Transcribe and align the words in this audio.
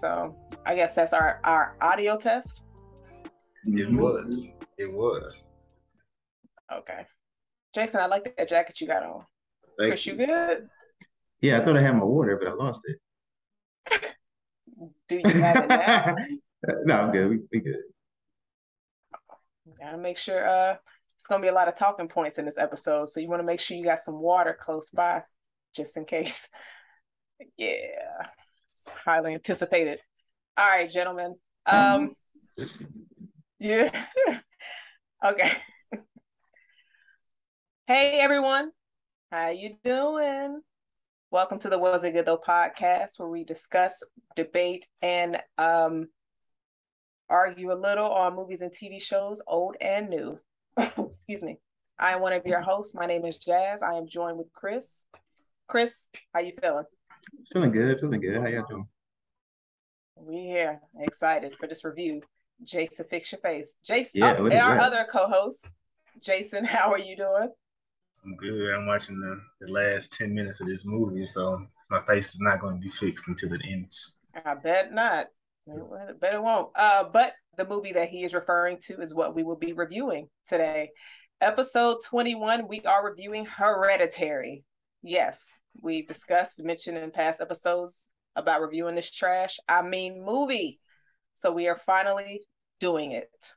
So 0.00 0.36
I 0.66 0.74
guess 0.74 0.94
that's 0.94 1.12
our 1.12 1.40
our 1.44 1.76
audio 1.80 2.16
test. 2.16 2.62
It 3.64 3.92
was. 3.92 4.52
It 4.78 4.92
was. 4.92 5.44
Okay. 6.72 7.06
Jason, 7.74 8.00
I 8.00 8.06
like 8.06 8.24
that 8.36 8.48
jacket 8.48 8.80
you 8.80 8.86
got 8.86 9.02
on. 9.02 9.24
Thank 9.78 9.90
Chris, 9.90 10.06
you 10.06 10.14
good? 10.14 10.68
Yeah, 11.40 11.58
I 11.58 11.64
thought 11.64 11.76
I 11.76 11.82
had 11.82 11.96
my 11.96 12.04
water, 12.04 12.36
but 12.36 12.48
I 12.48 12.52
lost 12.52 12.82
it. 12.84 12.98
Do 15.08 15.16
you 15.16 15.40
have 15.40 15.64
it 15.64 15.68
now? 15.68 16.16
no, 16.84 16.94
I'm 16.94 17.12
good. 17.12 17.30
We, 17.30 17.38
we 17.52 17.60
good. 17.60 17.76
Gotta 19.80 19.98
make 19.98 20.16
sure 20.16 20.46
uh 20.48 20.76
it's 21.16 21.26
gonna 21.26 21.42
be 21.42 21.48
a 21.48 21.52
lot 21.52 21.68
of 21.68 21.76
talking 21.76 22.08
points 22.08 22.38
in 22.38 22.44
this 22.44 22.58
episode. 22.58 23.08
So 23.08 23.20
you 23.20 23.28
want 23.28 23.40
to 23.40 23.46
make 23.46 23.60
sure 23.60 23.76
you 23.76 23.84
got 23.84 23.98
some 23.98 24.20
water 24.20 24.56
close 24.58 24.90
by 24.90 25.22
just 25.74 25.96
in 25.96 26.04
case. 26.04 26.48
Yeah. 27.56 28.28
It's 28.84 28.98
highly 29.04 29.34
anticipated. 29.34 30.00
All 30.56 30.66
right, 30.66 30.90
gentlemen. 30.90 31.36
Um 31.66 32.16
yeah. 33.60 34.06
okay. 35.24 35.52
hey 37.86 38.18
everyone. 38.18 38.72
How 39.30 39.50
you 39.50 39.76
doing? 39.84 40.62
Welcome 41.30 41.60
to 41.60 41.68
the 41.68 41.78
Was 41.78 42.02
It 42.02 42.10
Good 42.14 42.26
Though 42.26 42.40
podcast 42.44 43.18
where 43.18 43.28
we 43.28 43.44
discuss, 43.44 44.02
debate, 44.34 44.84
and 45.00 45.40
um 45.58 46.08
argue 47.30 47.72
a 47.72 47.78
little 47.78 48.10
on 48.10 48.34
movies 48.34 48.62
and 48.62 48.72
TV 48.72 49.00
shows, 49.00 49.40
old 49.46 49.76
and 49.80 50.10
new. 50.10 50.40
Excuse 50.76 51.44
me. 51.44 51.60
I 52.00 52.14
am 52.14 52.20
one 52.20 52.32
of 52.32 52.44
your 52.46 52.62
hosts. 52.62 52.96
My 52.96 53.06
name 53.06 53.24
is 53.26 53.38
Jazz. 53.38 53.80
I 53.80 53.94
am 53.94 54.08
joined 54.08 54.38
with 54.38 54.52
Chris. 54.52 55.06
Chris, 55.68 56.08
how 56.34 56.40
you 56.40 56.52
feeling? 56.60 56.84
Feeling 57.52 57.72
good. 57.72 58.00
Feeling 58.00 58.20
good. 58.20 58.40
How 58.40 58.46
y'all 58.46 58.66
doing? 58.68 58.86
We 60.16 60.36
here, 60.42 60.80
excited 61.00 61.52
for 61.58 61.66
this 61.66 61.84
review. 61.84 62.22
Jason, 62.62 63.06
fix 63.06 63.32
your 63.32 63.40
face. 63.40 63.74
Jason, 63.84 64.20
Yeah, 64.20 64.36
oh, 64.38 64.44
and 64.44 64.54
our 64.54 64.76
that? 64.76 64.84
other 64.84 65.06
co-host, 65.10 65.66
Jason. 66.20 66.64
How 66.66 66.92
are 66.92 66.98
you 66.98 67.16
doing? 67.16 67.48
I'm 68.24 68.36
good. 68.36 68.72
I'm 68.72 68.86
watching 68.86 69.18
the, 69.20 69.40
the 69.66 69.72
last 69.72 70.12
10 70.12 70.32
minutes 70.32 70.60
of 70.60 70.68
this 70.68 70.86
movie, 70.86 71.26
so 71.26 71.66
my 71.90 72.00
face 72.06 72.34
is 72.34 72.40
not 72.40 72.60
going 72.60 72.76
to 72.76 72.80
be 72.80 72.88
fixed 72.90 73.26
until 73.26 73.52
it 73.52 73.62
ends. 73.68 74.16
I 74.44 74.54
bet 74.54 74.92
not. 74.92 75.26
I 75.68 76.12
bet 76.20 76.34
it 76.34 76.42
won't. 76.42 76.70
Uh, 76.76 77.04
but 77.12 77.32
the 77.56 77.66
movie 77.66 77.92
that 77.92 78.08
he 78.08 78.22
is 78.22 78.32
referring 78.32 78.78
to 78.86 79.00
is 79.00 79.14
what 79.14 79.34
we 79.34 79.42
will 79.42 79.56
be 79.56 79.72
reviewing 79.72 80.28
today. 80.46 80.90
Episode 81.40 81.98
21, 82.06 82.68
we 82.68 82.80
are 82.82 83.04
reviewing 83.04 83.44
Hereditary. 83.44 84.62
Yes, 85.02 85.60
we've 85.80 86.06
discussed, 86.06 86.62
mentioned 86.62 86.96
in 86.96 87.10
past 87.10 87.40
episodes 87.40 88.08
about 88.36 88.60
reviewing 88.60 88.94
this 88.94 89.10
trash. 89.10 89.58
I 89.68 89.82
mean, 89.82 90.24
movie. 90.24 90.80
So 91.34 91.50
we 91.50 91.68
are 91.68 91.76
finally 91.76 92.42
doing 92.78 93.12
it. 93.12 93.54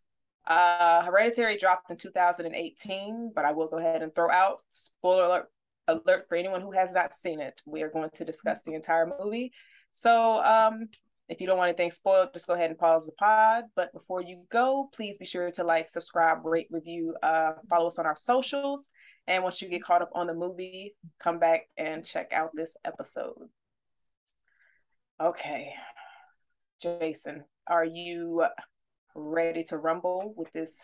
Uh, 0.47 1.03
Hereditary 1.03 1.57
dropped 1.57 1.89
in 1.89 1.97
2018, 1.97 3.31
but 3.35 3.45
I 3.45 3.51
will 3.51 3.67
go 3.67 3.77
ahead 3.77 4.01
and 4.01 4.13
throw 4.13 4.31
out 4.31 4.59
spoiler 4.71 5.25
alert, 5.25 5.49
alert 5.87 6.25
for 6.27 6.35
anyone 6.35 6.61
who 6.61 6.71
has 6.71 6.93
not 6.93 7.13
seen 7.13 7.39
it. 7.39 7.61
We 7.65 7.83
are 7.83 7.89
going 7.89 8.09
to 8.13 8.25
discuss 8.25 8.63
the 8.63 8.73
entire 8.73 9.11
movie. 9.19 9.51
So 9.91 10.43
um, 10.43 10.87
if 11.29 11.41
you 11.41 11.47
don't 11.47 11.57
want 11.57 11.69
anything 11.69 11.91
spoiled, 11.91 12.29
just 12.33 12.47
go 12.47 12.53
ahead 12.53 12.69
and 12.69 12.79
pause 12.79 13.05
the 13.05 13.13
pod. 13.13 13.65
But 13.75 13.93
before 13.93 14.21
you 14.21 14.43
go, 14.51 14.89
please 14.93 15.17
be 15.17 15.25
sure 15.25 15.49
to 15.51 15.63
like, 15.63 15.89
subscribe, 15.89 16.45
rate, 16.45 16.67
review, 16.69 17.15
uh, 17.23 17.53
follow 17.69 17.87
us 17.87 17.99
on 17.99 18.05
our 18.05 18.15
socials. 18.15 18.89
And 19.27 19.43
once 19.43 19.61
you 19.61 19.67
get 19.69 19.83
caught 19.83 20.01
up 20.01 20.11
on 20.13 20.27
the 20.27 20.33
movie, 20.33 20.95
come 21.19 21.39
back 21.39 21.67
and 21.77 22.05
check 22.05 22.31
out 22.31 22.51
this 22.53 22.77
episode. 22.85 23.49
Okay. 25.19 25.73
Jason, 26.81 27.43
are 27.67 27.85
you 27.85 28.45
ready 29.15 29.63
to 29.63 29.77
rumble 29.77 30.33
with 30.37 30.51
this 30.53 30.81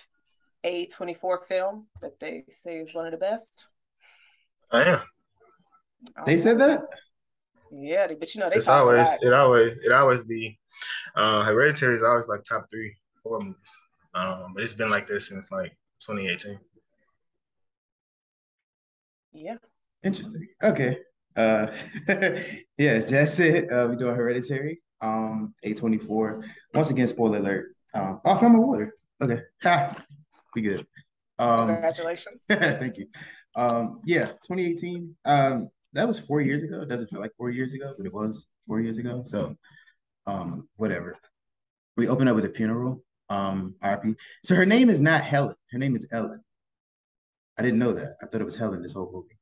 A24 0.65 1.43
film 1.43 1.87
that 2.01 2.19
they 2.19 2.43
say 2.49 2.77
is 2.77 2.93
one 2.95 3.05
of 3.05 3.11
the 3.11 3.17
best? 3.17 3.67
I 4.71 4.83
am. 4.85 4.99
They 6.25 6.37
said 6.37 6.59
that? 6.59 6.81
Yeah, 7.71 8.07
but 8.19 8.33
you 8.33 8.41
know 8.41 8.49
they 8.49 8.55
It's 8.55 8.65
talk 8.65 8.81
always, 8.81 9.07
lot. 9.07 9.19
it 9.21 9.33
always, 9.33 9.77
it 9.85 9.91
always 9.91 10.23
be, 10.23 10.59
uh, 11.15 11.43
Hereditary 11.43 11.95
is 11.97 12.03
always 12.03 12.27
like 12.27 12.43
top 12.43 12.65
three 12.71 12.95
horror 13.23 13.41
movies. 13.41 13.79
Um, 14.13 14.53
but 14.53 14.63
it's 14.63 14.73
been 14.73 14.89
like 14.89 15.07
this 15.07 15.27
since 15.27 15.51
like 15.51 15.71
2018. 16.05 16.59
Yeah. 19.33 19.55
Interesting. 20.03 20.47
Okay. 20.63 20.97
Uh, 21.35 21.67
yeah, 22.07 22.91
as 22.91 23.09
Jess 23.09 23.35
said, 23.35 23.71
uh, 23.71 23.87
we 23.89 23.95
doing 23.95 24.15
Hereditary. 24.15 24.81
Um, 25.01 25.53
A24. 25.65 26.43
Once 26.73 26.89
again, 26.89 27.07
spoiler 27.07 27.39
alert. 27.39 27.75
Um, 27.93 28.21
oh, 28.23 28.31
I 28.31 28.37
found 28.37 28.53
my 28.53 28.59
water. 28.59 28.93
Okay. 29.21 29.41
Ha. 29.63 29.95
We 30.55 30.61
good. 30.61 30.85
Um, 31.39 31.67
Congratulations. 31.67 32.45
thank 32.49 32.97
you. 32.97 33.07
Um, 33.55 34.01
yeah, 34.05 34.27
2018. 34.47 35.15
Um, 35.25 35.69
that 35.93 36.07
was 36.07 36.19
four 36.19 36.41
years 36.41 36.63
ago. 36.63 36.81
It 36.81 36.89
doesn't 36.89 37.09
feel 37.09 37.19
like 37.19 37.35
four 37.37 37.49
years 37.49 37.73
ago, 37.73 37.93
but 37.97 38.05
it 38.05 38.13
was 38.13 38.47
four 38.67 38.79
years 38.79 38.97
ago. 38.97 39.23
So, 39.25 39.55
um, 40.27 40.67
whatever. 40.77 41.17
We 41.97 42.07
open 42.07 42.27
up 42.27 42.35
with 42.35 42.45
a 42.45 42.49
funeral. 42.49 43.03
Um, 43.29 43.75
RP. 43.81 44.15
So 44.43 44.55
her 44.55 44.65
name 44.65 44.89
is 44.89 44.99
not 44.99 45.23
Helen. 45.23 45.55
Her 45.71 45.77
name 45.77 45.95
is 45.95 46.07
Ellen. 46.11 46.43
I 47.57 47.63
didn't 47.63 47.79
know 47.79 47.93
that. 47.93 48.15
I 48.21 48.25
thought 48.25 48.41
it 48.41 48.45
was 48.45 48.55
Helen 48.55 48.81
this 48.81 48.93
whole 48.93 49.11
movie. 49.13 49.37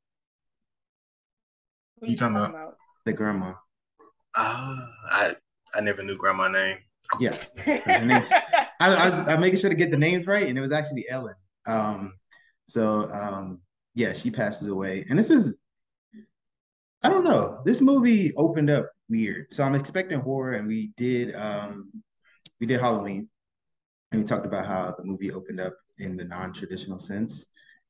What 2.00 2.10
You 2.12 2.18
talking 2.18 2.38
about? 2.38 2.76
The 3.06 3.14
grandma. 3.14 3.54
Ah, 4.36 4.88
I, 5.12 5.36
I 5.76 5.82
never 5.82 6.04
knew 6.04 6.18
grandma 6.18 6.48
name. 6.48 6.78
Yeah. 7.20 7.34
her 7.66 8.06
name's- 8.06 8.32
I, 8.32 8.96
I 8.96 9.06
was 9.10 9.20
I'm 9.20 9.42
making 9.42 9.60
sure 9.60 9.70
to 9.70 9.76
get 9.76 9.92
the 9.92 9.98
names 9.98 10.28
right, 10.28 10.48
and 10.48 10.58
it 10.58 10.62
was 10.62 10.72
actually 10.72 11.06
Ellen. 11.10 11.36
Um, 11.66 12.14
so 12.68 13.10
um, 13.12 13.62
yeah, 13.96 14.14
she 14.14 14.32
passes 14.32 14.68
away, 14.68 15.06
and 15.10 15.18
this 15.18 15.30
was 15.30 15.58
I 17.02 17.10
don't 17.10 17.24
know. 17.24 17.62
This 17.66 17.82
movie 17.82 18.32
opened 18.36 18.70
up 18.70 18.90
weird, 19.10 19.52
so 19.52 19.64
I'm 19.64 19.76
expecting 19.76 20.20
horror, 20.20 20.54
and 20.54 20.68
we 20.68 20.92
did 20.98 21.36
um, 21.36 21.92
we 22.60 22.68
did 22.68 22.80
Halloween, 22.80 23.28
and 24.12 24.22
we 24.22 24.26
talked 24.28 24.46
about 24.46 24.66
how 24.66 24.94
the 24.98 25.04
movie 25.04 25.32
opened 25.32 25.60
up 25.60 25.74
in 25.98 26.16
the 26.16 26.26
non-traditional 26.26 27.00
sense. 27.00 27.48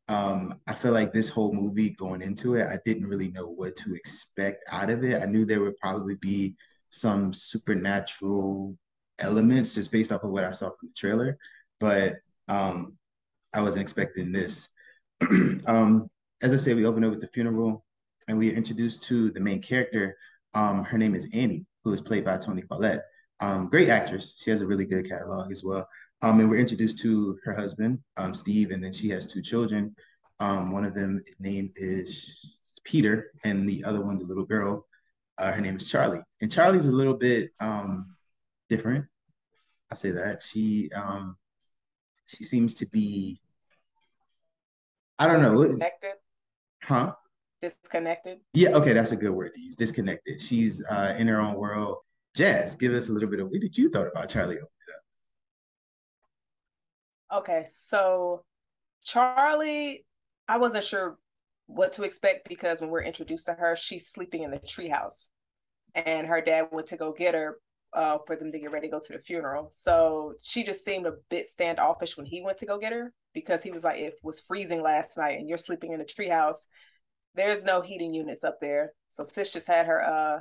Um, 0.10 0.60
I 0.68 0.74
feel 0.74 0.92
like 0.92 1.14
this 1.14 1.30
whole 1.30 1.54
movie 1.54 1.92
going 1.92 2.24
into 2.24 2.56
it, 2.56 2.66
I 2.66 2.80
didn't 2.84 3.08
really 3.08 3.30
know 3.30 3.48
what 3.48 3.76
to 3.78 3.94
expect 3.94 4.64
out 4.72 4.90
of 4.90 5.04
it. 5.04 5.22
I 5.22 5.26
knew 5.26 5.46
there 5.46 5.62
would 5.62 5.78
probably 5.78 6.16
be 6.16 6.56
some 6.90 7.32
supernatural 7.32 8.76
elements 9.20 9.76
just 9.76 9.92
based 9.92 10.12
off 10.12 10.24
of 10.24 10.32
what 10.32 10.46
I 10.46 10.52
saw 10.52 10.70
from 10.70 10.90
the 10.90 10.94
trailer, 10.98 11.38
but 11.80 12.16
um, 12.48 12.98
I 13.54 13.62
wasn't 13.62 13.84
expecting 13.84 14.32
this. 14.32 14.70
um, 15.68 16.10
as 16.42 16.54
I 16.54 16.58
said, 16.58 16.76
we 16.76 16.86
open 16.86 17.04
up 17.04 17.12
with 17.12 17.22
the 17.22 17.28
funeral, 17.28 17.86
and 18.28 18.40
we 18.40 18.50
are 18.50 18.56
introduced 18.56 19.04
to 19.04 19.30
the 19.30 19.40
main 19.40 19.62
character. 19.62 20.18
Um, 20.56 20.84
her 20.86 20.98
name 20.98 21.14
is 21.14 21.30
Annie, 21.36 21.68
who 21.84 21.94
is 21.94 22.02
played 22.02 22.26
by 22.26 22.38
Toni 22.38 22.64
Collette. 22.64 23.04
Um, 23.42 23.70
great 23.70 23.90
actress. 23.90 24.36
She 24.40 24.50
has 24.50 24.62
a 24.62 24.68
really 24.68 24.86
good 24.86 25.08
catalog 25.08 25.52
as 25.52 25.64
well. 25.64 25.88
Um, 26.22 26.40
and 26.40 26.50
we're 26.50 26.58
introduced 26.58 27.00
to 27.00 27.40
her 27.46 27.54
husband, 27.54 28.00
um, 28.18 28.34
Steve, 28.34 28.72
and 28.72 28.84
then 28.84 28.92
she 28.92 29.10
has 29.10 29.26
two 29.26 29.42
children. 29.42 29.96
Um, 30.40 30.72
one 30.72 30.84
of 30.84 30.94
them 30.94 31.24
name 31.40 31.72
is 31.76 32.60
Peter, 32.84 33.32
and 33.44 33.68
the 33.68 33.84
other 33.84 34.02
one, 34.02 34.20
the 34.20 34.26
little 34.26 34.46
girl, 34.46 34.86
uh, 35.38 35.52
her 35.52 35.62
name 35.62 35.78
is 35.78 35.90
Charlie. 35.90 36.20
And 36.42 36.52
Charlie's 36.52 36.88
a 36.88 36.92
little 36.92 37.14
bit 37.14 37.52
um, 37.60 38.16
different. 38.70 39.06
I 39.92 39.96
say 39.96 40.12
that 40.12 40.44
she 40.44 40.90
um, 40.96 41.38
she 42.26 42.44
seems 42.44 42.74
to 42.76 42.86
be. 42.88 43.42
I 45.18 45.28
don't 45.28 45.42
know, 45.42 45.62
Disconnected. 45.62 46.14
huh? 46.84 47.14
Disconnected. 47.62 48.40
Yeah, 48.54 48.70
okay, 48.70 48.94
that's 48.94 49.12
a 49.12 49.18
good 49.18 49.32
word 49.32 49.52
to 49.56 49.62
use. 49.62 49.76
Disconnected. 49.76 50.42
She's 50.42 50.86
uh, 50.90 51.16
in 51.18 51.28
her 51.28 51.42
own 51.42 51.56
world. 51.56 51.98
Jazz, 52.36 52.76
give 52.76 52.94
us 52.94 53.10
a 53.10 53.12
little 53.12 53.30
bit 53.30 53.40
of 53.40 53.50
what 53.50 53.60
did 53.60 53.78
you 53.78 53.90
thought 53.90 54.08
about 54.08 54.30
Charlie? 54.30 54.60
Okay, 57.32 57.64
so 57.68 58.44
Charlie, 59.04 60.06
I 60.48 60.58
wasn't 60.58 60.84
sure 60.84 61.18
what 61.68 61.94
to 61.94 62.04
expect 62.04 62.50
because 62.50 62.82
when 62.82 62.90
we're 62.90 63.04
introduced 63.04 63.46
to 63.46 63.54
her, 63.54 63.76
she's 63.76 64.08
sleeping 64.08 64.42
in 64.44 64.52
the 64.52 64.60
treehouse, 64.60 65.30
and 65.94 66.26
her 66.28 66.42
dad 66.42 66.70
went 66.72 66.88
to 66.88 66.98
go 66.98 67.14
get 67.14 67.36
her 67.36 67.60
uh, 67.94 68.18
for 68.26 68.36
them 68.36 68.52
to 68.52 68.60
get 68.60 68.72
ready 68.72 68.88
to 68.88 68.92
go 68.92 69.00
to 69.00 69.14
the 69.14 69.20
funeral. 69.20 69.68
So 69.72 70.34
she 70.42 70.64
just 70.64 70.84
seemed 70.84 71.06
a 71.06 71.18
bit 71.30 71.46
standoffish 71.48 72.18
when 72.18 72.26
he 72.26 72.42
went 72.42 72.58
to 72.60 72.66
go 72.66 72.80
get 72.80 72.94
her 72.94 73.14
because 73.34 73.62
he 73.64 73.72
was 73.72 73.84
like, 73.84 74.00
"It 74.00 74.16
was 74.24 74.40
freezing 74.40 74.82
last 74.82 75.18
night, 75.18 75.40
and 75.40 75.48
you're 75.48 75.58
sleeping 75.60 75.94
in 75.94 76.00
the 76.00 76.06
treehouse. 76.06 76.66
There's 77.36 77.64
no 77.64 77.82
heating 77.82 78.14
units 78.14 78.44
up 78.44 78.60
there." 78.60 78.94
So 79.10 79.24
sis 79.24 79.54
just 79.54 79.68
had 79.68 79.86
her 79.86 80.04
uh 80.04 80.40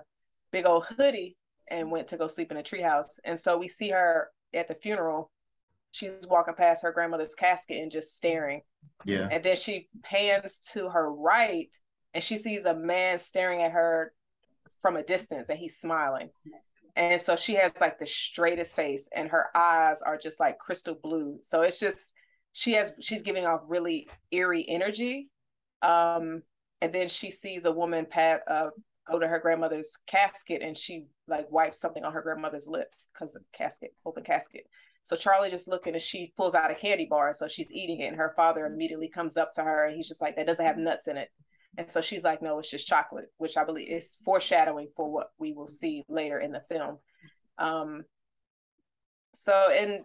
big 0.52 0.67
old 0.67 0.87
hoodie 0.87 1.37
and 1.70 1.90
went 1.90 2.08
to 2.08 2.17
go 2.17 2.29
sleep 2.29 2.50
in 2.50 2.56
a 2.56 2.62
treehouse. 2.62 3.19
And 3.25 3.38
so 3.38 3.58
we 3.58 3.69
see 3.69 3.90
her 3.90 4.31
at 4.55 4.69
the 4.69 4.75
funeral. 4.75 5.31
She's 5.90 6.26
walking 6.29 6.55
past 6.55 6.82
her 6.82 6.93
grandmother's 6.93 7.35
casket 7.35 7.79
and 7.79 7.90
just 7.90 8.17
staring. 8.17 8.62
Yeah. 9.05 9.29
And 9.31 9.43
then 9.43 9.56
she 9.56 9.88
pans 10.02 10.61
to 10.73 10.88
her 10.88 11.12
right 11.12 11.75
and 12.14 12.23
she 12.23 12.38
sees 12.38 12.64
a 12.64 12.75
man 12.75 13.19
staring 13.19 13.62
at 13.62 13.73
her 13.73 14.12
from 14.81 14.96
a 14.96 15.02
distance 15.02 15.49
and 15.49 15.58
he's 15.58 15.76
smiling. 15.76 16.31
And 16.96 17.20
so 17.20 17.37
she 17.37 17.55
has 17.55 17.73
like 17.81 17.99
the 17.99 18.06
straightest 18.06 18.75
face 18.75 19.08
and 19.14 19.31
her 19.31 19.46
eyes 19.55 20.02
are 20.02 20.19
just 20.19 20.40
like 20.40 20.58
crystal 20.58 20.99
blue. 21.00 21.38
So 21.43 21.62
it's 21.62 21.81
just 21.81 22.12
she 22.52 22.73
has 22.73 22.93
she's 23.00 23.23
giving 23.23 23.46
off 23.46 23.61
really 23.67 24.08
eerie 24.31 24.64
energy. 24.69 25.29
Um 25.82 26.43
and 26.81 26.93
then 26.93 27.08
she 27.08 27.31
sees 27.31 27.64
a 27.64 27.73
woman 27.73 28.06
pat 28.08 28.43
uh 28.49 28.70
go 29.08 29.19
to 29.19 29.29
her 29.29 29.38
grandmother's 29.38 29.96
casket 30.06 30.61
and 30.62 30.76
she 30.76 31.06
like 31.26 31.50
wipes 31.50 31.81
something 31.81 32.05
on 32.05 32.12
her 32.12 32.23
grandmother's 32.23 32.69
lips 32.69 33.08
because 33.12 33.37
of 33.37 33.43
casket, 33.52 33.94
open 34.05 34.25
casket. 34.25 34.67
So 35.08 35.16
Charlie 35.16 35.49
just 35.49 35.69
looking 35.69 35.94
and 35.94 36.02
she 36.02 36.34
pulls 36.37 36.55
out 36.55 36.70
a 36.70 36.75
candy 36.75 37.06
bar. 37.06 37.32
So 37.32 37.49
she's 37.49 37.72
eating 37.72 38.00
it. 38.00 38.08
And 38.08 38.16
her 38.19 38.34
father 38.37 38.66
immediately 38.66 39.08
comes 39.08 39.38
up 39.38 39.52
to 39.52 39.62
her 39.62 39.87
and 39.87 39.96
he's 39.96 40.06
just 40.06 40.20
like, 40.20 40.37
that 40.37 40.46
doesn't 40.46 40.66
have 40.66 40.76
nuts 40.76 41.08
in 41.08 41.16
it. 41.16 41.31
And 41.78 41.90
so 41.90 42.02
she's 42.02 42.25
like, 42.25 42.43
no, 42.43 42.58
it's 42.58 42.70
just 42.70 42.87
chocolate, 42.87 43.32
which 43.38 43.56
I 43.56 43.64
believe 43.64 43.88
is 43.88 44.19
foreshadowing 44.22 44.88
for 44.94 45.10
what 45.10 45.28
we 45.38 45.55
will 45.55 45.66
see 45.66 46.05
later 46.10 46.38
in 46.38 46.52
the 46.52 46.60
film. 46.60 46.99
Um, 47.56 48.05
so, 49.32 49.70
and 49.72 50.00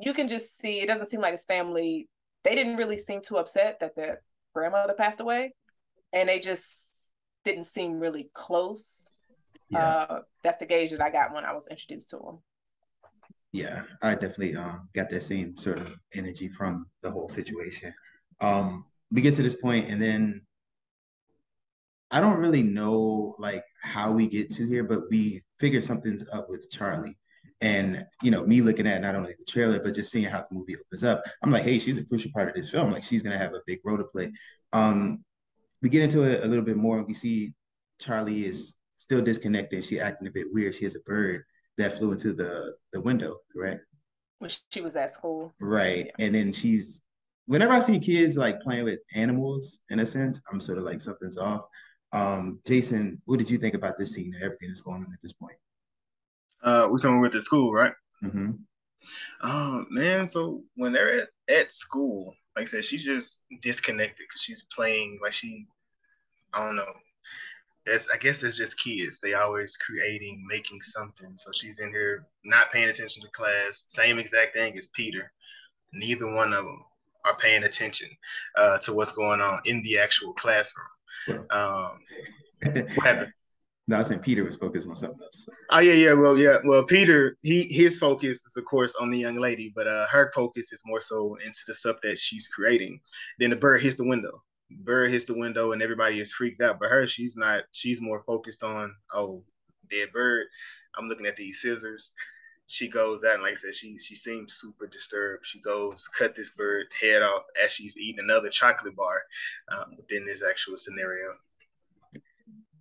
you 0.00 0.14
can 0.14 0.26
just 0.26 0.56
see, 0.56 0.80
it 0.80 0.86
doesn't 0.86 1.08
seem 1.08 1.20
like 1.20 1.32
his 1.32 1.44
family, 1.44 2.08
they 2.42 2.54
didn't 2.54 2.76
really 2.76 2.96
seem 2.96 3.20
too 3.20 3.36
upset 3.36 3.80
that 3.80 3.94
their 3.94 4.22
grandmother 4.54 4.94
passed 4.94 5.20
away. 5.20 5.52
And 6.14 6.30
they 6.30 6.38
just 6.38 7.12
didn't 7.44 7.64
seem 7.64 8.00
really 8.00 8.30
close. 8.32 9.12
Yeah. 9.68 9.86
Uh, 9.86 10.20
that's 10.42 10.56
the 10.56 10.66
gauge 10.66 10.92
that 10.92 11.02
I 11.02 11.10
got 11.10 11.34
when 11.34 11.44
I 11.44 11.52
was 11.52 11.68
introduced 11.68 12.08
to 12.10 12.16
him 12.16 12.38
yeah, 13.52 13.82
I 14.02 14.14
definitely 14.14 14.56
um, 14.56 14.88
got 14.94 15.10
that 15.10 15.22
same 15.22 15.56
sort 15.56 15.80
of 15.80 15.92
energy 16.14 16.48
from 16.48 16.86
the 17.02 17.10
whole 17.10 17.28
situation. 17.28 17.92
Um, 18.40 18.84
we 19.10 19.20
get 19.22 19.34
to 19.34 19.42
this 19.42 19.56
point, 19.56 19.88
and 19.88 20.00
then 20.00 20.42
I 22.10 22.20
don't 22.20 22.38
really 22.38 22.62
know 22.62 23.34
like 23.38 23.64
how 23.82 24.12
we 24.12 24.28
get 24.28 24.50
to 24.52 24.66
here, 24.66 24.84
but 24.84 25.02
we 25.10 25.42
figure 25.58 25.80
something's 25.80 26.28
up 26.30 26.48
with 26.48 26.70
Charlie. 26.70 27.16
And 27.60 28.06
you 28.22 28.30
know, 28.30 28.46
me 28.46 28.62
looking 28.62 28.86
at 28.86 29.02
not 29.02 29.16
only 29.16 29.34
the 29.38 29.44
trailer, 29.44 29.80
but 29.80 29.94
just 29.94 30.12
seeing 30.12 30.24
how 30.24 30.38
the 30.38 30.56
movie 30.56 30.76
opens 30.76 31.04
up, 31.04 31.22
I'm 31.42 31.50
like, 31.50 31.64
hey, 31.64 31.78
she's 31.78 31.98
a 31.98 32.04
crucial 32.04 32.30
part 32.32 32.48
of 32.48 32.54
this 32.54 32.70
film. 32.70 32.92
Like 32.92 33.04
she's 33.04 33.22
gonna 33.22 33.36
have 33.36 33.54
a 33.54 33.60
big 33.66 33.80
role 33.84 33.98
to 33.98 34.04
play. 34.04 34.32
Um, 34.72 35.24
we 35.82 35.88
get 35.88 36.02
into 36.02 36.22
it 36.22 36.44
a 36.44 36.48
little 36.48 36.64
bit 36.64 36.76
more, 36.76 36.98
and 36.98 37.06
we 37.06 37.14
see 37.14 37.52
Charlie 37.98 38.46
is 38.46 38.76
still 38.96 39.20
disconnected. 39.20 39.84
She 39.84 39.98
acting 39.98 40.28
a 40.28 40.30
bit 40.30 40.46
weird. 40.52 40.74
She 40.74 40.84
has 40.84 40.94
a 40.94 41.00
bird 41.00 41.42
that 41.80 41.98
flew 41.98 42.12
into 42.12 42.32
the 42.32 42.74
the 42.92 43.00
window, 43.00 43.38
correct? 43.52 43.84
When 44.38 44.50
she 44.70 44.80
was 44.80 44.96
at 44.96 45.10
school. 45.10 45.52
Right. 45.60 46.06
Yeah. 46.06 46.26
And 46.26 46.34
then 46.34 46.52
she's 46.52 47.02
whenever 47.46 47.72
I 47.72 47.80
see 47.80 47.98
kids 47.98 48.36
like 48.36 48.60
playing 48.60 48.84
with 48.84 49.00
animals 49.14 49.80
in 49.90 50.00
a 50.00 50.06
sense, 50.06 50.40
I'm 50.50 50.60
sort 50.60 50.78
of 50.78 50.84
like 50.84 51.00
something's 51.00 51.36
off. 51.36 51.66
Um, 52.12 52.60
Jason, 52.66 53.20
what 53.24 53.38
did 53.38 53.50
you 53.50 53.58
think 53.58 53.74
about 53.74 53.98
this 53.98 54.14
scene 54.14 54.34
and 54.34 54.42
everything 54.42 54.68
that's 54.68 54.80
going 54.80 55.02
on 55.02 55.12
at 55.12 55.22
this 55.22 55.32
point? 55.32 55.56
Uh, 56.62 56.88
we're 56.90 56.98
talking 56.98 57.20
with 57.20 57.32
the 57.32 57.40
school, 57.40 57.72
right? 57.72 57.92
Mm-hmm. 58.22 58.52
Oh 59.42 59.84
man, 59.90 60.28
so 60.28 60.62
when 60.76 60.92
they're 60.92 61.22
at, 61.22 61.28
at 61.48 61.72
school, 61.72 62.34
like 62.56 62.64
I 62.64 62.66
said, 62.66 62.84
she's 62.84 63.04
just 63.04 63.42
disconnected 63.62 64.18
because 64.18 64.42
she's 64.42 64.66
playing 64.74 65.18
like 65.22 65.32
she, 65.32 65.66
I 66.52 66.66
don't 66.66 66.76
know, 66.76 66.92
I 67.88 68.18
guess 68.18 68.42
it's 68.42 68.56
just 68.56 68.78
kids. 68.78 69.20
They 69.20 69.34
always 69.34 69.76
creating, 69.76 70.44
making 70.48 70.82
something. 70.82 71.32
So 71.36 71.50
she's 71.52 71.80
in 71.80 71.90
here 71.90 72.26
not 72.44 72.70
paying 72.72 72.88
attention 72.88 73.22
to 73.22 73.30
class. 73.30 73.86
Same 73.88 74.18
exact 74.18 74.54
thing 74.54 74.76
as 74.76 74.88
Peter. 74.88 75.32
Neither 75.92 76.26
one 76.26 76.52
of 76.52 76.64
them 76.64 76.84
are 77.24 77.36
paying 77.36 77.64
attention 77.64 78.08
uh, 78.56 78.78
to 78.78 78.92
what's 78.92 79.12
going 79.12 79.40
on 79.40 79.60
in 79.64 79.82
the 79.82 79.98
actual 79.98 80.32
classroom. 80.34 80.86
Um, 81.50 82.00
what 82.72 82.90
happened? 83.02 83.32
No, 83.88 83.96
I 83.96 83.98
was 84.00 84.08
saying 84.08 84.20
Peter 84.20 84.44
was 84.44 84.56
focused 84.56 84.88
on 84.88 84.94
something 84.94 85.20
else. 85.20 85.48
Oh 85.70 85.80
yeah, 85.80 85.94
yeah. 85.94 86.12
Well, 86.12 86.38
yeah. 86.38 86.58
Well, 86.64 86.84
Peter, 86.84 87.36
he 87.40 87.64
his 87.64 87.98
focus 87.98 88.46
is 88.46 88.56
of 88.56 88.64
course 88.64 88.94
on 89.00 89.10
the 89.10 89.18
young 89.18 89.36
lady, 89.36 89.72
but 89.74 89.88
uh, 89.88 90.06
her 90.06 90.30
focus 90.32 90.72
is 90.72 90.80
more 90.86 91.00
so 91.00 91.36
into 91.44 91.60
the 91.66 91.74
stuff 91.74 91.96
that 92.04 92.16
she's 92.16 92.46
creating. 92.46 93.00
Then 93.40 93.50
the 93.50 93.56
bird 93.56 93.82
hits 93.82 93.96
the 93.96 94.06
window. 94.06 94.42
Bird 94.70 95.10
hits 95.10 95.24
the 95.24 95.38
window 95.38 95.72
and 95.72 95.82
everybody 95.82 96.20
is 96.20 96.32
freaked 96.32 96.60
out. 96.60 96.78
But 96.78 96.90
her, 96.90 97.06
she's 97.06 97.36
not. 97.36 97.64
She's 97.72 98.00
more 98.00 98.22
focused 98.26 98.62
on 98.62 98.94
oh, 99.12 99.42
dead 99.90 100.12
bird. 100.12 100.46
I'm 100.96 101.08
looking 101.08 101.26
at 101.26 101.36
these 101.36 101.60
scissors. 101.60 102.12
She 102.66 102.88
goes 102.88 103.24
out 103.24 103.34
and 103.34 103.42
like 103.42 103.52
I 103.52 103.56
said, 103.56 103.74
she 103.74 103.98
she 103.98 104.14
seems 104.14 104.54
super 104.54 104.86
disturbed. 104.86 105.44
She 105.46 105.60
goes 105.60 106.06
cut 106.08 106.36
this 106.36 106.50
bird 106.50 106.86
head 107.00 107.22
off 107.22 107.42
as 107.62 107.72
she's 107.72 107.96
eating 107.96 108.20
another 108.24 108.48
chocolate 108.48 108.94
bar 108.94 109.22
um, 109.72 109.96
within 109.96 110.24
this 110.24 110.42
actual 110.48 110.76
scenario. 110.76 111.34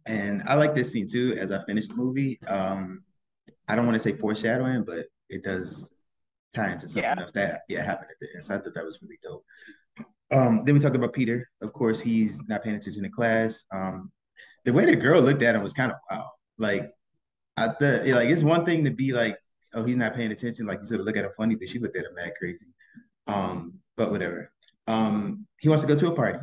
And 0.05 0.43
I 0.45 0.55
like 0.55 0.75
this 0.75 0.91
scene 0.91 1.07
too. 1.07 1.35
As 1.39 1.51
I 1.51 1.63
finish 1.65 1.87
the 1.87 1.95
movie, 1.95 2.39
um, 2.47 3.03
I 3.67 3.75
don't 3.75 3.85
want 3.85 3.95
to 3.95 3.99
say 3.99 4.13
foreshadowing, 4.13 4.83
but 4.83 5.05
it 5.29 5.43
does 5.43 5.93
tie 6.53 6.71
into 6.71 6.87
something 6.87 7.03
yeah. 7.03 7.19
else 7.19 7.31
that 7.31 7.61
yeah 7.67 7.83
happened 7.83 8.11
at 8.11 8.19
the 8.19 8.27
end. 8.35 8.45
So 8.45 8.55
I 8.55 8.57
thought 8.59 8.73
that 8.73 8.85
was 8.85 9.01
really 9.01 9.19
dope. 9.23 9.45
Um, 10.31 10.63
then 10.65 10.75
we 10.75 10.81
talked 10.81 10.95
about 10.95 11.13
Peter. 11.13 11.49
Of 11.61 11.73
course, 11.73 11.99
he's 11.99 12.47
not 12.47 12.63
paying 12.63 12.75
attention 12.75 13.03
to 13.03 13.09
class. 13.09 13.65
Um, 13.71 14.11
the 14.65 14.73
way 14.73 14.85
the 14.85 14.95
girl 14.95 15.21
looked 15.21 15.41
at 15.41 15.55
him 15.55 15.63
was 15.63 15.73
kind 15.73 15.91
of 15.91 15.97
wow. 16.09 16.29
Like, 16.57 16.91
I 17.57 17.67
thought, 17.69 18.05
like 18.05 18.29
it's 18.29 18.43
one 18.43 18.65
thing 18.65 18.83
to 18.85 18.91
be 18.91 19.13
like, 19.13 19.37
oh, 19.73 19.83
he's 19.83 19.97
not 19.97 20.15
paying 20.15 20.31
attention. 20.31 20.65
Like 20.65 20.79
you 20.79 20.85
sort 20.85 20.99
of 20.99 21.05
look 21.05 21.17
at 21.17 21.25
him 21.25 21.31
funny, 21.35 21.55
but 21.55 21.69
she 21.69 21.79
looked 21.79 21.97
at 21.97 22.05
him 22.05 22.15
mad 22.15 22.33
crazy. 22.37 22.67
Um, 23.27 23.81
but 23.97 24.11
whatever. 24.11 24.51
Um, 24.87 25.45
he 25.59 25.69
wants 25.69 25.83
to 25.83 25.87
go 25.87 25.95
to 25.95 26.07
a 26.07 26.15
party, 26.15 26.39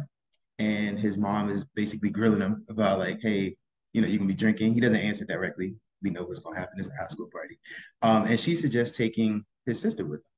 and 0.58 0.98
his 0.98 1.18
mom 1.18 1.50
is 1.50 1.64
basically 1.64 2.10
grilling 2.10 2.40
him 2.40 2.64
about 2.68 2.98
like, 2.98 3.20
hey, 3.20 3.56
you 3.92 4.00
know, 4.00 4.08
you 4.08 4.18
can 4.18 4.26
be 4.26 4.34
drinking. 4.34 4.74
He 4.74 4.80
doesn't 4.80 4.98
answer 4.98 5.24
directly. 5.24 5.74
We 6.02 6.10
know 6.10 6.22
what's 6.22 6.40
gonna 6.40 6.58
happen. 6.58 6.78
It's 6.78 6.88
a 6.88 6.92
high 6.92 7.08
school 7.08 7.28
party. 7.32 7.58
Um, 8.02 8.26
and 8.26 8.38
she 8.38 8.54
suggests 8.54 8.96
taking 8.96 9.44
his 9.64 9.80
sister 9.80 10.04
with 10.04 10.20
him. 10.20 10.35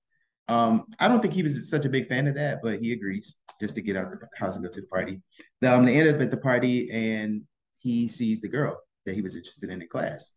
Um, 0.48 0.84
I 0.98 1.08
don't 1.08 1.20
think 1.20 1.34
he 1.34 1.42
was 1.42 1.68
such 1.68 1.84
a 1.84 1.90
big 1.90 2.06
fan 2.06 2.26
of 2.26 2.34
that, 2.36 2.60
but 2.62 2.80
he 2.80 2.92
agrees 2.92 3.36
just 3.60 3.74
to 3.74 3.82
get 3.82 3.96
out 3.96 4.10
the 4.10 4.28
house 4.36 4.56
and 4.56 4.64
go 4.64 4.70
to 4.70 4.80
the 4.80 4.86
party. 4.86 5.20
Now, 5.60 5.76
um, 5.76 5.84
they 5.84 6.00
end 6.00 6.14
up 6.14 6.20
at 6.20 6.30
the 6.30 6.36
party 6.36 6.90
and 6.90 7.42
he 7.78 8.08
sees 8.08 8.40
the 8.40 8.48
girl 8.48 8.78
that 9.04 9.14
he 9.14 9.20
was 9.20 9.36
interested 9.36 9.70
in 9.70 9.82
in 9.82 9.88
class. 9.88 10.30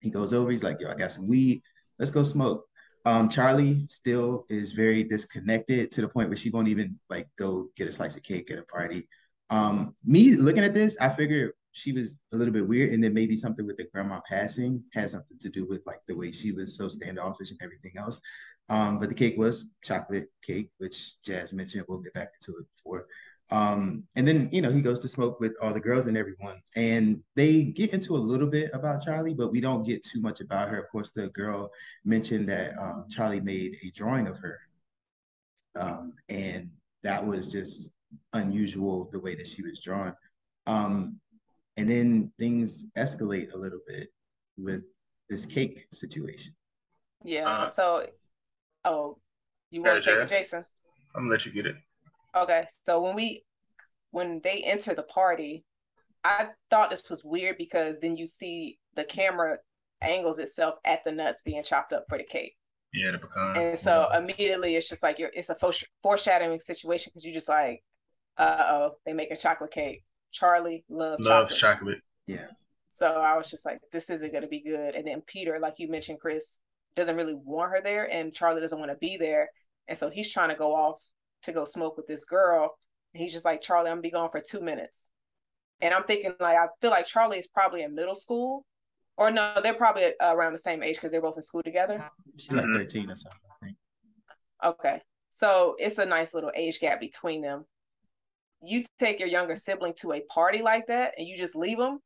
He 0.00 0.10
goes 0.10 0.32
over, 0.32 0.50
he's 0.50 0.62
like, 0.62 0.78
yo, 0.80 0.90
I 0.90 0.94
got 0.94 1.12
some 1.12 1.28
weed. 1.28 1.62
Let's 1.98 2.10
go 2.10 2.22
smoke. 2.22 2.64
Um, 3.06 3.28
Charlie 3.28 3.84
still 3.88 4.46
is 4.48 4.72
very 4.72 5.04
disconnected 5.04 5.90
to 5.92 6.00
the 6.00 6.08
point 6.08 6.28
where 6.28 6.36
she 6.36 6.50
won't 6.50 6.68
even 6.68 6.98
like 7.10 7.28
go 7.38 7.68
get 7.76 7.88
a 7.88 7.92
slice 7.92 8.16
of 8.16 8.22
cake 8.22 8.50
at 8.50 8.58
a 8.58 8.64
party. 8.64 9.06
Um, 9.50 9.94
me 10.04 10.36
looking 10.36 10.64
at 10.64 10.74
this, 10.74 10.96
I 11.00 11.10
figured 11.10 11.52
she 11.74 11.92
was 11.92 12.16
a 12.32 12.36
little 12.36 12.54
bit 12.54 12.66
weird, 12.66 12.92
and 12.92 13.02
then 13.02 13.12
maybe 13.12 13.36
something 13.36 13.66
with 13.66 13.76
the 13.76 13.88
grandma 13.92 14.20
passing 14.28 14.82
had 14.94 15.10
something 15.10 15.38
to 15.38 15.48
do 15.50 15.66
with 15.66 15.82
like 15.86 16.00
the 16.06 16.16
way 16.16 16.30
she 16.30 16.52
was 16.52 16.76
so 16.76 16.88
standoffish 16.88 17.50
and 17.50 17.60
everything 17.62 17.92
else. 17.96 18.20
Um, 18.68 18.98
but 18.98 19.10
the 19.10 19.14
cake 19.14 19.36
was 19.36 19.70
chocolate 19.84 20.28
cake, 20.42 20.70
which 20.78 21.20
Jazz 21.22 21.52
mentioned. 21.52 21.84
We'll 21.88 21.98
get 21.98 22.14
back 22.14 22.30
into 22.40 22.58
it 22.58 22.66
before. 22.76 23.06
Um, 23.50 24.04
and 24.16 24.26
then 24.26 24.48
you 24.52 24.62
know 24.62 24.70
he 24.72 24.80
goes 24.80 25.00
to 25.00 25.08
smoke 25.08 25.38
with 25.40 25.52
all 25.60 25.74
the 25.74 25.80
girls 25.80 26.06
and 26.06 26.16
everyone, 26.16 26.62
and 26.76 27.22
they 27.36 27.64
get 27.64 27.92
into 27.92 28.16
a 28.16 28.18
little 28.18 28.48
bit 28.48 28.70
about 28.72 29.04
Charlie, 29.04 29.34
but 29.34 29.50
we 29.50 29.60
don't 29.60 29.86
get 29.86 30.02
too 30.02 30.20
much 30.20 30.40
about 30.40 30.68
her. 30.68 30.78
Of 30.78 30.88
course, 30.90 31.10
the 31.10 31.28
girl 31.30 31.70
mentioned 32.04 32.48
that 32.48 32.78
um, 32.78 33.06
Charlie 33.10 33.40
made 33.40 33.76
a 33.82 33.90
drawing 33.90 34.28
of 34.28 34.38
her, 34.38 34.60
um, 35.76 36.14
and 36.28 36.70
that 37.02 37.26
was 37.26 37.52
just 37.52 37.92
unusual 38.32 39.10
the 39.12 39.20
way 39.20 39.34
that 39.34 39.46
she 39.46 39.62
was 39.62 39.80
drawn. 39.80 40.14
Um, 40.66 41.20
and 41.76 41.88
then 41.88 42.32
things 42.38 42.90
escalate 42.96 43.52
a 43.52 43.56
little 43.56 43.80
bit 43.86 44.08
with 44.56 44.82
this 45.28 45.44
cake 45.44 45.86
situation. 45.92 46.54
Yeah. 47.24 47.48
Uh, 47.48 47.66
so 47.66 48.06
Oh, 48.84 49.18
you 49.70 49.82
want 49.82 50.02
to 50.02 50.10
take 50.10 50.20
it, 50.20 50.28
Jason? 50.28 50.64
I'm 51.14 51.22
gonna 51.22 51.30
let 51.30 51.46
you 51.46 51.52
get 51.52 51.66
it. 51.66 51.76
Okay, 52.36 52.64
so 52.84 53.00
when 53.00 53.14
we 53.14 53.44
when 54.10 54.40
they 54.44 54.62
enter 54.62 54.94
the 54.94 55.04
party, 55.04 55.64
I 56.22 56.48
thought 56.70 56.90
this 56.90 57.08
was 57.08 57.24
weird 57.24 57.56
because 57.58 58.00
then 58.00 58.16
you 58.16 58.26
see 58.26 58.78
the 58.94 59.04
camera 59.04 59.58
angles 60.02 60.38
itself 60.38 60.76
at 60.84 61.02
the 61.04 61.12
nuts 61.12 61.42
being 61.42 61.62
chopped 61.62 61.92
up 61.92 62.04
for 62.08 62.18
the 62.18 62.24
cake. 62.24 62.56
Yeah, 62.92 63.12
the 63.12 63.18
pecans. 63.18 63.58
And 63.58 63.78
so 63.78 64.08
yeah. 64.10 64.18
immediately 64.18 64.76
it's 64.76 64.88
just 64.88 65.02
like 65.02 65.18
you're 65.18 65.30
it's 65.34 65.50
a 65.50 65.56
foreshadowing 66.02 66.60
situation 66.60 67.10
because 67.10 67.24
you're 67.24 67.34
just 67.34 67.48
like, 67.48 67.82
uh 68.36 68.56
oh, 68.60 68.90
they 69.06 69.12
making 69.12 69.38
chocolate 69.38 69.70
cake. 69.70 70.04
Charlie 70.34 70.84
loves 70.90 71.26
loves 71.26 71.56
chocolate. 71.56 71.78
chocolate. 71.78 71.98
Yeah. 72.26 72.48
So 72.88 73.20
I 73.20 73.36
was 73.36 73.50
just 73.50 73.64
like, 73.64 73.78
this 73.92 74.10
isn't 74.10 74.32
gonna 74.32 74.48
be 74.48 74.62
good. 74.62 74.94
And 74.94 75.06
then 75.06 75.22
Peter, 75.26 75.58
like 75.60 75.74
you 75.78 75.88
mentioned, 75.88 76.20
Chris, 76.20 76.58
doesn't 76.96 77.16
really 77.16 77.34
want 77.34 77.72
her 77.72 77.80
there 77.80 78.12
and 78.12 78.34
Charlie 78.34 78.60
doesn't 78.60 78.78
want 78.78 78.90
to 78.90 78.98
be 78.98 79.16
there. 79.16 79.48
And 79.88 79.96
so 79.96 80.10
he's 80.10 80.32
trying 80.32 80.50
to 80.50 80.54
go 80.54 80.74
off 80.74 81.00
to 81.44 81.52
go 81.52 81.64
smoke 81.64 81.96
with 81.96 82.06
this 82.06 82.24
girl. 82.24 82.76
And 83.12 83.22
he's 83.22 83.32
just 83.32 83.44
like, 83.44 83.60
Charlie, 83.60 83.90
I'm 83.90 83.96
gonna 83.96 84.02
be 84.02 84.10
gone 84.10 84.30
for 84.30 84.40
two 84.40 84.60
minutes. 84.60 85.10
And 85.80 85.94
I'm 85.94 86.04
thinking 86.04 86.34
like 86.40 86.56
I 86.56 86.66
feel 86.80 86.90
like 86.90 87.06
Charlie 87.06 87.38
is 87.38 87.46
probably 87.46 87.82
in 87.82 87.94
middle 87.94 88.14
school. 88.14 88.64
Or 89.16 89.30
no, 89.30 89.54
they're 89.62 89.74
probably 89.74 90.06
uh, 90.20 90.34
around 90.34 90.52
the 90.52 90.58
same 90.58 90.82
age 90.82 90.96
because 90.96 91.12
they're 91.12 91.22
both 91.22 91.36
in 91.36 91.42
school 91.42 91.62
together. 91.62 92.04
She's 92.36 92.50
like 92.50 92.64
13 92.64 93.10
or 93.10 93.14
something, 93.14 93.40
I 93.48 93.64
think. 93.64 93.76
Okay. 94.64 95.00
So 95.30 95.76
it's 95.78 95.98
a 95.98 96.06
nice 96.06 96.34
little 96.34 96.50
age 96.56 96.80
gap 96.80 96.98
between 96.98 97.40
them. 97.40 97.64
You 98.66 98.84
take 98.98 99.18
your 99.18 99.28
younger 99.28 99.56
sibling 99.56 99.94
to 100.00 100.12
a 100.12 100.22
party 100.22 100.62
like 100.62 100.86
that 100.86 101.14
and 101.18 101.26
you 101.26 101.36
just 101.36 101.56
leave 101.56 101.78
them, 101.78 102.00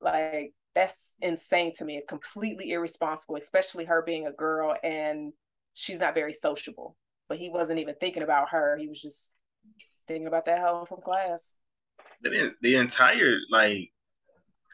like 0.00 0.52
that's 0.74 1.14
insane 1.20 1.72
to 1.76 1.84
me. 1.84 2.02
Completely 2.08 2.72
irresponsible, 2.72 3.36
especially 3.36 3.84
her 3.84 4.02
being 4.04 4.26
a 4.26 4.32
girl 4.32 4.76
and 4.82 5.32
she's 5.74 6.00
not 6.00 6.14
very 6.14 6.32
sociable. 6.32 6.96
But 7.28 7.38
he 7.38 7.50
wasn't 7.50 7.80
even 7.80 7.94
thinking 8.00 8.22
about 8.22 8.50
her. 8.50 8.76
He 8.76 8.88
was 8.88 9.00
just 9.00 9.32
thinking 10.06 10.26
about 10.26 10.46
that 10.46 10.60
hoe 10.60 10.86
from 10.86 11.02
class. 11.02 11.54
The, 12.22 12.52
the 12.62 12.76
entire 12.76 13.36
like 13.50 13.90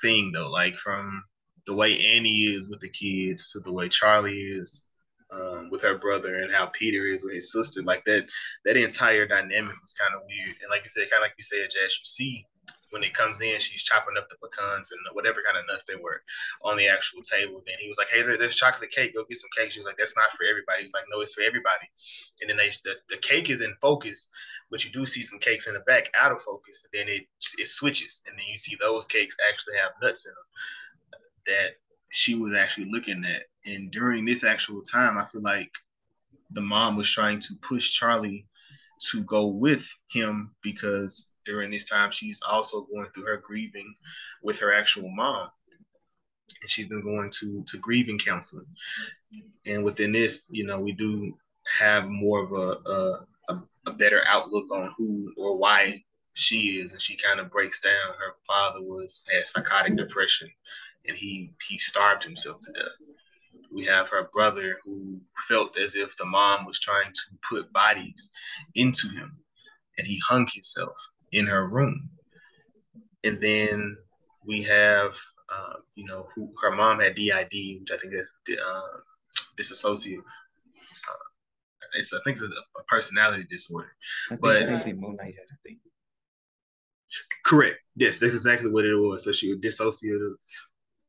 thing 0.00 0.32
though, 0.32 0.50
like 0.50 0.76
from 0.76 1.22
the 1.66 1.74
way 1.74 1.98
Annie 2.06 2.44
is 2.44 2.68
with 2.68 2.80
the 2.80 2.88
kids 2.88 3.50
to 3.52 3.60
the 3.60 3.72
way 3.72 3.88
Charlie 3.88 4.40
is 4.40 4.86
um, 5.34 5.70
with 5.70 5.82
her 5.82 5.98
brother 5.98 6.36
and 6.36 6.52
how 6.52 6.66
Peter 6.66 7.06
is 7.06 7.24
with 7.24 7.34
his 7.34 7.52
sister, 7.52 7.82
like 7.82 8.04
that 8.04 8.26
that 8.64 8.76
entire 8.76 9.26
dynamic 9.26 9.74
was 9.80 9.92
kind 9.92 10.14
of 10.14 10.22
weird. 10.26 10.56
And 10.62 10.70
like 10.70 10.82
you 10.82 10.88
said, 10.88 11.10
kind 11.10 11.22
of 11.22 11.26
like 11.26 11.34
you 11.36 11.44
said, 11.44 11.68
Jazz, 11.72 11.98
you 11.98 12.04
see 12.04 12.46
when 12.90 13.02
it 13.02 13.12
comes 13.12 13.40
in, 13.40 13.58
she's 13.58 13.82
chopping 13.82 14.14
up 14.16 14.28
the 14.28 14.36
pecans 14.36 14.92
and 14.92 15.00
whatever 15.14 15.42
kind 15.44 15.58
of 15.58 15.66
nuts 15.66 15.82
they 15.82 15.96
were 15.96 16.22
on 16.62 16.76
the 16.76 16.86
actual 16.86 17.22
table. 17.22 17.60
Then 17.66 17.74
he 17.80 17.88
was 17.88 17.98
like, 17.98 18.06
"Hey, 18.08 18.22
there's 18.22 18.54
chocolate 18.54 18.92
cake. 18.92 19.14
Go 19.14 19.24
get 19.24 19.36
some 19.36 19.50
cake." 19.56 19.72
She 19.72 19.80
was 19.80 19.86
like, 19.86 19.98
"That's 19.98 20.16
not 20.16 20.30
for 20.32 20.46
everybody." 20.46 20.82
He's 20.82 20.94
like, 20.94 21.10
"No, 21.10 21.20
it's 21.20 21.34
for 21.34 21.42
everybody." 21.42 21.90
And 22.40 22.48
then 22.48 22.56
they 22.56 22.70
the, 22.84 22.96
the 23.10 23.18
cake 23.18 23.50
is 23.50 23.60
in 23.60 23.74
focus, 23.82 24.28
but 24.70 24.84
you 24.84 24.92
do 24.92 25.06
see 25.06 25.22
some 25.22 25.40
cakes 25.40 25.66
in 25.66 25.74
the 25.74 25.80
back 25.80 26.14
out 26.18 26.30
of 26.30 26.40
focus. 26.42 26.86
And 26.86 26.92
then 26.94 27.08
it 27.12 27.26
it 27.58 27.68
switches, 27.68 28.22
and 28.26 28.38
then 28.38 28.46
you 28.46 28.56
see 28.56 28.76
those 28.78 29.08
cakes 29.08 29.36
actually 29.50 29.76
have 29.78 29.92
nuts 30.00 30.26
in 30.26 30.30
them 30.30 30.48
that 31.46 31.76
she 32.14 32.36
was 32.36 32.54
actually 32.54 32.88
looking 32.90 33.24
at. 33.24 33.42
And 33.66 33.90
during 33.90 34.24
this 34.24 34.44
actual 34.44 34.82
time, 34.82 35.18
I 35.18 35.24
feel 35.24 35.42
like 35.42 35.72
the 36.52 36.60
mom 36.60 36.96
was 36.96 37.10
trying 37.10 37.40
to 37.40 37.54
push 37.60 37.92
Charlie 37.92 38.46
to 39.10 39.24
go 39.24 39.46
with 39.46 39.84
him 40.10 40.54
because 40.62 41.30
during 41.44 41.72
this 41.72 41.88
time 41.88 42.12
she's 42.12 42.40
also 42.48 42.82
going 42.82 43.08
through 43.10 43.24
her 43.24 43.38
grieving 43.38 43.92
with 44.44 44.60
her 44.60 44.72
actual 44.72 45.10
mom. 45.10 45.48
And 46.62 46.70
she's 46.70 46.86
been 46.86 47.02
going 47.02 47.30
to 47.40 47.64
to 47.64 47.78
grieving 47.78 48.20
counseling. 48.20 48.66
And 49.66 49.82
within 49.82 50.12
this 50.12 50.46
you 50.52 50.64
know 50.64 50.78
we 50.78 50.92
do 50.92 51.36
have 51.80 52.06
more 52.06 52.44
of 52.44 52.52
a 52.52 53.26
a, 53.52 53.60
a 53.86 53.92
better 53.92 54.22
outlook 54.28 54.70
on 54.70 54.94
who 54.96 55.32
or 55.36 55.56
why 55.56 56.00
she 56.34 56.78
is. 56.78 56.92
And 56.92 57.02
she 57.02 57.16
kind 57.16 57.40
of 57.40 57.50
breaks 57.50 57.80
down. 57.80 58.14
Her 58.18 58.34
father 58.46 58.82
was 58.82 59.26
had 59.34 59.48
psychotic 59.48 59.96
depression 59.96 60.48
and 61.06 61.16
he 61.16 61.52
he 61.68 61.78
starved 61.78 62.24
himself 62.24 62.60
to 62.60 62.72
death 62.72 63.14
we 63.74 63.84
have 63.84 64.08
her 64.08 64.30
brother 64.32 64.78
who 64.84 65.20
felt 65.48 65.76
as 65.76 65.96
if 65.96 66.16
the 66.16 66.24
mom 66.24 66.64
was 66.64 66.78
trying 66.78 67.12
to 67.12 67.22
put 67.48 67.72
bodies 67.72 68.30
into 68.76 69.08
him 69.08 69.36
and 69.98 70.06
he 70.06 70.20
hung 70.26 70.46
himself 70.52 70.96
in 71.32 71.46
her 71.46 71.66
room. 71.66 72.08
And 73.24 73.40
then 73.40 73.96
we 74.46 74.62
have, 74.62 75.16
uh, 75.52 75.78
you 75.94 76.04
know, 76.04 76.28
who 76.34 76.52
her 76.62 76.70
mom 76.70 77.00
had 77.00 77.16
DID, 77.16 77.80
which 77.80 77.90
I 77.92 77.96
think 77.96 78.14
is 78.14 78.30
uh, 78.50 78.80
dissociative. 79.58 80.18
Uh, 80.18 81.24
it's, 81.94 82.12
I 82.12 82.18
think 82.24 82.36
it's 82.36 82.42
a, 82.42 82.46
a 82.46 82.84
personality 82.86 83.46
disorder. 83.50 83.94
I 84.30 84.36
but 84.36 84.64
thing 84.64 85.00
Moon 85.00 85.16
Knight 85.16 85.34
had, 85.34 85.46
I 85.50 85.56
think. 85.64 85.78
Correct. 87.44 87.78
Yes, 87.96 88.20
that's 88.20 88.34
exactly 88.34 88.70
what 88.70 88.84
it 88.84 88.96
was. 88.96 89.24
So 89.24 89.32
she 89.32 89.48
was 89.48 89.58
dissociative 89.58 90.34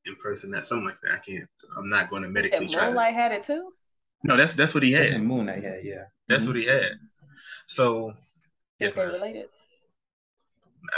in 0.06 0.16
person, 0.22 0.52
that 0.52 0.68
something 0.68 0.86
like 0.86 1.00
that. 1.02 1.14
I 1.14 1.20
can't. 1.20 1.48
I'm 1.78 1.90
not 1.90 2.10
going 2.10 2.24
to 2.24 2.30
medically. 2.30 2.68
Yeah, 2.68 2.86
Moon 2.86 2.96
Knight 2.96 3.14
had 3.14 3.32
it 3.32 3.44
too. 3.44 3.72
No, 4.24 4.38
that's 4.38 4.54
that's 4.56 4.74
what 4.74 4.84
he 4.84 4.92
had. 4.92 5.14
That's 5.14 5.22
Moon 5.22 5.46
Knight 5.46 5.64
had, 5.64 5.84
yeah. 5.84 6.04
That's 6.28 6.44
mm-hmm. 6.44 6.52
what 6.52 6.58
he 6.58 6.68
had. 6.68 6.92
So. 7.68 8.10
Is 8.10 8.16
yes, 8.80 8.96
they 8.96 9.06
related? 9.06 9.46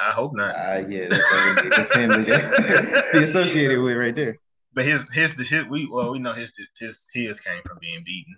I 0.02 0.12
hope 0.12 0.34
not. 0.36 0.56
Uh, 0.56 0.84
yeah, 0.88 1.08
that's 1.10 1.30
the 1.78 1.88
family 1.94 2.24
that 2.24 3.10
he 3.14 3.20
associated 3.20 3.80
with 3.80 3.98
right 3.98 4.16
there. 4.16 4.38
But 4.74 4.86
his 4.86 5.12
his 5.12 5.36
his 5.36 5.66
we 5.66 5.88
well 5.88 6.12
we 6.12 6.20
know 6.20 6.34
his 6.34 6.54
his 6.80 7.10
his 7.14 7.40
came 7.40 7.62
from 7.66 7.78
being 7.80 8.04
beaten 8.04 8.36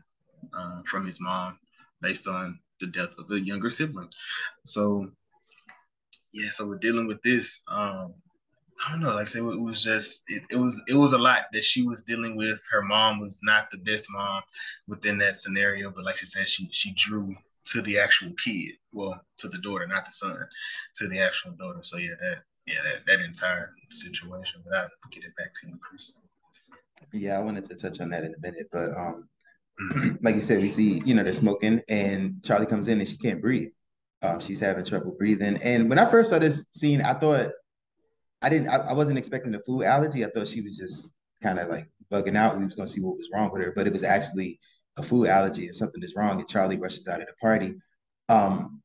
uh, 0.57 0.81
from 0.85 1.05
his 1.05 1.19
mom 1.19 1.59
based 2.01 2.27
on 2.27 2.59
the 2.79 2.87
death 2.87 3.09
of 3.17 3.29
a 3.31 3.39
younger 3.39 3.69
sibling. 3.69 4.09
So 4.65 5.09
yeah, 6.33 6.49
so 6.51 6.67
we're 6.67 6.77
dealing 6.77 7.07
with 7.07 7.21
this. 7.23 7.61
Um, 7.67 8.13
I 8.87 8.91
don't 8.91 9.01
know, 9.01 9.09
like 9.09 9.21
I 9.21 9.25
said, 9.25 9.43
it 9.43 9.61
was 9.61 9.83
just 9.83 10.23
it, 10.27 10.43
it 10.49 10.55
was 10.55 10.81
it 10.87 10.93
was 10.93 11.13
a 11.13 11.17
lot 11.17 11.45
that 11.51 11.63
she 11.63 11.83
was 11.83 12.03
dealing 12.03 12.37
with. 12.37 12.61
Her 12.71 12.81
mom 12.81 13.19
was 13.19 13.41
not 13.43 13.69
the 13.71 13.77
best 13.77 14.09
mom 14.11 14.41
within 14.87 15.17
that 15.19 15.35
scenario, 15.35 15.91
but 15.91 16.05
like 16.05 16.17
she 16.17 16.25
said, 16.25 16.47
she 16.47 16.69
she 16.71 16.93
drew 16.95 17.35
to 17.65 17.81
the 17.81 17.99
actual 17.99 18.31
kid, 18.43 18.75
well, 18.93 19.19
to 19.37 19.47
the 19.49 19.57
daughter, 19.59 19.85
not 19.85 20.05
the 20.05 20.11
son, 20.11 20.37
to 20.95 21.07
the 21.07 21.19
actual 21.19 21.51
daughter. 21.51 21.79
So 21.81 21.97
yeah, 21.97 22.15
that 22.21 22.37
yeah, 22.65 22.75
that, 22.83 23.05
that 23.05 23.25
entire 23.25 23.69
situation. 23.89 24.61
But 24.63 24.73
I'll 24.73 24.89
get 25.11 25.23
it 25.23 25.35
back 25.35 25.53
to 25.61 25.67
you, 25.67 25.77
Chris. 25.81 26.17
Yeah, 27.11 27.37
I 27.37 27.41
wanted 27.41 27.65
to 27.65 27.75
touch 27.75 27.99
on 27.99 28.09
that 28.09 28.23
in 28.23 28.33
a 28.33 28.39
minute, 28.39 28.67
but 28.71 28.95
um, 28.95 29.27
mm-hmm. 29.81 30.15
like 30.21 30.35
you 30.35 30.41
said, 30.41 30.61
we 30.61 30.69
see 30.69 31.01
you 31.05 31.13
know 31.15 31.23
they're 31.23 31.33
smoking, 31.33 31.81
and 31.89 32.41
Charlie 32.43 32.65
comes 32.65 32.87
in 32.87 32.99
and 32.99 33.09
she 33.09 33.17
can't 33.17 33.41
breathe. 33.41 33.71
Um, 34.21 34.39
she's 34.39 34.59
having 34.59 34.85
trouble 34.85 35.15
breathing. 35.17 35.57
And 35.63 35.89
when 35.89 35.97
I 35.97 36.09
first 36.09 36.29
saw 36.29 36.39
this 36.39 36.67
scene, 36.71 37.01
I 37.01 37.13
thought 37.13 37.51
I 38.41 38.49
didn't, 38.49 38.69
I, 38.69 38.77
I 38.77 38.93
wasn't 38.93 39.17
expecting 39.17 39.55
a 39.55 39.59
food 39.59 39.83
allergy. 39.83 40.25
I 40.25 40.29
thought 40.29 40.47
she 40.47 40.61
was 40.61 40.77
just 40.77 41.15
kind 41.41 41.59
of 41.59 41.69
like 41.69 41.89
bugging 42.11 42.37
out. 42.37 42.57
We 42.57 42.65
was 42.65 42.75
gonna 42.75 42.87
see 42.87 43.01
what 43.01 43.17
was 43.17 43.29
wrong 43.33 43.51
with 43.51 43.61
her, 43.61 43.73
but 43.75 43.87
it 43.87 43.93
was 43.93 44.03
actually 44.03 44.59
a 44.97 45.03
food 45.03 45.27
allergy 45.27 45.67
and 45.67 45.75
something 45.75 46.03
is 46.03 46.15
wrong, 46.15 46.39
and 46.39 46.47
Charlie 46.47 46.77
rushes 46.77 47.07
out 47.07 47.21
of 47.21 47.27
the 47.27 47.33
party. 47.41 47.75
Um, 48.27 48.81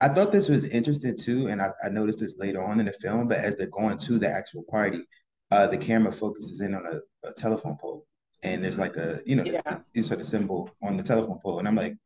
I 0.00 0.08
thought 0.08 0.32
this 0.32 0.48
was 0.48 0.64
interesting 0.64 1.16
too, 1.16 1.46
and 1.46 1.62
I, 1.62 1.70
I, 1.84 1.88
noticed 1.88 2.18
this 2.18 2.36
later 2.36 2.60
on 2.62 2.80
in 2.80 2.86
the 2.86 2.92
film. 2.92 3.28
But 3.28 3.38
as 3.38 3.56
they're 3.56 3.68
going 3.68 3.98
to 3.98 4.18
the 4.18 4.28
actual 4.28 4.64
party, 4.68 5.04
uh, 5.52 5.68
the 5.68 5.78
camera 5.78 6.12
focuses 6.12 6.60
in 6.60 6.74
on 6.74 6.84
a, 6.86 7.28
a, 7.28 7.32
telephone 7.34 7.76
pole, 7.80 8.04
and 8.42 8.64
there's 8.64 8.78
like 8.78 8.96
a 8.96 9.20
you 9.24 9.36
know 9.36 9.44
yeah. 9.44 9.78
insert 9.94 10.20
a 10.20 10.24
symbol 10.24 10.70
on 10.82 10.96
the 10.96 11.04
telephone 11.04 11.38
pole, 11.40 11.60
and 11.60 11.68
I'm 11.68 11.76
like, 11.76 11.96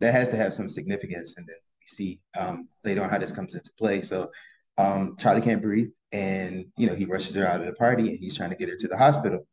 that 0.00 0.12
has 0.12 0.28
to 0.30 0.36
have 0.36 0.52
some 0.52 0.68
significance. 0.68 1.36
And 1.38 1.46
then 1.48 1.56
we 1.80 1.86
see 1.86 2.20
um, 2.38 2.68
later 2.84 3.02
on 3.02 3.08
how 3.08 3.18
this 3.18 3.32
comes 3.32 3.54
into 3.54 3.70
play. 3.78 4.02
So 4.02 4.30
um, 4.78 5.16
Charlie 5.18 5.40
can't 5.40 5.62
breathe, 5.62 5.90
and 6.12 6.66
you 6.76 6.86
know 6.86 6.94
he 6.94 7.04
rushes 7.04 7.34
her 7.34 7.46
out 7.46 7.60
of 7.60 7.66
the 7.66 7.72
party, 7.74 8.08
and 8.08 8.18
he's 8.18 8.36
trying 8.36 8.50
to 8.50 8.56
get 8.56 8.68
her 8.68 8.76
to 8.76 8.88
the 8.88 8.96
hospital. 8.96 9.46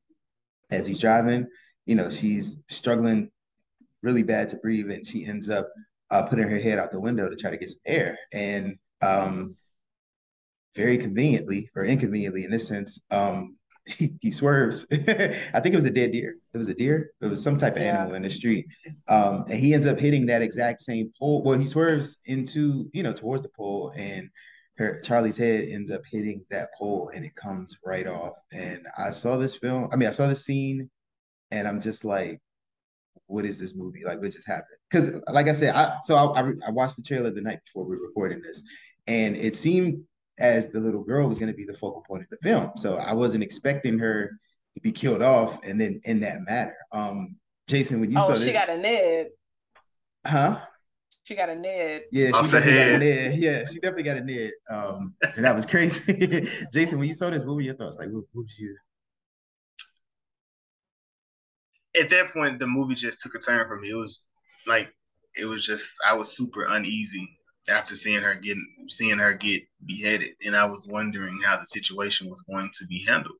As 0.72 0.88
he's 0.88 1.00
driving, 1.00 1.48
you 1.86 1.96
know 1.96 2.10
she's 2.10 2.62
struggling 2.70 3.32
really 4.02 4.24
bad 4.24 4.50
to 4.50 4.58
breathe, 4.58 4.92
and 4.92 5.06
she 5.08 5.26
ends 5.26 5.50
up 5.50 5.70
uh, 6.12 6.24
putting 6.24 6.48
her 6.48 6.60
head 6.60 6.78
out 6.78 6.92
the 6.92 7.00
window 7.00 7.30
to 7.30 7.36
try 7.36 7.50
to 7.50 7.58
get 7.58 7.70
some 7.70 7.80
air. 7.86 8.18
And 8.32 8.78
um, 9.02 9.56
very 10.76 10.98
conveniently 10.98 11.70
or 11.76 11.86
inconveniently, 11.86 12.44
in 12.44 12.52
this 12.52 12.68
sense, 12.68 13.04
um, 13.12 13.56
he, 13.86 14.14
he 14.22 14.32
swerves. 14.32 14.86
I 14.92 15.60
think 15.60 15.68
it 15.68 15.76
was 15.76 15.86
a 15.86 15.92
dead 15.92 16.12
deer. 16.12 16.36
It 16.54 16.58
was 16.58 16.70
a 16.70 16.74
deer. 16.74 17.12
It 17.22 17.28
was 17.28 17.44
some 17.44 17.58
type 17.58 17.76
of 17.76 17.82
yeah. 17.82 18.00
animal 18.00 18.16
in 18.16 18.22
the 18.22 18.30
street, 18.30 18.68
um, 19.08 19.46
and 19.50 19.60
he 19.60 19.74
ends 19.74 19.88
up 19.88 20.00
hitting 20.00 20.28
that 20.28 20.42
exact 20.42 20.82
same 20.82 21.12
pole. 21.20 21.44
Well, 21.44 21.60
he 21.60 21.66
swerves 21.66 22.18
into 22.26 22.90
you 22.94 23.04
know 23.04 23.14
towards 23.14 23.42
the 23.44 23.50
pole, 23.50 23.92
and 23.96 24.30
her 24.78 25.00
Charlie's 25.02 25.38
head 25.38 25.68
ends 25.70 25.92
up 25.92 26.02
hitting 26.10 26.44
that 26.50 26.70
pole, 26.78 27.12
and 27.14 27.24
it 27.24 27.36
comes 27.36 27.78
right 27.86 28.08
off. 28.08 28.34
And 28.52 28.86
I 28.98 29.12
saw 29.12 29.38
this 29.38 29.56
film. 29.56 29.90
I 29.92 29.96
mean, 29.96 30.08
I 30.08 30.12
saw 30.12 30.28
the 30.28 30.36
scene, 30.36 30.90
and 31.52 31.68
I'm 31.68 31.80
just 31.80 32.04
like, 32.04 32.42
what 33.28 33.46
is 33.46 33.60
this 33.60 33.76
movie? 33.76 34.04
Like, 34.04 34.20
what 34.20 34.32
just 34.32 34.48
happened? 34.48 34.78
Because, 34.90 35.22
like 35.32 35.48
I 35.48 35.54
said, 35.54 35.76
I 35.76 35.98
so 36.04 36.16
I, 36.16 36.42
I, 36.42 36.52
I 36.68 36.72
watched 36.72 36.98
the 36.98 37.04
trailer 37.04 37.30
the 37.30 37.42
night 37.42 37.60
before 37.66 37.88
we 37.88 37.96
were 37.96 38.08
recording 38.08 38.42
this, 38.42 38.62
and 39.08 39.36
it 39.36 39.56
seemed 39.56 40.04
as 40.40 40.70
the 40.70 40.80
little 40.80 41.04
girl 41.04 41.28
was 41.28 41.38
going 41.38 41.52
to 41.52 41.58
be 41.58 41.66
the 41.66 41.74
focal 41.74 42.04
point 42.08 42.24
of 42.24 42.30
the 42.30 42.38
film. 42.38 42.72
So 42.78 42.96
I 42.96 43.14
wasn't 43.14 43.44
expecting 43.44 44.00
her 44.00 44.32
to 44.74 44.82
be 44.82 44.92
killed 44.92 45.22
off, 45.22 45.64
and 45.64 45.80
then 45.80 46.02
in 46.06 46.20
that 46.22 46.42
matter, 46.42 46.76
um, 46.92 47.38
Jason, 47.68 48.00
when 48.02 48.10
you 48.10 48.18
oh, 48.20 48.28
saw 48.28 48.36
she 48.36 48.52
this, 48.52 48.54
got 48.54 48.70
a 48.70 48.82
nid, 48.82 49.28
huh? 50.26 50.60
She 51.24 51.36
got 51.36 51.50
a 51.50 51.56
nid. 51.56 52.04
Yeah, 52.12 52.28
she 52.28 52.52
definitely 52.52 52.74
got 52.74 52.88
a 52.88 52.98
nid. 52.98 53.40
Yeah, 53.40 53.66
she 53.66 53.76
definitely 53.76 54.04
got 54.04 54.18
a 54.18 54.22
nid. 54.22 54.52
Um, 54.70 55.16
and 55.36 55.46
that 55.46 55.56
was 55.56 55.66
crazy. 55.66 56.46
Jason, 56.74 57.00
when 57.00 57.08
you 57.08 57.14
saw 57.14 57.30
this, 57.30 57.46
what 57.46 57.56
were 57.56 57.62
your 57.62 57.76
thoughts? 57.76 57.98
Like, 57.98 58.10
what, 58.10 58.26
what 58.34 58.44
was 58.44 58.60
you? 58.60 58.76
at 62.00 62.10
that 62.10 62.34
point, 62.34 62.60
the 62.60 62.68
movie 62.68 62.96
just 62.96 63.22
took 63.22 63.36
a 63.36 63.40
turn 63.40 63.68
for 63.68 63.80
me. 63.80 63.92
It 63.92 63.96
was 63.96 64.24
like 64.66 64.94
it 65.36 65.46
was 65.46 65.66
just 65.66 65.96
I 66.08 66.16
was 66.16 66.36
super 66.36 66.66
uneasy 66.70 67.28
after 67.70 67.96
seeing 67.96 68.22
her 68.22 68.36
getting 68.36 68.66
seeing 68.90 69.18
her 69.20 69.34
get 69.34 69.64
beheaded, 69.86 70.36
and 70.46 70.56
I 70.56 70.66
was 70.66 70.88
wondering 70.88 71.40
how 71.44 71.58
the 71.58 71.66
situation 71.66 72.30
was 72.30 72.42
going 72.42 72.70
to 72.74 72.86
be 72.88 73.06
handled 73.08 73.38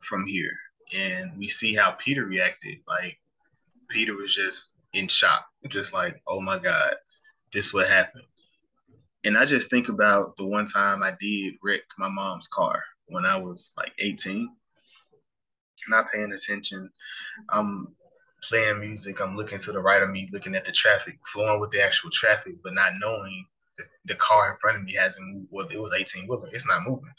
from 0.00 0.26
here. 0.26 0.52
And 0.94 1.36
we 1.38 1.48
see 1.48 1.74
how 1.74 1.92
Peter 1.92 2.24
reacted. 2.24 2.78
Like 2.86 3.16
Peter 3.88 4.14
was 4.14 4.34
just 4.34 4.74
in 4.92 5.08
shock, 5.08 5.44
just 5.68 5.92
like, 5.92 6.20
"Oh 6.26 6.40
my 6.40 6.58
God, 6.58 6.94
this 7.52 7.72
what 7.72 7.88
happened." 7.88 8.24
And 9.24 9.38
I 9.38 9.44
just 9.44 9.70
think 9.70 9.88
about 9.88 10.36
the 10.36 10.46
one 10.46 10.66
time 10.66 11.02
I 11.02 11.12
did 11.20 11.54
wreck 11.62 11.82
my 11.98 12.08
mom's 12.08 12.48
car 12.48 12.82
when 13.06 13.24
I 13.24 13.36
was 13.36 13.72
like 13.76 13.92
18 13.98 14.50
not 15.88 16.10
paying 16.12 16.32
attention. 16.32 16.90
I'm 17.50 17.94
playing 18.42 18.80
music. 18.80 19.20
I'm 19.20 19.36
looking 19.36 19.58
to 19.60 19.72
the 19.72 19.80
right 19.80 20.02
of 20.02 20.10
me, 20.10 20.28
looking 20.32 20.54
at 20.54 20.64
the 20.64 20.72
traffic, 20.72 21.18
flowing 21.26 21.60
with 21.60 21.70
the 21.70 21.82
actual 21.82 22.10
traffic, 22.10 22.54
but 22.62 22.74
not 22.74 22.92
knowing 23.00 23.46
that 23.78 23.86
the 24.04 24.14
car 24.16 24.50
in 24.52 24.58
front 24.60 24.78
of 24.78 24.84
me 24.84 24.94
hasn't 24.94 25.26
moved. 25.26 25.48
Well, 25.50 25.68
it 25.68 25.78
was 25.78 25.94
18 25.96 26.26
wheeler. 26.26 26.48
It's 26.52 26.68
not 26.68 26.82
moving. 26.86 27.12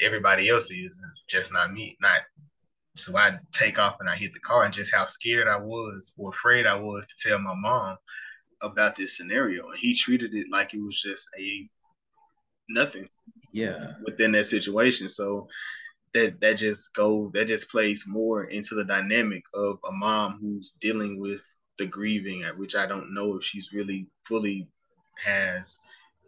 Everybody 0.00 0.48
else 0.48 0.70
is, 0.70 1.00
just 1.28 1.52
not 1.52 1.72
me. 1.72 1.96
Not 2.00 2.20
So 2.96 3.16
I 3.16 3.38
take 3.52 3.78
off 3.78 3.96
and 4.00 4.08
I 4.08 4.16
hit 4.16 4.32
the 4.32 4.40
car, 4.40 4.64
and 4.64 4.72
just 4.72 4.94
how 4.94 5.06
scared 5.06 5.48
I 5.48 5.58
was 5.58 6.12
or 6.18 6.30
afraid 6.30 6.66
I 6.66 6.74
was 6.74 7.06
to 7.06 7.28
tell 7.28 7.38
my 7.38 7.54
mom 7.54 7.98
about 8.62 8.96
this 8.96 9.16
scenario. 9.16 9.68
And 9.68 9.78
he 9.78 9.94
treated 9.94 10.34
it 10.34 10.46
like 10.50 10.74
it 10.74 10.82
was 10.82 11.00
just 11.00 11.28
a 11.38 11.68
nothing. 12.68 13.08
Yeah. 13.52 13.92
Within 14.04 14.32
that 14.32 14.46
situation. 14.46 15.08
So 15.08 15.48
that 16.14 16.40
that 16.40 16.56
just 16.56 16.94
goes 16.94 17.30
that 17.32 17.46
just 17.48 17.70
plays 17.70 18.04
more 18.06 18.44
into 18.44 18.74
the 18.74 18.84
dynamic 18.84 19.42
of 19.54 19.78
a 19.88 19.92
mom 19.92 20.38
who's 20.40 20.72
dealing 20.80 21.20
with 21.20 21.42
the 21.78 21.86
grieving, 21.86 22.42
at 22.42 22.56
which 22.56 22.74
I 22.74 22.86
don't 22.86 23.12
know 23.12 23.36
if 23.36 23.44
she's 23.44 23.72
really 23.72 24.06
fully 24.26 24.68
has 25.22 25.78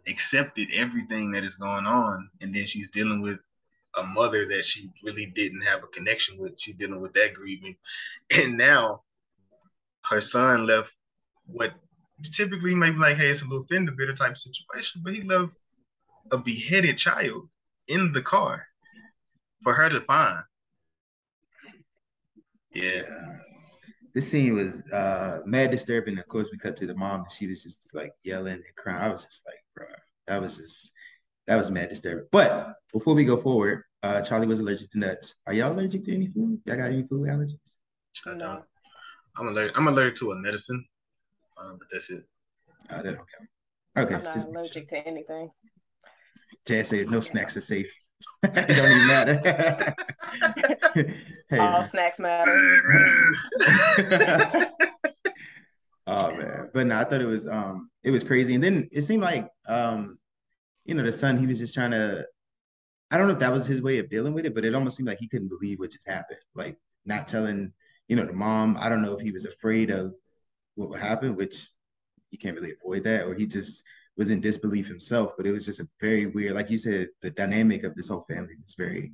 accepted 0.07 0.67
everything 0.73 1.31
that 1.31 1.43
is 1.43 1.55
going 1.55 1.85
on, 1.85 2.29
and 2.41 2.55
then 2.55 2.65
she's 2.65 2.89
dealing 2.89 3.21
with 3.21 3.39
a 3.97 4.03
mother 4.03 4.47
that 4.47 4.65
she 4.65 4.89
really 5.03 5.25
didn't 5.25 5.61
have 5.61 5.83
a 5.83 5.87
connection 5.87 6.37
with. 6.37 6.59
She's 6.59 6.75
dealing 6.75 7.01
with 7.01 7.13
that 7.13 7.33
grieving, 7.33 7.75
and 8.35 8.57
now 8.57 9.03
her 10.05 10.21
son 10.21 10.67
left 10.67 10.93
what 11.47 11.73
typically 12.23 12.75
maybe 12.75 12.97
like, 12.97 13.17
hey, 13.17 13.29
it's 13.29 13.41
a 13.41 13.45
little 13.45 13.65
fender 13.65 13.91
bitter 13.91 14.13
type 14.13 14.37
situation, 14.37 15.01
but 15.03 15.13
he 15.13 15.21
left 15.21 15.57
a 16.31 16.37
beheaded 16.37 16.97
child 16.97 17.49
in 17.87 18.11
the 18.13 18.21
car 18.21 18.65
for 19.63 19.73
her 19.73 19.89
to 19.89 20.01
find. 20.01 20.43
Yeah. 22.73 22.83
yeah. 22.83 23.37
This 24.13 24.29
scene 24.29 24.55
was 24.55 24.81
uh 24.91 25.39
mad 25.45 25.71
disturbing. 25.71 26.17
Of 26.17 26.27
course, 26.27 26.49
we 26.51 26.57
cut 26.57 26.75
to 26.77 26.87
the 26.87 26.95
mom 26.95 27.21
and 27.21 27.31
she 27.31 27.47
was 27.47 27.63
just 27.63 27.93
like 27.93 28.11
yelling 28.23 28.53
and 28.53 28.75
crying. 28.77 29.01
I 29.01 29.09
was 29.09 29.25
just 29.25 29.43
like, 29.45 29.63
bro, 29.75 29.85
that 30.27 30.41
was 30.41 30.57
just 30.57 30.91
that 31.47 31.55
was 31.55 31.71
mad 31.71 31.89
disturbing. 31.89 32.25
But 32.31 32.73
before 32.91 33.13
we 33.13 33.23
go 33.23 33.37
forward, 33.37 33.83
uh 34.03 34.21
Charlie 34.21 34.47
was 34.47 34.59
allergic 34.59 34.91
to 34.91 34.99
nuts. 34.99 35.35
Are 35.47 35.53
y'all 35.53 35.71
allergic 35.71 36.03
to 36.03 36.13
any 36.13 36.27
food? 36.27 36.59
Y'all 36.65 36.77
got 36.77 36.91
any 36.91 37.03
food 37.03 37.27
allergies? 37.27 37.77
I 38.25 38.35
don't. 38.37 38.63
I'm 39.37 39.47
allergic. 39.47 39.77
I'm 39.77 39.87
allergic 39.87 40.15
to 40.15 40.31
a 40.31 40.35
medicine, 40.35 40.83
uh, 41.61 41.73
but 41.77 41.87
that's 41.91 42.09
it. 42.09 42.23
Oh, 42.91 42.97
that 42.97 43.03
don't 43.03 43.17
count. 43.17 43.49
Okay. 43.97 44.15
I'm 44.15 44.23
not 44.23 44.45
allergic 44.45 44.89
sure. 44.89 45.01
to 45.01 45.07
anything. 45.07 45.51
Jazz 46.65 46.89
said 46.89 47.09
no 47.09 47.19
snacks 47.19 47.57
are 47.57 47.61
safe. 47.61 47.93
it 48.43 48.53
don't 48.53 48.91
even 48.91 49.07
matter. 49.07 49.95
hey, 51.49 51.57
All 51.57 51.85
snacks 51.85 52.19
matter. 52.19 52.51
oh 56.07 56.35
man, 56.35 56.69
but 56.73 56.87
no, 56.87 56.99
I 56.99 57.05
thought 57.05 57.21
it 57.21 57.27
was 57.27 57.47
um 57.47 57.89
it 58.03 58.11
was 58.11 58.23
crazy, 58.23 58.55
and 58.55 58.63
then 58.63 58.89
it 58.91 59.03
seemed 59.03 59.23
like 59.23 59.47
um 59.67 60.17
you 60.85 60.95
know 60.95 61.03
the 61.03 61.11
son 61.11 61.37
he 61.37 61.47
was 61.47 61.59
just 61.59 61.73
trying 61.73 61.91
to. 61.91 62.25
I 63.11 63.17
don't 63.17 63.27
know 63.27 63.33
if 63.33 63.39
that 63.39 63.53
was 63.53 63.65
his 63.65 63.81
way 63.81 63.97
of 63.97 64.09
dealing 64.09 64.33
with 64.33 64.45
it, 64.45 64.53
but 64.53 64.65
it 64.65 64.75
almost 64.75 64.97
seemed 64.97 65.07
like 65.07 65.17
he 65.17 65.27
couldn't 65.27 65.49
believe 65.49 65.79
what 65.79 65.91
just 65.91 66.07
happened. 66.07 66.39
Like 66.53 66.77
not 67.05 67.27
telling, 67.27 67.73
you 68.07 68.15
know, 68.15 68.25
the 68.25 68.33
mom. 68.33 68.77
I 68.79 68.89
don't 68.89 69.01
know 69.01 69.13
if 69.13 69.21
he 69.21 69.31
was 69.31 69.45
afraid 69.45 69.89
of 69.89 70.13
what 70.79 70.89
would 70.89 70.99
happen, 70.99 71.35
which 71.35 71.67
you 72.31 72.37
can't 72.37 72.55
really 72.55 72.71
avoid 72.71 73.03
that, 73.03 73.27
or 73.27 73.35
he 73.35 73.45
just 73.45 73.83
was 74.15 74.29
in 74.29 74.39
disbelief 74.39 74.87
himself. 74.87 75.33
But 75.35 75.45
it 75.45 75.51
was 75.51 75.65
just 75.65 75.81
a 75.81 75.87
very 75.99 76.27
weird, 76.27 76.53
like 76.53 76.69
you 76.69 76.77
said, 76.77 77.09
the 77.21 77.31
dynamic 77.31 77.83
of 77.83 77.95
this 77.95 78.07
whole 78.07 78.21
family 78.21 78.55
was 78.63 78.75
very 78.75 79.11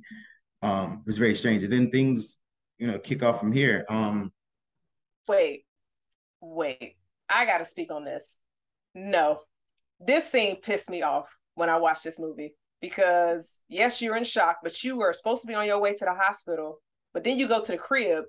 um 0.62 1.02
was 1.06 1.18
very 1.18 1.34
strange. 1.34 1.64
And 1.64 1.72
then 1.72 1.90
things, 1.90 2.38
you 2.78 2.86
know, 2.86 2.98
kick 2.98 3.22
off 3.22 3.40
from 3.40 3.52
here. 3.52 3.84
Um 3.88 4.32
wait, 5.26 5.64
wait. 6.40 6.96
I 7.28 7.44
gotta 7.44 7.64
speak 7.64 7.90
on 7.90 8.04
this. 8.04 8.38
No. 8.94 9.40
This 9.98 10.30
scene 10.30 10.56
pissed 10.56 10.88
me 10.88 11.02
off 11.02 11.36
when 11.54 11.68
I 11.68 11.78
watched 11.78 12.04
this 12.04 12.18
movie 12.18 12.54
because 12.80 13.58
yes, 13.68 14.00
you're 14.00 14.16
in 14.16 14.24
shock, 14.24 14.58
but 14.62 14.84
you 14.84 14.98
were 14.98 15.12
supposed 15.12 15.40
to 15.40 15.48
be 15.48 15.54
on 15.54 15.66
your 15.66 15.80
way 15.80 15.94
to 15.94 16.04
the 16.04 16.14
hospital, 16.14 16.80
but 17.12 17.24
then 17.24 17.38
you 17.38 17.48
go 17.48 17.60
to 17.60 17.72
the 17.72 17.78
crib, 17.78 18.24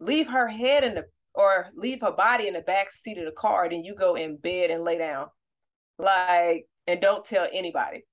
leave 0.00 0.26
her 0.28 0.48
head 0.48 0.82
in 0.82 0.94
the 0.94 1.06
or 1.36 1.68
leave 1.74 2.00
her 2.00 2.12
body 2.12 2.48
in 2.48 2.54
the 2.54 2.62
back 2.62 2.90
seat 2.90 3.18
of 3.18 3.26
the 3.26 3.32
car, 3.32 3.68
then 3.68 3.84
you 3.84 3.94
go 3.94 4.14
in 4.14 4.36
bed 4.38 4.70
and 4.70 4.82
lay 4.82 4.98
down. 4.98 5.28
Like, 5.98 6.66
and 6.86 7.00
don't 7.00 7.24
tell 7.24 7.46
anybody. 7.52 8.04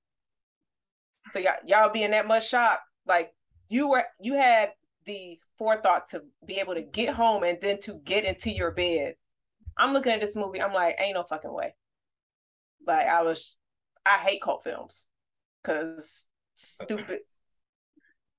So 1.31 1.39
y'all, 1.39 1.53
y'all 1.65 1.91
be 1.91 2.03
in 2.03 2.11
that 2.11 2.27
much 2.27 2.49
shock. 2.49 2.81
Like 3.05 3.31
you 3.69 3.89
were 3.89 4.03
you 4.21 4.33
had 4.35 4.71
the 5.05 5.39
forethought 5.57 6.07
to 6.09 6.23
be 6.45 6.59
able 6.59 6.75
to 6.75 6.83
get 6.83 7.15
home 7.15 7.43
and 7.43 7.57
then 7.61 7.79
to 7.81 7.99
get 8.03 8.25
into 8.25 8.49
your 8.49 8.71
bed. 8.71 9.15
I'm 9.77 9.93
looking 9.93 10.11
at 10.11 10.21
this 10.21 10.35
movie, 10.35 10.61
I'm 10.61 10.73
like, 10.73 10.95
ain't 10.99 11.15
no 11.15 11.23
fucking 11.23 11.53
way. 11.53 11.75
Like 12.85 13.07
I 13.07 13.23
was 13.23 13.57
I 14.05 14.17
hate 14.17 14.41
cult 14.41 14.63
films 14.63 15.05
because 15.61 16.27
stupid 16.55 17.19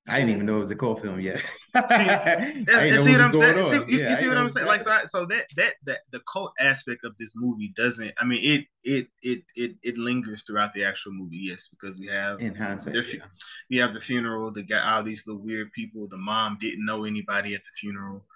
I 0.06 0.18
didn't 0.18 0.34
even 0.34 0.46
know 0.46 0.56
it 0.56 0.60
was 0.60 0.70
a 0.70 0.76
cult 0.76 1.00
film 1.00 1.18
yet. 1.18 1.38
see, 1.38 1.44
see 1.72 3.12
what 3.12 3.20
I'm 3.22 3.32
saying? 3.32 3.86
See, 3.88 3.98
yeah, 3.98 4.10
you 4.10 4.16
see 4.16 4.28
what 4.28 4.36
I'm 4.36 4.50
saying? 4.50 4.66
Like 4.66 4.82
so, 4.82 4.90
I, 4.90 5.04
so 5.06 5.24
that 5.26 5.46
that 5.56 5.74
that 5.84 6.00
the 6.10 6.20
cult 6.30 6.52
aspect 6.60 7.04
of 7.04 7.16
this 7.18 7.34
movie 7.36 7.72
doesn't. 7.74 8.12
I 8.18 8.24
mean, 8.26 8.40
it 8.42 8.66
it 8.82 9.08
it 9.22 9.42
it 9.56 9.76
it 9.82 9.96
lingers 9.96 10.42
throughout 10.42 10.74
the 10.74 10.84
actual 10.84 11.12
movie. 11.12 11.38
Yes, 11.38 11.68
because 11.68 11.98
we 11.98 12.06
have 12.08 12.40
in 12.40 12.54
hindsight, 12.54 12.94
yeah. 12.94 13.22
we 13.70 13.78
have 13.78 13.94
the 13.94 14.00
funeral. 14.00 14.52
The 14.52 14.62
guy, 14.62 14.94
all 14.94 15.02
these 15.02 15.26
little 15.26 15.42
weird 15.42 15.72
people. 15.72 16.06
The 16.06 16.18
mom 16.18 16.58
didn't 16.60 16.84
know 16.84 17.04
anybody 17.04 17.54
at 17.54 17.62
the 17.64 17.70
funeral. 17.74 18.26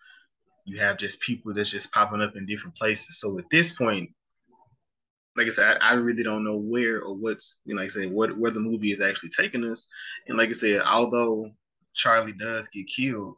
You 0.64 0.78
have 0.78 0.96
just 0.96 1.20
people 1.20 1.52
that's 1.52 1.70
just 1.70 1.92
popping 1.92 2.22
up 2.22 2.34
in 2.34 2.46
different 2.46 2.76
places. 2.76 3.20
So 3.20 3.38
at 3.38 3.50
this 3.50 3.72
point, 3.72 4.10
like 5.38 5.46
I 5.46 5.50
said, 5.50 5.78
I, 5.80 5.90
I, 5.90 5.92
really 5.94 6.24
don't 6.24 6.44
know 6.44 6.58
where 6.58 7.00
or 7.00 7.14
what's 7.14 7.56
you 7.64 7.74
know, 7.74 7.80
like 7.80 7.90
I 7.90 7.94
said, 7.94 8.10
what 8.10 8.36
where 8.36 8.50
the 8.50 8.60
movie 8.60 8.92
is 8.92 9.00
actually 9.00 9.30
taking 9.30 9.64
us. 9.64 9.86
And 10.26 10.36
like 10.36 10.50
I 10.50 10.52
said, 10.52 10.82
although 10.82 11.50
Charlie 11.94 12.32
does 12.32 12.68
get 12.68 12.88
killed 12.88 13.36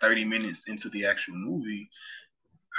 30 0.00 0.24
minutes 0.24 0.64
into 0.66 0.88
the 0.88 1.06
actual 1.06 1.34
movie, 1.36 1.88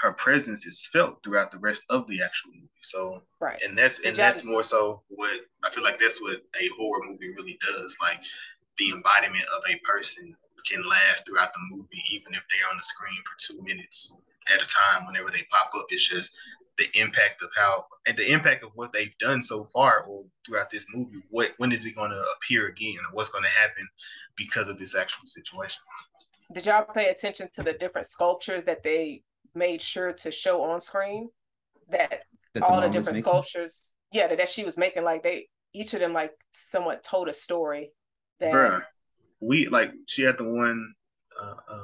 her 0.01 0.12
presence 0.13 0.65
is 0.65 0.88
felt 0.91 1.23
throughout 1.23 1.49
the 1.49 1.60
rest 1.60 1.86
of 1.89 2.06
the 2.08 2.21
actual 2.21 2.51
movie. 2.53 2.69
So 2.84 3.23
right. 3.39 3.60
and 3.63 3.77
that's 3.77 3.99
and 3.99 4.15
that's 4.15 4.43
more 4.43 4.63
so 4.63 5.01
what 5.08 5.32
I 5.63 5.71
feel 5.71 5.84
like 5.84 5.99
that's 5.99 6.21
what 6.21 6.36
a 6.36 6.69
horror 6.77 7.08
movie 7.08 7.30
really 7.30 7.58
does. 7.62 7.97
Like 8.01 8.19
the 8.77 8.91
embodiment 8.91 9.45
of 9.56 9.63
a 9.69 9.80
person 9.89 10.36
can 10.69 10.84
last 10.88 11.25
throughout 11.25 11.53
the 11.53 11.60
movie, 11.75 12.03
even 12.12 12.34
if 12.34 12.43
they're 12.51 12.69
on 12.69 12.77
the 12.77 12.84
screen 12.84 13.17
for 13.23 13.36
two 13.39 13.63
minutes 13.63 14.13
at 14.53 14.62
a 14.62 14.67
time 14.67 15.06
whenever 15.06 15.32
they 15.32 15.47
pop 15.49 15.71
up. 15.75 15.86
It's 15.89 16.08
just 16.08 16.38
the 16.77 16.87
impact 16.99 17.41
of 17.41 17.49
how 17.55 17.85
and 18.05 18.17
the 18.17 18.31
impact 18.31 18.63
of 18.63 18.71
what 18.75 18.91
they've 18.93 19.17
done 19.19 19.41
so 19.41 19.65
far 19.65 20.03
or 20.03 20.23
throughout 20.45 20.69
this 20.69 20.85
movie. 20.93 21.21
What 21.29 21.51
when 21.57 21.71
is 21.71 21.85
it 21.85 21.95
going 21.95 22.11
to 22.11 22.23
appear 22.35 22.67
again? 22.67 22.95
Or 22.95 23.15
what's 23.15 23.29
going 23.29 23.43
to 23.43 23.49
happen 23.49 23.87
because 24.35 24.69
of 24.69 24.77
this 24.77 24.95
actual 24.95 25.25
situation? 25.25 25.79
Did 26.53 26.65
y'all 26.65 26.85
pay 26.85 27.09
attention 27.09 27.49
to 27.53 27.63
the 27.63 27.73
different 27.73 28.07
sculptures 28.07 28.63
that 28.65 28.83
they 28.83 29.23
made 29.55 29.81
sure 29.81 30.13
to 30.13 30.31
show 30.31 30.63
on 30.63 30.79
screen? 30.79 31.29
That, 31.89 32.23
that 32.53 32.63
all 32.63 32.81
the, 32.81 32.87
the 32.87 32.93
different 32.93 33.17
sculptures, 33.17 33.95
yeah, 34.11 34.27
that, 34.27 34.37
that 34.37 34.49
she 34.49 34.63
was 34.63 34.77
making, 34.77 35.03
like 35.03 35.23
they 35.23 35.47
each 35.73 35.93
of 35.93 35.99
them 35.99 36.13
like 36.13 36.31
somewhat 36.53 37.03
told 37.03 37.27
a 37.27 37.33
story. 37.33 37.91
That 38.39 38.53
Bruh, 38.53 38.81
we 39.39 39.67
like 39.67 39.93
she 40.05 40.21
had 40.21 40.37
the 40.37 40.43
one. 40.43 40.93
Uh, 41.41 41.53
uh, 41.69 41.81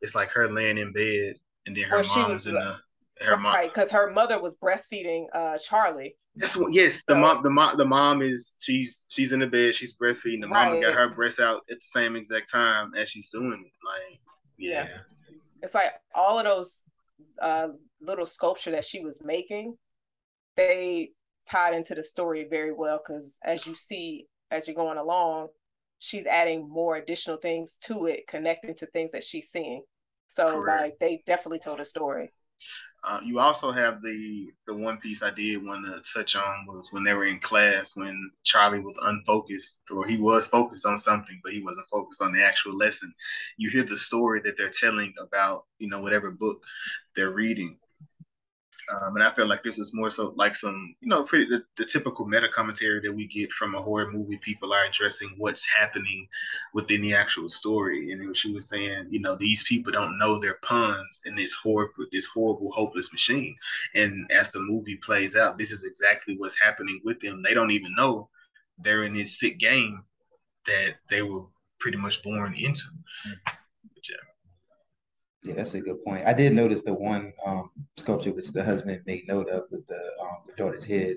it's 0.00 0.14
like 0.14 0.30
her 0.30 0.48
laying 0.48 0.78
in 0.78 0.92
bed, 0.92 1.36
and 1.66 1.76
then 1.76 1.84
her 1.84 2.02
mom's 2.16 2.46
in 2.46 2.54
the 2.54 2.76
her 3.20 3.36
mom, 3.36 3.54
right? 3.54 3.72
Because 3.72 3.90
her 3.90 4.10
mother 4.10 4.40
was 4.40 4.56
breastfeeding 4.56 5.26
uh 5.32 5.58
Charlie. 5.58 6.16
Yes, 6.36 6.58
yes. 6.70 7.04
The 7.04 7.16
mom, 7.16 7.42
the 7.42 7.50
mom, 7.50 7.76
the 7.76 7.84
mom 7.84 8.22
is 8.22 8.54
she's 8.60 9.04
she's 9.08 9.32
in 9.32 9.40
the 9.40 9.46
bed. 9.46 9.74
She's 9.74 9.96
breastfeeding. 9.96 10.40
The 10.40 10.48
right. 10.48 10.72
mom 10.72 10.80
got 10.80 10.94
her 10.94 11.08
breast 11.08 11.40
out 11.40 11.62
at 11.70 11.78
the 11.78 11.86
same 11.86 12.16
exact 12.16 12.50
time 12.50 12.92
as 12.96 13.08
she's 13.08 13.30
doing 13.30 13.64
it. 13.66 13.72
Like, 13.84 14.20
yeah. 14.56 14.88
yeah. 14.88 15.34
It's 15.62 15.74
like 15.74 15.92
all 16.14 16.38
of 16.38 16.44
those 16.44 16.84
uh 17.40 17.68
little 18.00 18.26
sculpture 18.26 18.70
that 18.70 18.84
she 18.84 19.00
was 19.00 19.18
making, 19.22 19.76
they 20.56 21.10
tied 21.50 21.74
into 21.74 21.94
the 21.94 22.04
story 22.04 22.46
very 22.48 22.72
well. 22.72 23.00
Because 23.04 23.40
as 23.44 23.66
you 23.66 23.74
see, 23.74 24.28
as 24.50 24.68
you're 24.68 24.76
going 24.76 24.98
along, 24.98 25.48
she's 25.98 26.26
adding 26.26 26.68
more 26.68 26.96
additional 26.96 27.36
things 27.36 27.76
to 27.82 28.06
it, 28.06 28.26
connecting 28.28 28.74
to 28.76 28.86
things 28.86 29.10
that 29.12 29.24
she's 29.24 29.48
seeing. 29.50 29.82
So 30.28 30.62
Correct. 30.62 30.82
like 30.82 30.98
they 31.00 31.22
definitely 31.26 31.58
told 31.58 31.80
a 31.80 31.84
story. 31.84 32.32
Uh, 33.04 33.20
you 33.22 33.38
also 33.38 33.70
have 33.70 34.02
the 34.02 34.52
the 34.66 34.74
one 34.74 34.98
piece 34.98 35.22
I 35.22 35.30
did 35.30 35.64
want 35.64 35.86
to 35.86 36.12
touch 36.12 36.34
on 36.34 36.66
was 36.66 36.88
when 36.92 37.04
they 37.04 37.14
were 37.14 37.26
in 37.26 37.38
class 37.38 37.94
when 37.94 38.30
Charlie 38.44 38.80
was 38.80 38.98
unfocused 38.98 39.80
or 39.90 40.06
he 40.06 40.16
was 40.18 40.48
focused 40.48 40.84
on 40.84 40.98
something 40.98 41.40
but 41.44 41.52
he 41.52 41.62
wasn't 41.62 41.86
focused 41.88 42.20
on 42.22 42.32
the 42.32 42.42
actual 42.44 42.76
lesson. 42.76 43.14
You 43.56 43.70
hear 43.70 43.84
the 43.84 43.96
story 43.96 44.40
that 44.44 44.58
they're 44.58 44.70
telling 44.70 45.14
about 45.20 45.64
you 45.78 45.88
know 45.88 46.00
whatever 46.00 46.32
book 46.32 46.62
they're 47.14 47.30
reading, 47.30 47.78
um, 48.90 49.16
and 49.16 49.24
I 49.24 49.30
felt 49.30 49.48
like 49.48 49.62
this 49.62 49.76
was 49.76 49.94
more 49.94 50.10
so 50.10 50.32
like 50.36 50.56
some, 50.56 50.94
you 51.00 51.08
know, 51.08 51.22
pretty 51.22 51.46
the, 51.46 51.62
the, 51.76 51.84
typical 51.84 52.26
meta 52.26 52.48
commentary 52.54 53.00
that 53.00 53.12
we 53.12 53.26
get 53.26 53.52
from 53.52 53.74
a 53.74 53.82
horror 53.82 54.10
movie. 54.10 54.38
People 54.38 54.72
are 54.72 54.84
addressing 54.84 55.34
what's 55.36 55.66
happening 55.66 56.26
within 56.72 57.02
the 57.02 57.14
actual 57.14 57.48
story. 57.48 58.12
And 58.12 58.36
she 58.36 58.52
was 58.52 58.68
saying, 58.68 59.08
you 59.10 59.20
know, 59.20 59.36
these 59.36 59.62
people 59.64 59.92
don't 59.92 60.18
know 60.18 60.38
their 60.38 60.58
puns 60.62 61.22
in 61.26 61.34
this 61.34 61.54
horrible, 61.54 62.06
this 62.12 62.26
horrible, 62.26 62.72
hopeless 62.72 63.12
machine. 63.12 63.56
And 63.94 64.30
as 64.30 64.50
the 64.50 64.60
movie 64.60 64.96
plays 64.96 65.36
out, 65.36 65.58
this 65.58 65.70
is 65.70 65.84
exactly 65.84 66.36
what's 66.38 66.60
happening 66.60 67.00
with 67.04 67.20
them. 67.20 67.42
They 67.42 67.54
don't 67.54 67.72
even 67.72 67.94
know 67.96 68.30
they're 68.78 69.04
in 69.04 69.12
this 69.12 69.38
sick 69.38 69.58
game 69.58 70.02
that 70.66 70.94
they 71.10 71.22
were 71.22 71.44
pretty 71.80 71.98
much 71.98 72.22
born 72.22 72.54
into. 72.54 72.82
the 73.24 74.00
gym. 74.02 74.16
Yeah, 74.16 74.37
that's 75.44 75.74
a 75.74 75.80
good 75.80 76.04
point. 76.04 76.26
I 76.26 76.32
did 76.32 76.52
notice 76.52 76.82
the 76.82 76.94
one 76.94 77.32
um, 77.46 77.70
sculpture 77.96 78.32
which 78.32 78.52
the 78.52 78.64
husband 78.64 79.02
made 79.06 79.28
note 79.28 79.48
of 79.48 79.64
with 79.70 79.86
the 79.86 80.00
um, 80.20 80.38
the 80.46 80.52
daughter's 80.54 80.84
head 80.84 81.16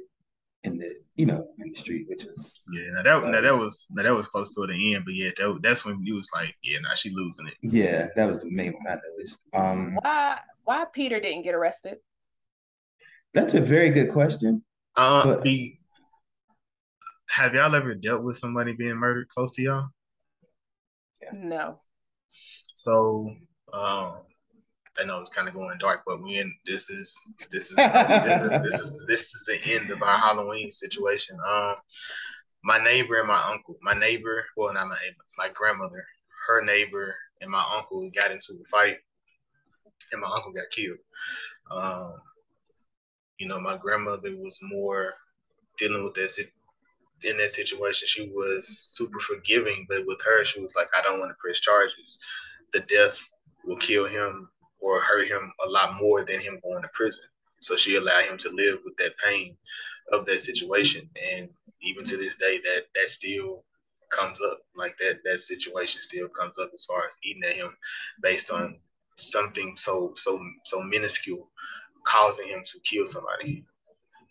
in 0.64 0.78
the 0.78 0.96
you 1.16 1.26
know 1.26 1.48
in 1.58 1.72
the 1.72 1.76
street, 1.76 2.08
which 2.08 2.26
was 2.26 2.62
yeah. 2.72 2.92
Now 2.94 3.04
that 3.04 3.24
uh, 3.24 3.30
now 3.30 3.42
that 3.42 3.54
was 3.54 3.88
now 3.92 4.04
that 4.04 4.16
was 4.16 4.28
close 4.28 4.54
to 4.56 4.68
the 4.68 4.94
end, 4.94 5.06
but 5.06 5.14
yeah, 5.14 5.30
that, 5.38 5.60
that's 5.62 5.86
when 5.86 6.06
you 6.06 6.16
was 6.16 6.30
like, 6.34 6.56
yeah, 6.64 6.80
now 6.80 6.94
she 6.96 7.10
losing 7.10 7.48
it. 7.48 7.56
Yeah, 7.62 8.08
that 8.16 8.30
was 8.30 8.40
the 8.40 8.52
main 8.52 8.74
one 8.74 8.88
I 8.88 8.98
noticed. 9.12 9.40
Um, 9.54 9.98
why 10.02 10.40
why 10.64 10.86
Peter 10.94 11.20
didn't 11.20 11.44
get 11.44 11.56
arrested? 11.56 11.98
That's 13.34 13.54
a 13.54 13.62
very 13.62 13.90
good 13.90 14.12
question. 14.12 14.64
Uh, 14.96 15.24
but, 15.24 15.44
be, 15.44 15.80
have 17.30 17.54
y'all 17.54 17.74
ever 17.74 17.96
dealt 17.96 18.24
with 18.24 18.38
somebody 18.38 18.74
being 18.74 18.96
murdered 18.96 19.30
close 19.30 19.54
to 19.54 19.62
y'all? 19.62 19.90
Yeah. 21.22 21.30
No. 21.34 21.80
So, 22.76 23.34
um, 23.74 24.18
I 25.00 25.06
know 25.06 25.20
it's 25.20 25.30
kind 25.30 25.48
of 25.48 25.54
going 25.54 25.78
dark, 25.80 26.02
but 26.06 26.22
we 26.22 26.38
in 26.38 26.54
this 26.66 26.90
is 26.90 27.18
this 27.50 27.72
is 27.72 27.78
this 27.78 28.42
is 28.42 28.64
this 28.64 28.80
is 28.80 29.06
this 29.08 29.34
is 29.34 29.44
the 29.48 29.74
end 29.74 29.90
of 29.90 30.02
our 30.02 30.18
Halloween 30.18 30.70
situation. 30.72 31.38
Um, 31.48 31.76
my 32.64 32.78
neighbor 32.84 33.20
and 33.20 33.28
my 33.28 33.42
uncle, 33.48 33.78
my 33.82 33.94
neighbor, 33.94 34.44
well, 34.58 34.74
not 34.74 34.88
my 34.88 34.98
my 35.38 35.50
grandmother, 35.54 36.04
her 36.48 36.62
neighbor 36.64 37.16
and 37.42 37.50
my 37.50 37.64
uncle 37.76 38.10
got 38.14 38.32
into 38.32 38.54
a 38.54 38.70
fight, 38.70 38.98
and 40.12 40.22
my 40.22 40.30
uncle 40.34 40.52
got 40.52 40.70
killed. 40.72 40.98
Um, 41.72 42.16
you 43.38 43.48
know, 43.48 43.60
my 43.60 43.78
grandmother 43.78 44.36
was 44.38 44.60
more 44.62 45.14
dealing 45.78 46.04
with 46.04 46.14
that 46.16 46.38
in 47.24 47.38
that 47.38 47.52
situation. 47.52 48.08
She 48.08 48.30
was 48.34 48.68
super 48.68 49.20
forgiving, 49.20 49.86
but 49.90 50.06
with 50.06 50.22
her, 50.24 50.46
she 50.46 50.62
was 50.62 50.76
like, 50.76 50.90
I 50.98 51.02
don't 51.02 51.20
want 51.20 51.32
to 51.32 51.36
press 51.40 51.60
charges. 51.60 52.20
The 52.74 52.82
death 52.82 53.18
will 53.66 53.78
kill 53.78 54.08
him 54.08 54.50
or 54.80 55.00
hurt 55.00 55.28
him 55.28 55.52
a 55.66 55.70
lot 55.70 56.00
more 56.00 56.26
than 56.26 56.40
him 56.40 56.60
going 56.64 56.82
to 56.82 56.90
prison. 56.94 57.24
So 57.62 57.76
she 57.76 57.96
allowed 57.96 58.26
him 58.26 58.38
to 58.40 58.50
live 58.50 58.80
with 58.84 58.98
that 58.98 59.14
pain 59.24 59.56
of 60.12 60.26
that 60.26 60.40
situation. 60.40 61.10
And 61.32 61.50
even 61.82 62.04
to 62.06 62.18
this 62.18 62.36
day, 62.36 62.60
that 62.60 62.86
that 62.96 63.08
still 63.08 63.64
comes 64.12 64.42
up. 64.42 64.60
Like 64.76 64.98
that 64.98 65.20
that 65.24 65.40
situation 65.40 66.02
still 66.02 66.28
comes 66.28 66.58
up 66.58 66.72
as 66.74 66.86
far 66.86 67.06
as 67.08 67.16
eating 67.24 67.44
at 67.48 67.56
him 67.56 67.76
based 68.22 68.52
on 68.52 68.80
something 69.18 69.76
so 69.78 70.14
so 70.16 70.40
so 70.66 70.82
minuscule 70.82 71.50
causing 72.04 72.48
him 72.48 72.62
to 72.66 72.80
kill 72.80 73.06
somebody 73.06 73.64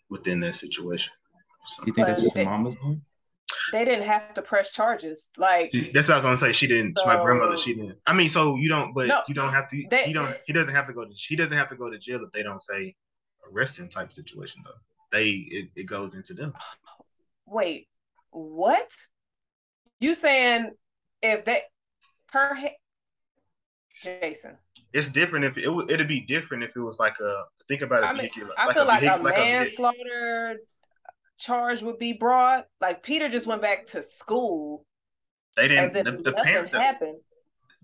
within 0.09 0.39
that 0.41 0.55
situation. 0.55 1.13
So, 1.65 1.83
you 1.85 1.93
think 1.93 2.07
that's 2.07 2.21
what 2.21 2.33
the 2.33 2.43
mom 2.43 2.63
was 2.63 2.75
doing? 2.75 3.01
They 3.71 3.85
didn't 3.85 4.05
have 4.05 4.33
to 4.33 4.41
press 4.41 4.71
charges. 4.71 5.29
Like 5.37 5.71
that's 5.93 6.07
what 6.07 6.15
I 6.15 6.17
was 6.17 6.23
gonna 6.23 6.37
say. 6.37 6.51
She 6.51 6.67
didn't. 6.67 6.97
So, 6.97 7.05
my 7.05 7.21
grandmother. 7.21 7.57
She 7.57 7.73
didn't. 7.73 7.97
I 8.05 8.13
mean, 8.13 8.29
so 8.29 8.55
you 8.57 8.69
don't. 8.69 8.93
But 8.93 9.07
no, 9.07 9.21
you 9.27 9.33
don't 9.33 9.53
have 9.53 9.67
to. 9.69 9.87
They, 9.89 10.05
he 10.05 10.13
don't. 10.13 10.35
He 10.45 10.53
doesn't 10.53 10.73
have 10.73 10.87
to 10.87 10.93
go 10.93 11.05
to. 11.05 11.11
He 11.13 11.35
doesn't 11.35 11.57
have 11.57 11.67
to 11.69 11.75
go 11.75 11.89
to 11.89 11.97
jail 11.97 12.23
if 12.23 12.31
they 12.31 12.43
don't 12.43 12.61
say 12.61 12.95
arrest 13.51 13.79
him 13.79 13.89
type 13.89 14.13
situation 14.13 14.61
though. 14.65 14.71
They 15.11 15.29
it, 15.29 15.69
it 15.75 15.83
goes 15.83 16.15
into 16.15 16.33
them. 16.33 16.53
Wait, 17.45 17.87
what? 18.31 18.89
You 19.99 20.15
saying 20.15 20.71
if 21.21 21.45
they 21.45 21.61
per 22.31 22.57
Jason? 24.01 24.57
it's 24.93 25.09
different 25.09 25.45
if 25.45 25.57
it 25.57 25.69
would. 25.69 25.89
it'd 25.89 26.07
be 26.07 26.21
different 26.21 26.63
if 26.63 26.75
it 26.75 26.81
was 26.81 26.99
like 26.99 27.19
a 27.19 27.43
think 27.67 27.81
about 27.81 28.03
it. 28.03 28.07
I, 28.07 28.13
mean, 28.13 28.29
I 28.57 28.65
like 28.65 28.75
feel 28.75 28.83
a 28.83 28.85
like 28.85 29.03
a, 29.03 29.23
like 29.23 29.37
manslaughter 29.37 30.57
charge 31.41 31.81
would 31.81 31.97
be 31.97 32.13
brought. 32.13 32.65
Like 32.79 33.03
Peter 33.03 33.27
just 33.27 33.47
went 33.47 33.61
back 33.61 33.87
to 33.87 34.03
school. 34.03 34.85
They 35.57 35.67
didn't. 35.67 35.93
the, 35.93 36.31
the 36.31 36.33
parents 36.33 36.71
happened. 36.71 37.17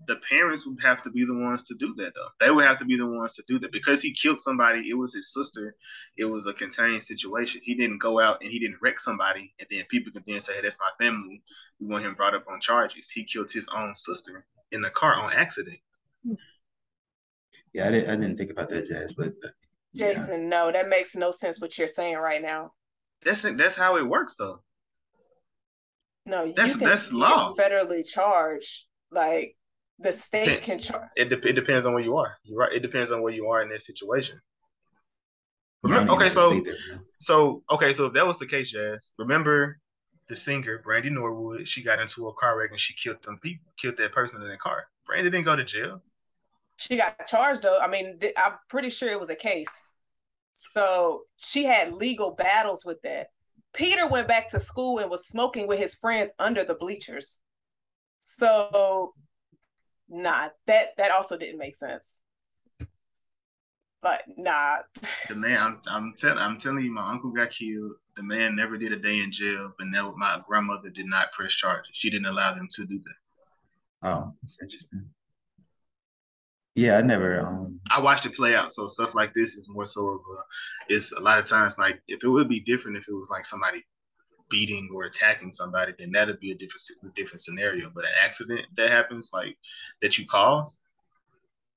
The, 0.06 0.14
the 0.14 0.20
parents 0.20 0.64
would 0.64 0.80
have 0.80 1.02
to 1.02 1.10
be 1.10 1.24
the 1.24 1.34
ones 1.34 1.64
to 1.64 1.74
do 1.74 1.92
that, 1.96 2.14
though. 2.14 2.28
They 2.40 2.50
would 2.50 2.64
have 2.64 2.78
to 2.78 2.84
be 2.84 2.96
the 2.96 3.06
ones 3.06 3.34
to 3.34 3.42
do 3.48 3.58
that 3.58 3.72
because 3.72 4.00
he 4.00 4.12
killed 4.12 4.40
somebody. 4.40 4.88
It 4.88 4.94
was 4.94 5.12
his 5.12 5.32
sister. 5.32 5.74
It 6.16 6.24
was 6.24 6.46
a 6.46 6.54
contained 6.54 7.02
situation. 7.02 7.60
He 7.64 7.74
didn't 7.74 7.98
go 7.98 8.20
out 8.20 8.40
and 8.40 8.50
he 8.50 8.58
didn't 8.60 8.78
wreck 8.80 9.00
somebody, 9.00 9.52
and 9.58 9.68
then 9.70 9.84
people 9.90 10.12
could 10.12 10.24
then 10.26 10.40
say, 10.40 10.54
hey, 10.54 10.60
"That's 10.62 10.78
my 10.78 11.04
family." 11.04 11.42
We 11.80 11.88
want 11.88 12.04
him 12.04 12.14
brought 12.14 12.34
up 12.34 12.46
on 12.50 12.60
charges. 12.60 13.10
He 13.10 13.24
killed 13.24 13.50
his 13.50 13.68
own 13.76 13.94
sister 13.94 14.46
in 14.72 14.80
the 14.80 14.90
car 14.90 15.14
on 15.14 15.32
accident. 15.32 15.78
Yeah, 17.72 17.88
I 17.88 17.90
didn't. 17.90 18.10
I 18.10 18.16
didn't 18.16 18.38
think 18.38 18.50
about 18.50 18.68
that, 18.70 18.86
Jazz. 18.86 19.12
But 19.12 19.34
uh, 19.44 19.48
Jason, 19.94 20.42
yeah. 20.42 20.48
no, 20.48 20.72
that 20.72 20.88
makes 20.88 21.16
no 21.16 21.32
sense. 21.32 21.60
What 21.60 21.76
you're 21.76 21.88
saying 21.88 22.16
right 22.16 22.40
now. 22.40 22.72
That's 23.24 23.42
that's 23.42 23.76
how 23.76 23.96
it 23.96 24.06
works, 24.06 24.36
though. 24.36 24.62
No, 26.26 26.52
that's 26.54 26.76
can, 26.76 26.88
that's 26.88 27.12
law. 27.12 27.54
Federally 27.58 28.06
charged, 28.06 28.84
like 29.10 29.56
the 29.98 30.12
state 30.12 30.62
can 30.62 30.78
charge. 30.78 31.08
It, 31.16 31.28
de- 31.30 31.48
it 31.48 31.54
depends 31.54 31.86
on 31.86 31.94
where 31.94 32.02
you 32.02 32.16
are. 32.16 32.36
You're 32.44 32.58
right. 32.58 32.72
It 32.72 32.80
depends 32.80 33.10
on 33.10 33.22
where 33.22 33.32
you 33.32 33.48
are 33.48 33.62
in 33.62 33.70
that 33.70 33.82
situation. 33.82 34.40
Remember, 35.82 36.12
okay, 36.14 36.28
so 36.28 36.60
so 37.18 37.62
okay, 37.70 37.92
so 37.92 38.06
if 38.06 38.12
that 38.12 38.26
was 38.26 38.38
the 38.38 38.46
case, 38.46 38.70
Jazz, 38.70 39.12
remember 39.16 39.78
the 40.28 40.36
singer 40.36 40.80
Brandy 40.84 41.08
Norwood? 41.08 41.68
She 41.68 41.82
got 41.82 42.00
into 42.00 42.28
a 42.28 42.34
car 42.34 42.58
wreck 42.58 42.70
and 42.72 42.80
she 42.80 42.94
killed 42.94 43.22
them 43.22 43.38
people, 43.42 43.72
killed 43.78 43.96
that 43.96 44.12
person 44.12 44.42
in 44.42 44.48
the 44.48 44.56
car. 44.56 44.84
Brandy 45.06 45.30
didn't 45.30 45.44
go 45.44 45.56
to 45.56 45.64
jail. 45.64 46.02
She 46.76 46.96
got 46.96 47.26
charged 47.26 47.62
though. 47.62 47.78
I 47.78 47.88
mean, 47.88 48.18
th- 48.18 48.34
I'm 48.36 48.54
pretty 48.68 48.90
sure 48.90 49.08
it 49.08 49.20
was 49.20 49.30
a 49.30 49.36
case. 49.36 49.86
So 50.58 51.22
she 51.36 51.64
had 51.64 51.92
legal 51.92 52.32
battles 52.32 52.84
with 52.84 53.00
that. 53.02 53.28
Peter 53.72 54.08
went 54.08 54.28
back 54.28 54.48
to 54.50 54.60
school 54.60 54.98
and 54.98 55.10
was 55.10 55.28
smoking 55.28 55.68
with 55.68 55.78
his 55.78 55.94
friends 55.94 56.32
under 56.38 56.64
the 56.64 56.74
bleachers. 56.74 57.38
So 58.18 59.14
nah, 60.08 60.48
that 60.66 60.88
that 60.96 61.10
also 61.10 61.36
didn't 61.36 61.58
make 61.58 61.74
sense. 61.74 62.20
But 64.00 64.22
nah. 64.36 64.78
The 65.28 65.34
man, 65.34 65.58
I'm 65.58 65.80
I'm 65.88 66.14
telling 66.16 66.38
I'm 66.38 66.58
telling 66.58 66.84
you, 66.84 66.92
my 66.92 67.08
uncle 67.08 67.30
got 67.30 67.50
killed. 67.50 67.92
The 68.16 68.22
man 68.22 68.56
never 68.56 68.76
did 68.76 68.92
a 68.92 68.98
day 68.98 69.20
in 69.20 69.30
jail, 69.30 69.72
but 69.78 69.86
now 69.88 70.12
my 70.16 70.40
grandmother 70.46 70.88
did 70.90 71.06
not 71.06 71.30
press 71.32 71.52
charges. 71.52 71.90
She 71.92 72.10
didn't 72.10 72.26
allow 72.26 72.54
them 72.54 72.66
to 72.70 72.84
do 72.84 72.98
that. 72.98 74.08
Oh, 74.08 74.34
that's 74.42 74.58
interesting. 74.60 75.08
Yeah, 76.78 76.98
I 76.98 77.02
never. 77.02 77.40
Um... 77.40 77.80
I 77.90 78.00
watched 78.00 78.24
it 78.24 78.36
play 78.36 78.54
out. 78.54 78.72
So 78.72 78.86
stuff 78.86 79.12
like 79.12 79.34
this 79.34 79.56
is 79.56 79.68
more 79.68 79.84
so 79.84 80.10
of 80.10 80.20
a. 80.20 80.94
It's 80.94 81.10
a 81.10 81.18
lot 81.18 81.40
of 81.40 81.44
times 81.44 81.76
like 81.76 82.00
if 82.06 82.22
it 82.22 82.28
would 82.28 82.48
be 82.48 82.60
different 82.60 82.96
if 82.96 83.08
it 83.08 83.14
was 83.14 83.28
like 83.28 83.44
somebody 83.44 83.84
beating 84.48 84.88
or 84.94 85.04
attacking 85.04 85.52
somebody, 85.52 85.92
then 85.98 86.12
that'd 86.12 86.38
be 86.38 86.52
a 86.52 86.54
different 86.54 87.16
different 87.16 87.40
scenario. 87.40 87.90
But 87.92 88.04
an 88.04 88.12
accident 88.24 88.60
that 88.76 88.92
happens, 88.92 89.30
like 89.32 89.58
that 90.02 90.18
you 90.18 90.26
cause. 90.26 90.80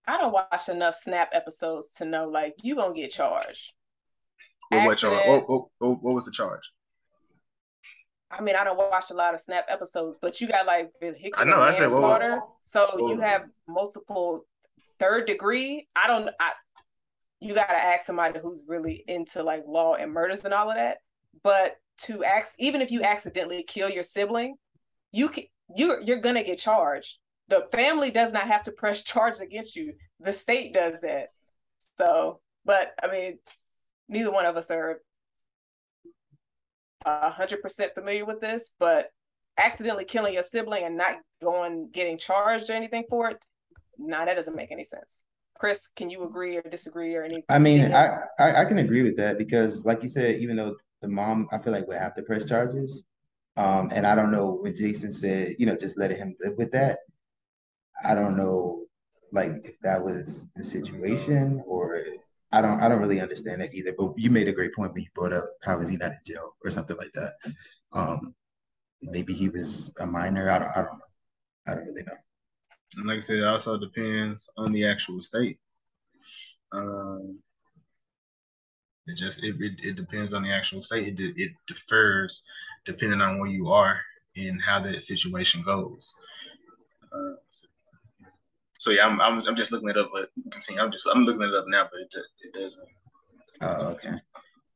I 0.05 0.19
don't 0.19 0.31
watch 0.31 0.69
enough 0.69 0.93
Snap 0.93 1.29
episodes 1.33 1.93
to 1.93 2.05
know 2.05 2.29
like 2.29 2.53
you 2.61 2.75
gonna 2.75 2.93
get 2.93 3.09
charged. 3.09 3.73
What, 4.69 4.85
what, 4.85 4.97
charge? 4.99 5.17
What, 5.25 5.49
what, 5.49 6.03
what, 6.03 6.13
was 6.13 6.25
the 6.25 6.31
charge? 6.31 6.71
I 8.29 8.41
mean, 8.41 8.55
I 8.55 8.63
don't 8.63 8.77
watch 8.77 9.09
a 9.09 9.15
lot 9.15 9.33
of 9.33 9.39
Snap 9.39 9.65
episodes, 9.67 10.19
but 10.21 10.39
you 10.39 10.47
got 10.47 10.67
like 10.67 10.91
vehicular 11.01 11.39
I 11.39 11.43
know, 11.43 11.57
manslaughter. 11.57 12.33
I 12.33 12.39
said, 12.61 12.87
so 12.87 13.09
you 13.09 13.19
have 13.19 13.45
multiple 13.67 14.45
third 15.01 15.25
degree, 15.25 15.87
I 15.95 16.07
don't. 16.07 16.29
I 16.39 16.53
you 17.39 17.55
got 17.55 17.67
to 17.67 17.75
ask 17.75 18.05
somebody 18.05 18.39
who's 18.39 18.59
really 18.67 19.03
into 19.07 19.41
like 19.41 19.63
law 19.67 19.95
and 19.95 20.13
murders 20.13 20.45
and 20.45 20.53
all 20.53 20.69
of 20.69 20.75
that. 20.75 20.99
But 21.43 21.75
to 22.03 22.23
ask, 22.23 22.53
even 22.59 22.81
if 22.81 22.91
you 22.91 23.01
accidentally 23.01 23.63
kill 23.63 23.89
your 23.89 24.03
sibling, 24.03 24.55
you 25.11 25.27
can 25.29 25.45
you 25.75 25.97
you're 26.05 26.19
gonna 26.19 26.43
get 26.43 26.59
charged. 26.59 27.17
The 27.47 27.67
family 27.71 28.11
does 28.11 28.31
not 28.31 28.47
have 28.47 28.63
to 28.63 28.71
press 28.71 29.03
charges 29.11 29.41
against 29.41 29.75
you. 29.75 29.93
The 30.19 30.31
state 30.31 30.73
does 30.73 31.01
that. 31.01 31.29
So, 31.79 32.39
but 32.63 32.91
I 33.03 33.11
mean, 33.11 33.39
neither 34.07 34.31
one 34.31 34.45
of 34.45 34.55
us 34.55 34.69
are 34.69 35.01
hundred 37.03 37.63
percent 37.63 37.95
familiar 37.95 38.25
with 38.25 38.39
this, 38.39 38.69
but 38.79 39.09
accidentally 39.57 40.05
killing 40.05 40.35
your 40.35 40.43
sibling 40.43 40.83
and 40.83 40.95
not 40.95 41.15
going 41.41 41.89
getting 41.91 42.19
charged 42.19 42.69
or 42.69 42.73
anything 42.73 43.03
for 43.09 43.31
it 43.31 43.37
nah, 44.01 44.25
that 44.25 44.35
doesn't 44.35 44.55
make 44.55 44.71
any 44.71 44.83
sense. 44.83 45.23
Chris, 45.57 45.89
can 45.95 46.09
you 46.09 46.23
agree 46.23 46.57
or 46.57 46.63
disagree 46.63 47.15
or 47.15 47.23
anything? 47.23 47.43
I 47.49 47.59
mean, 47.59 47.93
I, 47.93 48.17
I, 48.39 48.61
I 48.61 48.65
can 48.65 48.79
agree 48.79 49.03
with 49.03 49.15
that 49.17 49.37
because, 49.37 49.85
like 49.85 50.01
you 50.01 50.09
said, 50.09 50.39
even 50.39 50.55
though 50.55 50.75
the 51.01 51.07
mom, 51.07 51.47
I 51.51 51.59
feel 51.59 51.71
like 51.73 51.87
would 51.87 51.97
have 51.97 52.15
to 52.15 52.23
press 52.23 52.45
charges, 52.45 53.07
um, 53.57 53.89
and 53.93 54.07
I 54.07 54.15
don't 54.15 54.31
know 54.31 54.57
when 54.61 54.75
Jason 54.75 55.11
said, 55.11 55.55
you 55.59 55.65
know, 55.65 55.75
just 55.75 55.97
letting 55.97 56.17
him 56.17 56.35
live 56.41 56.57
with 56.57 56.71
that. 56.71 56.99
I 58.03 58.15
don't 58.15 58.35
know, 58.35 58.85
like 59.31 59.51
if 59.63 59.79
that 59.81 60.03
was 60.03 60.51
the 60.55 60.63
situation 60.63 61.61
or 61.67 62.01
I 62.51 62.61
don't 62.61 62.81
I 62.81 62.89
don't 62.89 63.01
really 63.01 63.21
understand 63.21 63.61
that 63.61 63.73
either. 63.73 63.93
But 63.97 64.13
you 64.17 64.29
made 64.29 64.47
a 64.47 64.53
great 64.53 64.73
point 64.73 64.93
when 64.93 65.03
you 65.03 65.09
brought 65.13 65.33
up 65.33 65.49
how 65.63 65.79
is 65.79 65.89
he 65.89 65.97
not 65.97 66.11
in 66.11 66.17
jail 66.25 66.55
or 66.63 66.69
something 66.69 66.97
like 66.97 67.13
that. 67.13 67.33
Um, 67.93 68.33
maybe 69.01 69.33
he 69.33 69.49
was 69.49 69.95
a 69.99 70.05
minor. 70.05 70.49
I 70.49 70.59
don't 70.59 70.71
I 70.75 70.81
don't 70.81 70.97
know. 70.97 71.11
I 71.67 71.75
don't 71.75 71.85
really 71.85 72.03
know. 72.03 72.13
And 72.97 73.07
like 73.07 73.17
I 73.17 73.21
said, 73.21 73.37
it 73.37 73.43
also 73.43 73.77
depends 73.77 74.49
on 74.57 74.71
the 74.71 74.85
actual 74.85 75.21
state. 75.21 75.57
Um, 76.73 77.39
it 79.07 79.17
just 79.17 79.43
it, 79.43 79.55
it, 79.59 79.73
it, 79.83 79.95
depends 79.95 80.33
on 80.33 80.43
the 80.43 80.51
actual 80.51 80.81
state. 80.81 81.19
It 81.19 81.33
it 81.37 81.51
differs 81.67 82.43
depending 82.85 83.21
on 83.21 83.39
where 83.39 83.49
you 83.49 83.71
are 83.71 83.99
and 84.35 84.61
how 84.61 84.81
that 84.81 85.01
situation 85.01 85.63
goes. 85.63 86.13
Uh, 87.11 87.35
So 88.77 88.91
yeah, 88.91 89.05
I'm, 89.05 89.19
I'm, 89.21 89.45
I'm 89.47 89.55
just 89.55 89.71
looking 89.71 89.89
it 89.89 89.97
up, 89.97 90.09
but 90.13 90.29
continue. 90.51 90.81
I'm 90.81 90.91
just 90.91 91.07
I'm 91.07 91.23
looking 91.23 91.43
it 91.43 91.53
up 91.53 91.65
now, 91.67 91.83
but 91.91 91.99
it, 92.01 92.09
it 92.43 92.53
doesn't. 92.53 92.87
Oh, 93.61 93.85
okay. 93.93 94.13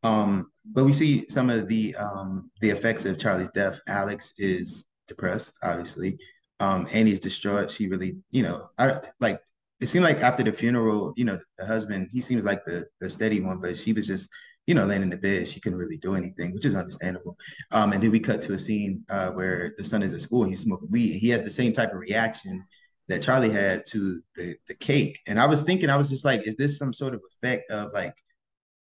Um, 0.03 0.51
but 0.65 0.85
we 0.85 0.93
see 0.93 1.25
some 1.29 1.49
of 1.49 1.67
the 1.67 1.95
um 1.95 2.51
the 2.61 2.69
effects 2.69 3.05
of 3.05 3.17
Charlie's 3.17 3.51
death. 3.51 3.79
Alex 3.87 4.33
is 4.37 4.87
depressed, 5.07 5.57
obviously. 5.63 6.17
Um, 6.59 6.87
Annie's 6.93 7.19
distraught. 7.19 7.69
She 7.71 7.87
really, 7.87 8.17
you 8.31 8.43
know, 8.43 8.69
I 8.77 8.99
like 9.19 9.39
it 9.81 9.87
seemed 9.87 10.05
like 10.05 10.19
after 10.21 10.43
the 10.43 10.51
funeral, 10.51 11.13
you 11.17 11.25
know, 11.25 11.39
the 11.57 11.65
husband, 11.65 12.09
he 12.11 12.21
seems 12.21 12.45
like 12.45 12.63
the 12.65 12.85
the 13.01 13.09
steady 13.09 13.41
one, 13.41 13.59
but 13.59 13.77
she 13.77 13.93
was 13.93 14.07
just, 14.07 14.29
you 14.67 14.73
know, 14.75 14.85
laying 14.85 15.01
in 15.01 15.09
the 15.09 15.17
bed. 15.17 15.47
She 15.47 15.59
couldn't 15.59 15.79
really 15.79 15.97
do 15.97 16.15
anything, 16.15 16.53
which 16.53 16.65
is 16.65 16.75
understandable. 16.75 17.37
Um, 17.71 17.93
and 17.93 18.01
then 18.01 18.11
we 18.11 18.19
cut 18.19 18.41
to 18.43 18.53
a 18.53 18.59
scene 18.59 19.03
uh, 19.09 19.31
where 19.31 19.73
the 19.77 19.83
son 19.83 20.01
is 20.03 20.13
at 20.13 20.21
school 20.21 20.43
and 20.43 20.51
he's 20.51 20.61
smoking 20.61 20.89
weed. 20.89 21.19
He 21.19 21.29
has 21.29 21.43
the 21.43 21.49
same 21.49 21.73
type 21.73 21.91
of 21.91 21.99
reaction 21.99 22.63
that 23.07 23.21
Charlie 23.21 23.51
had 23.51 23.85
to 23.87 24.21
the 24.35 24.55
the 24.67 24.75
cake. 24.75 25.19
And 25.27 25.39
I 25.39 25.45
was 25.45 25.61
thinking, 25.61 25.89
I 25.89 25.97
was 25.97 26.09
just 26.09 26.25
like, 26.25 26.47
is 26.47 26.55
this 26.55 26.77
some 26.77 26.93
sort 26.93 27.13
of 27.13 27.21
effect 27.27 27.69
of 27.71 27.91
like 27.93 28.15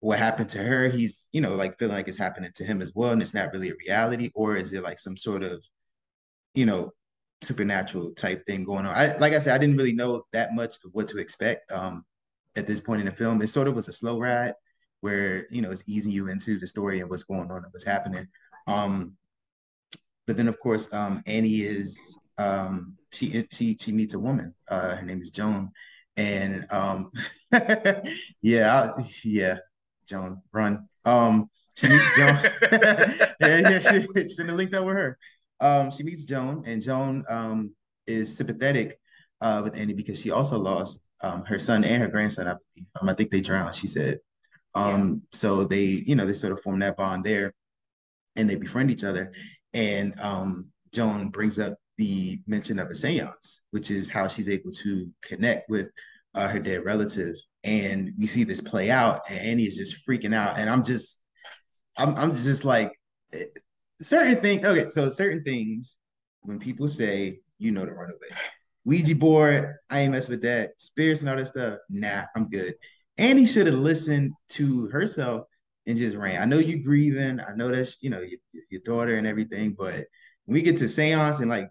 what 0.01 0.19
happened 0.19 0.49
to 0.51 0.59
her? 0.59 0.89
He's, 0.89 1.29
you 1.33 1.41
know, 1.41 1.55
like 1.55 1.79
feeling 1.79 1.97
like 1.97 2.09
it's 2.09 2.19
happening 2.19 2.51
to 2.57 2.65
him 2.65 2.81
as 2.83 2.93
well, 2.95 3.13
and 3.13 3.23
it's 3.23 3.35
not 3.35 3.53
really 3.53 3.71
a 3.71 3.75
reality, 3.87 4.31
or 4.35 4.57
is 4.57 4.73
it 4.73 4.83
like 4.83 4.99
some 4.99 5.17
sort 5.17 5.43
of, 5.43 5.63
you 6.55 6.67
know, 6.67 6.93
supernatural 7.43 8.13
type 8.13 8.45
thing 8.47 8.65
going 8.65 8.87
on? 8.87 8.95
I 8.95 9.17
like 9.19 9.33
I 9.33 9.39
said, 9.39 9.55
I 9.55 9.59
didn't 9.59 9.77
really 9.77 9.95
know 9.95 10.23
that 10.33 10.55
much 10.55 10.77
of 10.85 10.93
what 10.93 11.09
to 11.09 11.19
expect 11.19 11.71
um 11.73 12.05
at 12.57 12.67
this 12.67 12.81
point 12.81 13.01
in 13.01 13.07
the 13.07 13.13
film. 13.13 13.41
It 13.43 13.49
sort 13.49 13.69
of 13.69 13.75
was 13.75 13.89
a 13.89 13.93
slow 13.93 14.19
ride 14.19 14.55
where 15.01 15.47
you 15.51 15.63
know 15.63 15.71
it's 15.71 15.89
easing 15.89 16.13
you 16.13 16.29
into 16.29 16.59
the 16.59 16.67
story 16.67 17.01
and 17.01 17.09
what's 17.11 17.23
going 17.23 17.51
on 17.51 17.65
and 17.65 17.73
what's 17.73 17.85
happening. 17.85 18.27
Um, 18.67 19.17
but 20.27 20.37
then 20.37 20.49
of 20.49 20.61
course, 20.61 20.93
um, 20.93 21.23
Annie 21.27 21.63
is 21.63 22.19
um, 22.37 22.97
she 23.13 23.47
she 23.53 23.77
she 23.81 23.93
meets 23.93 24.15
a 24.15 24.19
woman. 24.19 24.55
Uh, 24.69 24.97
her 24.97 25.03
name 25.03 25.23
is 25.23 25.31
Joan, 25.31 25.71
and 26.17 26.67
um, 26.71 27.09
yeah, 28.43 28.93
I, 28.97 29.03
yeah, 29.25 29.57
Joan, 30.07 30.43
run. 30.53 30.89
Um, 31.05 31.49
she 31.75 31.89
meets 31.89 32.17
Joan. 32.17 32.39
yeah, 32.73 33.29
yeah, 33.41 33.79
she 33.79 34.01
shouldn't 34.29 34.49
have 34.49 34.57
linked 34.57 34.75
up 34.75 34.85
with 34.85 34.95
her. 34.95 35.19
Um, 35.61 35.91
she 35.91 36.03
meets 36.03 36.25
Joan, 36.25 36.63
and 36.67 36.83
Joan 36.83 37.25
um 37.29 37.73
is 38.07 38.37
sympathetic 38.37 38.99
uh 39.41 39.61
with 39.63 39.77
Annie 39.77 39.95
because 39.95 40.21
she 40.21 40.31
also 40.31 40.59
lost 40.59 41.03
um 41.23 41.45
her 41.45 41.59
son 41.59 41.85
and 41.85 42.03
her 42.03 42.09
grandson. 42.09 42.47
I 42.47 42.53
believe. 42.53 42.87
Um, 43.01 43.09
I 43.09 43.15
think 43.15 43.31
they 43.31 43.41
drowned. 43.41 43.75
She 43.75 43.87
said. 43.87 44.19
Um, 44.75 45.09
yeah. 45.09 45.15
so 45.33 45.65
they, 45.65 46.03
you 46.07 46.15
know, 46.15 46.27
they 46.27 46.33
sort 46.33 46.53
of 46.53 46.61
form 46.61 46.79
that 46.81 46.97
bond 46.97 47.25
there, 47.25 47.53
and 48.37 48.49
they 48.49 48.55
befriend 48.57 48.91
each 48.91 49.05
other. 49.05 49.33
And 49.75 50.19
um, 50.21 50.73
Joan 50.93 51.29
brings 51.29 51.59
up 51.59 51.75
the 51.97 52.41
mention 52.47 52.79
of 52.79 52.89
a 52.89 52.95
seance, 52.95 53.63
which 53.73 53.91
is 53.91 54.09
how 54.09 54.29
she's 54.29 54.49
able 54.49 54.71
to 54.71 55.11
connect 55.23 55.69
with 55.69 55.91
uh, 56.35 56.49
her 56.49 56.61
dead 56.61 56.85
relative. 56.85 57.35
And 57.65 58.13
we 58.19 58.27
see 58.27 58.45
this 58.45 58.61
play 58.61 58.91
out, 58.91 59.23
and 59.29 59.39
Annie 59.41 59.65
is 59.65 59.77
just 59.77 60.07
freaking 60.09 60.35
out. 60.35 60.59
And 60.59 60.71
I'm 60.71 60.85
just, 60.85 61.23
I'm, 61.97 62.15
I'm 62.17 62.35
just 62.35 62.65
like, 62.65 62.93
certain 64.01 64.41
things. 64.41 64.65
Okay, 64.65 64.89
so 64.89 65.09
certain 65.09 65.43
things, 65.43 65.97
when 66.43 66.59
people 66.59 66.89
say, 66.89 67.41
you 67.59 67.73
know, 67.73 67.85
to 67.85 67.93
run 67.93 68.11
away. 68.11 68.37
Ouija 68.85 69.15
board, 69.15 69.77
I 69.91 70.01
ain't 70.01 70.13
mess 70.13 70.29
with 70.29 70.43
that. 70.43 70.81
Spirits 70.81 71.21
and 71.21 71.29
all 71.29 71.37
that 71.37 71.49
stuff, 71.49 71.79
nah, 71.91 72.23
I'm 72.35 72.49
good. 72.49 72.75
Annie 73.19 73.47
should 73.47 73.67
have 73.67 73.77
listened 73.77 74.33
to 74.51 74.89
herself 74.89 75.47
and 75.87 75.99
just 75.99 76.17
ran. 76.17 76.41
I 76.41 76.45
know 76.45 76.59
you're 76.59 76.83
grieving. 76.83 77.41
I 77.41 77.55
know 77.55 77.69
that's 77.75 77.99
you 78.01 78.11
know 78.11 78.21
your, 78.21 78.39
your 78.71 78.81
daughter 78.85 79.17
and 79.17 79.27
everything, 79.27 79.75
but 79.77 80.07
when 80.45 80.55
we 80.55 80.63
get 80.63 80.77
to 80.79 80.89
seance 80.89 81.41
and 81.41 81.51
like 81.51 81.71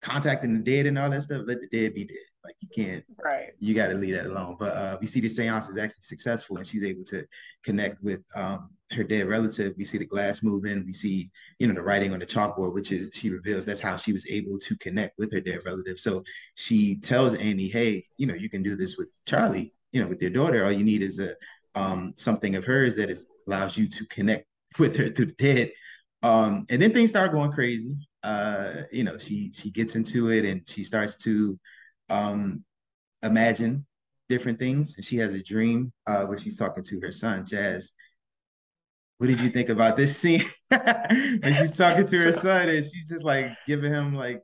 contacting 0.00 0.54
the 0.54 0.60
dead 0.60 0.86
and 0.86 0.98
all 0.98 1.10
that 1.10 1.22
stuff, 1.24 1.42
let 1.46 1.60
the 1.60 1.66
dead 1.66 1.94
be 1.94 2.04
dead. 2.04 2.16
Like 2.44 2.54
you 2.60 2.68
can't, 2.74 3.04
right? 3.22 3.50
You 3.58 3.74
got 3.74 3.88
to 3.88 3.94
leave 3.94 4.14
that 4.14 4.26
alone. 4.26 4.56
But 4.58 4.76
uh, 4.76 4.98
we 5.00 5.06
see 5.06 5.20
the 5.20 5.28
seance 5.28 5.68
is 5.68 5.78
actually 5.78 6.02
successful, 6.02 6.56
and 6.56 6.66
she's 6.66 6.84
able 6.84 7.04
to 7.06 7.26
connect 7.64 8.02
with 8.02 8.22
um, 8.34 8.70
her 8.92 9.04
dead 9.04 9.28
relative. 9.28 9.74
We 9.76 9.84
see 9.84 9.98
the 9.98 10.04
glass 10.04 10.42
moving. 10.42 10.84
We 10.84 10.92
see, 10.92 11.30
you 11.58 11.66
know, 11.66 11.74
the 11.74 11.82
writing 11.82 12.12
on 12.12 12.18
the 12.18 12.26
chalkboard, 12.26 12.74
which 12.74 12.92
is 12.92 13.10
she 13.12 13.30
reveals 13.30 13.64
that's 13.64 13.80
how 13.80 13.96
she 13.96 14.12
was 14.12 14.28
able 14.30 14.58
to 14.58 14.76
connect 14.78 15.18
with 15.18 15.32
her 15.32 15.40
dead 15.40 15.60
relative. 15.64 16.00
So 16.00 16.24
she 16.56 16.96
tells 16.96 17.34
Annie, 17.34 17.68
"Hey, 17.68 18.04
you 18.16 18.26
know, 18.26 18.34
you 18.34 18.50
can 18.50 18.62
do 18.62 18.76
this 18.76 18.96
with 18.96 19.08
Charlie. 19.26 19.72
You 19.92 20.02
know, 20.02 20.08
with 20.08 20.22
your 20.22 20.30
daughter. 20.30 20.64
All 20.64 20.72
you 20.72 20.84
need 20.84 21.02
is 21.02 21.18
a 21.18 21.34
um, 21.74 22.12
something 22.16 22.56
of 22.56 22.64
hers 22.64 22.96
that 22.96 23.10
is 23.10 23.26
allows 23.46 23.76
you 23.76 23.88
to 23.88 24.06
connect 24.06 24.46
with 24.78 24.96
her 24.96 25.08
through 25.08 25.26
the 25.26 25.32
dead." 25.32 25.72
Um, 26.22 26.66
and 26.68 26.82
then 26.82 26.92
things 26.92 27.10
start 27.10 27.32
going 27.32 27.50
crazy 27.52 27.96
uh, 28.22 28.82
you 28.92 29.04
know, 29.04 29.18
she 29.18 29.52
she 29.52 29.70
gets 29.70 29.96
into 29.96 30.30
it 30.30 30.44
and 30.44 30.62
she 30.68 30.84
starts 30.84 31.16
to 31.16 31.58
um, 32.08 32.64
imagine 33.22 33.86
different 34.28 34.58
things. 34.58 34.96
And 34.96 35.04
she 35.04 35.16
has 35.16 35.34
a 35.34 35.42
dream 35.42 35.92
uh, 36.06 36.24
where 36.24 36.38
she's 36.38 36.58
talking 36.58 36.84
to 36.84 37.00
her 37.00 37.12
son, 37.12 37.46
Jazz. 37.46 37.92
What 39.20 39.26
did 39.26 39.38
you 39.40 39.50
think 39.50 39.68
about 39.68 39.98
this 39.98 40.16
scene? 40.16 40.40
and 40.70 41.54
she's 41.54 41.76
talking 41.76 42.06
to 42.06 42.18
her 42.22 42.32
son, 42.32 42.70
and 42.70 42.82
she's 42.82 43.06
just 43.06 43.22
like 43.22 43.50
giving 43.66 43.92
him 43.92 44.14
like 44.14 44.42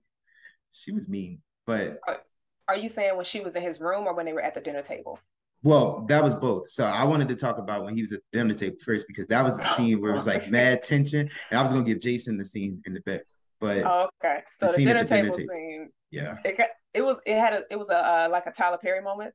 she 0.73 0.93
was 0.93 1.09
mean. 1.09 1.41
But 1.67 1.99
are, 2.07 2.21
are 2.69 2.77
you 2.77 2.91
saying 2.91 3.17
when 3.17 3.25
she 3.25 3.41
was 3.41 3.57
in 3.57 3.63
his 3.63 3.81
room 3.81 4.07
or 4.07 4.15
when 4.15 4.27
they 4.27 4.35
were 4.35 4.43
at 4.43 4.53
the 4.53 4.61
dinner 4.61 4.83
table? 4.83 5.19
Well, 5.63 6.05
that 6.11 6.23
was 6.23 6.35
both. 6.35 6.69
So 6.69 6.85
I 6.85 7.05
wanted 7.05 7.29
to 7.29 7.37
talk 7.37 7.57
about 7.57 7.85
when 7.85 7.95
he 7.95 8.03
was 8.03 8.13
at 8.13 8.21
the 8.31 8.39
dinner 8.39 8.53
table 8.53 8.77
first 8.85 9.07
because 9.09 9.27
that 9.29 9.43
was 9.43 9.55
the 9.55 9.65
scene 9.65 9.99
where 10.03 10.11
it 10.11 10.15
was 10.15 10.27
like 10.27 10.51
mad 10.51 10.83
tension, 10.83 11.21
and 11.51 11.59
I 11.59 11.63
was 11.63 11.73
gonna 11.73 11.83
give 11.83 11.99
Jason 11.99 12.37
the 12.37 12.45
scene 12.45 12.83
in 12.85 12.93
the 12.93 13.01
back. 13.01 13.23
But 13.59 13.79
oh, 13.79 14.11
okay, 14.23 14.41
so 14.53 14.67
the, 14.67 14.73
the 14.73 14.85
dinner, 14.85 15.05
table, 15.05 15.39
dinner 15.39 15.53
scene, 15.55 15.91
yeah, 16.11 16.37
it 16.45 16.59
got, 16.59 16.69
it 16.93 17.03
was 17.03 17.19
it 17.25 17.39
had 17.39 17.55
a 17.55 17.63
it 17.71 17.79
was 17.79 17.89
a 17.89 17.97
uh, 17.97 18.29
like 18.31 18.45
a 18.45 18.53
Tyler 18.53 18.77
Perry 18.77 19.01
moment. 19.01 19.33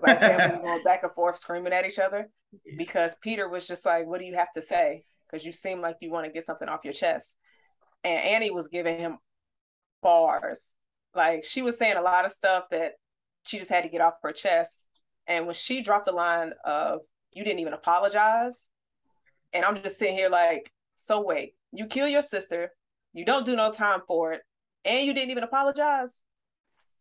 Like 0.00 0.20
going 0.62 0.84
back 0.84 1.02
and 1.02 1.12
forth 1.12 1.38
screaming 1.38 1.72
at 1.72 1.86
each 1.86 1.98
other 1.98 2.28
because 2.76 3.16
Peter 3.22 3.48
was 3.48 3.66
just 3.66 3.86
like, 3.86 4.06
"What 4.06 4.20
do 4.20 4.26
you 4.26 4.34
have 4.34 4.52
to 4.52 4.62
say?" 4.62 5.04
Because 5.26 5.44
you 5.44 5.52
seem 5.52 5.80
like 5.80 5.96
you 6.00 6.10
want 6.10 6.26
to 6.26 6.32
get 6.32 6.44
something 6.44 6.68
off 6.68 6.84
your 6.84 6.92
chest, 6.92 7.38
and 8.02 8.24
Annie 8.24 8.50
was 8.50 8.68
giving 8.68 8.98
him 8.98 9.18
bars. 10.02 10.74
Like 11.14 11.44
she 11.44 11.62
was 11.62 11.78
saying 11.78 11.96
a 11.96 12.02
lot 12.02 12.24
of 12.24 12.32
stuff 12.32 12.68
that 12.70 12.92
she 13.44 13.58
just 13.58 13.70
had 13.70 13.84
to 13.84 13.90
get 13.90 14.00
off 14.00 14.18
her 14.22 14.32
chest. 14.32 14.88
And 15.26 15.46
when 15.46 15.54
she 15.54 15.80
dropped 15.80 16.06
the 16.06 16.12
line 16.12 16.52
of 16.64 17.00
"You 17.32 17.44
didn't 17.44 17.60
even 17.60 17.72
apologize," 17.72 18.68
and 19.52 19.64
I'm 19.64 19.80
just 19.82 19.98
sitting 19.98 20.16
here 20.16 20.28
like, 20.28 20.72
"So 20.96 21.22
wait, 21.22 21.54
you 21.72 21.86
kill 21.86 22.08
your 22.08 22.22
sister, 22.22 22.72
you 23.12 23.24
don't 23.24 23.46
do 23.46 23.56
no 23.56 23.72
time 23.72 24.00
for 24.06 24.32
it, 24.32 24.42
and 24.84 25.06
you 25.06 25.14
didn't 25.14 25.30
even 25.30 25.44
apologize. 25.44 26.22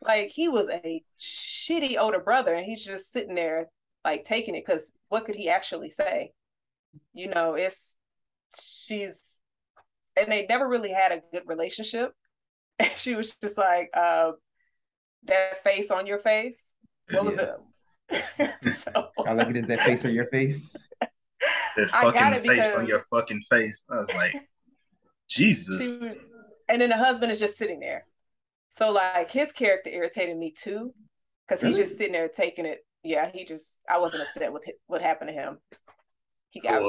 Like 0.05 0.29
he 0.29 0.49
was 0.49 0.69
a 0.69 1.03
shitty 1.19 1.97
older 1.99 2.19
brother, 2.19 2.53
and 2.53 2.65
he's 2.65 2.83
just 2.83 3.11
sitting 3.11 3.35
there 3.35 3.69
like 4.03 4.23
taking 4.23 4.55
it 4.55 4.65
because 4.65 4.91
what 5.09 5.25
could 5.25 5.35
he 5.35 5.49
actually 5.49 5.89
say? 5.89 6.31
You 7.13 7.29
know, 7.29 7.55
it's 7.55 7.97
she's 8.61 9.41
and 10.17 10.31
they 10.31 10.45
never 10.47 10.67
really 10.67 10.91
had 10.91 11.11
a 11.11 11.21
good 11.31 11.43
relationship. 11.47 12.11
And 12.79 12.89
she 12.95 13.13
was 13.13 13.35
just 13.35 13.55
like, 13.55 13.91
uh, 13.93 14.31
that 15.25 15.59
face 15.59 15.91
on 15.91 16.07
your 16.07 16.17
face. 16.17 16.73
What 17.11 17.25
was 17.25 17.37
it? 17.37 18.73
so, 18.73 19.09
I 19.27 19.33
like 19.33 19.49
it 19.49 19.57
as 19.57 19.67
that 19.67 19.81
face 19.81 20.03
on 20.05 20.13
your 20.13 20.25
face. 20.27 20.89
That 21.75 21.89
fucking 21.89 22.43
face 22.43 22.75
on 22.75 22.87
your 22.87 23.01
fucking 23.11 23.41
face. 23.49 23.83
I 23.89 23.95
was 23.95 24.13
like, 24.13 24.35
Jesus. 25.27 25.77
Was, 25.77 26.15
and 26.69 26.79
then 26.79 26.89
the 26.89 26.97
husband 26.97 27.31
is 27.31 27.39
just 27.39 27.57
sitting 27.57 27.79
there. 27.79 28.05
So 28.73 28.91
like 28.91 29.29
his 29.29 29.51
character 29.51 29.91
irritated 29.91 30.35
me 30.35 30.49
too, 30.49 30.95
because 31.47 31.61
he's 31.61 31.77
just 31.77 31.95
sitting 31.95 32.13
there 32.13 32.27
taking 32.27 32.65
it. 32.65 32.79
Yeah, 33.03 33.29
he 33.31 33.45
just 33.45 33.79
I 33.87 33.99
wasn't 33.99 34.23
upset 34.23 34.51
with 34.51 34.67
what 34.87 34.99
happened 34.99 35.29
to 35.29 35.33
him. 35.35 35.59
He 36.49 36.59
got 36.59 36.81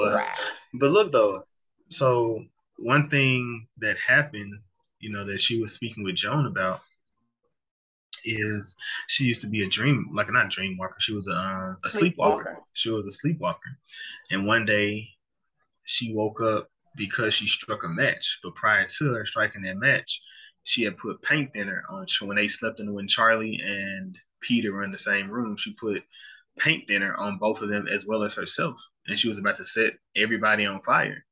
But 0.72 0.92
look 0.92 1.12
though, 1.12 1.44
so 1.90 2.42
one 2.78 3.10
thing 3.10 3.68
that 3.80 3.98
happened, 3.98 4.54
you 4.98 5.10
know, 5.10 5.26
that 5.26 5.42
she 5.42 5.60
was 5.60 5.72
speaking 5.72 6.04
with 6.04 6.14
Joan 6.14 6.46
about 6.46 6.80
is 8.24 8.76
she 9.08 9.24
used 9.24 9.42
to 9.42 9.46
be 9.46 9.62
a 9.62 9.68
dream, 9.68 10.08
like 10.14 10.32
not 10.32 10.48
dream 10.48 10.78
walker. 10.78 10.96
She 11.00 11.12
was 11.12 11.28
a, 11.28 11.32
um, 11.32 11.76
a 11.84 11.90
sleepwalker. 11.90 12.44
sleepwalker. 12.44 12.58
She 12.72 12.88
was 12.88 13.04
a 13.04 13.10
sleepwalker, 13.10 13.76
and 14.30 14.46
one 14.46 14.64
day 14.64 15.06
she 15.84 16.14
woke 16.14 16.40
up 16.40 16.70
because 16.96 17.34
she 17.34 17.46
struck 17.46 17.84
a 17.84 17.88
match. 17.88 18.38
But 18.42 18.54
prior 18.54 18.86
to 18.86 19.12
her 19.12 19.26
striking 19.26 19.60
that 19.64 19.76
match, 19.76 20.22
she 20.64 20.82
had 20.82 20.98
put 20.98 21.22
paint 21.22 21.52
thinner 21.52 21.84
on. 21.88 22.06
When 22.22 22.36
they 22.36 22.48
slept 22.48 22.80
in 22.80 22.92
when 22.92 23.06
Charlie 23.06 23.60
and 23.64 24.18
Peter 24.40 24.72
were 24.72 24.82
in 24.82 24.90
the 24.90 24.98
same 24.98 25.30
room, 25.30 25.56
she 25.56 25.72
put 25.74 26.02
paint 26.58 26.88
thinner 26.88 27.14
on 27.14 27.38
both 27.38 27.60
of 27.60 27.68
them 27.68 27.86
as 27.86 28.06
well 28.06 28.22
as 28.22 28.34
herself, 28.34 28.82
and 29.06 29.18
she 29.18 29.28
was 29.28 29.38
about 29.38 29.56
to 29.56 29.64
set 29.64 29.94
everybody 30.16 30.66
on 30.66 30.80
fire. 30.82 31.24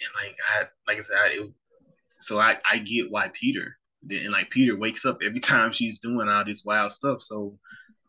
And 0.00 0.10
like 0.22 0.36
I, 0.54 0.64
like 0.86 0.98
I 0.98 1.00
said, 1.00 1.16
I, 1.16 1.26
it, 1.28 1.52
so 2.20 2.38
I 2.38 2.58
I 2.70 2.78
get 2.78 3.10
why 3.10 3.30
Peter 3.32 3.78
and 4.08 4.30
like 4.30 4.50
Peter 4.50 4.76
wakes 4.76 5.04
up 5.04 5.18
every 5.24 5.40
time 5.40 5.72
she's 5.72 5.98
doing 5.98 6.28
all 6.28 6.44
this 6.44 6.64
wild 6.64 6.92
stuff. 6.92 7.22
So 7.22 7.58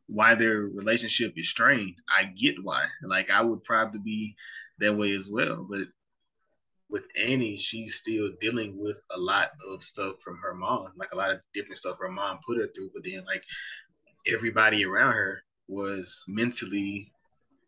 why 0.07 0.35
their 0.35 0.61
relationship 0.61 1.33
is 1.37 1.49
strained, 1.49 1.95
I 2.09 2.25
get 2.25 2.55
why. 2.63 2.85
Like 3.03 3.29
I 3.29 3.41
would 3.41 3.63
probably 3.63 3.99
be 3.99 4.35
that 4.79 4.95
way 4.95 5.13
as 5.13 5.29
well, 5.29 5.65
but 5.69 5.81
with 6.89 7.07
Annie, 7.15 7.57
she's 7.57 7.95
still 7.95 8.31
dealing 8.41 8.77
with 8.77 9.03
a 9.11 9.19
lot 9.19 9.51
of 9.71 9.83
stuff 9.83 10.15
from 10.21 10.37
her 10.37 10.53
mom, 10.53 10.87
like 10.97 11.11
a 11.13 11.17
lot 11.17 11.31
of 11.31 11.39
different 11.53 11.77
stuff 11.77 11.97
her 11.99 12.09
mom 12.09 12.39
put 12.45 12.57
her 12.57 12.67
through. 12.75 12.91
But 12.93 13.03
then, 13.03 13.23
like 13.25 13.43
everybody 14.27 14.85
around 14.85 15.13
her 15.13 15.43
was 15.67 16.25
mentally 16.27 17.11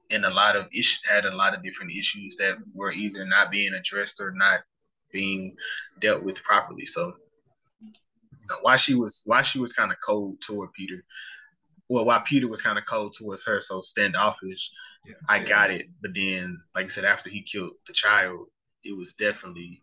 and 0.10 0.26
a 0.26 0.30
lot 0.30 0.56
of 0.56 0.68
issues 0.74 1.00
had 1.10 1.26
a 1.26 1.36
lot 1.36 1.56
of 1.56 1.64
different 1.64 1.92
issues 1.92 2.36
that 2.36 2.58
were 2.74 2.92
either 2.92 3.26
not 3.26 3.52
being 3.52 3.74
addressed 3.74 4.20
or 4.20 4.32
not 4.32 4.62
being 5.12 5.56
dealt 6.00 6.24
with 6.24 6.44
properly. 6.44 6.86
So 6.86 7.14
you 7.82 8.48
know, 8.50 8.58
why 8.62 8.76
she 8.76 8.96
was 8.96 9.24
why 9.26 9.42
she 9.42 9.60
was 9.60 9.74
kind 9.74 9.92
of 9.92 9.98
cold 10.04 10.42
toward 10.42 10.74
Peter. 10.74 11.04
Well, 11.90 12.06
why 12.06 12.20
Peter 12.20 12.48
was 12.48 12.62
kind 12.62 12.78
of 12.78 12.86
cold 12.86 13.14
towards 13.18 13.46
her, 13.46 13.60
so 13.62 13.82
standoffish. 13.82 14.72
Yeah, 15.06 15.14
I 15.28 15.38
yeah. 15.38 15.50
got 15.50 15.72
it, 15.72 15.88
but 16.02 16.12
then, 16.14 16.62
like 16.74 16.86
I 16.86 16.90
said, 16.90 17.06
after 17.06 17.30
he 17.30 17.42
killed 17.42 17.72
the 17.86 17.94
child, 17.94 18.48
it 18.84 18.96
was 18.96 19.14
definitely 19.14 19.82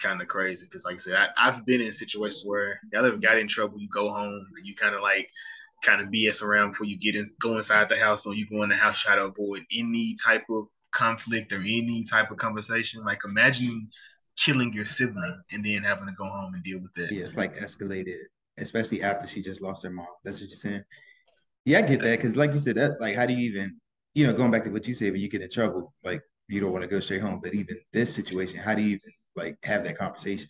kind 0.00 0.20
of 0.20 0.28
crazy. 0.28 0.66
Because, 0.66 0.84
like 0.84 0.96
I 0.96 0.98
said, 0.98 1.28
I, 1.36 1.50
have 1.50 1.64
been 1.66 1.80
in 1.80 1.92
situations 1.92 2.44
where 2.44 2.80
y'all 2.92 3.06
ever 3.06 3.16
got 3.16 3.38
in 3.38 3.48
trouble, 3.48 3.78
you 3.78 3.88
go 3.88 4.08
home, 4.08 4.46
you 4.62 4.74
kind 4.74 4.94
of 4.94 5.02
like 5.02 5.30
kind 5.82 6.00
of 6.00 6.08
BS 6.08 6.42
around 6.42 6.72
before 6.72 6.86
you 6.86 6.98
get 6.98 7.16
in, 7.16 7.26
go 7.40 7.56
inside 7.56 7.88
the 7.88 7.98
house, 7.98 8.26
or 8.26 8.34
you 8.34 8.46
go 8.46 8.62
in 8.62 8.70
the 8.70 8.76
house, 8.76 9.00
try 9.00 9.14
to 9.14 9.24
avoid 9.24 9.64
any 9.72 10.14
type 10.22 10.44
of 10.50 10.66
conflict 10.92 11.52
or 11.52 11.60
any 11.60 12.04
type 12.04 12.30
of 12.30 12.38
conversation. 12.38 13.04
Like, 13.04 13.20
imagine 13.24 13.88
killing 14.36 14.72
your 14.72 14.84
sibling 14.84 15.40
and 15.50 15.64
then 15.64 15.82
having 15.82 16.06
to 16.06 16.12
go 16.12 16.24
home 16.24 16.54
and 16.54 16.62
deal 16.62 16.78
with 16.78 16.96
it. 16.96 17.12
Yeah, 17.12 17.24
it's 17.24 17.36
like 17.36 17.56
escalated, 17.56 18.18
especially 18.58 19.02
after 19.02 19.26
she 19.26 19.42
just 19.42 19.62
lost 19.62 19.84
her 19.84 19.90
mom. 19.90 20.06
That's 20.24 20.40
what 20.40 20.50
you're 20.50 20.56
saying. 20.56 20.84
Yeah, 21.64 21.78
I 21.78 21.82
get 21.82 22.00
that 22.02 22.18
because, 22.18 22.36
like 22.36 22.52
you 22.52 22.58
said, 22.58 22.76
that 22.76 23.00
like 23.00 23.16
how 23.16 23.26
do 23.26 23.32
you 23.32 23.50
even, 23.50 23.80
you 24.14 24.26
know, 24.26 24.32
going 24.32 24.50
back 24.50 24.64
to 24.64 24.70
what 24.70 24.86
you 24.86 24.94
said, 24.94 25.12
when 25.12 25.20
you 25.20 25.28
get 25.28 25.42
in 25.42 25.50
trouble, 25.50 25.92
like 26.04 26.22
you 26.48 26.60
don't 26.60 26.72
want 26.72 26.82
to 26.82 26.90
go 26.90 27.00
straight 27.00 27.22
home. 27.22 27.40
But 27.42 27.54
even 27.54 27.76
this 27.92 28.14
situation, 28.14 28.58
how 28.58 28.74
do 28.74 28.82
you 28.82 28.96
even 28.96 29.12
like 29.34 29.58
have 29.64 29.84
that 29.84 29.98
conversation? 29.98 30.48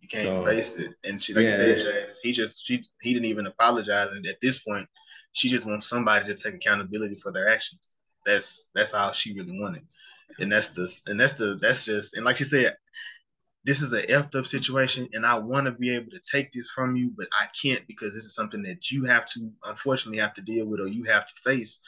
You 0.00 0.08
can't 0.08 0.22
so, 0.22 0.44
face 0.44 0.74
it. 0.76 0.92
And 1.04 1.22
she, 1.22 1.34
like 1.34 1.44
yeah. 1.44 1.50
you 1.50 1.54
said, 1.54 2.08
he 2.22 2.32
just 2.32 2.66
she 2.66 2.82
he 3.00 3.12
didn't 3.12 3.26
even 3.26 3.46
apologize. 3.46 4.08
And 4.12 4.26
at 4.26 4.40
this 4.42 4.58
point, 4.58 4.88
she 5.32 5.48
just 5.48 5.66
wants 5.66 5.88
somebody 5.88 6.26
to 6.26 6.34
take 6.34 6.54
accountability 6.54 7.16
for 7.16 7.32
their 7.32 7.48
actions. 7.48 7.96
That's 8.24 8.68
that's 8.74 8.94
all 8.94 9.12
she 9.12 9.34
really 9.34 9.58
wanted. 9.60 9.82
And 10.38 10.50
that's 10.50 10.70
the 10.70 10.90
and 11.06 11.18
that's 11.18 11.34
the 11.34 11.58
that's 11.60 11.84
just 11.84 12.16
and 12.16 12.24
like 12.24 12.36
she 12.36 12.44
said, 12.44 12.76
this 13.64 13.82
is 13.82 13.92
a 13.92 14.02
effed 14.06 14.36
up 14.36 14.46
situation 14.46 15.08
and 15.12 15.26
I 15.26 15.38
want 15.38 15.66
to 15.66 15.72
be 15.72 15.94
able 15.94 16.10
to 16.10 16.20
take 16.20 16.52
this 16.52 16.70
from 16.70 16.96
you, 16.96 17.12
but 17.16 17.28
I 17.32 17.46
can't 17.60 17.86
because 17.86 18.14
this 18.14 18.24
is 18.24 18.34
something 18.34 18.62
that 18.62 18.90
you 18.90 19.04
have 19.04 19.26
to 19.26 19.50
unfortunately 19.64 20.20
have 20.20 20.34
to 20.34 20.40
deal 20.40 20.66
with 20.66 20.80
or 20.80 20.88
you 20.88 21.04
have 21.04 21.26
to 21.26 21.32
face. 21.44 21.80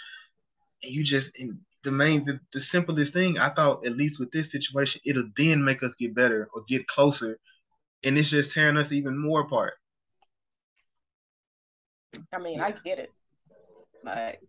And 0.83 0.93
you 0.93 1.05
just 1.05 1.39
and 1.41 1.59
the 1.85 1.93
main 1.93 2.25
the, 2.25 2.41
the 2.53 2.61
simplest 2.61 3.13
thing 3.13 3.39
I 3.39 3.51
thought 3.51 3.87
at 3.87 3.97
least 3.97 4.19
with 4.19 4.31
this 4.33 4.51
situation, 4.51 5.01
it'll 5.05 5.31
then 5.37 5.65
make 5.65 5.83
us 5.83 5.95
get 5.95 6.15
better 6.15 6.49
or 6.55 6.65
get 6.69 6.87
closer. 6.87 7.39
And 8.05 8.17
it's 8.17 8.31
just 8.31 8.53
tearing 8.53 8.77
us 8.77 8.93
even 8.93 9.19
more 9.19 9.41
apart. 9.41 9.75
I 12.33 12.39
mean, 12.39 12.61
I 12.61 12.73
get 12.85 12.99
it. 12.99 13.11
Like 14.05 14.41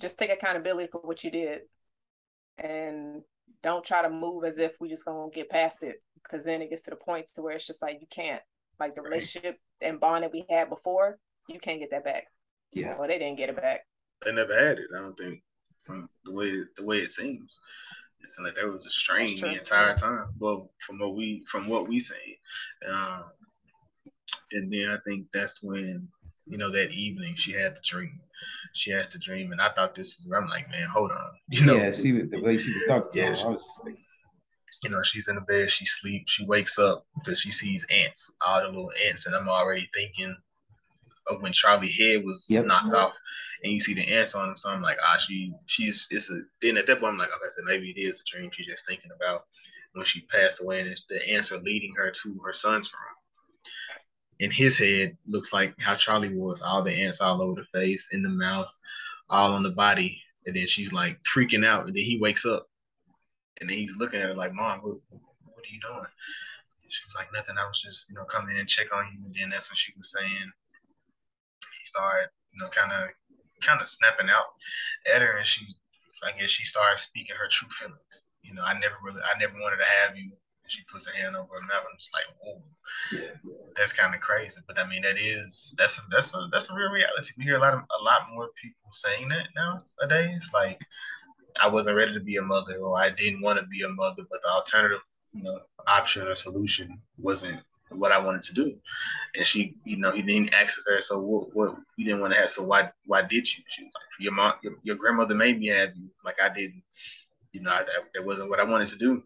just 0.00 0.18
take 0.18 0.30
accountability 0.30 0.88
for 0.90 1.00
what 1.00 1.22
you 1.24 1.30
did 1.30 1.62
and 2.58 3.22
don't 3.62 3.84
try 3.84 4.02
to 4.02 4.10
move 4.10 4.44
as 4.44 4.58
if 4.58 4.72
we 4.80 4.88
just 4.88 5.04
gonna 5.04 5.30
get 5.30 5.48
past 5.48 5.82
it 5.82 5.96
because 6.22 6.44
then 6.44 6.62
it 6.62 6.70
gets 6.70 6.84
to 6.84 6.90
the 6.90 6.96
point 6.96 7.26
to 7.26 7.42
where 7.42 7.54
it's 7.54 7.66
just 7.66 7.82
like 7.82 8.00
you 8.00 8.06
can't 8.10 8.42
like 8.78 8.94
the 8.94 9.02
right. 9.02 9.10
relationship 9.10 9.58
and 9.80 10.00
bond 10.00 10.24
that 10.24 10.32
we 10.32 10.44
had 10.48 10.68
before 10.68 11.18
you 11.48 11.58
can't 11.58 11.80
get 11.80 11.90
that 11.90 12.04
back 12.04 12.24
yeah 12.72 12.96
well 12.98 13.08
they 13.08 13.18
didn't 13.18 13.38
get 13.38 13.48
it 13.48 13.56
back 13.56 13.80
they 14.24 14.32
never 14.32 14.54
had 14.54 14.78
it 14.78 14.86
i 14.96 15.00
don't 15.00 15.16
think 15.16 15.42
from 15.84 16.08
the 16.24 16.32
way 16.32 16.52
the 16.76 16.84
way 16.84 16.98
it 16.98 17.10
seems. 17.10 17.60
It's 18.22 18.38
like 18.38 18.54
that 18.56 18.70
was 18.70 18.86
a 18.86 18.90
strain 18.90 19.38
the 19.38 19.58
entire 19.58 19.94
time 19.94 20.28
well 20.38 20.70
from 20.80 20.98
what 20.98 21.14
we 21.14 21.44
from 21.46 21.68
what 21.68 21.86
we 21.88 22.00
say 22.00 22.38
um, 22.88 23.24
and 24.52 24.72
then 24.72 24.88
i 24.88 24.96
think 25.06 25.26
that's 25.34 25.62
when 25.62 26.08
you 26.46 26.56
know 26.56 26.70
that 26.70 26.90
evening 26.90 27.34
she 27.36 27.52
had 27.52 27.76
the 27.76 27.80
dream. 27.84 28.18
She 28.72 28.90
has 28.92 29.08
the 29.08 29.18
dream 29.18 29.52
and 29.52 29.60
i 29.60 29.68
thought 29.70 29.94
this 29.94 30.18
is 30.18 30.30
i'm 30.34 30.48
like 30.48 30.70
man 30.70 30.88
hold 30.88 31.10
on 31.10 31.30
you 31.50 31.66
know. 31.66 31.76
Yeah 31.76 31.92
she 31.92 32.12
the 32.12 32.40
way 32.40 32.56
she 32.56 32.72
was 32.72 32.84
talking 32.86 33.22
yeah, 33.22 33.34
she, 33.34 33.44
I 33.44 33.48
was 33.48 33.62
just 33.62 33.84
like 33.84 33.98
you 34.84 34.90
know, 34.90 35.02
she's 35.02 35.28
in 35.28 35.36
the 35.36 35.40
bed, 35.40 35.70
she 35.70 35.86
sleeps, 35.86 36.32
she 36.32 36.44
wakes 36.44 36.78
up 36.78 37.06
because 37.14 37.40
she 37.40 37.50
sees 37.50 37.86
ants, 37.90 38.36
all 38.44 38.60
the 38.60 38.66
little 38.66 38.92
ants, 39.06 39.26
and 39.26 39.34
I'm 39.34 39.48
already 39.48 39.88
thinking 39.94 40.36
of 41.28 41.42
when 41.42 41.52
Charlie 41.52 41.90
head 41.90 42.24
was 42.24 42.46
yep. 42.48 42.66
knocked 42.66 42.94
off, 42.94 43.16
and 43.62 43.72
you 43.72 43.80
see 43.80 43.94
the 43.94 44.06
ants 44.06 44.34
on 44.34 44.50
him. 44.50 44.56
So 44.56 44.70
I'm 44.70 44.82
like, 44.82 44.98
ah, 45.02 45.18
she, 45.18 45.52
she's, 45.66 46.06
it's 46.10 46.30
a. 46.30 46.40
Then 46.62 46.76
at 46.76 46.86
that 46.86 47.00
point, 47.00 47.12
I'm 47.12 47.18
like, 47.18 47.28
okay, 47.28 47.52
so 47.56 47.62
maybe 47.64 47.90
it 47.90 48.00
is 48.00 48.20
a 48.20 48.24
dream 48.24 48.50
she's 48.52 48.66
just 48.66 48.86
thinking 48.86 49.10
about 49.14 49.44
when 49.94 50.04
she 50.04 50.22
passed 50.22 50.62
away, 50.62 50.80
and 50.80 50.88
it's 50.88 51.04
the 51.08 51.26
ants 51.30 51.52
are 51.52 51.60
leading 51.60 51.94
her 51.96 52.10
to 52.10 52.40
her 52.44 52.52
son's 52.52 52.92
room. 52.92 53.00
In 54.40 54.50
his 54.50 54.76
head, 54.76 55.16
looks 55.26 55.52
like 55.52 55.74
how 55.78 55.94
Charlie 55.94 56.36
was, 56.36 56.60
all 56.60 56.82
the 56.82 56.92
ants 56.92 57.20
all 57.20 57.40
over 57.40 57.60
the 57.60 57.78
face, 57.78 58.08
in 58.12 58.22
the 58.22 58.28
mouth, 58.28 58.72
all 59.30 59.52
on 59.52 59.62
the 59.62 59.70
body, 59.70 60.20
and 60.46 60.56
then 60.56 60.66
she's 60.66 60.92
like 60.92 61.18
freaking 61.22 61.64
out, 61.64 61.86
and 61.86 61.94
then 61.94 62.02
he 62.02 62.18
wakes 62.18 62.44
up 62.44 62.68
and 63.60 63.70
then 63.70 63.76
he's 63.76 63.96
looking 63.96 64.20
at 64.20 64.28
her 64.28 64.34
like, 64.34 64.52
Mom, 64.52 64.80
what, 64.80 64.96
what 65.10 65.64
are 65.64 65.72
you 65.72 65.80
doing? 65.80 66.06
She 66.88 67.02
was 67.06 67.14
like, 67.16 67.28
Nothing. 67.32 67.56
I 67.58 67.66
was 67.66 67.80
just, 67.80 68.08
you 68.08 68.14
know, 68.14 68.24
coming 68.24 68.54
in 68.54 68.60
and 68.60 68.68
check 68.68 68.86
on 68.94 69.06
you. 69.12 69.24
And 69.24 69.34
then 69.34 69.50
that's 69.50 69.70
when 69.70 69.76
she 69.76 69.92
was 69.96 70.12
saying, 70.12 70.52
started, 71.94 72.28
you 72.52 72.58
know, 72.60 72.68
kind 72.68 72.90
of, 72.90 73.10
kind 73.62 73.80
of 73.80 73.86
snapping 73.86 74.28
out 74.28 74.50
at 75.14 75.22
her, 75.22 75.36
and 75.38 75.46
she, 75.46 75.62
I 76.26 76.36
guess, 76.38 76.50
she 76.50 76.66
started 76.66 76.98
speaking 76.98 77.36
her 77.38 77.48
true 77.48 77.70
feelings. 77.70 78.26
You 78.42 78.54
know, 78.54 78.62
I 78.62 78.74
never 78.74 78.98
really, 79.02 79.22
I 79.22 79.38
never 79.38 79.54
wanted 79.54 79.78
to 79.78 79.88
have 80.02 80.16
you. 80.16 80.30
And 80.64 80.72
she 80.72 80.82
puts 80.90 81.06
her 81.06 81.14
hand 81.14 81.36
over 81.36 81.54
her 81.54 81.60
mouth, 81.60 81.84
and 81.84 81.96
it's 81.96 82.10
like, 82.12 82.24
whoa, 82.40 82.62
yeah. 83.12 83.52
that's 83.76 83.92
kind 83.92 84.14
of 84.14 84.20
crazy. 84.20 84.60
But 84.66 84.78
I 84.78 84.88
mean, 84.88 85.02
that 85.02 85.18
is, 85.20 85.74
that's 85.76 85.98
a, 85.98 86.02
that's 86.10 86.34
a, 86.34 86.48
that's 86.50 86.70
a 86.70 86.74
real 86.74 86.90
reality. 86.90 87.34
We 87.36 87.44
hear 87.44 87.56
a 87.56 87.60
lot 87.60 87.74
of, 87.74 87.80
a 87.80 88.02
lot 88.02 88.32
more 88.32 88.48
people 88.60 88.90
saying 88.90 89.28
that 89.28 89.48
nowadays. 89.54 90.50
Like, 90.54 90.80
I 91.60 91.68
wasn't 91.68 91.96
ready 91.96 92.14
to 92.14 92.20
be 92.20 92.36
a 92.36 92.42
mother 92.42 92.76
or 92.78 92.98
I 92.98 93.10
didn't 93.10 93.42
want 93.42 93.58
to 93.58 93.66
be 93.66 93.82
a 93.82 93.88
mother, 93.88 94.24
but 94.30 94.40
the 94.42 94.48
alternative, 94.48 95.00
you 95.32 95.42
know, 95.42 95.60
option 95.86 96.26
or 96.26 96.34
solution 96.34 96.98
wasn't 97.18 97.60
what 97.96 98.12
I 98.12 98.18
wanted 98.18 98.42
to 98.44 98.54
do. 98.54 98.74
And 99.34 99.46
she, 99.46 99.76
you 99.84 99.96
know, 99.96 100.10
he 100.10 100.22
didn't 100.22 100.54
ask 100.54 100.78
her, 100.86 101.00
so 101.00 101.20
what, 101.20 101.54
what 101.54 101.76
you 101.96 102.04
didn't 102.04 102.20
want 102.20 102.32
to 102.32 102.40
have, 102.40 102.50
so 102.50 102.64
why, 102.64 102.90
why 103.06 103.22
did 103.22 103.52
you? 103.52 103.62
She 103.68 103.84
was 103.84 103.92
like, 103.94 104.20
your 104.20 104.32
mom, 104.32 104.54
your, 104.62 104.74
your 104.82 104.96
grandmother 104.96 105.34
made 105.34 105.58
me 105.58 105.68
have 105.68 105.90
you, 105.96 106.08
like 106.24 106.36
I 106.42 106.52
didn't, 106.52 106.82
you 107.52 107.62
know, 107.62 107.70
I, 107.70 107.84
that 108.14 108.24
wasn't 108.24 108.50
what 108.50 108.60
I 108.60 108.64
wanted 108.64 108.88
to 108.88 108.98
do. 108.98 109.22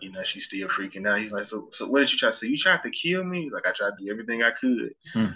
You 0.00 0.12
know, 0.12 0.22
she's 0.22 0.44
still 0.44 0.68
freaking 0.68 1.08
out. 1.08 1.20
He's 1.20 1.32
like, 1.32 1.44
so, 1.44 1.68
so 1.72 1.88
what 1.88 2.00
did 2.00 2.12
you 2.12 2.18
try? 2.18 2.28
To 2.28 2.32
so 2.32 2.46
say? 2.46 2.50
you 2.50 2.56
tried 2.56 2.82
to 2.84 2.90
kill 2.90 3.24
me? 3.24 3.42
He's 3.42 3.52
like, 3.52 3.66
I 3.66 3.72
tried 3.72 3.90
to 3.98 4.04
do 4.04 4.10
everything 4.10 4.42
I 4.42 4.52
could. 4.52 4.94
Hmm 5.12 5.32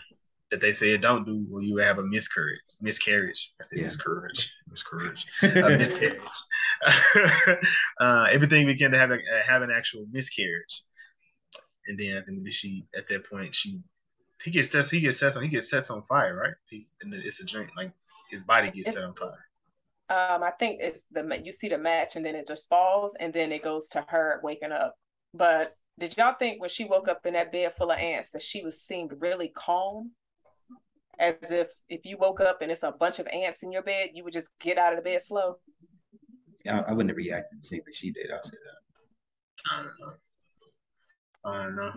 that 0.53 0.61
they 0.61 0.73
said 0.73 1.01
don't 1.01 1.25
do 1.25 1.45
when 1.49 1.65
you 1.65 1.79
have 1.79 1.99
a 1.99 2.03
miscarriage. 2.03 2.61
Miscarriage. 2.81 3.53
I 3.59 3.65
said 3.65 3.79
yeah. 3.79 3.85
miscarriage. 3.87 4.53
Miscarriage. 4.71 5.27
a 5.43 5.79
miscarriage. 5.79 6.21
uh, 7.99 8.27
everything 8.31 8.67
we 8.67 8.77
can 8.77 8.93
to 8.93 8.99
have 8.99 9.11
a, 9.11 9.19
have 9.47 9.63
an 9.63 9.71
actual 9.71 10.05
miscarriage. 10.13 10.83
And 11.87 11.99
then 11.99 12.17
I 12.17 12.23
think 12.23 12.45
that 12.45 12.53
she 12.53 12.87
at 12.97 13.09
that 13.09 13.29
point 13.29 13.55
she 13.55 13.81
he 14.43 14.51
gets 14.51 14.71
set 14.71 14.89
he 14.89 15.01
gets 15.01 15.19
set 15.19 15.37
on 15.37 15.43
he 15.43 15.49
gets 15.49 15.71
set 15.71 15.91
on 15.91 16.03
fire 16.03 16.37
right 16.37 16.55
he, 16.69 16.87
and 17.01 17.13
it's 17.15 17.41
a 17.41 17.45
drink 17.45 17.71
like 17.77 17.93
his 18.31 18.43
body 18.45 18.71
gets 18.71 18.89
it's, 18.89 18.99
set 18.99 19.07
on 19.07 19.15
fire. 19.15 19.31
Um, 20.11 20.43
I 20.43 20.51
think 20.51 20.79
it's 20.81 21.07
the 21.11 21.41
you 21.45 21.53
see 21.53 21.69
the 21.69 21.79
match 21.79 22.17
and 22.17 22.25
then 22.25 22.35
it 22.35 22.47
just 22.47 22.69
falls 22.69 23.15
and 23.19 23.33
then 23.33 23.53
it 23.53 23.63
goes 23.63 23.89
to 23.89 24.05
her 24.09 24.41
waking 24.43 24.73
up. 24.73 24.95
But 25.35 25.77
did 25.99 26.17
y'all 26.17 26.35
think 26.39 26.61
when 26.61 26.71
she 26.71 26.85
woke 26.85 27.09
up 27.09 27.27
in 27.27 27.35
that 27.35 27.53
bed 27.53 27.73
full 27.73 27.91
of 27.91 27.99
ants 27.99 28.31
that 28.33 28.43
she 28.43 28.63
was 28.63 28.81
seemed 28.81 29.13
really 29.21 29.49
calm? 29.49 30.13
as 31.19 31.51
if 31.51 31.69
if 31.89 32.05
you 32.05 32.17
woke 32.19 32.41
up 32.41 32.63
and 32.63 32.71
it's 32.71 32.83
a 32.83 32.93
bunch 32.93 33.19
of 33.19 33.27
ants 33.29 33.63
in 33.63 33.73
your 33.73 33.83
bed, 33.83 34.11
you 34.15 34.25
would 34.25 34.33
just 34.33 34.51
get 34.59 34.79
out 34.79 34.93
of 34.93 34.99
the 34.99 35.03
bed 35.03 35.23
slow? 35.23 35.57
I, 36.69 36.79
I 36.79 36.93
wouldn't 36.93 37.11
have 37.11 37.17
reacted 37.17 37.61
the 37.61 37.65
same 37.65 37.81
way 37.87 37.93
she 37.93 38.11
did. 38.11 38.31
I'll 38.31 38.43
say 38.43 38.51
that. 38.51 39.73
I 39.73 39.77
don't 39.83 40.01
know. 40.01 40.15
I 41.45 41.65
don't 41.65 41.77
know. 41.77 41.93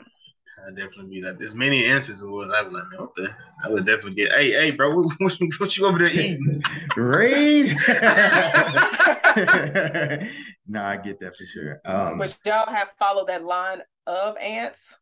I 0.66 0.70
definitely 0.70 1.20
be 1.20 1.22
like, 1.22 1.38
there's 1.38 1.54
many 1.54 1.86
answers 1.86 2.22
to 2.22 2.28
what 2.28 2.50
I 2.56 2.64
would 2.64 2.72
like, 2.72 2.84
man, 2.92 3.02
what 3.02 3.14
the, 3.16 3.30
I 3.64 3.70
would 3.70 3.86
definitely 3.86 4.14
get, 4.14 4.32
hey, 4.32 4.52
hey, 4.52 4.72
bro, 4.72 4.96
what, 4.96 5.20
what, 5.20 5.38
what 5.58 5.78
you 5.78 5.86
over 5.86 6.00
there 6.00 6.14
eating? 6.14 6.64
Raid? 6.96 7.68
no, 10.68 10.82
I 10.82 10.98
get 10.98 11.20
that 11.20 11.36
for 11.36 11.44
sure. 11.44 11.82
Um, 11.84 12.18
but 12.18 12.38
y'all 12.46 12.74
have 12.74 12.94
followed 12.98 13.28
that 13.28 13.44
line 13.44 13.82
of 14.08 14.38
ants? 14.38 14.98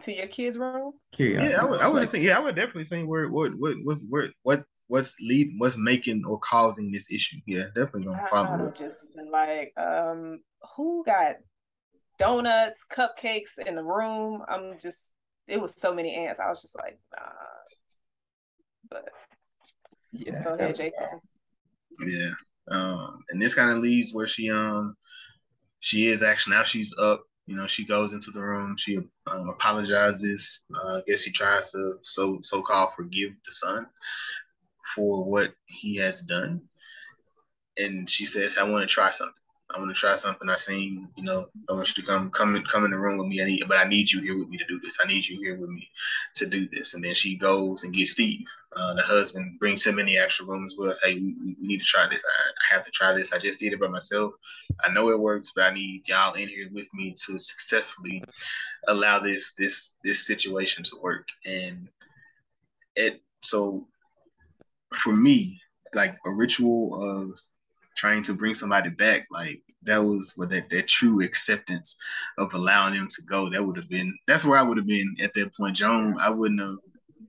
to 0.00 0.12
your 0.12 0.26
kids' 0.26 0.58
room? 0.58 0.92
Curiosity. 1.12 1.54
Yeah, 1.54 1.62
I 1.62 1.64
would. 1.64 1.80
I 1.80 1.88
would 1.88 2.00
like, 2.00 2.08
say. 2.08 2.20
Yeah, 2.20 2.36
I 2.36 2.40
would 2.40 2.54
definitely 2.54 2.84
say 2.84 3.02
where 3.02 3.28
what 3.28 3.54
what 3.54 3.74
what's 3.84 4.04
where 4.08 4.28
what 4.42 4.64
what's 4.88 5.16
lead 5.20 5.48
what's 5.58 5.76
making 5.78 6.24
or 6.26 6.38
causing 6.40 6.92
this 6.92 7.10
issue. 7.10 7.36
Yeah, 7.46 7.64
definitely 7.74 8.04
gonna 8.04 8.26
follow. 8.30 8.68
I 8.68 8.78
just 8.78 9.14
been 9.14 9.30
like, 9.30 9.72
um, 9.76 10.40
who 10.76 11.02
got 11.04 11.36
donuts, 12.18 12.84
cupcakes 12.90 13.58
in 13.58 13.74
the 13.74 13.84
room? 13.84 14.42
I'm 14.48 14.78
just. 14.78 15.12
It 15.46 15.60
was 15.60 15.80
so 15.80 15.94
many 15.94 16.14
ants. 16.14 16.40
I 16.40 16.48
was 16.48 16.60
just 16.60 16.76
like, 16.76 16.98
nah. 17.16 17.30
But 18.90 19.08
yeah, 20.12 20.44
go 20.44 20.54
ahead, 20.54 20.76
Jacobson. 20.76 21.20
Yeah, 22.06 22.30
um, 22.70 23.20
and 23.30 23.40
this 23.40 23.54
kind 23.54 23.70
of 23.70 23.78
leads 23.78 24.12
where 24.12 24.28
she 24.28 24.50
um 24.50 24.94
she 25.80 26.06
is 26.08 26.22
actually 26.22 26.56
now 26.56 26.64
she's 26.64 26.94
up 26.98 27.24
you 27.48 27.56
know, 27.56 27.66
she 27.66 27.82
goes 27.82 28.12
into 28.12 28.30
the 28.30 28.42
room. 28.42 28.76
She 28.76 28.98
um, 29.26 29.48
apologizes. 29.48 30.60
Uh, 30.76 30.98
I 30.98 31.00
guess 31.06 31.22
she 31.22 31.32
tries 31.32 31.72
to 31.72 31.94
so 32.02 32.40
so 32.42 32.60
called 32.60 32.90
forgive 32.94 33.30
the 33.42 33.52
son 33.52 33.86
for 34.94 35.24
what 35.24 35.54
he 35.64 35.96
has 35.96 36.20
done. 36.20 36.60
And 37.78 38.08
she 38.08 38.26
says, 38.26 38.58
I 38.58 38.64
want 38.64 38.82
to 38.82 38.86
try 38.86 39.10
something. 39.10 39.32
I 39.74 39.78
want 39.78 39.94
to 39.94 40.00
try 40.00 40.16
something 40.16 40.48
I 40.48 40.56
seen, 40.56 41.08
you 41.14 41.24
know, 41.24 41.46
I 41.68 41.74
want 41.74 41.88
you 41.88 42.02
to 42.02 42.08
come 42.08 42.30
come 42.30 42.62
come 42.64 42.86
in 42.86 42.90
the 42.90 42.96
room 42.96 43.18
with 43.18 43.26
me. 43.26 43.42
I 43.42 43.44
need, 43.44 43.64
but 43.68 43.76
I 43.76 43.86
need 43.86 44.10
you 44.10 44.20
here 44.22 44.38
with 44.38 44.48
me 44.48 44.56
to 44.56 44.64
do 44.66 44.80
this. 44.82 44.98
I 45.02 45.06
need 45.06 45.26
you 45.26 45.38
here 45.40 45.58
with 45.58 45.68
me 45.68 45.90
to 46.36 46.46
do 46.46 46.66
this. 46.72 46.94
And 46.94 47.04
then 47.04 47.14
she 47.14 47.36
goes 47.36 47.84
and 47.84 47.92
gets 47.92 48.12
Steve, 48.12 48.46
uh, 48.74 48.94
the 48.94 49.02
husband, 49.02 49.58
brings 49.58 49.86
him 49.86 49.98
in 49.98 50.06
the 50.06 50.18
actual 50.18 50.46
room 50.46 50.64
as 50.66 50.74
well. 50.78 50.90
As, 50.90 51.00
hey, 51.02 51.16
we, 51.16 51.34
we 51.42 51.56
need 51.60 51.80
to 51.80 51.84
try 51.84 52.08
this. 52.08 52.22
I, 52.24 52.74
I 52.74 52.76
have 52.76 52.84
to 52.84 52.90
try 52.90 53.12
this. 53.12 53.32
I 53.32 53.38
just 53.38 53.60
did 53.60 53.74
it 53.74 53.80
by 53.80 53.88
myself. 53.88 54.32
I 54.82 54.90
know 54.90 55.10
it 55.10 55.20
works, 55.20 55.52
but 55.54 55.64
I 55.64 55.74
need 55.74 56.02
y'all 56.06 56.34
in 56.34 56.48
here 56.48 56.70
with 56.72 56.88
me 56.94 57.14
to 57.26 57.36
successfully 57.36 58.24
allow 58.86 59.20
this 59.20 59.52
this 59.52 59.96
this 60.02 60.26
situation 60.26 60.82
to 60.84 60.96
work. 61.02 61.28
And 61.44 61.88
it 62.96 63.20
so 63.42 63.86
for 64.94 65.12
me, 65.14 65.60
like 65.92 66.16
a 66.24 66.30
ritual 66.30 67.02
of 67.02 67.38
trying 67.98 68.22
to 68.22 68.34
bring 68.34 68.54
somebody 68.54 68.88
back, 68.90 69.26
like 69.30 69.60
that 69.82 69.98
was 69.98 70.32
what 70.36 70.48
that, 70.50 70.70
that 70.70 70.88
true 70.88 71.22
acceptance 71.22 71.96
of 72.38 72.54
allowing 72.54 72.94
them 72.94 73.08
to 73.10 73.22
go. 73.22 73.50
That 73.50 73.64
would 73.64 73.76
have 73.76 73.88
been 73.88 74.16
that's 74.26 74.44
where 74.44 74.58
I 74.58 74.62
would 74.62 74.78
have 74.78 74.86
been 74.86 75.16
at 75.22 75.34
that 75.34 75.54
point. 75.54 75.76
Joan, 75.76 76.16
I 76.20 76.30
wouldn't 76.30 76.60
have 76.60 76.76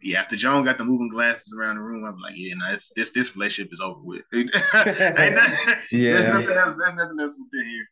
yeah, 0.02 0.20
after 0.22 0.36
Joan 0.36 0.64
got 0.64 0.78
the 0.78 0.86
moving 0.86 1.10
glasses 1.10 1.54
around 1.58 1.76
the 1.76 1.82
room, 1.82 2.06
I'm 2.06 2.20
like, 2.20 2.34
yeah, 2.36 2.54
no, 2.56 2.74
it's, 2.74 2.92
this 2.96 3.12
this 3.12 3.36
relationship 3.36 3.74
is 3.74 3.82
over 3.82 4.00
with. 4.02 4.22
not, 4.32 4.48
yeah, 5.92 6.14
there's 6.14 6.26
nothing 6.26 6.50
else. 6.52 6.76
There's 6.78 6.96
nothing 6.96 7.20
else 7.20 7.40
within 7.40 7.70
here. 7.70 7.90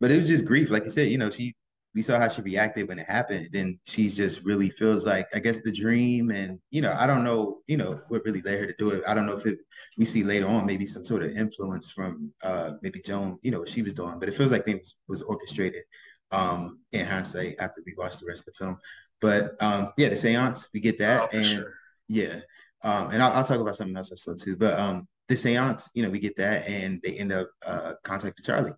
But 0.00 0.10
it 0.10 0.16
was 0.16 0.28
just 0.28 0.44
grief, 0.44 0.70
like 0.70 0.84
you 0.84 0.90
said. 0.90 1.08
You 1.08 1.18
know, 1.18 1.30
she 1.30 1.54
we 1.98 2.02
saw 2.02 2.16
how 2.16 2.28
she 2.28 2.42
reacted 2.42 2.86
when 2.86 3.00
it 3.00 3.10
happened. 3.10 3.48
Then 3.50 3.76
she 3.82 4.08
just 4.08 4.44
really 4.44 4.70
feels 4.70 5.04
like 5.04 5.26
I 5.34 5.40
guess 5.40 5.58
the 5.64 5.72
dream, 5.72 6.30
and 6.30 6.60
you 6.70 6.80
know, 6.80 6.94
I 6.96 7.08
don't 7.08 7.24
know, 7.24 7.58
you 7.66 7.76
know, 7.76 8.00
what 8.06 8.24
really 8.24 8.40
led 8.40 8.60
her 8.60 8.66
to 8.66 8.74
do 8.78 8.90
it. 8.90 9.02
I 9.04 9.14
don't 9.14 9.26
know 9.26 9.36
if 9.36 9.44
it 9.46 9.58
we 9.96 10.04
see 10.04 10.22
later 10.22 10.46
on 10.46 10.64
maybe 10.64 10.86
some 10.86 11.04
sort 11.04 11.24
of 11.24 11.32
influence 11.32 11.90
from 11.90 12.32
uh 12.44 12.74
maybe 12.82 13.00
Joan, 13.00 13.40
you 13.42 13.50
know, 13.50 13.58
what 13.58 13.68
she 13.68 13.82
was 13.82 13.94
doing, 13.94 14.20
but 14.20 14.28
it 14.28 14.36
feels 14.36 14.52
like 14.52 14.64
things 14.64 14.94
was 15.08 15.22
orchestrated 15.22 15.82
um 16.30 16.78
in 16.92 17.04
hindsight 17.04 17.56
after 17.58 17.82
we 17.84 17.94
watched 17.98 18.20
the 18.20 18.26
rest 18.26 18.46
of 18.46 18.54
the 18.54 18.64
film. 18.64 18.78
But 19.20 19.60
um 19.60 19.92
yeah, 19.96 20.08
the 20.08 20.16
seance, 20.16 20.68
we 20.72 20.78
get 20.78 21.00
that. 21.00 21.22
Oh, 21.22 21.36
and 21.36 21.46
sure. 21.46 21.74
yeah. 22.06 22.40
Um, 22.84 23.10
and 23.10 23.20
I'll, 23.20 23.32
I'll, 23.32 23.44
talk 23.44 23.58
about 23.58 23.74
something 23.74 23.96
else 23.96 24.12
I 24.12 24.14
saw 24.14 24.34
too. 24.36 24.56
But 24.56 24.78
um, 24.78 25.08
the 25.26 25.34
seance, 25.34 25.90
you 25.94 26.04
know, 26.04 26.10
we 26.10 26.20
get 26.20 26.36
that, 26.36 26.68
and 26.68 27.00
they 27.02 27.14
end 27.14 27.32
up 27.32 27.50
uh, 27.66 27.94
contacting 28.04 28.44
Charlie, 28.44 28.70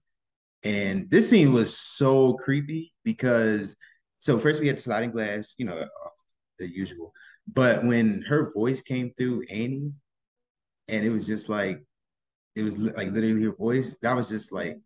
and 0.63 1.11
this 1.11 1.31
scene 1.31 1.53
was 1.53 1.77
so 1.77 2.35
creepy 2.35 2.93
because 3.05 3.77
so 4.19 4.39
first 4.39 4.61
we 4.61 4.67
had 4.67 4.77
the 4.77 4.83
sliding 4.83 5.11
glass, 5.11 5.55
you 5.59 5.65
know, 5.65 5.85
the 6.59 6.69
usual. 6.69 7.13
But 7.47 7.85
when 7.85 8.23
her 8.23 8.53
voice 8.53 8.83
came 8.83 9.13
through 9.17 9.45
Annie, 9.51 9.93
and 10.89 11.05
it 11.05 11.11
was 11.11 11.27
just 11.27 11.49
like 11.49 11.83
it 12.57 12.63
was 12.63 12.77
like 12.77 13.11
literally 13.11 13.43
her 13.45 13.55
voice, 13.55 13.97
that 14.03 14.15
was 14.15 14.29
just 14.29 14.53
like 14.53 14.79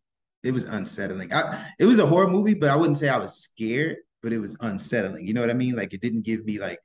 it 0.43 0.53
was 0.53 0.65
unsettling. 0.65 1.33
I, 1.33 1.67
it 1.79 1.87
was 1.87 1.99
a 1.99 2.07
horror 2.07 2.29
movie, 2.29 2.55
but 2.55 2.71
I 2.71 2.77
wouldn't 2.77 2.99
say 2.99 3.09
I 3.09 3.19
was 3.19 3.35
scared, 3.35 3.97
but 4.23 4.33
it 4.33 4.39
was 4.39 4.57
unsettling. 4.61 5.27
You 5.27 5.35
know 5.35 5.41
what 5.41 5.51
I 5.51 5.55
mean? 5.55 5.75
Like 5.75 5.93
it 5.95 6.03
didn't 6.03 6.25
give 6.25 6.45
me 6.45 6.59
like 6.59 6.79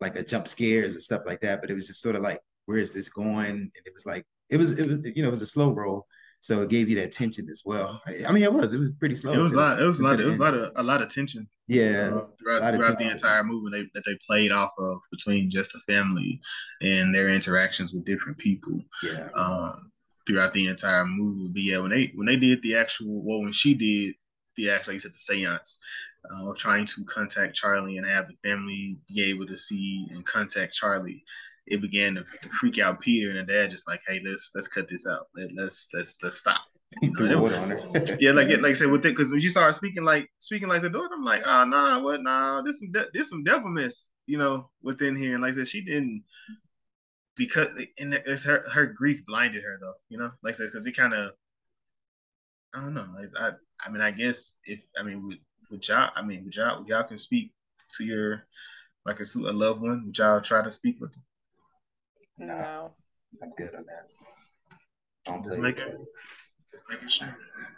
like 0.00 0.16
a 0.16 0.24
jump 0.24 0.48
scares 0.48 0.94
and 0.94 1.02
stuff 1.02 1.22
like 1.26 1.40
that, 1.40 1.60
but 1.60 1.70
it 1.70 1.74
was 1.74 1.86
just 1.86 2.02
sort 2.02 2.16
of 2.16 2.22
like, 2.22 2.40
where 2.66 2.78
is 2.78 2.92
this 2.92 3.08
going? 3.08 3.50
And 3.50 3.70
it 3.86 3.92
was 3.94 4.06
like 4.06 4.24
it 4.50 4.56
was 4.56 4.78
it 4.78 4.88
was 4.88 4.98
you 5.14 5.22
know 5.22 5.28
it 5.28 5.30
was 5.30 5.42
a 5.42 5.46
slow 5.46 5.72
roll, 5.72 6.06
so 6.40 6.62
it 6.62 6.68
gave 6.68 6.88
you 6.88 6.96
that 6.96 7.12
tension 7.12 7.48
as 7.50 7.62
well. 7.64 8.00
I 8.06 8.32
mean, 8.32 8.44
it 8.44 8.52
was 8.52 8.72
it 8.72 8.78
was 8.78 8.90
pretty 8.98 9.16
slow. 9.16 9.32
It 9.32 9.38
was 9.38 9.52
a 9.52 9.56
lot. 9.56 9.80
It 9.80 9.84
was 9.84 10.00
a 10.00 10.04
lot. 10.04 10.20
It 10.20 10.26
was 10.26 10.36
a 10.36 10.40
lot 10.40 10.54
of 10.54 10.72
a 10.76 10.82
lot 10.82 11.02
of 11.02 11.08
tension. 11.08 11.48
Yeah, 11.68 12.12
uh, 12.14 12.26
throughout, 12.38 12.74
throughout 12.74 12.98
the 12.98 13.10
entire 13.10 13.42
movie 13.42 13.76
they, 13.76 13.90
that 13.94 14.04
they 14.06 14.16
played 14.26 14.52
off 14.52 14.70
of 14.78 15.00
between 15.10 15.50
just 15.50 15.72
the 15.72 15.80
family 15.80 16.40
and 16.80 17.14
their 17.14 17.28
interactions 17.28 17.92
with 17.92 18.04
different 18.04 18.38
people. 18.38 18.80
Yeah. 19.02 19.28
Um, 19.34 19.90
throughout 20.26 20.52
the 20.52 20.66
entire 20.66 21.06
movie, 21.06 21.48
but 21.52 21.62
yeah, 21.62 21.78
when 21.78 21.90
they 21.90 22.12
when 22.14 22.26
they 22.26 22.36
did 22.36 22.62
the 22.62 22.76
actual 22.76 23.22
well, 23.22 23.42
when 23.42 23.52
she 23.52 23.74
did 23.74 24.14
the 24.56 24.70
actual, 24.70 24.92
like 24.92 24.94
you 24.94 25.00
said, 25.00 25.14
the 25.14 25.18
seance, 25.18 25.78
uh, 26.30 26.52
trying 26.56 26.84
to 26.86 27.04
contact 27.04 27.54
Charlie 27.54 27.96
and 27.96 28.06
have 28.06 28.26
the 28.28 28.48
family 28.48 28.96
be 29.08 29.22
able 29.22 29.46
to 29.46 29.56
see 29.56 30.06
and 30.10 30.24
contact 30.26 30.74
Charlie 30.74 31.24
it 31.66 31.80
began 31.80 32.14
to, 32.14 32.24
to, 32.42 32.48
freak 32.48 32.78
out 32.78 33.00
Peter 33.00 33.30
and 33.30 33.38
the 33.38 33.52
dad 33.52 33.70
just 33.70 33.88
like, 33.88 34.00
hey, 34.06 34.20
let's 34.24 34.52
let's 34.54 34.68
cut 34.68 34.88
this 34.88 35.06
out. 35.06 35.26
Let, 35.34 35.66
us 35.66 35.88
let's 35.92 36.18
let's 36.22 36.38
stop. 36.38 36.60
You 37.02 37.10
know, 37.10 37.44
yeah, 38.20 38.30
like 38.30 38.48
like 38.48 38.64
I 38.64 38.72
said 38.72 38.90
with 38.90 39.04
it, 39.04 39.16
because 39.16 39.32
when 39.32 39.40
you 39.40 39.50
started 39.50 39.74
speaking 39.74 40.04
like 40.04 40.30
speaking 40.38 40.68
like 40.68 40.82
the 40.82 40.88
daughter, 40.88 41.14
I'm 41.14 41.24
like, 41.24 41.42
oh 41.44 41.64
nah, 41.64 42.00
what 42.00 42.22
nah, 42.22 42.62
this 42.62 42.78
some 42.78 42.92
de- 42.92 43.10
this 43.12 43.28
some 43.28 43.42
devilness, 43.42 44.08
you 44.26 44.38
know, 44.38 44.70
within 44.82 45.16
here. 45.16 45.34
And 45.34 45.42
like 45.42 45.54
I 45.54 45.56
said, 45.56 45.68
she 45.68 45.84
didn't 45.84 46.22
because 47.36 47.68
and 47.98 48.14
it's 48.14 48.44
her 48.44 48.62
her 48.72 48.86
grief 48.86 49.26
blinded 49.26 49.64
her 49.64 49.78
though, 49.80 49.94
you 50.08 50.16
know, 50.16 50.30
like 50.44 50.54
I 50.54 50.58
said, 50.58 50.68
because 50.72 50.86
it 50.86 50.96
kind 50.96 51.12
of 51.12 51.32
I 52.72 52.80
don't 52.80 52.94
know. 52.94 53.06
I 53.38 53.50
I 53.84 53.90
mean, 53.90 54.00
I 54.00 54.12
guess 54.12 54.54
if 54.64 54.80
I 54.98 55.02
mean 55.02 55.26
with 55.26 55.38
with 55.70 55.88
y'all, 55.88 56.10
I 56.14 56.22
mean 56.22 56.44
with 56.44 56.56
y'all, 56.56 56.86
y'all 56.86 57.02
can 57.02 57.18
speak 57.18 57.52
to 57.96 58.04
your 58.04 58.46
like 59.04 59.20
a, 59.20 59.24
a 59.38 59.52
loved 59.52 59.80
one. 59.80 60.06
Would 60.06 60.18
y'all 60.18 60.40
try 60.40 60.62
to 60.62 60.70
speak 60.70 61.00
with 61.00 61.14
them? 62.38 62.48
No. 62.48 62.92
I'm 63.42 63.50
good 63.56 63.74
on 63.74 63.84
that. 63.86 64.06
I 65.26 65.32
don't 65.32 65.42
play 65.44 65.60
with 65.60 65.76
that. 65.76 66.06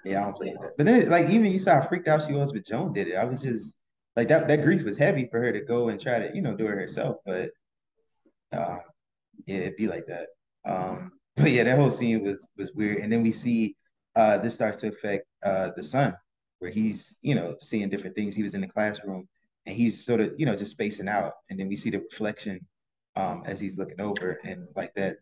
Yeah, 0.05 0.21
I 0.21 0.25
don't 0.25 0.37
play 0.37 0.55
that. 0.61 0.73
But 0.77 0.87
then, 0.87 1.09
like, 1.11 1.31
even 1.31 1.53
you 1.53 1.59
saw 1.59 1.75
how 1.75 1.83
freaked 1.83 2.09
out 2.09 2.23
she 2.27 2.33
was 2.33 2.53
but 2.53 2.67
Joan 2.67 2.93
did 2.93 3.09
it. 3.09 3.17
I 3.17 3.25
was 3.25 3.43
just 3.43 3.79
like 4.17 4.29
that. 4.29 4.49
That 4.49 4.63
grief 4.63 4.85
was 4.85 4.99
heavy 4.99 5.29
for 5.31 5.41
her 5.41 5.53
to 5.53 5.61
go 5.61 5.89
and 5.89 6.01
try 6.01 6.19
to, 6.19 6.35
you 6.35 6.43
know, 6.43 6.57
do 6.57 6.67
it 6.67 6.71
herself. 6.71 7.17
But 7.25 7.51
uh, 8.53 8.79
yeah, 9.47 9.59
it'd 9.59 9.77
be 9.77 9.89
like 9.89 10.07
that. 10.07 10.29
Um, 10.65 11.13
but 11.37 11.51
yeah, 11.51 11.65
that 11.65 11.79
whole 11.79 11.91
scene 11.91 12.25
was 12.25 12.53
was 12.57 12.73
weird. 12.73 12.99
And 12.99 13.13
then 13.13 13.23
we 13.23 13.33
see 13.33 13.77
uh, 14.17 14.39
this 14.39 14.55
starts 14.55 14.79
to 14.79 14.89
affect 14.89 15.27
uh, 15.45 15.71
the 15.77 15.83
son, 15.83 16.15
where 16.59 16.71
he's, 16.71 17.19
you 17.23 17.35
know, 17.35 17.57
seeing 17.61 17.89
different 17.89 18.17
things. 18.17 18.35
He 18.35 18.43
was 18.43 18.55
in 18.55 18.61
the 18.61 18.69
classroom 18.69 19.29
and 19.67 19.77
he's 19.77 20.05
sort 20.05 20.21
of, 20.21 20.33
you 20.39 20.47
know, 20.47 20.57
just 20.57 20.73
spacing 20.73 21.09
out. 21.09 21.35
And 21.51 21.59
then 21.59 21.69
we 21.69 21.77
see 21.77 21.91
the 21.91 22.01
reflection 22.01 22.67
um, 23.17 23.43
as 23.47 23.61
he's 23.61 23.79
looking 23.79 24.01
over, 24.01 24.39
and 24.45 24.69
like 24.77 24.95
that, 24.95 25.17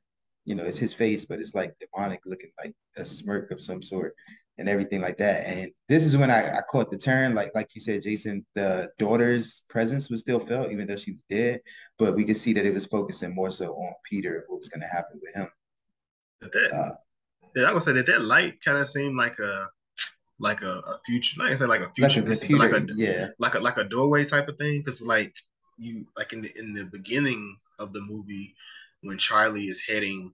you 0.45 0.55
know, 0.55 0.65
it's 0.65 0.79
his 0.79 0.93
face, 0.93 1.25
but 1.25 1.41
it's 1.41 1.55
like 1.55 1.75
demonic 1.81 2.21
looking, 2.27 2.51
like 2.63 2.75
a 2.97 3.05
smirk 3.05 3.51
of 3.51 3.61
some 3.61 3.83
sort, 3.83 4.15
and 4.59 4.69
everything 4.69 5.01
like 5.01 5.19
that. 5.19 5.47
And 5.47 5.71
this 5.89 6.05
is 6.05 6.17
when 6.17 6.31
I, 6.31 6.59
I 6.59 6.61
caught 6.71 6.91
the 6.91 6.99
turn, 6.99 7.35
like 7.35 7.51
like 7.55 7.75
you 7.75 7.81
said, 7.81 8.03
Jason, 8.03 8.45
the 8.55 8.91
daughter's 8.99 9.65
presence 9.69 10.09
was 10.09 10.21
still 10.21 10.41
felt, 10.41 10.71
even 10.71 10.87
though 10.87 10.97
she 10.97 11.13
was 11.13 11.25
dead, 11.29 11.61
but 11.99 12.15
we 12.15 12.25
could 12.25 12.37
see 12.37 12.53
that 12.53 12.67
it 12.67 12.75
was 12.75 12.87
focusing 12.87 13.35
more 13.35 13.51
so 13.51 13.75
on 13.75 13.93
Peter, 14.09 14.45
what 14.49 14.59
was 14.59 14.69
going 14.69 14.83
to 14.83 14.87
happen 14.87 15.21
with 15.23 15.35
him. 15.35 15.49
That, 16.41 16.73
uh, 16.73 16.93
yeah, 17.55 17.71
I 17.71 17.73
would 17.73 17.83
say 17.83 17.93
that 17.93 18.07
that 18.07 18.23
light 18.23 18.63
kind 18.63 18.79
of 18.79 18.89
seemed 18.89 19.17
like 19.17 19.39
a 19.39 19.69
like 20.39 20.61
a, 20.61 20.81
a 20.81 21.01
future, 21.07 21.43
like 21.43 21.53
I 21.53 21.57
said, 21.57 21.69
like 21.69 21.81
a 21.81 21.91
future, 21.95 22.21
like 22.21 22.31
a, 22.31 22.37
computer, 22.37 22.69
like 22.69 22.83
a 22.83 22.95
yeah, 22.95 23.29
like 23.39 23.55
a 23.55 23.59
like 23.59 23.79
a 23.79 23.85
doorway 23.85 24.25
type 24.25 24.49
of 24.49 24.59
thing, 24.59 24.81
because 24.81 25.01
like 25.01 25.33
you 25.79 26.07
like 26.17 26.33
in 26.33 26.43
the 26.43 26.53
in 26.59 26.73
the 26.73 26.85
beginning 26.85 27.57
of 27.79 27.93
the 27.93 28.01
movie 28.01 28.55
when 29.03 29.19
Charlie 29.19 29.69
is 29.69 29.81
heading. 29.81 30.33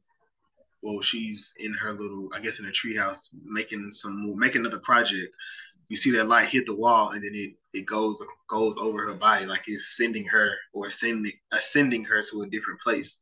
Well, 0.82 1.01
she's 1.01 1.55
in 1.61 1.72
her 1.74 1.93
little, 1.93 2.28
I 2.34 2.40
guess, 2.40 2.59
in 2.59 2.66
a 2.66 2.70
treehouse 2.70 3.28
making 3.45 3.93
some 3.93 4.36
making 4.36 4.62
another 4.62 4.80
project. 4.80 5.34
You 5.88 5.97
see 5.97 6.11
that 6.12 6.26
light 6.26 6.49
hit 6.49 6.66
the 6.66 6.74
wall, 6.74 7.11
and 7.11 7.22
then 7.22 7.32
it 7.34 7.55
it 7.72 7.86
goes 7.86 8.20
goes 8.49 8.76
over 8.78 9.07
her 9.07 9.14
body 9.14 9.47
like 9.47 9.64
it's 9.66 9.97
sending 9.97 10.24
her 10.26 10.55
or 10.72 10.90
sending 10.90 11.32
ascending 11.53 12.05
her 12.05 12.22
to 12.22 12.43
a 12.43 12.49
different 12.49 12.80
place. 12.80 13.20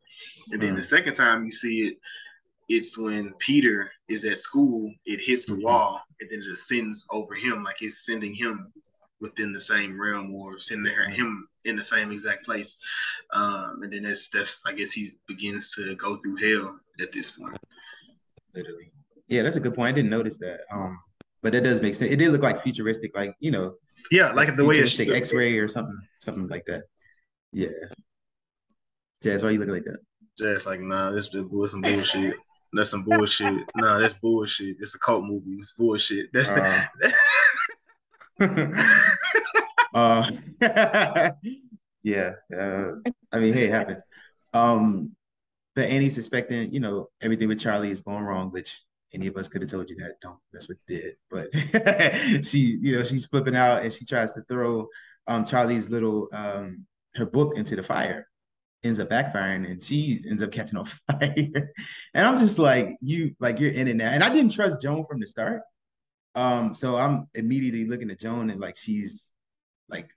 And 0.53 0.61
then 0.61 0.75
mm. 0.75 0.77
the 0.77 0.85
second 0.85 1.15
time 1.15 1.45
you 1.45 1.51
see 1.51 1.89
it, 1.89 1.99
it's 2.69 2.97
when 2.97 3.35
Peter 3.39 3.91
is 4.09 4.25
at 4.25 4.39
school. 4.39 4.91
It 5.05 5.21
hits 5.21 5.45
the 5.45 5.55
mm-hmm. 5.55 5.65
wall, 5.65 6.01
and 6.21 6.31
then 6.31 6.41
it 6.41 6.53
ascends 6.53 7.07
over 7.11 7.35
him 7.35 7.63
like 7.63 7.83
it's 7.83 8.07
sending 8.07 8.33
him 8.33 8.73
within 9.21 9.53
the 9.53 9.61
same 9.61 10.01
realm 10.01 10.35
or 10.35 10.59
sending 10.59 10.93
her, 10.93 11.09
him 11.09 11.47
in 11.65 11.77
the 11.77 11.85
same 11.85 12.11
exact 12.11 12.45
place. 12.45 12.79
Um, 13.33 13.81
and 13.83 13.93
then 13.93 14.03
that's 14.03 14.29
that's 14.29 14.65
I 14.67 14.73
guess 14.73 14.93
he 14.93 15.09
begins 15.27 15.75
to 15.75 15.95
go 15.97 16.17
through 16.17 16.37
hell 16.37 16.79
at 17.01 17.13
this 17.13 17.31
point. 17.31 17.57
Literally. 18.55 18.93
Yeah, 19.29 19.43
that's 19.43 19.57
a 19.57 19.61
good 19.61 19.75
point. 19.75 19.89
I 19.89 19.93
didn't 19.93 20.11
notice 20.11 20.39
that. 20.39 20.61
Um, 20.73 20.99
but 21.43 21.53
that 21.53 21.63
does 21.63 21.81
make 21.81 21.95
sense. 21.95 22.11
It 22.11 22.17
did 22.17 22.33
look 22.33 22.43
like 22.43 22.63
futuristic, 22.63 23.17
like 23.17 23.35
you 23.41 23.51
know. 23.51 23.75
Yeah, 24.11 24.33
like 24.33 24.57
the 24.57 24.65
way 24.65 24.77
it's 24.77 24.99
X-ray 24.99 25.59
or 25.59 25.69
something, 25.69 25.99
something 26.21 26.49
like 26.49 26.65
that. 26.67 26.85
Yeah. 27.53 27.69
Jazz, 29.23 29.43
why 29.43 29.51
you 29.51 29.59
looking 29.59 29.75
like 29.75 29.85
that? 29.85 29.99
Jazz, 30.39 30.67
like, 30.67 30.81
nah, 30.81 31.11
this 31.11 31.27
is 31.27 31.71
some 31.71 31.83
bullshit. 31.83 32.35
That's 32.73 32.91
some 32.91 33.03
bullshit. 33.03 33.65
nah, 33.77 33.99
that's 33.99 34.15
bullshit. 34.15 34.77
It's 34.81 34.95
a 34.95 34.99
cult 34.99 35.25
movie. 35.25 35.57
It's 35.59 35.75
bullshit. 35.75 36.31
That's 36.33 36.49
uh, 36.49 37.11
uh, 38.41 40.31
yeah. 42.03 42.33
Uh, 42.57 42.93
I 43.33 43.39
mean, 43.39 43.55
hey, 43.55 43.67
it 43.67 43.71
happens. 43.71 44.03
Um, 44.53 45.13
but 45.75 45.87
Annie's 45.87 46.19
expecting, 46.19 46.73
you 46.73 46.81
know, 46.81 47.09
everything 47.23 47.49
with 47.49 47.61
Charlie 47.61 47.91
is 47.91 48.01
going 48.01 48.25
wrong, 48.25 48.51
which 48.51 48.81
any 49.15 49.27
of 49.27 49.37
us 49.37 49.49
could 49.49 49.63
have 49.63 49.71
told 49.71 49.91
you 49.91 49.97
that. 49.97 50.15
Don't. 50.23 50.39
That's 50.53 50.69
what 50.69 50.79
you 50.89 50.97
did. 50.99 51.15
But 51.31 52.45
she, 52.47 52.79
you 52.81 52.97
know, 52.97 53.05
she's 53.05 53.27
flipping 53.27 53.57
out 53.57 53.83
and 53.83 53.93
she 53.93 54.05
tries 54.05 54.33
to 54.33 54.43
throw 54.49 54.89
um 55.27 55.45
Charlie's 55.45 55.91
little 55.91 56.29
um 56.33 56.87
her 57.15 57.27
book 57.27 57.57
into 57.57 57.77
the 57.77 57.83
fire. 57.83 58.27
ends 58.85 58.99
up 59.01 59.11
backfiring 59.11 59.71
and 59.71 59.83
she 59.83 60.21
ends 60.29 60.43
up 60.43 60.53
catching 60.53 60.79
on 60.79 60.85
fire. 60.87 61.73
and 62.15 62.27
I'm 62.27 62.39
just 62.39 62.59
like, 62.59 62.97
you 63.01 63.35
like 63.41 63.61
you're 63.61 63.73
in 63.73 63.89
it 63.89 63.97
now. 63.97 64.11
And 64.11 64.25
I 64.25 64.31
didn't 64.33 64.53
trust 64.53 64.83
Joan 64.83 65.05
from 65.05 65.21
the 65.21 65.27
start. 65.27 65.63
Um, 66.35 66.75
so 66.75 66.97
I'm 66.97 67.29
immediately 67.35 67.87
looking 67.87 68.11
at 68.11 68.21
Joan 68.21 68.51
and 68.51 68.61
like 68.61 68.77
she's 68.77 69.33
like 69.89 70.09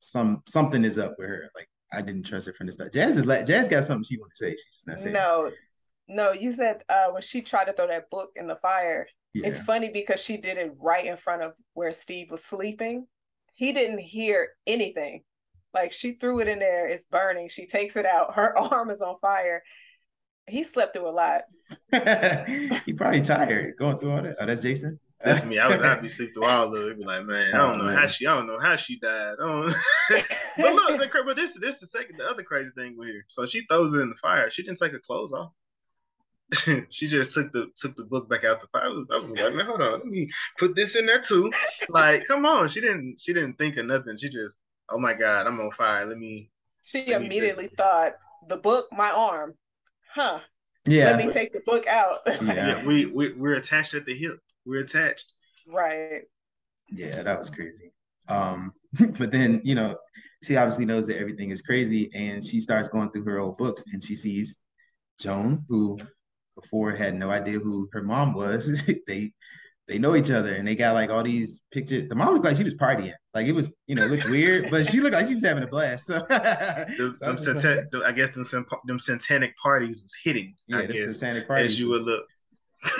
some 0.00 0.42
something 0.46 0.84
is 0.84 0.98
up 0.98 1.14
with 1.18 1.28
her. 1.28 1.50
Like 1.54 1.68
I 1.92 2.02
didn't 2.02 2.24
trust 2.24 2.46
her 2.46 2.52
from 2.52 2.66
the 2.66 2.72
start. 2.72 2.92
Jazz 2.92 3.16
is 3.16 3.26
like 3.26 3.46
Jazz 3.46 3.68
got 3.68 3.84
something 3.84 4.04
she 4.04 4.18
want 4.18 4.32
to 4.32 4.36
say. 4.36 4.50
She's 4.52 4.74
just 4.74 4.86
not 4.86 5.00
saying. 5.00 5.14
No, 5.14 5.50
no, 6.08 6.32
you 6.32 6.52
said 6.52 6.82
uh 6.88 7.10
when 7.10 7.22
she 7.22 7.42
tried 7.42 7.66
to 7.66 7.72
throw 7.72 7.86
that 7.86 8.10
book 8.10 8.30
in 8.36 8.46
the 8.46 8.56
fire. 8.56 9.06
Yeah. 9.32 9.46
It's 9.46 9.62
funny 9.62 9.90
because 9.90 10.20
she 10.20 10.36
did 10.36 10.58
it 10.58 10.72
right 10.78 11.04
in 11.04 11.16
front 11.16 11.42
of 11.42 11.52
where 11.74 11.92
Steve 11.92 12.32
was 12.32 12.44
sleeping. 12.44 13.06
He 13.54 13.72
didn't 13.72 14.00
hear 14.00 14.50
anything. 14.66 15.22
Like 15.72 15.92
she 15.92 16.12
threw 16.12 16.40
it 16.40 16.48
in 16.48 16.58
there, 16.58 16.88
it's 16.88 17.04
burning. 17.04 17.48
She 17.48 17.66
takes 17.66 17.96
it 17.96 18.06
out, 18.06 18.34
her 18.34 18.58
arm 18.72 18.90
is 18.90 19.00
on 19.00 19.16
fire. 19.20 19.62
He 20.48 20.64
slept 20.64 20.96
through 20.96 21.08
a 21.08 21.10
lot. 21.10 21.42
he 22.84 22.92
probably 22.92 23.22
tired 23.22 23.76
going 23.78 23.98
through 23.98 24.10
all 24.10 24.22
that. 24.22 24.36
Oh, 24.40 24.46
that's 24.46 24.62
Jason. 24.62 24.98
That's 25.22 25.44
me. 25.44 25.58
I 25.58 25.68
would 25.68 25.80
not 25.80 26.00
be 26.00 26.08
sleep 26.10 26.32
through 26.32 26.46
all 26.46 26.74
of 26.74 26.88
it. 26.88 26.98
Be 26.98 27.04
like, 27.04 27.24
man, 27.24 27.54
I 27.54 27.58
oh, 27.58 27.68
don't 27.68 27.86
know 27.86 27.94
how 27.94 28.06
she, 28.06 28.26
I 28.26 28.34
don't 28.34 28.46
know 28.46 28.58
how 28.58 28.76
she 28.76 28.98
died. 28.98 29.34
but 29.38 30.74
look, 30.74 31.00
the, 31.00 31.22
but 31.24 31.36
this, 31.36 31.54
this 31.60 31.74
is 31.76 31.80
the 31.80 31.86
second, 31.86 32.18
the 32.18 32.26
other 32.26 32.42
crazy 32.42 32.70
thing 32.74 32.96
we 32.98 33.06
here. 33.06 33.24
So 33.28 33.46
she 33.46 33.66
throws 33.66 33.92
it 33.92 34.00
in 34.00 34.08
the 34.08 34.16
fire. 34.16 34.50
She 34.50 34.62
didn't 34.62 34.78
take 34.78 34.92
her 34.92 34.98
clothes 34.98 35.32
off. 35.32 35.52
she 36.88 37.06
just 37.06 37.32
took 37.32 37.52
the 37.52 37.68
took 37.76 37.94
the 37.96 38.02
book 38.02 38.28
back 38.28 38.44
out 38.44 38.60
the 38.60 38.66
fire. 38.68 38.86
I 38.86 38.88
was, 38.88 39.06
I 39.12 39.18
was 39.18 39.30
like, 39.30 39.54
man, 39.54 39.66
hold 39.66 39.82
on, 39.82 39.92
let 39.92 40.06
me 40.06 40.28
put 40.58 40.74
this 40.74 40.96
in 40.96 41.06
there 41.06 41.20
too. 41.20 41.52
Like, 41.90 42.26
come 42.26 42.44
on. 42.44 42.68
She 42.68 42.80
didn't, 42.80 43.20
she 43.20 43.32
didn't 43.32 43.56
think 43.56 43.76
of 43.76 43.86
nothing. 43.86 44.16
She 44.16 44.30
just, 44.30 44.58
oh 44.88 44.98
my 44.98 45.14
god, 45.14 45.46
I'm 45.46 45.60
on 45.60 45.70
fire. 45.70 46.06
Let 46.06 46.18
me. 46.18 46.50
She 46.82 47.06
let 47.06 47.22
immediately 47.22 47.64
me 47.64 47.70
thought 47.76 48.14
the 48.48 48.56
book, 48.56 48.88
my 48.90 49.10
arm, 49.10 49.54
huh? 50.12 50.40
Yeah. 50.86 51.04
Let 51.04 51.24
me 51.24 51.32
take 51.32 51.52
the 51.52 51.60
book 51.60 51.86
out. 51.86 52.20
yeah. 52.26 52.54
yeah, 52.54 52.86
we 52.86 53.06
we 53.06 53.32
we're 53.32 53.54
attached 53.54 53.94
at 53.94 54.06
the 54.06 54.14
hip 54.14 54.40
we're 54.66 54.82
attached. 54.82 55.32
Right. 55.66 56.22
Yeah, 56.88 57.22
that 57.22 57.38
was 57.38 57.50
crazy. 57.50 57.92
Um, 58.28 58.72
but 59.18 59.30
then 59.30 59.60
you 59.64 59.74
know, 59.74 59.96
she 60.42 60.56
obviously 60.56 60.86
knows 60.86 61.06
that 61.06 61.18
everything 61.18 61.50
is 61.50 61.62
crazy, 61.62 62.10
and 62.14 62.44
she 62.44 62.60
starts 62.60 62.88
going 62.88 63.10
through 63.10 63.24
her 63.24 63.38
old 63.38 63.58
books, 63.58 63.84
and 63.92 64.02
she 64.02 64.16
sees 64.16 64.58
Joan, 65.18 65.64
who 65.68 65.98
before 66.54 66.92
had 66.92 67.14
no 67.14 67.30
idea 67.30 67.58
who 67.58 67.88
her 67.92 68.02
mom 68.02 68.34
was. 68.34 68.82
they 69.06 69.32
they 69.88 69.98
know 69.98 70.14
each 70.14 70.30
other, 70.30 70.54
and 70.54 70.66
they 70.66 70.76
got 70.76 70.94
like 70.94 71.10
all 71.10 71.22
these 71.22 71.62
pictures. 71.72 72.08
The 72.08 72.14
mom 72.14 72.32
looked 72.32 72.44
like 72.44 72.56
she 72.56 72.64
was 72.64 72.74
partying, 72.74 73.12
like 73.34 73.46
it 73.46 73.52
was 73.52 73.72
you 73.86 73.94
know 73.94 74.06
looked 74.06 74.28
weird, 74.28 74.70
but 74.70 74.86
she 74.86 75.00
looked 75.00 75.14
like 75.14 75.26
she 75.26 75.34
was 75.34 75.44
having 75.44 75.62
a 75.64 75.66
blast. 75.66 76.10
So, 76.96 77.14
some 77.16 77.38
satan- 77.38 77.88
like, 77.92 78.02
I 78.04 78.12
guess 78.12 78.34
them 78.34 78.44
some, 78.44 78.66
them 78.86 78.98
satanic 78.98 79.56
parties 79.56 80.02
was 80.02 80.14
hitting. 80.24 80.54
Yeah, 80.66 80.78
I 80.78 80.86
guess, 80.86 81.18
satanic 81.18 81.46
parties. 81.46 81.72
As 81.72 81.80
you 81.80 81.88
would 81.88 82.02
look 82.02 82.24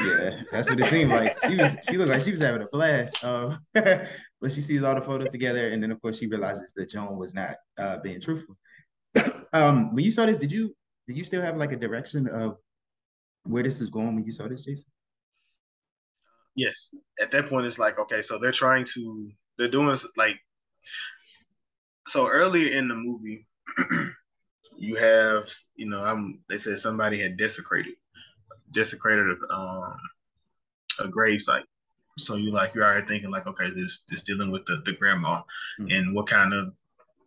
yeah, 0.04 0.42
that's 0.50 0.68
what 0.68 0.78
it 0.78 0.86
seemed 0.86 1.10
like. 1.10 1.38
She 1.44 1.56
was 1.56 1.76
she 1.88 1.96
looked 1.96 2.10
like 2.10 2.22
she 2.22 2.32
was 2.32 2.40
having 2.40 2.62
a 2.62 2.66
blast. 2.66 3.24
Um, 3.24 3.58
but 3.74 4.52
she 4.52 4.60
sees 4.60 4.82
all 4.82 4.94
the 4.94 5.00
photos 5.00 5.30
together, 5.30 5.70
and 5.70 5.82
then 5.82 5.90
of 5.90 6.00
course 6.02 6.18
she 6.18 6.26
realizes 6.26 6.72
that 6.76 6.90
Joan 6.90 7.18
was 7.18 7.34
not 7.34 7.56
uh, 7.78 7.98
being 7.98 8.20
truthful. 8.20 8.56
um, 9.52 9.94
when 9.94 10.04
you 10.04 10.10
saw 10.10 10.26
this, 10.26 10.38
did 10.38 10.52
you 10.52 10.74
did 11.06 11.16
you 11.16 11.24
still 11.24 11.42
have 11.42 11.56
like 11.56 11.72
a 11.72 11.76
direction 11.76 12.28
of 12.28 12.56
where 13.44 13.62
this 13.62 13.80
is 13.80 13.90
going 13.90 14.14
when 14.14 14.24
you 14.24 14.32
saw 14.32 14.46
this, 14.48 14.64
Jason? 14.64 14.86
Yes. 16.54 16.94
At 17.20 17.30
that 17.30 17.48
point, 17.48 17.66
it's 17.66 17.78
like 17.78 17.98
okay, 17.98 18.22
so 18.22 18.38
they're 18.38 18.52
trying 18.52 18.84
to 18.94 19.30
they're 19.58 19.68
doing 19.68 19.96
like 20.16 20.36
so 22.06 22.28
earlier 22.28 22.76
in 22.76 22.88
the 22.88 22.94
movie. 22.94 23.46
you 24.76 24.96
have 24.96 25.50
you 25.74 25.88
know 25.88 26.02
I'm 26.02 26.40
they 26.48 26.58
said 26.58 26.78
somebody 26.78 27.20
had 27.20 27.36
desecrated 27.36 27.94
desecrated 28.72 29.26
a, 29.50 29.54
um, 29.54 29.96
a 30.98 31.08
grave 31.08 31.42
site. 31.42 31.64
So 32.18 32.36
you 32.36 32.50
like 32.50 32.74
you're 32.74 32.84
already 32.84 33.06
thinking 33.06 33.30
like, 33.30 33.46
okay, 33.46 33.70
this 33.70 34.00
this 34.08 34.22
dealing 34.22 34.50
with 34.50 34.66
the, 34.66 34.82
the 34.84 34.92
grandma 34.92 35.42
mm-hmm. 35.80 35.90
and 35.90 36.14
what 36.14 36.26
kind 36.26 36.52
of 36.52 36.72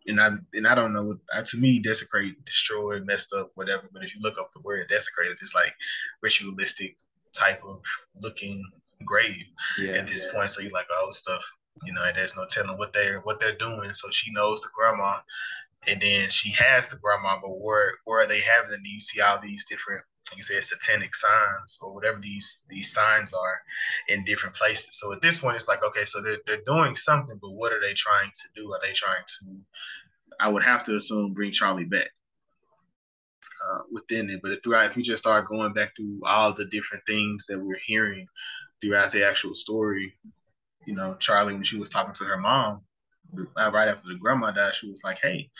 and 0.06 0.20
I 0.20 0.30
and 0.52 0.66
I 0.66 0.74
don't 0.74 0.92
know 0.92 1.16
uh, 1.34 1.42
to 1.42 1.56
me 1.56 1.80
desecrate, 1.80 2.44
destroy, 2.44 3.00
messed 3.00 3.32
up, 3.32 3.50
whatever. 3.54 3.88
But 3.92 4.04
if 4.04 4.14
you 4.14 4.20
look 4.20 4.38
up 4.38 4.50
the 4.52 4.60
word 4.60 4.88
desecrated, 4.88 5.38
it's 5.40 5.54
like 5.54 5.74
ritualistic 6.22 6.96
type 7.32 7.62
of 7.66 7.82
looking 8.16 8.62
grave 9.04 9.44
yeah. 9.78 9.92
at 9.92 10.06
this 10.06 10.30
point. 10.32 10.50
So 10.50 10.62
you're 10.62 10.70
like, 10.70 10.86
oh 10.92 11.10
stuff, 11.10 11.44
you 11.84 11.92
know, 11.92 12.02
there's 12.14 12.36
no 12.36 12.46
telling 12.48 12.78
what 12.78 12.92
they're 12.92 13.20
what 13.20 13.40
they're 13.40 13.56
doing. 13.56 13.92
So 13.92 14.10
she 14.10 14.30
knows 14.32 14.60
the 14.60 14.68
grandma, 14.74 15.18
and 15.86 16.00
then 16.00 16.30
she 16.30 16.50
has 16.52 16.88
the 16.88 16.96
grandma, 16.96 17.38
but 17.42 17.58
where 17.58 17.92
where 18.04 18.24
are 18.24 18.28
they 18.28 18.40
having? 18.40 18.74
And 18.74 18.86
you 18.86 19.00
see 19.00 19.20
all 19.20 19.40
these 19.40 19.64
different 19.64 20.02
you 20.36 20.42
said, 20.42 20.64
satanic 20.64 21.14
signs 21.14 21.78
or 21.82 21.94
whatever 21.94 22.18
these 22.20 22.60
these 22.68 22.92
signs 22.92 23.34
are 23.34 23.60
in 24.08 24.24
different 24.24 24.54
places. 24.54 24.88
So 24.92 25.12
at 25.12 25.20
this 25.20 25.36
point, 25.36 25.56
it's 25.56 25.68
like, 25.68 25.84
okay, 25.84 26.04
so 26.04 26.22
they're, 26.22 26.38
they're 26.46 26.62
doing 26.66 26.96
something, 26.96 27.38
but 27.40 27.50
what 27.50 27.72
are 27.72 27.80
they 27.80 27.92
trying 27.94 28.30
to 28.30 28.48
do? 28.60 28.72
Are 28.72 28.80
they 28.82 28.92
trying 28.92 29.22
to, 29.26 29.56
I 30.40 30.48
would 30.48 30.64
have 30.64 30.82
to 30.84 30.96
assume, 30.96 31.34
bring 31.34 31.52
Charlie 31.52 31.84
back 31.84 32.08
uh, 33.70 33.80
within 33.92 34.30
it. 34.30 34.40
But 34.42 34.62
throughout, 34.62 34.86
if 34.86 34.96
you 34.96 35.02
just 35.02 35.22
start 35.22 35.48
going 35.48 35.72
back 35.72 35.94
through 35.94 36.20
all 36.24 36.52
the 36.52 36.64
different 36.64 37.04
things 37.06 37.46
that 37.48 37.58
we're 37.58 37.78
hearing 37.84 38.26
throughout 38.80 39.12
the 39.12 39.28
actual 39.28 39.54
story, 39.54 40.14
you 40.86 40.94
know, 40.94 41.16
Charlie, 41.18 41.54
when 41.54 41.64
she 41.64 41.78
was 41.78 41.88
talking 41.88 42.14
to 42.14 42.24
her 42.24 42.38
mom, 42.38 42.82
uh, 43.56 43.70
right 43.72 43.88
after 43.88 44.08
the 44.08 44.18
grandma 44.18 44.50
died, 44.50 44.74
she 44.74 44.90
was 44.90 45.02
like, 45.04 45.18
hey, 45.20 45.50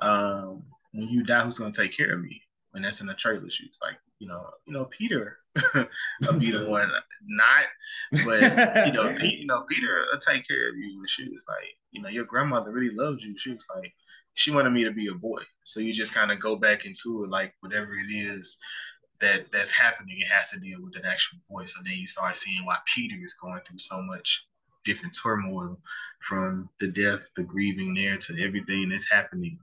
um, 0.00 0.62
when 0.92 1.08
you 1.08 1.22
die, 1.22 1.42
who's 1.42 1.58
going 1.58 1.72
to 1.72 1.82
take 1.82 1.96
care 1.96 2.12
of 2.12 2.20
me? 2.20 2.42
And 2.74 2.84
that's 2.84 3.00
in 3.00 3.06
the 3.06 3.14
trailer. 3.14 3.50
She's 3.50 3.78
like, 3.82 3.96
you 4.18 4.28
know, 4.28 4.46
you 4.66 4.72
know, 4.72 4.86
Peter 4.86 5.38
will 5.74 6.38
be 6.38 6.50
the 6.50 6.66
one, 6.68 6.90
not, 7.26 7.64
but 8.24 8.86
you 8.86 8.92
know, 8.92 9.12
Pete, 9.18 9.38
you 9.38 9.46
know, 9.46 9.62
Peter 9.68 10.04
will 10.10 10.18
take 10.18 10.46
care 10.46 10.70
of 10.70 10.76
you. 10.76 10.98
And 10.98 11.08
she 11.08 11.24
was 11.24 11.44
like, 11.48 11.68
you 11.92 12.02
know, 12.02 12.08
your 12.08 12.24
grandmother 12.24 12.72
really 12.72 12.94
loved 12.94 13.22
you. 13.22 13.36
She 13.38 13.52
was 13.52 13.64
like, 13.74 13.92
she 14.34 14.50
wanted 14.50 14.70
me 14.70 14.84
to 14.84 14.92
be 14.92 15.08
a 15.08 15.14
boy. 15.14 15.42
So 15.64 15.80
you 15.80 15.92
just 15.92 16.14
kind 16.14 16.30
of 16.30 16.40
go 16.40 16.56
back 16.56 16.84
into 16.84 17.24
it, 17.24 17.30
like 17.30 17.54
whatever 17.60 17.92
it 17.92 18.12
is 18.12 18.56
that 19.20 19.50
that's 19.52 19.70
happening, 19.70 20.16
it 20.20 20.32
has 20.32 20.50
to 20.50 20.60
deal 20.60 20.78
with 20.82 20.96
an 20.96 21.04
actual 21.04 21.38
boy. 21.50 21.66
So 21.66 21.80
then 21.84 21.94
you 21.94 22.06
start 22.06 22.36
seeing 22.36 22.64
why 22.64 22.78
Peter 22.86 23.16
is 23.22 23.34
going 23.34 23.60
through 23.66 23.78
so 23.78 24.00
much 24.02 24.46
different 24.88 25.16
turmoil 25.22 25.78
from 26.20 26.68
the 26.80 26.88
death, 26.88 27.30
the 27.36 27.42
grieving 27.42 27.94
there 27.94 28.16
to 28.16 28.44
everything 28.44 28.88
that's 28.88 29.10
happening 29.10 29.58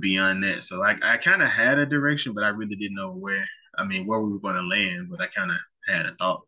beyond 0.00 0.44
that. 0.44 0.62
So 0.62 0.84
I, 0.84 0.96
I 1.02 1.16
kind 1.16 1.42
of 1.42 1.48
had 1.48 1.78
a 1.78 1.86
direction, 1.86 2.32
but 2.34 2.44
I 2.44 2.48
really 2.48 2.76
didn't 2.76 2.96
know 2.96 3.12
where 3.12 3.44
I 3.78 3.84
mean, 3.84 4.06
where 4.06 4.20
we 4.20 4.32
were 4.32 4.40
going 4.40 4.56
to 4.56 4.62
land, 4.62 5.08
but 5.10 5.20
I 5.20 5.28
kind 5.28 5.50
of 5.50 5.56
had 5.86 6.06
a 6.06 6.14
thought. 6.16 6.42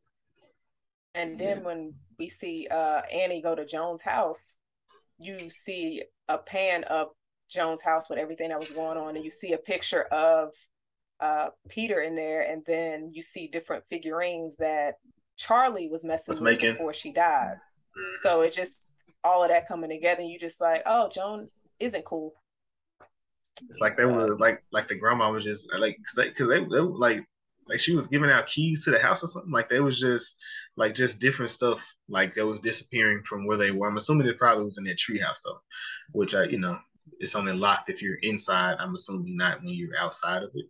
And 1.14 1.38
then 1.38 1.58
yeah. 1.58 1.64
when 1.64 1.94
we 2.18 2.28
see 2.28 2.66
uh, 2.70 3.02
Annie 3.12 3.40
go 3.40 3.54
to 3.54 3.64
Joan's 3.64 4.02
house, 4.02 4.58
you 5.18 5.48
see 5.48 6.02
a 6.28 6.38
pan 6.38 6.84
of 6.84 7.08
Joan's 7.48 7.82
house 7.82 8.08
with 8.08 8.18
everything 8.18 8.50
that 8.50 8.60
was 8.60 8.70
going 8.70 8.98
on, 8.98 9.16
and 9.16 9.24
you 9.24 9.30
see 9.30 9.52
a 9.52 9.58
picture 9.58 10.02
of 10.12 10.52
uh, 11.20 11.48
Peter 11.68 12.00
in 12.00 12.16
there, 12.16 12.42
and 12.42 12.62
then 12.66 13.10
you 13.12 13.22
see 13.22 13.46
different 13.46 13.84
figurines 13.86 14.56
that 14.56 14.94
Charlie 15.36 15.88
was 15.88 16.04
messing 16.04 16.32
was 16.32 16.40
with 16.40 16.52
making. 16.52 16.72
before 16.72 16.92
she 16.92 17.12
died. 17.12 17.56
So 18.22 18.42
it 18.42 18.52
just 18.52 18.88
all 19.24 19.42
of 19.42 19.50
that 19.50 19.68
coming 19.68 19.90
together, 19.90 20.22
and 20.22 20.30
you 20.30 20.38
just 20.38 20.60
like, 20.60 20.82
oh, 20.86 21.08
Joan 21.08 21.48
isn't 21.78 22.04
cool. 22.04 22.34
It's 23.68 23.80
like 23.80 23.96
they 23.96 24.04
were 24.04 24.36
like 24.36 24.62
like 24.72 24.88
the 24.88 24.94
grandma 24.94 25.30
was 25.30 25.44
just 25.44 25.68
like 25.78 25.98
because 26.16 26.48
they, 26.48 26.60
they, 26.60 26.64
they 26.64 26.80
like 26.80 27.26
like 27.68 27.80
she 27.80 27.94
was 27.94 28.08
giving 28.08 28.30
out 28.30 28.46
keys 28.46 28.84
to 28.84 28.90
the 28.90 28.98
house 28.98 29.22
or 29.22 29.26
something. 29.26 29.52
Like 29.52 29.68
they 29.68 29.80
was 29.80 29.98
just 30.00 30.36
like 30.76 30.94
just 30.94 31.20
different 31.20 31.50
stuff 31.50 31.84
like 32.08 32.34
that 32.34 32.46
was 32.46 32.60
disappearing 32.60 33.22
from 33.24 33.46
where 33.46 33.58
they 33.58 33.70
were. 33.70 33.88
I'm 33.88 33.96
assuming 33.96 34.26
it 34.26 34.38
probably 34.38 34.64
was 34.64 34.78
in 34.78 34.84
that 34.84 34.98
treehouse 34.98 35.40
though, 35.44 35.60
which 36.12 36.34
I 36.34 36.44
you 36.44 36.58
know 36.58 36.78
it's 37.18 37.34
only 37.34 37.52
locked 37.52 37.90
if 37.90 38.02
you're 38.02 38.18
inside. 38.22 38.76
I'm 38.78 38.94
assuming 38.94 39.36
not 39.36 39.62
when 39.62 39.74
you're 39.74 39.96
outside 39.98 40.42
of 40.42 40.50
it. 40.54 40.66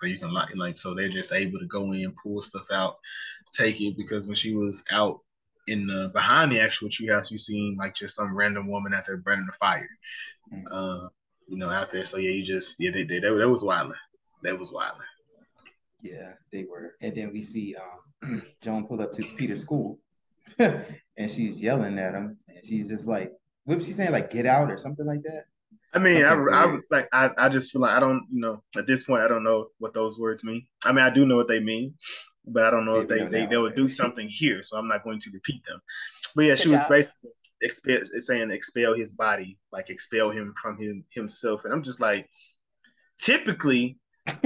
So 0.00 0.06
you 0.06 0.18
can 0.18 0.32
lock 0.32 0.50
like 0.54 0.78
so 0.78 0.94
they're 0.94 1.08
just 1.08 1.32
able 1.32 1.58
to 1.58 1.66
go 1.66 1.92
in, 1.92 2.14
pull 2.22 2.42
stuff 2.42 2.66
out, 2.72 2.96
take 3.52 3.80
it 3.80 3.96
because 3.96 4.26
when 4.26 4.36
she 4.36 4.54
was 4.54 4.84
out 4.90 5.20
in 5.70 5.86
the 5.86 6.10
behind 6.12 6.50
the 6.50 6.60
actual 6.60 6.88
treehouse, 6.88 7.30
you 7.30 7.38
seen 7.38 7.76
like 7.78 7.94
just 7.94 8.16
some 8.16 8.36
random 8.36 8.68
woman 8.68 8.92
out 8.92 9.04
there 9.06 9.16
burning 9.16 9.46
the 9.46 9.52
fire. 9.52 9.88
Mm-hmm. 10.52 10.66
Uh, 10.70 11.08
you 11.46 11.56
know, 11.56 11.70
out 11.70 11.90
there. 11.90 12.04
So 12.04 12.18
yeah, 12.18 12.30
you 12.30 12.44
just 12.44 12.76
yeah, 12.80 12.90
they, 12.90 13.04
they, 13.04 13.20
that, 13.20 13.32
that 13.32 13.48
was 13.48 13.64
wild. 13.64 13.94
That 14.42 14.58
was 14.58 14.72
wild. 14.72 14.98
Yeah, 16.02 16.32
they 16.52 16.64
were. 16.64 16.96
And 17.00 17.14
then 17.14 17.32
we 17.32 17.42
see 17.42 17.76
um, 17.76 18.42
Joan 18.60 18.86
pull 18.86 19.00
up 19.00 19.12
to 19.12 19.22
Peter's 19.22 19.60
school, 19.60 19.98
and 20.58 21.30
she's 21.30 21.60
yelling 21.60 21.98
at 21.98 22.14
him, 22.14 22.36
and 22.48 22.64
she's 22.64 22.88
just 22.88 23.06
like, 23.06 23.32
"What 23.64 23.76
was 23.76 23.86
she 23.86 23.92
saying? 23.92 24.12
Like, 24.12 24.30
get 24.30 24.46
out 24.46 24.70
or 24.70 24.76
something 24.76 25.06
like 25.06 25.22
that?" 25.22 25.44
I 25.92 25.98
mean, 25.98 26.24
I, 26.24 26.34
I 26.34 26.78
like 26.90 27.08
I, 27.12 27.30
I 27.36 27.48
just 27.48 27.72
feel 27.72 27.82
like 27.82 27.96
I 27.96 28.00
don't, 28.00 28.26
you 28.32 28.40
know, 28.40 28.62
at 28.76 28.86
this 28.86 29.04
point 29.04 29.22
I 29.22 29.28
don't 29.28 29.44
know 29.44 29.68
what 29.78 29.94
those 29.94 30.18
words 30.18 30.44
mean. 30.44 30.66
I 30.84 30.92
mean, 30.92 31.04
I 31.04 31.10
do 31.10 31.26
know 31.26 31.36
what 31.36 31.48
they 31.48 31.60
mean, 31.60 31.94
but 32.52 32.64
I 32.64 32.70
don't 32.70 32.84
know 32.84 33.00
if 33.00 33.08
they 33.08 33.24
they, 33.24 33.46
they 33.46 33.58
would 33.58 33.74
do 33.74 33.88
something 33.88 34.28
here, 34.28 34.62
so 34.62 34.76
I'm 34.76 34.88
not 34.88 35.04
going 35.04 35.20
to 35.20 35.30
repeat 35.32 35.62
them. 35.66 35.80
But 36.34 36.44
yeah, 36.44 36.52
Good 36.52 36.58
she 36.60 36.68
job. 36.68 36.72
was 36.72 36.84
basically 36.84 37.30
expel 37.62 37.98
saying 38.18 38.50
expel 38.50 38.94
his 38.94 39.12
body, 39.12 39.58
like 39.72 39.90
expel 39.90 40.30
him 40.30 40.54
from 40.60 40.78
him 40.78 41.04
himself. 41.10 41.64
And 41.64 41.72
I'm 41.72 41.82
just 41.82 42.00
like, 42.00 42.28
typically 43.18 43.98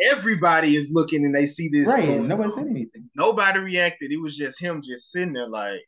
everybody 0.00 0.76
is 0.76 0.90
looking 0.92 1.24
and 1.24 1.34
they 1.34 1.46
see 1.46 1.68
this. 1.68 1.86
Right. 1.86 2.20
Nobody 2.20 2.50
said 2.50 2.66
anything. 2.66 3.08
Nobody 3.14 3.60
reacted. 3.60 4.12
It 4.12 4.20
was 4.20 4.36
just 4.36 4.60
him 4.60 4.82
just 4.82 5.10
sitting 5.10 5.32
there 5.32 5.48
like 5.48 5.80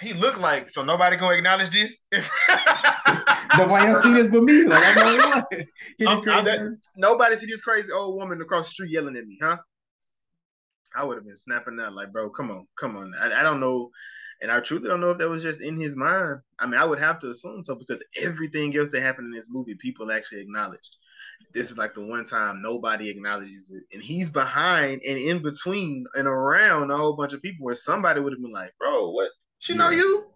he 0.00 0.14
looked 0.14 0.38
like 0.38 0.70
so 0.70 0.82
nobody 0.82 1.16
gonna 1.16 1.36
acknowledge 1.36 1.70
this. 1.70 2.02
nobody 3.56 3.86
else 3.86 4.02
see 4.02 4.14
this 4.14 4.26
but 4.28 4.42
me. 4.42 4.64
Like 4.64 4.84
I'm 4.84 4.94
the 4.94 5.04
only 5.04 5.18
one. 5.18 5.44
He 5.98 6.04
just 6.04 6.22
crazy. 6.22 6.58
nobody 6.96 7.36
see 7.36 7.46
this 7.46 7.62
crazy 7.62 7.92
old 7.92 8.16
woman 8.16 8.40
across 8.40 8.66
the 8.66 8.70
street 8.70 8.92
yelling 8.92 9.16
at 9.16 9.26
me, 9.26 9.38
huh? 9.42 9.58
I 10.94 11.04
would 11.04 11.16
have 11.16 11.24
been 11.24 11.36
snapping 11.36 11.78
out 11.80 11.94
like, 11.94 12.12
bro, 12.12 12.30
come 12.30 12.50
on, 12.50 12.66
come 12.78 12.96
on. 12.96 13.12
I, 13.20 13.40
I 13.40 13.42
don't 13.42 13.60
know. 13.60 13.90
And 14.42 14.50
I 14.50 14.60
truly 14.60 14.88
don't 14.88 15.00
know 15.00 15.10
if 15.10 15.18
that 15.18 15.28
was 15.28 15.42
just 15.42 15.60
in 15.60 15.78
his 15.78 15.96
mind. 15.96 16.38
I 16.58 16.66
mean, 16.66 16.80
I 16.80 16.84
would 16.86 16.98
have 16.98 17.18
to 17.20 17.30
assume 17.30 17.62
so 17.62 17.74
because 17.74 18.02
everything 18.20 18.74
else 18.76 18.88
that 18.90 19.02
happened 19.02 19.26
in 19.26 19.38
this 19.38 19.48
movie, 19.50 19.74
people 19.74 20.10
actually 20.10 20.40
acknowledged. 20.40 20.96
This 21.52 21.70
is 21.70 21.76
like 21.76 21.92
the 21.92 22.04
one 22.04 22.24
time 22.24 22.62
nobody 22.62 23.10
acknowledges 23.10 23.70
it. 23.70 23.82
And 23.92 24.02
he's 24.02 24.30
behind 24.30 25.02
and 25.06 25.18
in 25.18 25.42
between 25.42 26.06
and 26.14 26.26
around 26.26 26.90
a 26.90 26.96
whole 26.96 27.16
bunch 27.16 27.34
of 27.34 27.42
people 27.42 27.66
where 27.66 27.74
somebody 27.74 28.20
would 28.20 28.32
have 28.32 28.40
been 28.40 28.52
like, 28.52 28.72
bro, 28.78 29.10
what? 29.10 29.28
She 29.60 29.74
yeah. 29.74 29.78
know 29.78 29.90
you? 29.90 30.26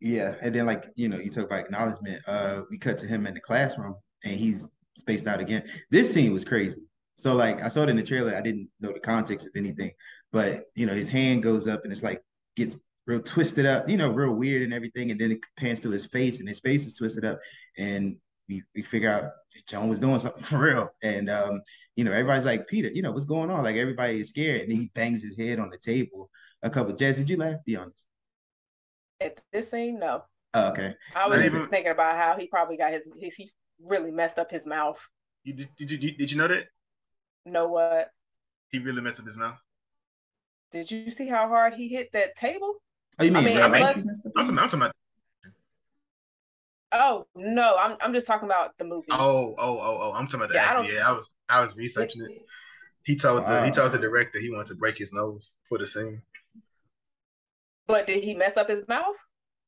Yeah. 0.00 0.34
And 0.42 0.54
then 0.54 0.66
like, 0.66 0.90
you 0.94 1.08
know, 1.08 1.18
you 1.18 1.30
talk 1.30 1.44
about 1.44 1.60
acknowledgement. 1.60 2.20
Uh, 2.26 2.62
we 2.70 2.78
cut 2.78 2.98
to 2.98 3.06
him 3.06 3.26
in 3.26 3.34
the 3.34 3.40
classroom 3.40 3.94
and 4.24 4.38
he's 4.38 4.70
spaced 4.96 5.26
out 5.26 5.40
again. 5.40 5.64
This 5.90 6.12
scene 6.12 6.32
was 6.32 6.44
crazy. 6.44 6.82
So 7.16 7.34
like 7.34 7.62
I 7.62 7.68
saw 7.68 7.82
it 7.82 7.88
in 7.88 7.96
the 7.96 8.02
trailer. 8.02 8.36
I 8.36 8.42
didn't 8.42 8.68
know 8.80 8.92
the 8.92 9.00
context 9.00 9.46
of 9.46 9.52
anything, 9.56 9.92
but 10.32 10.64
you 10.74 10.84
know, 10.84 10.92
his 10.92 11.08
hand 11.08 11.42
goes 11.42 11.66
up 11.66 11.84
and 11.84 11.92
it's 11.92 12.02
like 12.02 12.22
gets 12.56 12.76
real 13.06 13.22
twisted 13.22 13.64
up, 13.64 13.88
you 13.88 13.96
know, 13.96 14.10
real 14.10 14.34
weird 14.34 14.62
and 14.62 14.74
everything. 14.74 15.10
And 15.10 15.20
then 15.20 15.32
it 15.32 15.40
pans 15.56 15.80
to 15.80 15.90
his 15.90 16.06
face 16.06 16.40
and 16.40 16.48
his 16.48 16.60
face 16.60 16.86
is 16.86 16.94
twisted 16.94 17.24
up. 17.24 17.38
And 17.78 18.16
we, 18.48 18.62
we 18.74 18.82
figure 18.82 19.10
out 19.10 19.30
Joan 19.66 19.88
was 19.88 20.00
doing 20.00 20.18
something 20.18 20.42
for 20.42 20.58
real. 20.58 20.88
And, 21.02 21.30
um, 21.30 21.62
you 21.94 22.04
know, 22.04 22.12
everybody's 22.12 22.44
like, 22.44 22.68
Peter, 22.68 22.88
you 22.88 23.02
know, 23.02 23.12
what's 23.12 23.24
going 23.24 23.50
on? 23.50 23.64
Like 23.64 23.76
everybody 23.76 24.20
is 24.20 24.28
scared. 24.28 24.62
And 24.62 24.70
then 24.70 24.78
he 24.78 24.90
bangs 24.94 25.22
his 25.22 25.38
head 25.38 25.58
on 25.58 25.70
the 25.70 25.78
table 25.78 26.30
a 26.62 26.70
couple. 26.70 26.94
Jazz, 26.94 27.16
did 27.16 27.28
you 27.30 27.36
laugh? 27.36 27.64
Be 27.64 27.76
honest. 27.76 28.06
At 29.20 29.40
this 29.52 29.70
scene, 29.70 29.98
no. 29.98 30.24
Oh, 30.54 30.68
okay. 30.70 30.94
I 31.14 31.28
was 31.28 31.42
just 31.42 31.54
even... 31.54 31.68
thinking 31.68 31.92
about 31.92 32.16
how 32.16 32.38
he 32.38 32.46
probably 32.46 32.76
got 32.76 32.92
his, 32.92 33.08
his, 33.18 33.34
he 33.34 33.50
really 33.84 34.10
messed 34.10 34.38
up 34.38 34.50
his 34.50 34.66
mouth. 34.66 35.06
You, 35.44 35.54
did, 35.54 35.68
did 35.76 35.90
you 35.90 36.12
did 36.12 36.30
you 36.30 36.38
know 36.38 36.48
that? 36.48 36.64
Know 37.44 37.68
what? 37.68 38.08
He 38.70 38.78
really 38.78 39.00
messed 39.00 39.20
up 39.20 39.26
his 39.26 39.36
mouth. 39.36 39.58
Did 40.72 40.90
you 40.90 41.10
see 41.10 41.28
how 41.28 41.46
hard 41.48 41.74
he 41.74 41.88
hit 41.88 42.10
that 42.12 42.34
table? 42.36 42.74
Oh, 43.18 43.24
you 43.24 43.30
mean, 43.30 43.44
I 43.44 43.46
mean, 43.46 43.58
I 43.58 43.68
mean 43.68 43.82
I'm, 44.36 44.48
I'm 44.50 44.56
talking 44.56 44.80
about. 44.80 44.92
Oh 46.92 47.26
no, 47.34 47.76
I'm 47.78 47.96
I'm 48.00 48.12
just 48.12 48.26
talking 48.26 48.48
about 48.48 48.76
the 48.78 48.84
movie. 48.84 49.06
Oh 49.10 49.54
oh 49.58 49.78
oh 49.78 49.98
oh, 50.02 50.12
I'm 50.14 50.26
talking 50.26 50.40
about 50.40 50.48
the 50.50 50.54
yeah, 50.54 50.78
I 50.78 50.86
yeah, 50.86 51.08
I 51.08 51.12
was 51.12 51.34
I 51.48 51.60
was 51.60 51.76
researching 51.76 52.22
it. 52.22 52.42
He 53.04 53.16
told 53.16 53.42
wow. 53.42 53.60
the 53.60 53.64
he 53.64 53.70
oh, 53.70 53.72
told 53.72 53.92
the 53.92 53.98
director 53.98 54.40
he 54.40 54.50
wanted 54.50 54.68
to 54.68 54.74
break 54.74 54.98
his 54.98 55.12
nose 55.12 55.54
for 55.68 55.78
the 55.78 55.86
scene. 55.86 56.22
But 57.86 58.06
did 58.06 58.24
he 58.24 58.34
mess 58.34 58.56
up 58.56 58.68
his 58.68 58.86
mouth? 58.88 59.16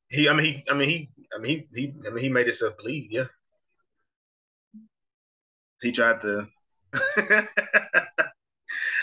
He, 0.09 0.27
I 0.27 0.33
mean, 0.33 0.45
he, 0.45 0.63
I 0.69 0.73
mean, 0.73 0.89
he, 0.89 1.09
I 1.35 1.39
mean, 1.39 1.67
he, 1.73 1.81
he, 1.81 1.93
I 2.07 2.09
mean, 2.09 2.23
he 2.23 2.29
made 2.29 2.47
himself 2.47 2.77
bleed. 2.77 3.07
Yeah. 3.11 3.25
He 5.81 5.91
tried 5.91 6.21
to. 6.21 6.47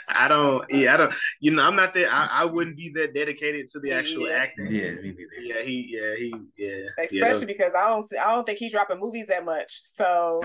I 0.08 0.28
don't. 0.28 0.64
Yeah, 0.70 0.94
I 0.94 0.96
don't. 0.98 1.14
You 1.40 1.52
know, 1.52 1.62
I'm 1.62 1.76
not 1.76 1.94
that. 1.94 2.12
I, 2.12 2.42
I 2.42 2.44
wouldn't 2.44 2.76
be 2.76 2.90
that 2.90 3.14
dedicated 3.14 3.68
to 3.68 3.80
the 3.80 3.92
actual 3.92 4.28
yeah. 4.28 4.34
acting. 4.34 4.66
Yeah, 4.66 4.92
me 4.92 5.14
neither. 5.16 5.42
Yeah, 5.42 5.62
he. 5.62 5.96
Yeah, 5.96 6.14
he. 6.16 6.34
Yeah. 6.56 6.86
Especially 7.04 7.40
yeah, 7.40 7.46
because 7.46 7.74
I 7.74 7.88
don't. 7.88 8.02
See, 8.02 8.16
I 8.16 8.32
don't 8.32 8.44
think 8.46 8.58
he's 8.58 8.72
dropping 8.72 9.00
movies 9.00 9.28
that 9.28 9.44
much. 9.44 9.82
So. 9.84 10.40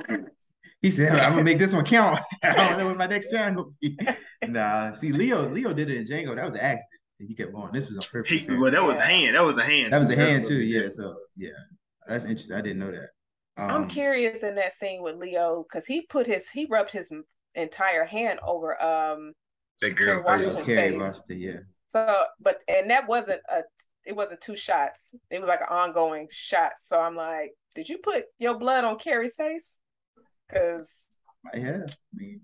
He 0.81 0.89
said, 0.89 1.11
"I'm 1.19 1.33
gonna 1.33 1.43
make 1.43 1.59
this 1.59 1.73
one 1.73 1.85
count. 1.85 2.19
I 2.43 2.53
don't 2.53 2.79
know 2.79 2.87
what 2.87 2.97
my 2.97 3.05
next 3.05 3.31
time 3.31 3.53
gonna 3.53 3.67
be." 3.79 3.97
Nah, 4.47 4.93
see, 4.93 5.11
Leo. 5.11 5.47
Leo 5.47 5.73
did 5.73 5.91
it 5.91 5.97
in 5.97 6.05
Django. 6.05 6.35
That 6.35 6.45
was 6.45 6.55
an 6.55 6.61
accident. 6.61 7.00
He 7.27 7.35
kept 7.35 7.53
going. 7.53 7.71
This 7.71 7.87
was 7.87 7.97
on 7.97 8.03
purpose. 8.03 8.31
He, 8.31 8.57
well, 8.57 8.71
that 8.71 8.83
was 8.83 8.97
a 8.97 9.01
hand. 9.01 9.35
That 9.35 9.45
was 9.45 9.57
a 9.57 9.63
hand. 9.63 9.93
That 9.93 10.01
was 10.01 10.09
a 10.09 10.15
hand 10.15 10.45
too. 10.45 10.61
Yeah. 10.61 10.89
So 10.89 11.15
yeah, 11.35 11.49
that's 12.07 12.25
interesting. 12.25 12.55
I 12.55 12.61
didn't 12.61 12.79
know 12.79 12.91
that. 12.91 13.09
Um, 13.57 13.69
I'm 13.69 13.87
curious 13.87 14.43
in 14.43 14.55
that 14.55 14.73
scene 14.73 15.01
with 15.01 15.15
Leo 15.15 15.63
because 15.63 15.85
he 15.85 16.01
put 16.01 16.25
his 16.25 16.49
he 16.49 16.65
rubbed 16.69 16.91
his 16.91 17.11
entire 17.55 18.05
hand 18.05 18.39
over 18.45 18.81
um 18.81 19.33
that 19.81 19.95
girl 19.95 20.23
Washington's 20.23 20.65
face. 20.65 20.99
Washington, 20.99 21.39
yeah. 21.39 21.59
So, 21.87 22.23
but 22.39 22.61
and 22.67 22.89
that 22.89 23.07
wasn't 23.07 23.41
a 23.49 23.63
it 24.05 24.15
wasn't 24.15 24.41
two 24.41 24.55
shots. 24.55 25.13
It 25.29 25.39
was 25.39 25.49
like 25.49 25.61
an 25.61 25.67
ongoing 25.69 26.27
shot. 26.31 26.73
So 26.77 26.99
I'm 26.99 27.15
like, 27.15 27.51
did 27.75 27.89
you 27.89 27.97
put 27.97 28.25
your 28.39 28.57
blood 28.57 28.83
on 28.83 28.97
Kerry's 28.97 29.35
face? 29.35 29.79
Because 30.47 31.07
I 31.53 31.59
have. 31.59 31.83
I 31.83 32.17
mean, 32.17 32.41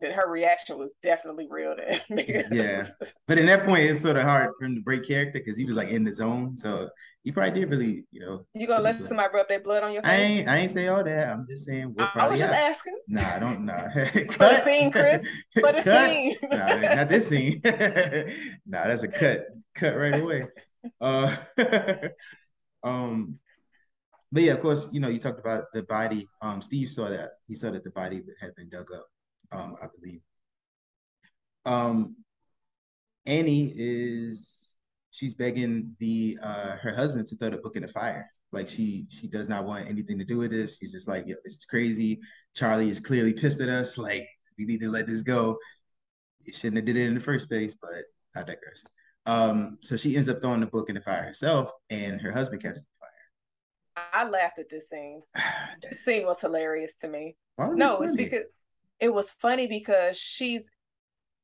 that 0.00 0.12
her 0.12 0.30
reaction 0.30 0.78
was 0.78 0.94
definitely 1.02 1.46
real 1.50 1.74
then. 1.76 2.00
yeah. 2.50 2.86
But 3.26 3.38
in 3.38 3.46
that 3.46 3.66
point, 3.66 3.84
it's 3.84 4.00
sort 4.00 4.16
of 4.16 4.24
hard 4.24 4.50
for 4.58 4.64
him 4.64 4.74
to 4.74 4.82
break 4.82 5.06
character 5.06 5.38
because 5.38 5.56
he 5.56 5.64
was 5.64 5.74
like 5.74 5.88
in 5.88 6.04
the 6.04 6.12
zone. 6.12 6.56
So 6.58 6.88
he 7.22 7.32
probably 7.32 7.60
did 7.60 7.70
really, 7.70 8.04
you 8.10 8.20
know. 8.20 8.46
You 8.54 8.66
gonna 8.66 8.82
let 8.82 9.06
somebody 9.06 9.28
rub 9.34 9.48
their 9.48 9.60
blood 9.60 9.82
on 9.82 9.92
your 9.92 10.02
face? 10.02 10.10
I 10.10 10.16
ain't 10.16 10.48
I 10.48 10.56
ain't 10.58 10.70
say 10.70 10.88
all 10.88 11.04
that. 11.04 11.28
I'm 11.28 11.46
just 11.46 11.66
saying 11.66 11.94
we'll 11.96 12.08
I 12.14 12.28
was 12.28 12.40
just 12.40 12.52
out. 12.52 12.58
asking. 12.58 12.98
Nah, 13.08 13.34
I 13.34 13.38
don't 13.38 13.66
know. 13.66 13.88
For 13.94 14.38
the 14.38 14.60
scene, 14.64 14.90
Kris. 14.90 15.26
But 15.54 15.76
the 15.76 15.82
cut. 15.82 16.08
scene. 16.08 16.36
nah, 16.50 16.94
not 16.94 17.08
this 17.08 17.28
scene. 17.28 17.60
nah, 18.66 18.84
that's 18.84 19.02
a 19.02 19.08
cut. 19.08 19.46
Cut 19.74 19.96
right 19.96 20.20
away. 20.20 20.44
Uh 21.00 21.36
um 22.82 23.38
but 24.32 24.42
yeah, 24.44 24.52
of 24.52 24.60
course, 24.60 24.88
you 24.92 25.00
know, 25.00 25.08
you 25.08 25.18
talked 25.18 25.40
about 25.40 25.64
the 25.72 25.82
body. 25.82 26.28
Um, 26.40 26.62
Steve 26.62 26.88
saw 26.88 27.08
that. 27.08 27.30
He 27.48 27.54
saw 27.54 27.70
that 27.72 27.82
the 27.82 27.90
body 27.90 28.22
had 28.40 28.54
been 28.54 28.68
dug 28.68 28.92
up 28.92 29.06
um, 29.52 29.76
I 29.82 29.86
believe. 29.98 30.20
Um, 31.64 32.16
Annie 33.26 33.72
is 33.76 34.78
she's 35.10 35.34
begging 35.34 35.94
the 35.98 36.38
uh, 36.42 36.76
her 36.76 36.94
husband 36.94 37.26
to 37.28 37.36
throw 37.36 37.50
the 37.50 37.58
book 37.58 37.76
in 37.76 37.82
the 37.82 37.88
fire. 37.88 38.30
Like 38.52 38.68
she 38.68 39.06
she 39.10 39.28
does 39.28 39.48
not 39.48 39.64
want 39.64 39.88
anything 39.88 40.18
to 40.18 40.24
do 40.24 40.38
with 40.38 40.50
this. 40.50 40.78
She's 40.78 40.92
just 40.92 41.08
like, 41.08 41.24
yeah, 41.26 41.36
this 41.44 41.54
is 41.54 41.66
crazy. 41.66 42.20
Charlie 42.54 42.90
is 42.90 42.98
clearly 42.98 43.32
pissed 43.32 43.60
at 43.60 43.68
us. 43.68 43.98
Like 43.98 44.26
we 44.58 44.64
need 44.64 44.80
to 44.80 44.90
let 44.90 45.06
this 45.06 45.22
go. 45.22 45.58
You 46.44 46.52
shouldn't 46.52 46.76
have 46.76 46.86
did 46.86 46.96
it 46.96 47.06
in 47.06 47.14
the 47.14 47.20
first 47.20 47.48
place, 47.48 47.76
but 47.80 48.04
I 48.34 48.40
digress. 48.40 48.84
Um, 49.26 49.78
so 49.82 49.96
she 49.96 50.16
ends 50.16 50.28
up 50.28 50.40
throwing 50.40 50.60
the 50.60 50.66
book 50.66 50.88
in 50.88 50.94
the 50.94 51.00
fire 51.00 51.22
herself, 51.22 51.70
and 51.90 52.20
her 52.20 52.32
husband 52.32 52.62
catches 52.62 52.80
the 52.80 52.86
fire. 52.98 54.10
I 54.12 54.28
laughed 54.28 54.58
at 54.58 54.70
this 54.70 54.88
scene. 54.88 55.22
this 55.82 56.04
scene 56.04 56.24
was 56.24 56.40
hilarious 56.40 56.96
to 56.96 57.08
me. 57.08 57.36
No, 57.58 58.00
it's 58.00 58.16
because 58.16 58.44
it 59.00 59.12
was 59.12 59.30
funny 59.30 59.66
because 59.66 60.18
she's 60.18 60.70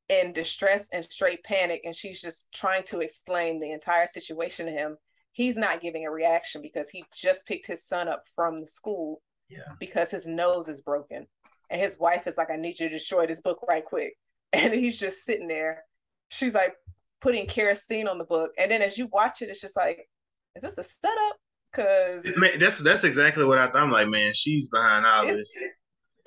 in 0.09 0.31
distress 0.31 0.87
and 0.93 1.03
straight 1.03 1.43
panic 1.43 1.81
and 1.83 1.95
she's 1.95 2.21
just 2.21 2.51
trying 2.53 2.83
to 2.83 2.99
explain 2.99 3.59
the 3.59 3.71
entire 3.71 4.07
situation 4.07 4.65
to 4.65 4.71
him. 4.71 4.97
He's 5.31 5.57
not 5.57 5.81
giving 5.81 6.05
a 6.05 6.11
reaction 6.11 6.61
because 6.61 6.89
he 6.89 7.03
just 7.13 7.45
picked 7.45 7.67
his 7.67 7.83
son 7.83 8.07
up 8.07 8.21
from 8.35 8.61
the 8.61 8.67
school 8.67 9.21
yeah. 9.49 9.73
because 9.79 10.11
his 10.11 10.27
nose 10.27 10.67
is 10.67 10.81
broken 10.81 11.27
and 11.69 11.81
his 11.81 11.99
wife 11.99 12.27
is 12.27 12.37
like 12.37 12.49
i 12.49 12.55
need 12.55 12.79
you 12.79 12.87
to 12.87 12.95
destroy 12.95 13.25
this 13.25 13.41
book 13.41 13.59
right 13.67 13.85
quick. 13.85 14.13
And 14.53 14.73
he's 14.73 14.97
just 14.97 15.25
sitting 15.25 15.49
there. 15.49 15.83
She's 16.29 16.53
like 16.53 16.73
putting 17.19 17.47
kerosene 17.47 18.07
on 18.07 18.17
the 18.17 18.25
book 18.25 18.51
and 18.57 18.71
then 18.71 18.81
as 18.81 18.97
you 18.97 19.09
watch 19.11 19.41
it 19.41 19.49
it's 19.49 19.59
just 19.59 19.75
like 19.75 20.07
is 20.55 20.61
this 20.61 20.77
a 20.77 20.83
setup? 20.83 21.35
Because 21.71 22.23
that's 22.57 22.79
that's 22.79 23.03
exactly 23.03 23.43
what 23.43 23.57
i 23.57 23.65
thought. 23.67 23.83
I'm 23.83 23.91
like 23.91 24.07
man 24.07 24.31
she's 24.33 24.69
behind 24.69 25.05
all 25.05 25.25
this 25.25 25.51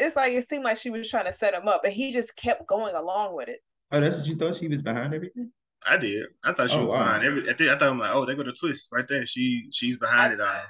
it's 0.00 0.16
like 0.16 0.32
it 0.32 0.48
seemed 0.48 0.64
like 0.64 0.76
she 0.76 0.90
was 0.90 1.08
trying 1.08 1.26
to 1.26 1.32
set 1.32 1.54
him 1.54 1.68
up, 1.68 1.84
and 1.84 1.92
he 1.92 2.12
just 2.12 2.36
kept 2.36 2.66
going 2.66 2.94
along 2.94 3.36
with 3.36 3.48
it. 3.48 3.60
Oh, 3.92 4.00
that's 4.00 4.16
what 4.16 4.26
you 4.26 4.34
thought 4.34 4.56
she 4.56 4.68
was 4.68 4.82
behind 4.82 5.14
everything. 5.14 5.50
I 5.86 5.96
did. 5.96 6.26
I 6.44 6.52
thought 6.52 6.70
she 6.70 6.76
oh, 6.76 6.84
was 6.84 6.92
wow. 6.92 6.98
behind 6.98 7.24
every. 7.24 7.42
I, 7.50 7.54
think, 7.54 7.70
I 7.70 7.78
thought 7.78 7.88
I'm 7.88 7.98
like, 7.98 8.14
oh, 8.14 8.24
they 8.24 8.34
got 8.34 8.48
a 8.48 8.52
twist 8.52 8.90
right 8.92 9.06
there. 9.08 9.26
She 9.26 9.68
she's 9.72 9.96
behind 9.96 10.32
I, 10.32 10.34
it 10.34 10.40
all. 10.40 10.62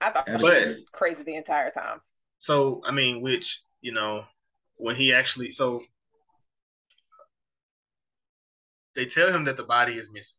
I 0.00 0.10
thought 0.10 0.26
but, 0.26 0.40
she 0.40 0.68
was 0.68 0.84
crazy 0.92 1.24
the 1.24 1.36
entire 1.36 1.70
time. 1.70 2.00
So 2.38 2.82
I 2.84 2.92
mean, 2.92 3.20
which 3.22 3.60
you 3.80 3.92
know, 3.92 4.24
when 4.76 4.96
he 4.96 5.12
actually 5.12 5.52
so 5.52 5.82
they 8.94 9.06
tell 9.06 9.32
him 9.32 9.44
that 9.44 9.56
the 9.56 9.64
body 9.64 9.94
is 9.94 10.10
missing, 10.12 10.38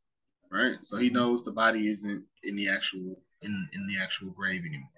right? 0.51 0.75
So 0.83 0.97
he 0.97 1.07
mm-hmm. 1.07 1.15
knows 1.15 1.43
the 1.43 1.51
body 1.51 1.89
isn't 1.89 2.23
in 2.43 2.55
the 2.55 2.69
actual 2.69 3.19
in 3.41 3.69
in 3.73 3.87
the 3.87 4.01
actual 4.01 4.31
grave 4.31 4.61
anymore 4.61 4.89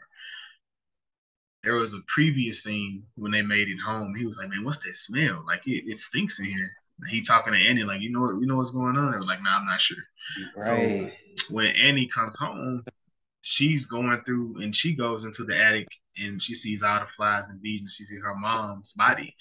there 1.65 1.75
was 1.75 1.93
a 1.93 1.99
previous 2.07 2.63
scene 2.63 3.03
when 3.15 3.31
they 3.31 3.41
made 3.41 3.67
it 3.67 3.79
home. 3.79 4.15
He 4.15 4.25
was 4.25 4.37
like, 4.37 4.49
"Man, 4.49 4.63
what's 4.63 4.77
that 4.79 4.95
smell? 4.95 5.43
Like 5.45 5.67
it, 5.67 5.83
it 5.89 5.97
stinks 5.97 6.39
in 6.39 6.45
here." 6.45 6.69
And 7.01 7.09
he 7.09 7.21
talking 7.21 7.53
to 7.53 7.59
Annie 7.59 7.83
like, 7.83 8.01
"You 8.01 8.11
know 8.11 8.21
what? 8.21 8.39
You 8.39 8.47
know 8.47 8.57
what's 8.57 8.69
going 8.71 8.95
on?" 8.95 9.11
They 9.11 9.17
were 9.17 9.25
like, 9.25 9.41
"Nah, 9.43 9.57
I'm 9.57 9.65
not 9.65 9.81
sure." 9.81 9.97
Right. 10.55 11.11
So 11.47 11.53
when 11.53 11.67
Annie 11.67 12.07
comes 12.07 12.35
home, 12.37 12.83
she's 13.41 13.85
going 13.85 14.21
through 14.25 14.61
and 14.61 14.75
she 14.75 14.95
goes 14.95 15.23
into 15.23 15.43
the 15.43 15.57
attic 15.57 15.87
and 16.17 16.41
she 16.41 16.55
sees 16.55 16.81
all 16.81 17.01
the 17.01 17.07
flies 17.07 17.49
and 17.49 17.61
bees 17.61 17.81
and 17.81 17.91
she 17.91 18.05
sees 18.05 18.23
her 18.23 18.35
mom's 18.35 18.91
body 18.93 19.35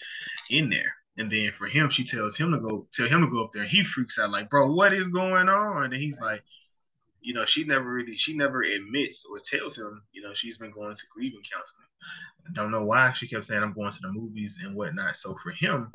in 0.50 0.68
there. 0.70 0.94
And 1.16 1.30
then 1.30 1.52
for 1.56 1.68
him, 1.68 1.90
she 1.90 2.04
tells 2.04 2.36
him 2.36 2.52
to 2.52 2.58
go 2.58 2.88
tell 2.92 3.06
him 3.06 3.20
to 3.20 3.30
go 3.30 3.44
up 3.44 3.52
there. 3.52 3.64
He 3.64 3.84
freaks 3.84 4.18
out 4.18 4.30
like, 4.30 4.50
"Bro, 4.50 4.72
what 4.72 4.92
is 4.92 5.08
going 5.08 5.48
on?" 5.48 5.84
And 5.84 5.94
he's 5.94 6.20
like, 6.20 6.42
you 7.24 7.32
know, 7.32 7.46
she 7.46 7.64
never 7.64 7.90
really, 7.90 8.14
she 8.14 8.36
never 8.36 8.62
admits 8.62 9.24
or 9.24 9.40
tells 9.40 9.78
him, 9.78 10.02
you 10.12 10.22
know, 10.22 10.34
she's 10.34 10.58
been 10.58 10.70
going 10.70 10.94
to 10.94 11.02
grieving 11.10 11.40
counseling. 11.50 11.86
I 12.46 12.52
don't 12.52 12.70
know 12.70 12.84
why 12.84 13.12
she 13.14 13.26
kept 13.26 13.46
saying 13.46 13.62
I'm 13.62 13.72
going 13.72 13.90
to 13.90 13.98
the 14.02 14.12
movies 14.12 14.58
and 14.62 14.76
whatnot. 14.76 15.16
So 15.16 15.34
for 15.42 15.50
him, 15.52 15.90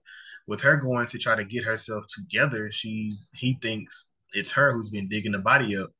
with 0.48 0.60
her 0.62 0.76
going 0.76 1.06
to 1.06 1.20
try 1.20 1.36
to 1.36 1.44
get 1.44 1.64
herself 1.64 2.06
together, 2.08 2.72
she's 2.72 3.30
he 3.38 3.60
thinks 3.62 4.08
it's 4.34 4.50
her 4.52 4.74
who's 4.74 4.90
been 4.90 5.08
digging 5.08 5.34
the 5.34 5.40
body 5.40 5.78
up, 5.78 5.92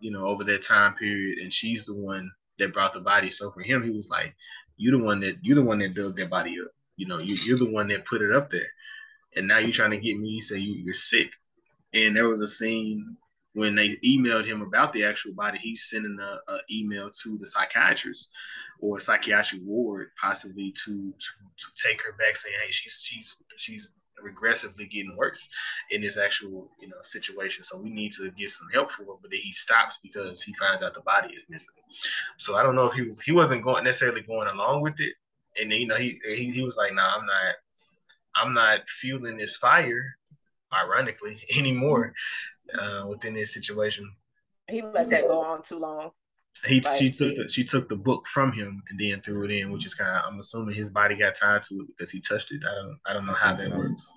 you 0.00 0.10
know, 0.10 0.26
over 0.26 0.42
that 0.42 0.64
time 0.64 0.94
period, 0.96 1.38
and 1.38 1.54
she's 1.54 1.86
the 1.86 1.94
one 1.94 2.28
that 2.58 2.72
brought 2.72 2.92
the 2.92 3.00
body. 3.00 3.30
So 3.30 3.52
for 3.52 3.62
him, 3.62 3.84
he 3.84 3.90
was 3.90 4.10
like, 4.10 4.34
"You're 4.76 4.98
the 4.98 5.04
one 5.04 5.20
that 5.20 5.36
you're 5.42 5.54
the 5.54 5.62
one 5.62 5.78
that 5.78 5.94
dug 5.94 6.16
that 6.16 6.28
body 6.28 6.56
up. 6.60 6.72
You 6.96 7.06
know, 7.06 7.18
you, 7.18 7.36
you're 7.44 7.58
the 7.58 7.70
one 7.70 7.86
that 7.88 8.06
put 8.06 8.22
it 8.22 8.34
up 8.34 8.50
there, 8.50 8.68
and 9.36 9.46
now 9.46 9.58
you're 9.58 9.70
trying 9.70 9.92
to 9.92 9.98
get 9.98 10.18
me 10.18 10.40
say 10.40 10.58
you, 10.58 10.74
you're 10.74 10.92
sick." 10.92 11.30
And 11.92 12.16
there 12.16 12.28
was 12.28 12.40
a 12.40 12.48
scene 12.48 13.16
when 13.54 13.74
they 13.74 13.96
emailed 14.04 14.46
him 14.46 14.62
about 14.62 14.92
the 14.92 15.04
actual 15.04 15.32
body, 15.34 15.58
he's 15.58 15.88
sending 15.88 16.18
a, 16.20 16.52
a 16.52 16.58
email 16.70 17.10
to 17.22 17.36
the 17.38 17.46
psychiatrist 17.46 18.30
or 18.80 19.00
psychiatric 19.00 19.60
ward, 19.64 20.10
possibly 20.20 20.72
to, 20.84 21.12
to 21.12 21.32
to 21.58 21.88
take 21.88 22.00
her 22.02 22.12
back, 22.12 22.36
saying, 22.36 22.54
"Hey, 22.64 22.70
she's 22.70 23.04
she's 23.04 23.36
she's 23.56 23.92
regressively 24.24 24.88
getting 24.90 25.16
worse 25.16 25.48
in 25.90 26.02
this 26.02 26.16
actual 26.16 26.70
you 26.80 26.88
know 26.88 26.96
situation. 27.00 27.64
So 27.64 27.80
we 27.80 27.90
need 27.90 28.12
to 28.12 28.30
get 28.32 28.50
some 28.50 28.68
help 28.72 28.92
for 28.92 29.02
her." 29.02 29.12
But 29.20 29.30
then 29.30 29.40
he 29.40 29.52
stops 29.52 29.98
because 30.02 30.42
he 30.42 30.54
finds 30.54 30.82
out 30.82 30.94
the 30.94 31.00
body 31.00 31.34
is 31.34 31.44
missing. 31.48 31.74
So 32.38 32.56
I 32.56 32.62
don't 32.62 32.76
know 32.76 32.86
if 32.86 32.94
he 32.94 33.02
was 33.02 33.20
he 33.20 33.32
wasn't 33.32 33.64
going 33.64 33.84
necessarily 33.84 34.22
going 34.22 34.48
along 34.48 34.82
with 34.82 35.00
it, 35.00 35.14
and 35.60 35.72
then, 35.72 35.80
you 35.80 35.86
know 35.88 35.96
he 35.96 36.20
he, 36.24 36.50
he 36.50 36.62
was 36.62 36.76
like, 36.76 36.94
"Nah, 36.94 37.16
I'm 37.16 37.26
not." 37.26 37.54
I'm 38.32 38.54
not 38.54 38.88
fueling 38.88 39.38
this 39.38 39.56
fire, 39.56 40.04
ironically, 40.72 41.42
anymore 41.58 42.14
uh, 42.78 43.06
within 43.06 43.34
this 43.34 43.54
situation. 43.54 44.10
He 44.68 44.82
let 44.82 45.10
that 45.10 45.26
go 45.26 45.42
on 45.42 45.62
too 45.62 45.78
long. 45.78 46.10
He 46.66 46.80
like, 46.80 46.98
she 46.98 47.10
took 47.10 47.36
the, 47.36 47.48
she 47.48 47.64
took 47.64 47.88
the 47.88 47.96
book 47.96 48.26
from 48.26 48.52
him 48.52 48.82
and 48.90 48.98
then 48.98 49.20
threw 49.20 49.44
it 49.44 49.50
in, 49.50 49.70
which 49.70 49.86
is 49.86 49.94
kind 49.94 50.10
of 50.10 50.22
I'm 50.26 50.38
assuming 50.40 50.74
his 50.74 50.90
body 50.90 51.16
got 51.16 51.34
tied 51.34 51.62
to 51.64 51.74
it 51.76 51.86
because 51.86 52.10
he 52.10 52.20
touched 52.20 52.52
it. 52.52 52.62
I 52.68 52.74
don't 52.74 52.98
I 53.06 53.12
don't 53.12 53.26
know 53.26 53.34
how 53.34 53.54
that 53.54 53.70
works. 53.70 54.12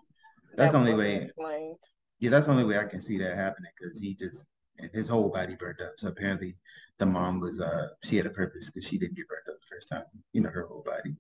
That's 0.56 0.72
that 0.72 0.78
the 0.78 0.92
only 0.92 0.94
way. 0.94 1.16
Explained. 1.16 1.78
Yeah, 2.20 2.30
that's 2.30 2.48
the 2.48 2.52
only 2.52 2.64
way 2.64 2.78
I 2.78 2.86
can 2.86 3.02
see 3.02 3.18
that 3.20 3.36
happening 3.36 3.72
because 3.80 4.00
he 4.00 4.16
just 4.16 4.48
and 4.80 4.90
his 4.94 5.08
whole 5.08 5.30
body 5.30 5.56
burned 5.56 5.82
up. 5.82 5.94
So 5.98 6.08
apparently, 6.08 6.56
the 6.98 7.06
mom 7.06 7.40
was 7.40 7.62
uh 7.62 7.88
she 8.04 8.18
had 8.18 8.26
a 8.26 8.32
purpose 8.32 8.70
because 8.70 8.88
she 8.88 8.98
didn't 8.98 9.16
get 9.16 9.28
burned 9.28 9.48
up 9.50 9.60
the 9.60 9.76
first 9.76 9.88
time. 9.90 10.04
You 10.34 10.42
know, 10.42 10.50
her 10.50 10.68
whole 10.68 10.84
body. 10.86 11.16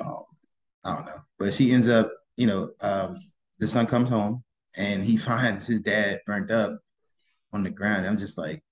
Um, 0.00 0.24
I 0.84 0.96
don't 0.96 1.06
know, 1.06 1.20
but 1.38 1.52
she 1.52 1.72
ends 1.72 1.88
up. 1.88 2.12
You 2.36 2.46
know, 2.46 2.70
um, 2.80 3.20
the 3.58 3.68
son 3.68 3.86
comes 3.86 4.08
home 4.08 4.42
and 4.76 5.04
he 5.04 5.16
finds 5.16 5.66
his 5.66 5.80
dad 5.80 6.20
burnt 6.26 6.50
up 6.50 6.78
on 7.52 7.62
the 7.62 7.70
ground. 7.70 8.06
I'm 8.06 8.16
just 8.16 8.38
like, 8.38 8.62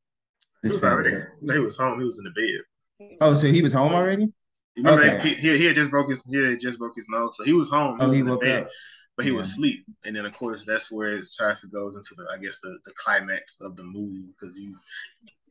this 0.62 0.74
he 0.74 0.80
was, 0.80 1.24
he 1.40 1.58
was 1.58 1.76
home. 1.76 1.98
He 1.98 2.04
was 2.04 2.18
in 2.18 2.24
the 2.24 2.30
bed. 2.30 3.16
Oh, 3.20 3.34
so 3.34 3.46
he 3.46 3.62
was 3.62 3.72
home 3.72 3.92
already? 3.92 4.30
Remember, 4.76 5.02
okay. 5.02 5.34
he, 5.34 5.56
he, 5.56 5.64
had 5.64 5.74
just 5.74 5.90
broke 5.90 6.08
his 6.08 6.24
he 6.24 6.56
just 6.58 6.78
broke 6.78 6.94
his 6.94 7.08
nose, 7.08 7.36
so 7.36 7.44
he 7.44 7.52
was 7.52 7.70
home. 7.70 7.98
He 7.98 8.04
oh, 8.04 8.08
was 8.08 8.16
he 8.16 8.22
woke 8.22 8.40
bed, 8.42 8.64
up, 8.64 8.70
but 9.16 9.24
he 9.24 9.32
yeah. 9.32 9.38
was 9.38 9.48
asleep. 9.48 9.84
And 10.04 10.14
then, 10.14 10.26
of 10.26 10.36
course, 10.36 10.64
that's 10.64 10.92
where 10.92 11.16
it 11.16 11.24
starts 11.24 11.62
to 11.62 11.68
go 11.68 11.88
into 11.88 12.14
the 12.16 12.26
I 12.32 12.38
guess 12.38 12.60
the, 12.60 12.78
the 12.84 12.92
climax 12.92 13.60
of 13.60 13.76
the 13.76 13.82
movie 13.82 14.26
because 14.28 14.58
you, 14.58 14.76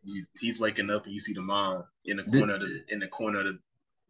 you 0.04 0.26
he's 0.40 0.60
waking 0.60 0.90
up 0.90 1.06
and 1.06 1.14
you 1.14 1.20
see 1.20 1.34
the 1.34 1.42
mom 1.42 1.84
in 2.06 2.18
the 2.18 2.24
corner 2.24 2.58
the, 2.58 2.66
of 2.66 2.70
the 2.70 2.84
in 2.90 3.00
the 3.00 3.08
corner 3.08 3.40
of 3.40 3.46
the 3.46 3.60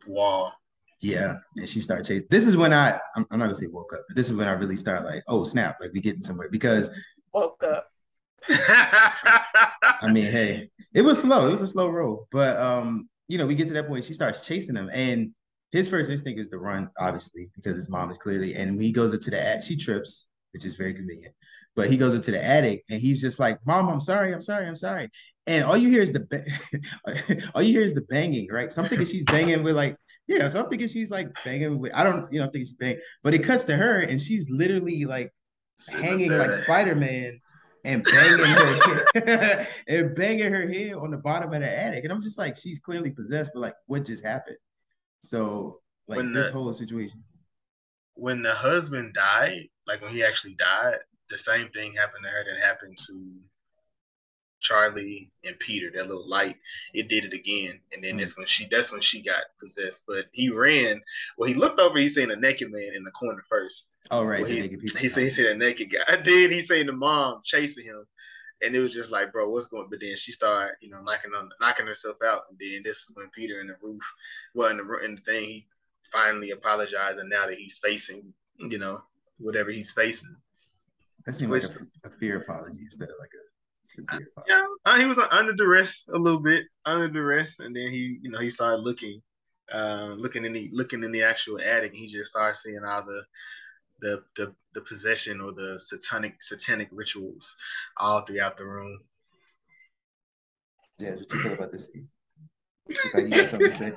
wall. 0.07 0.53
Yeah, 1.01 1.35
and 1.55 1.69
she 1.69 1.79
started 1.79 2.05
chasing. 2.05 2.27
This 2.29 2.47
is 2.47 2.57
when 2.57 2.73
I 2.73 2.99
I'm, 3.15 3.25
I'm 3.31 3.39
not 3.39 3.45
gonna 3.45 3.55
say 3.55 3.67
woke 3.67 3.93
up, 3.93 4.01
but 4.07 4.17
this 4.17 4.29
is 4.29 4.35
when 4.35 4.47
I 4.47 4.51
really 4.51 4.75
start 4.75 5.05
like, 5.05 5.23
oh 5.27 5.43
snap, 5.43 5.77
like 5.79 5.91
we 5.93 6.01
getting 6.01 6.21
somewhere 6.21 6.49
because 6.49 6.89
woke 7.33 7.63
up. 7.63 7.87
I 8.49 10.09
mean, 10.11 10.25
hey, 10.25 10.69
it 10.93 11.01
was 11.01 11.19
slow. 11.19 11.47
It 11.47 11.51
was 11.51 11.61
a 11.61 11.67
slow 11.67 11.89
roll, 11.89 12.27
but 12.31 12.57
um, 12.57 13.09
you 13.27 13.37
know, 13.37 13.45
we 13.45 13.55
get 13.55 13.67
to 13.67 13.73
that 13.73 13.87
point. 13.87 14.03
She 14.05 14.13
starts 14.13 14.45
chasing 14.45 14.75
him, 14.75 14.89
and 14.93 15.31
his 15.71 15.87
first 15.89 16.09
instinct 16.09 16.39
is 16.39 16.49
to 16.49 16.57
run, 16.57 16.89
obviously, 16.99 17.49
because 17.55 17.77
his 17.77 17.89
mom 17.89 18.09
is 18.11 18.17
clearly. 18.17 18.55
And 18.55 18.71
when 18.71 18.85
he 18.85 18.91
goes 18.91 19.13
into 19.13 19.29
the 19.29 19.41
attic, 19.41 19.65
she 19.65 19.77
trips, 19.77 20.27
which 20.51 20.65
is 20.65 20.75
very 20.75 20.93
convenient. 20.93 21.33
But 21.75 21.89
he 21.89 21.97
goes 21.97 22.13
into 22.13 22.31
the 22.31 22.43
attic, 22.43 22.83
and 22.89 22.99
he's 22.99 23.21
just 23.21 23.39
like, 23.39 23.59
"Mom, 23.65 23.87
I'm 23.87 24.01
sorry, 24.01 24.33
I'm 24.33 24.41
sorry, 24.41 24.67
I'm 24.67 24.75
sorry." 24.75 25.09
And 25.47 25.63
all 25.63 25.77
you 25.77 25.89
hear 25.89 26.01
is 26.01 26.11
the 26.11 26.21
ba- 26.21 27.41
all 27.55 27.61
you 27.61 27.71
hear 27.71 27.83
is 27.83 27.93
the 27.93 28.01
banging, 28.01 28.49
right? 28.51 28.73
So 28.73 28.81
I'm 28.81 28.89
thinking 28.89 29.07
she's 29.07 29.25
banging 29.25 29.63
with 29.63 29.75
like 29.75 29.95
yeah, 30.29 30.47
so 30.47 30.63
I'm 30.63 30.69
thinking 30.69 30.87
she's 30.87 31.09
like 31.09 31.33
banging 31.43 31.79
with 31.79 31.91
I 31.95 32.03
don't 32.03 32.31
you 32.31 32.39
know 32.39 32.45
I'm 32.45 32.51
thinking 32.51 32.67
she's 32.67 32.75
banging, 32.75 33.01
but 33.23 33.33
it 33.33 33.39
cuts 33.39 33.65
to 33.65 33.75
her 33.75 34.01
and 34.01 34.21
she's 34.21 34.47
literally 34.49 35.05
like 35.05 35.33
hanging 35.91 36.31
like 36.31 36.53
Spider 36.53 36.95
Man 36.95 37.41
and 37.83 38.03
banging 38.03 38.45
her 38.45 39.67
and 39.87 40.15
banging 40.15 40.53
her 40.53 40.67
head 40.67 40.93
on 40.93 41.09
the 41.09 41.17
bottom 41.17 41.51
of 41.51 41.61
the 41.61 41.67
attic. 41.67 42.03
And 42.03 42.13
I'm 42.13 42.21
just 42.21 42.37
like, 42.37 42.55
she's 42.55 42.79
clearly 42.79 43.09
possessed, 43.09 43.51
but 43.55 43.61
like, 43.61 43.73
what 43.87 44.05
just 44.05 44.23
happened? 44.23 44.57
So, 45.23 45.79
like, 46.07 46.17
when 46.17 46.31
this 46.31 46.47
the, 46.47 46.53
whole 46.53 46.71
situation. 46.73 47.23
When 48.13 48.43
the 48.43 48.53
husband 48.53 49.15
died, 49.15 49.67
like 49.87 50.01
when 50.03 50.11
he 50.11 50.23
actually 50.23 50.55
died, 50.55 50.97
the 51.31 51.39
same 51.39 51.69
thing 51.69 51.95
happened 51.95 52.23
to 52.23 52.29
her 52.29 52.43
that 52.43 52.67
happened 52.67 52.99
to 53.07 53.31
Charlie 54.59 55.31
and 55.43 55.57
Peter, 55.59 55.91
that 55.93 56.07
little 56.07 56.27
light, 56.27 56.57
it 56.93 57.07
did 57.07 57.25
it 57.25 57.33
again. 57.33 57.79
And 57.93 58.03
then 58.03 58.15
mm. 58.15 58.19
that's 58.19 58.37
when 58.37 58.47
she 58.47 58.67
that's 58.69 58.91
when 58.91 59.01
she 59.01 59.21
got 59.21 59.43
possessed. 59.59 60.05
But 60.07 60.25
he 60.31 60.49
ran. 60.49 61.01
Well, 61.37 61.47
he 61.47 61.55
looked 61.55 61.79
over, 61.79 61.97
he 61.97 62.09
seen 62.09 62.31
a 62.31 62.35
naked 62.35 62.71
man 62.71 62.93
in 62.95 63.03
the 63.03 63.11
corner 63.11 63.43
first. 63.49 63.85
Oh 64.11 64.23
right. 64.23 64.41
Well, 64.41 64.49
he, 64.49 64.77
he 64.97 65.07
said 65.07 65.23
he 65.23 65.29
said 65.29 65.45
a 65.47 65.57
naked 65.57 65.91
guy. 65.91 66.21
Did. 66.21 66.51
He 66.51 66.61
seen 66.61 66.85
the 66.85 66.93
mom 66.93 67.41
chasing 67.43 67.85
him. 67.85 68.05
And 68.61 68.75
it 68.75 68.79
was 68.79 68.93
just 68.93 69.09
like, 69.09 69.31
bro, 69.31 69.49
what's 69.49 69.67
going? 69.67 69.87
But 69.89 70.01
then 70.01 70.17
she 70.17 70.33
started, 70.33 70.75
you 70.81 70.89
know, 70.89 71.01
knocking 71.01 71.31
on, 71.33 71.49
knocking 71.61 71.87
herself 71.87 72.17
out. 72.25 72.41
And 72.49 72.59
then 72.59 72.81
this 72.83 72.97
is 72.97 73.11
when 73.13 73.29
Peter 73.29 73.61
in 73.61 73.67
the 73.67 73.75
roof, 73.81 74.03
well, 74.53 74.69
in 74.69 74.77
the 74.77 75.05
in 75.05 75.15
the 75.15 75.21
thing, 75.21 75.45
he 75.45 75.67
finally 76.11 76.51
apologized. 76.51 77.19
And 77.19 77.29
now 77.29 77.47
that 77.47 77.57
he's 77.57 77.79
facing, 77.79 78.33
you 78.57 78.77
know, 78.77 79.01
whatever 79.37 79.71
he's 79.71 79.91
facing, 79.91 80.35
that 81.25 81.35
seemed 81.35 81.51
like 81.51 81.63
a, 81.63 81.69
a 82.03 82.09
fear 82.09 82.41
apology 82.41 82.79
instead 82.81 83.09
of 83.09 83.15
like 83.19 83.31
a 83.33 83.43
sincere. 83.89 84.27
Yeah, 84.47 84.65
uh, 84.85 84.97
he 84.97 85.05
was 85.05 85.19
under 85.19 85.53
duress 85.53 86.07
a 86.13 86.17
little 86.17 86.39
bit, 86.39 86.65
under 86.85 87.09
duress, 87.09 87.59
and 87.59 87.75
then 87.75 87.89
he, 87.89 88.19
you 88.21 88.29
know, 88.29 88.39
he 88.39 88.49
started 88.49 88.81
looking, 88.81 89.21
uh, 89.73 90.13
looking 90.17 90.45
in 90.45 90.53
the 90.53 90.69
looking 90.71 91.03
in 91.03 91.11
the 91.11 91.23
actual 91.23 91.59
attic. 91.59 91.93
he 91.93 92.11
just 92.11 92.31
started 92.31 92.55
seeing 92.55 92.83
all 92.83 93.03
the, 93.03 93.21
the 94.01 94.23
the 94.35 94.55
the 94.73 94.81
possession 94.81 95.41
or 95.41 95.51
the 95.51 95.79
satanic 95.79 96.41
satanic 96.41 96.89
rituals 96.91 97.55
all 97.97 98.21
throughout 98.21 98.57
the 98.57 98.65
room. 98.65 98.99
Yeah, 100.99 101.15
what 101.15 101.33
you 101.33 101.41
feel 101.41 101.53
about 101.53 101.71
this? 101.71 101.89
Like 103.13 103.25
you 103.25 103.29
got 103.29 103.47
something 103.47 103.71
to 103.71 103.77
say? 103.77 103.93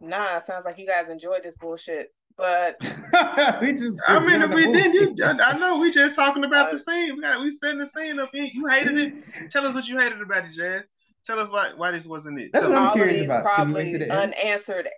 Nah, 0.00 0.38
sounds 0.38 0.64
like 0.64 0.78
you 0.78 0.86
guys 0.86 1.08
enjoyed 1.08 1.42
this 1.42 1.56
bullshit. 1.56 2.12
But 2.38 2.80
we 3.60 3.72
just 3.72 4.00
I 4.06 4.20
mean 4.20 4.40
if 4.42 4.50
we 4.50 4.70
did 4.72 4.94
you 4.94 5.24
I, 5.24 5.58
know 5.58 5.78
we 5.78 5.90
just 5.90 6.14
talking 6.14 6.44
about 6.44 6.68
uh, 6.68 6.72
the 6.72 6.78
same. 6.78 7.16
We 7.16 7.22
got 7.22 7.40
we 7.40 7.50
setting 7.50 7.78
the 7.78 7.86
same 7.86 8.20
up. 8.20 8.30
You 8.32 8.66
hated 8.68 8.96
it. 8.96 9.14
Tell 9.50 9.66
us 9.66 9.74
what 9.74 9.88
you 9.88 9.98
hated 9.98 10.22
about 10.22 10.44
it, 10.44 10.52
Jazz. 10.56 10.84
Tell 11.26 11.40
us 11.40 11.50
why 11.50 11.72
why 11.76 11.90
this 11.90 12.06
wasn't 12.06 12.40
it. 12.40 12.50
That's 12.52 12.68
what 12.68 12.76
I'm 12.76 12.92
curious 12.92 13.24
about. 13.24 13.44
Probably 13.44 14.08
unanswered 14.08 14.88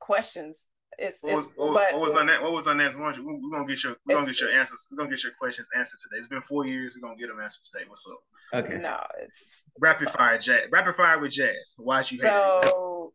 questions. 0.00 0.68
It's, 0.98 1.22
what, 1.22 1.32
it's 1.32 1.46
what, 1.56 1.74
but, 1.74 1.92
what 1.94 2.02
was 2.08 2.14
on 2.14 2.26
that? 2.26 2.42
What 2.42 2.52
was 2.52 2.66
on 2.66 2.78
that? 2.78 2.94
We're, 2.94 3.12
we're 3.22 3.50
gonna 3.50 3.66
get 3.66 3.82
your 3.82 3.96
we're 4.06 4.16
gonna 4.16 4.26
get 4.26 4.40
your 4.40 4.50
answers. 4.50 4.86
We're 4.90 4.98
gonna 4.98 5.10
get 5.10 5.24
your 5.24 5.32
questions 5.38 5.68
answered 5.76 5.98
today. 5.98 6.18
It's 6.18 6.28
been 6.28 6.42
four 6.42 6.66
years. 6.66 6.94
We're 6.94 7.08
gonna 7.08 7.18
get 7.18 7.28
them 7.28 7.40
answered 7.40 7.64
today. 7.64 7.84
What's 7.88 8.06
up? 8.06 8.64
Okay. 8.64 8.78
No, 8.78 8.98
it's 9.20 9.62
rapid 9.80 10.08
it's 10.08 10.16
fire, 10.16 10.38
Jazz. 10.38 10.70
Rapid 10.70 10.96
fire 10.96 11.18
with 11.18 11.32
Jazz. 11.32 11.74
Why 11.78 12.00
you 12.00 12.20
hate 12.20 12.28
it? 12.28 12.68
so, 12.68 13.12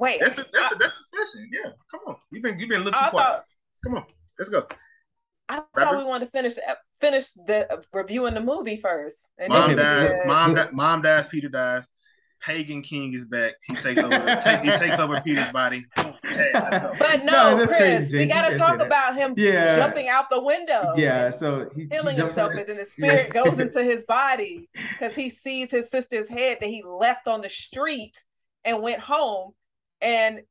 Wait. 0.00 0.18
That's 0.18 0.36
the 0.36 0.46
that's, 0.52 0.74
I, 0.74 0.78
that's 0.78 0.94
the 1.12 1.26
session. 1.26 1.50
Yeah. 1.52 1.70
Come 1.90 2.00
on. 2.06 2.16
You've 2.32 2.42
been 2.42 2.58
you've 2.58 2.70
been 2.70 2.80
a 2.80 2.84
little 2.84 2.98
too 2.98 3.10
quiet. 3.10 3.26
Thought, 3.26 3.44
Come 3.84 3.94
on. 3.96 4.04
Let's 4.38 4.50
go. 4.50 4.66
I 5.48 5.56
Rapper. 5.56 5.68
thought 5.74 5.98
we 5.98 6.04
wanted 6.04 6.24
to 6.24 6.30
finish 6.30 6.54
finish 6.98 7.32
the 7.32 7.70
uh, 7.70 7.82
reviewing 7.92 8.34
the 8.34 8.40
movie 8.40 8.78
first. 8.78 9.28
And 9.38 9.50
mom 9.52 9.76
dies. 9.76 10.10
Mom, 10.26 10.56
mom 10.72 11.02
dies. 11.02 11.28
Peter 11.28 11.50
dies. 11.50 11.92
Paimon 12.46 12.82
King 12.82 13.12
is 13.12 13.26
back. 13.26 13.52
He 13.66 13.74
takes 13.74 14.00
over. 14.00 14.40
take, 14.42 14.60
he 14.62 14.70
takes 14.70 14.98
over 14.98 15.20
Peter's 15.20 15.52
body. 15.52 15.84
but 15.94 17.24
no, 17.24 17.56
no 17.58 17.66
Kris, 17.66 17.68
crazy, 17.68 18.18
we 18.18 18.26
got 18.26 18.48
to 18.48 18.56
talk 18.56 18.80
about 18.80 19.14
him 19.14 19.34
yeah. 19.36 19.76
jumping 19.76 20.08
out 20.08 20.30
the 20.30 20.42
window. 20.42 20.94
Yeah, 20.96 21.28
so 21.28 21.68
he, 21.76 21.86
healing 21.92 22.14
he 22.14 22.22
himself, 22.22 22.54
and 22.54 22.66
then 22.66 22.78
the 22.78 22.86
spirit 22.86 23.32
yeah. 23.34 23.42
goes 23.42 23.60
into 23.60 23.82
his 23.82 24.04
body 24.04 24.70
because 24.72 25.14
he 25.14 25.28
sees 25.28 25.70
his 25.70 25.90
sister's 25.90 26.30
head 26.30 26.56
that 26.60 26.70
he 26.70 26.82
left 26.82 27.28
on 27.28 27.42
the 27.42 27.50
street 27.50 28.24
and 28.64 28.82
went 28.82 29.00
home 29.00 29.52
and 30.02 30.42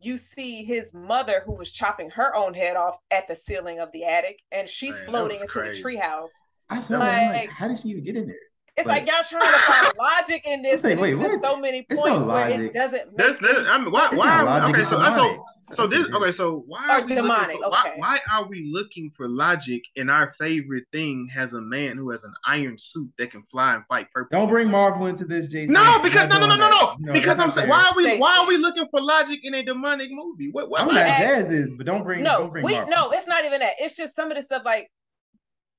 you 0.00 0.16
see 0.16 0.64
his 0.64 0.94
mother 0.94 1.42
who 1.44 1.52
was 1.52 1.72
chopping 1.72 2.10
her 2.10 2.34
own 2.34 2.54
head 2.54 2.76
off 2.76 2.96
at 3.10 3.26
the 3.26 3.34
ceiling 3.34 3.80
of 3.80 3.90
the 3.92 4.04
attic 4.04 4.40
and 4.52 4.68
she's 4.68 4.96
Man, 4.98 5.06
floating 5.06 5.40
into 5.40 5.48
crazy. 5.48 5.82
the 5.82 5.88
treehouse. 5.88 6.30
I 6.70 6.80
said, 6.80 6.98
like, 6.98 7.34
like, 7.34 7.48
how 7.50 7.66
did 7.68 7.78
she 7.78 7.88
even 7.88 8.04
get 8.04 8.16
in 8.16 8.26
there 8.26 8.36
it's 8.78 8.86
like, 8.88 9.06
like 9.06 9.08
y'all 9.08 9.40
trying 9.40 9.52
to 9.52 9.58
find 9.60 9.92
logic 9.98 10.46
in 10.46 10.62
this. 10.62 10.84
Like, 10.84 10.98
wait, 10.98 11.18
just 11.18 11.40
so 11.40 11.56
many 11.56 11.82
points 11.82 12.04
no 12.04 12.26
where 12.26 12.48
it 12.48 12.72
doesn't 12.72 13.06
make. 13.08 13.16
There's, 13.16 13.38
there's, 13.38 13.66
I 13.66 13.78
mean, 13.78 13.90
why? 13.90 14.08
why? 14.12 14.60
No 14.62 14.68
okay, 14.70 14.82
so, 14.82 14.98
so, 15.10 15.44
So 15.70 15.86
this 15.86 16.06
okay. 16.14 16.32
So 16.32 16.64
why 16.66 16.86
Or 16.88 16.90
are 16.92 17.02
we 17.02 17.14
demonic, 17.14 17.56
looking 17.60 17.72
for, 17.72 17.88
okay. 17.88 17.94
why 17.98 18.20
are 18.32 18.46
we 18.46 18.68
looking 18.72 19.10
for 19.10 19.28
logic? 19.28 19.82
in 19.96 20.08
our 20.08 20.32
favorite 20.38 20.84
thing 20.92 21.28
has 21.34 21.54
a 21.54 21.60
man 21.60 21.96
who 21.96 22.10
has 22.10 22.24
an 22.24 22.32
iron 22.46 22.76
suit 22.78 23.10
that 23.18 23.30
can 23.30 23.42
fly 23.44 23.74
and 23.74 23.84
fight 23.86 24.06
purple. 24.14 24.38
Don't 24.38 24.48
bring 24.48 24.70
Marvel 24.70 25.06
into 25.06 25.24
this, 25.24 25.48
Jason. 25.48 25.74
No, 25.74 26.00
because 26.02 26.28
no, 26.28 26.38
not 26.38 26.48
no, 26.48 26.56
no, 26.56 26.70
no, 26.70 26.96
no. 27.00 27.12
Because 27.12 27.38
I'm 27.38 27.50
saying, 27.50 27.68
why 27.68 27.84
are 27.90 27.96
we 27.96 28.04
Jason. 28.04 28.20
why 28.20 28.36
are 28.38 28.46
we 28.46 28.56
looking 28.56 28.86
for 28.90 29.00
logic 29.00 29.40
in 29.42 29.54
a 29.54 29.62
demonic 29.62 30.08
movie? 30.10 30.50
What? 30.50 30.70
what 30.70 30.82
I'm 30.82 30.88
not 30.88 30.98
asked- 30.98 31.20
jazz 31.20 31.50
is, 31.50 31.72
but 31.72 31.86
don't 31.86 32.04
bring 32.04 32.22
no, 32.22 32.38
don't 32.38 32.52
bring 32.52 32.64
we 32.64 32.72
Marvel. 32.74 32.90
no, 32.90 33.10
it's 33.10 33.26
not 33.26 33.44
even 33.44 33.60
that. 33.60 33.74
It's 33.78 33.96
just 33.96 34.14
some 34.14 34.30
of 34.30 34.36
the 34.36 34.42
stuff 34.42 34.62
like 34.64 34.90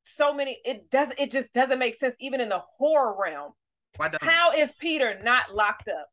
so 0.04 0.34
many. 0.34 0.58
It 0.66 0.90
does. 0.90 1.14
It 1.18 1.32
just 1.32 1.54
doesn't 1.54 1.80
make 1.80 1.96
sense, 1.96 2.16
even 2.20 2.42
in 2.42 2.50
the 2.50 2.60
horror 2.60 3.16
realm. 3.22 3.52
How 4.22 4.52
is 4.52 4.74
Peter 4.80 5.20
not 5.24 5.54
locked 5.54 5.90
up? 5.90 6.08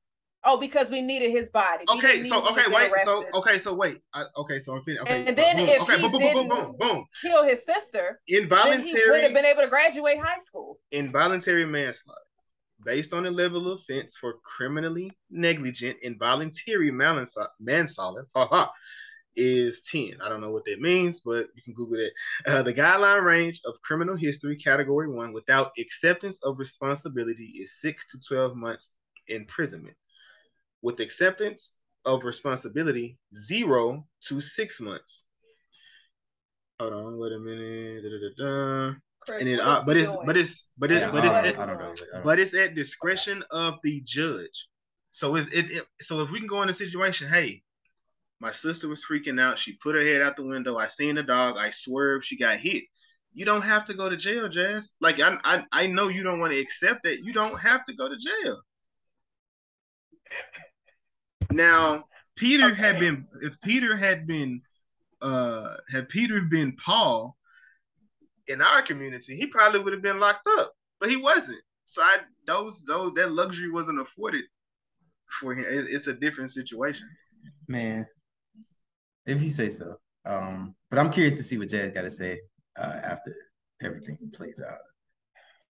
Oh, 0.45 0.57
because 0.59 0.91
we 0.91 1.03
needed 1.03 1.31
his 1.33 1.49
body. 1.49 1.85
Okay, 1.89 2.23
so 2.25 2.41
need 2.41 2.49
him 2.49 2.55
to 2.57 2.61
okay, 2.69 2.73
wait, 2.73 2.93
so 3.05 3.25
okay, 3.35 3.59
so 3.59 3.75
wait, 3.75 3.99
I, 4.15 4.25
okay, 4.37 4.61
so 4.61 4.75
I'm 4.75 4.83
feeling 4.85 5.01
okay, 5.03 5.27
And 5.27 5.37
then 5.37 5.57
boom, 5.57 5.69
if 5.69 5.81
okay, 5.81 5.97
he 5.97 6.03
boom, 6.03 6.13
boom, 6.13 6.21
boom, 6.21 6.33
boom, 6.35 6.49
didn't- 6.49 6.79
boom, 6.79 6.89
boom, 6.89 7.07
kill 7.21 7.45
his 7.45 7.65
sister, 7.67 8.21
then 8.29 8.37
he 8.37 8.41
would 8.41 8.43
involuntary, 8.45 9.23
have 9.23 9.35
been 9.35 9.45
able 9.45 9.63
to 9.63 9.69
graduate 9.69 10.19
high 10.21 10.39
school. 10.39 10.79
involuntary 10.93 11.67
manslaughter, 11.67 12.21
based 12.85 13.13
on 13.13 13.25
the 13.25 13.31
level 13.31 13.73
of 13.73 13.81
offense 13.81 14.17
for 14.17 14.35
criminally 14.45 15.11
negligent 15.31 15.99
involuntary 16.03 16.93
manslaughter, 16.93 17.51
manslaughter, 17.59 18.27
is 19.37 19.83
ten. 19.83 20.15
I 20.23 20.29
don't 20.29 20.41
know 20.41 20.51
what 20.51 20.65
that 20.65 20.81
means, 20.81 21.21
but 21.21 21.49
you 21.55 21.63
can 21.63 21.75
Google 21.75 21.99
it. 22.01 22.13
Uh, 22.47 22.63
the 22.63 22.75
guideline 22.75 23.23
range 23.23 23.61
of 23.65 23.81
criminal 23.83 24.17
history, 24.17 24.57
category 24.57 25.09
one, 25.09 25.33
without 25.33 25.73
acceptance 25.79 26.41
of 26.43 26.59
responsibility, 26.59 27.61
is 27.63 27.81
six 27.81 28.07
to 28.13 28.19
twelve 28.21 28.57
months 28.57 28.93
imprisonment. 29.29 29.97
With 30.83 31.01
acceptance 31.01 31.75
of 32.05 32.25
responsibility, 32.25 33.19
zero 33.35 34.07
to 34.29 34.41
six 34.41 34.81
months. 34.81 35.25
Hold 36.81 36.93
on, 36.93 37.19
wait 37.19 37.33
a 37.33 37.39
minute. 37.39 38.03
Da, 38.03 38.09
da, 38.11 38.19
da, 38.19 38.91
da. 38.91 38.95
Kris, 39.21 39.41
And 39.41 39.51
then, 39.51 39.61
uh, 39.61 39.83
but 39.83 39.97
it's 39.97 40.09
but 40.25 40.37
it's 40.37 40.65
but 40.79 40.93
it's 40.93 41.01
Yeah, 41.01 41.11
but 41.11 41.25
it's 41.25 41.35
don't, 41.35 41.47
at, 41.47 41.59
I 41.59 41.67
don't 41.67 41.79
know. 41.79 41.93
I 41.93 41.95
don't- 42.13 42.25
but 42.25 42.39
it's 42.39 42.55
at 42.55 42.75
discretion 42.75 43.43
of 43.51 43.79
the 43.83 44.01
judge. 44.05 44.69
So 45.11 45.35
it's 45.35 45.49
it, 45.49 45.71
it 45.71 45.87
so 46.01 46.21
if 46.21 46.31
we 46.31 46.39
can 46.39 46.47
go 46.47 46.63
in 46.63 46.69
a 46.69 46.75
situation, 46.75 47.29
hey, 47.29 47.63
my 48.41 48.53
sister 48.53 48.89
was 48.89 49.05
freaking 49.05 49.41
out. 49.41 49.59
She 49.59 49.73
put 49.83 49.95
her 49.95 50.03
head 50.03 50.23
out 50.23 50.37
the 50.37 50.45
window. 50.47 50.77
I 50.77 50.89
seen 50.89 51.15
the 51.15 51.23
dog. 51.23 51.57
I 51.57 51.71
swerved. 51.71 52.25
She 52.25 52.37
got 52.37 52.59
hit. 52.59 52.85
You 53.33 53.45
don't 53.45 53.63
have 53.63 53.85
to 53.87 53.95
go 53.95 54.09
to 54.09 54.17
jail, 54.17 54.49
Jazz. 54.49 54.95
Like 55.01 55.21
I 55.21 55.39
I, 55.45 55.65
I 55.73 55.87
know 55.87 56.09
you 56.09 56.23
don't 56.23 56.41
want 56.41 56.53
to 56.53 56.61
accept 56.61 57.03
that. 57.05 57.21
You 57.21 57.33
don't 57.33 57.59
have 57.59 57.85
to 57.87 57.95
go 57.95 58.09
to 58.09 58.17
jail. 58.17 58.61
Now, 61.51 62.05
Peter 62.37 62.75
had 62.75 62.99
been 62.99 63.27
if 63.43 63.61
Peter 63.61 63.97
had 63.97 64.27
been 64.27 64.61
uh 65.23 65.75
had 65.91 66.09
Peter 66.09 66.41
been 66.43 66.77
Paul 66.77 67.37
in 68.49 68.61
our 68.61 68.83
community, 68.83 69.37
he 69.37 69.47
probably 69.47 69.81
would 69.81 69.93
have 69.93 70.03
been 70.03 70.21
locked 70.21 70.47
up, 70.59 70.73
but 71.01 71.09
he 71.11 71.17
wasn't. 71.17 71.61
So 71.85 72.03
I 72.03 72.19
those 72.47 72.83
those 72.83 73.13
that 73.15 73.33
luxury 73.33 73.71
wasn't 73.71 74.01
afforded 74.01 74.45
for 75.41 75.55
him. 75.55 75.65
It- 75.69 75.91
it's 75.91 76.07
a 76.07 76.15
different 76.15 76.51
situation. 76.51 77.09
Man, 77.69 78.07
if 79.27 79.43
you 79.43 79.51
say 79.51 79.71
so. 79.71 79.97
Um, 80.25 80.75
but 80.91 80.99
I'm 80.99 81.11
curious 81.11 81.35
to 81.35 81.43
see 81.43 81.59
what 81.59 81.69
Jazz 81.69 81.93
got 81.93 82.03
to 82.03 82.11
say 82.11 82.41
uh, 82.79 83.01
after 83.05 83.35
everything 83.83 84.19
plays 84.33 84.61
out. 84.67 84.79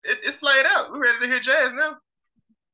It, 0.04 0.18
it's 0.24 0.38
played 0.38 0.66
out. 0.66 0.92
We're 0.92 1.02
ready 1.02 1.20
to 1.22 1.28
hear 1.28 1.40
jazz 1.40 1.74
now. 1.74 1.98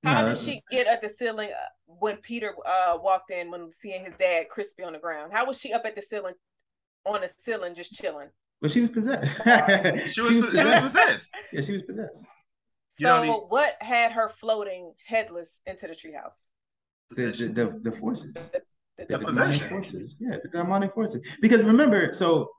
How 0.03 0.21
No, 0.21 0.29
did 0.29 0.37
she 0.37 0.61
get 0.71 0.87
at 0.87 1.01
the 1.01 1.09
ceiling 1.09 1.49
uh, 1.51 1.65
when 1.85 2.17
Peter 2.17 2.53
uh, 2.65 2.97
walked 3.01 3.31
in 3.31 3.49
when 3.51 3.71
seeing 3.71 4.03
his 4.03 4.15
dad 4.15 4.49
crispy 4.49 4.83
on 4.83 4.93
the 4.93 4.99
ground? 4.99 5.31
How 5.33 5.45
was 5.45 5.59
she 5.59 5.73
up 5.73 5.83
at 5.85 5.95
the 5.95 6.01
ceiling 6.01 6.33
on 7.05 7.21
the 7.21 7.29
ceiling 7.29 7.73
just 7.75 7.93
chilling? 7.93 8.29
Well, 8.61 8.69
she 8.69 8.81
was 8.81 8.89
possessed. 8.91 9.27
She 10.13 10.21
was, 10.21 10.29
she 10.33 10.39
was 10.41 10.45
possessed. 10.81 11.35
Yeah, 11.53 11.61
she 11.61 11.73
was 11.73 11.83
possessed. 11.83 12.23
You 12.99 13.05
So 13.05 13.17
don't 13.17 13.27
need- 13.27 13.41
what 13.49 13.75
had 13.81 14.11
her 14.11 14.29
floating 14.29 14.93
headless 15.07 15.61
into 15.65 15.87
the 15.87 15.93
treehouse? 15.93 16.49
The, 17.11 17.31
the, 17.31 17.47
the, 17.47 17.79
the 17.83 17.91
forces. 17.91 18.33
The, 18.33 18.61
The, 19.09 19.17
The 19.17 19.25
demonic 19.25 19.61
forces. 19.61 20.17
Yeah, 20.19 20.37
the 20.41 20.49
demonic 20.49 20.93
forces. 20.93 21.25
Because 21.41 21.63
remember, 21.63 22.13
so 22.13 22.49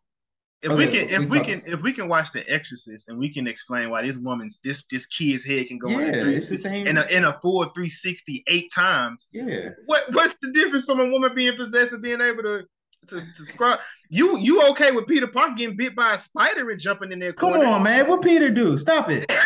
If 0.62 0.76
we 0.76 0.86
can, 0.86 1.08
if 1.08 1.20
we 1.28 1.38
we 1.38 1.40
can, 1.44 1.62
if 1.66 1.82
we 1.82 1.92
can 1.92 2.06
watch 2.08 2.30
The 2.30 2.48
Exorcist 2.48 3.08
and 3.08 3.18
we 3.18 3.32
can 3.32 3.46
explain 3.48 3.90
why 3.90 4.02
this 4.06 4.16
woman's 4.16 4.60
this 4.62 4.86
this 4.86 5.06
kid's 5.06 5.44
head 5.44 5.66
can 5.66 5.78
go 5.78 5.88
in, 5.88 6.00
a 6.00 6.06
yeah, 6.16 6.22
three, 6.22 6.34
it's 6.34 6.48
the 6.48 6.56
same. 6.56 6.86
in 6.86 6.98
a 6.98 7.04
in 7.06 7.24
a 7.24 7.32
full 7.42 7.64
360 7.64 8.44
eight 8.46 8.70
times. 8.72 9.28
yeah. 9.32 9.70
What 9.86 10.04
what's 10.12 10.36
the 10.40 10.52
difference 10.52 10.84
from 10.84 11.00
a 11.00 11.08
woman 11.08 11.34
being 11.34 11.56
possessed 11.56 11.92
and 11.92 12.02
being 12.02 12.20
able 12.20 12.44
to 12.44 12.64
to, 13.08 13.20
to 13.20 13.44
scrub? 13.44 13.80
You 14.08 14.38
you 14.38 14.62
okay 14.70 14.92
with 14.92 15.06
Peter 15.06 15.26
Parker 15.26 15.54
getting 15.54 15.76
bit 15.76 15.96
by 15.96 16.14
a 16.14 16.18
spider 16.18 16.70
and 16.70 16.80
jumping 16.80 17.12
in 17.12 17.18
there? 17.18 17.32
Come 17.32 17.52
on, 17.52 17.82
man. 17.82 18.06
What 18.08 18.22
Peter 18.22 18.50
do? 18.50 18.76
Stop 18.76 19.10
it. 19.10 19.26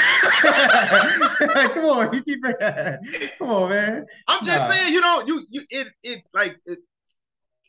Come 0.42 1.84
on, 1.84 2.12
you 2.12 2.22
keep 2.22 2.42
Come 3.38 3.48
on, 3.50 3.70
man. 3.70 4.06
I'm 4.28 4.44
just 4.44 4.58
Nah. 4.58 4.70
saying 4.70 4.92
you 4.92 5.00
don't 5.00 5.26
you 5.28 5.44
you 5.50 5.62
it 5.70 5.88
it 6.02 6.22
like 6.34 6.58
it, 6.66 6.78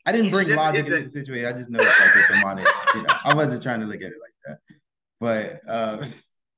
I 0.06 0.12
didn't 0.12 0.30
bring 0.30 0.46
just- 0.46 0.56
logic 0.56 0.86
into 0.86 1.02
the 1.04 1.10
situation. 1.10 1.46
I 1.46 1.52
just 1.58 1.70
know 1.70 1.80
it's 1.80 2.00
like 2.00 2.30
a 2.30 2.34
demonic. 2.34 2.66
You 2.94 3.02
know, 3.02 3.14
I 3.24 3.34
wasn't 3.34 3.62
trying 3.62 3.80
to 3.80 3.86
look 3.86 4.00
at 4.02 4.12
it 4.12 4.18
like 4.20 4.34
that. 4.46 4.58
But 5.20 5.60
uh, 5.68 6.04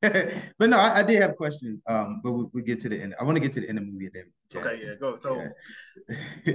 but 0.59 0.71
no, 0.71 0.79
I, 0.79 0.99
I 0.99 1.03
did 1.03 1.21
have 1.23 1.37
questions. 1.37 1.81
Um, 1.87 2.21
but 2.23 2.33
we 2.33 2.45
we 2.55 2.63
get 2.63 2.81
to 2.81 2.89
the 2.89 3.01
end. 3.01 3.15
I 3.21 3.25
want 3.25 3.37
to 3.37 3.41
get 3.41 3.53
to 3.55 3.61
the 3.61 3.69
end 3.69 3.79
of 3.79 3.85
the 3.85 3.91
movie 3.91 4.11
then. 4.13 4.33
okay 4.55 4.79
yeah 4.83 4.95
go 5.01 5.17
so. 5.17 5.37
Yeah. 5.37 5.49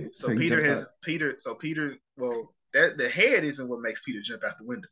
So, 0.13 0.31
he 0.31 0.39
Peter 0.39 0.61
has. 0.65 0.87
Peter. 1.03 1.35
So 1.39 1.55
Peter. 1.55 1.95
Well, 2.17 2.54
that 2.75 2.97
the 2.97 3.09
head 3.09 3.43
isn't 3.43 3.67
what 3.67 3.79
makes 3.81 4.01
Peter 4.01 4.21
jump 4.21 4.43
out 4.43 4.57
the 4.59 4.65
window. 4.65 4.87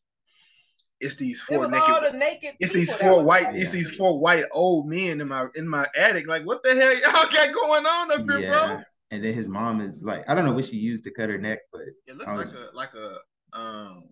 It's 0.99 1.15
these 1.15 1.41
It 1.41 1.45
four 1.45 1.59
was 1.59 1.69
naked. 1.69 1.89
all 1.89 2.01
the 2.11 2.17
naked. 2.17 2.55
it's 2.59 2.73
these 2.73 2.95
four 2.95 3.25
white. 3.25 3.53
It's 3.55 3.71
there. 3.71 3.81
these 3.81 3.89
four 3.95 4.19
white 4.19 4.45
old 4.51 4.87
men 4.87 5.19
in 5.21 5.27
my 5.27 5.47
in 5.55 5.67
my 5.67 5.85
attic. 5.97 6.27
Like, 6.27 6.45
what 6.45 6.63
the 6.63 6.73
hell 6.73 6.93
y'all 6.93 7.31
got 7.31 7.53
going 7.53 7.85
on 7.85 8.11
up 8.11 8.21
here, 8.27 8.39
Yeah. 8.39 8.67
bro? 8.67 8.77
And 9.11 9.23
then 9.23 9.33
his 9.33 9.47
mom 9.49 9.81
is 9.81 10.03
like, 10.03 10.27
I 10.29 10.33
don't 10.33 10.45
know 10.45 10.53
what 10.53 10.65
she 10.65 10.77
used 10.77 11.03
to 11.03 11.11
cut 11.11 11.29
her 11.29 11.37
neck, 11.37 11.59
but 11.71 11.81
It 12.07 12.17
looked 12.17 12.29
I 12.29 12.35
like 12.35 12.47
a 12.53 12.69
like 12.73 12.93
a 12.95 13.17
um 13.57 14.05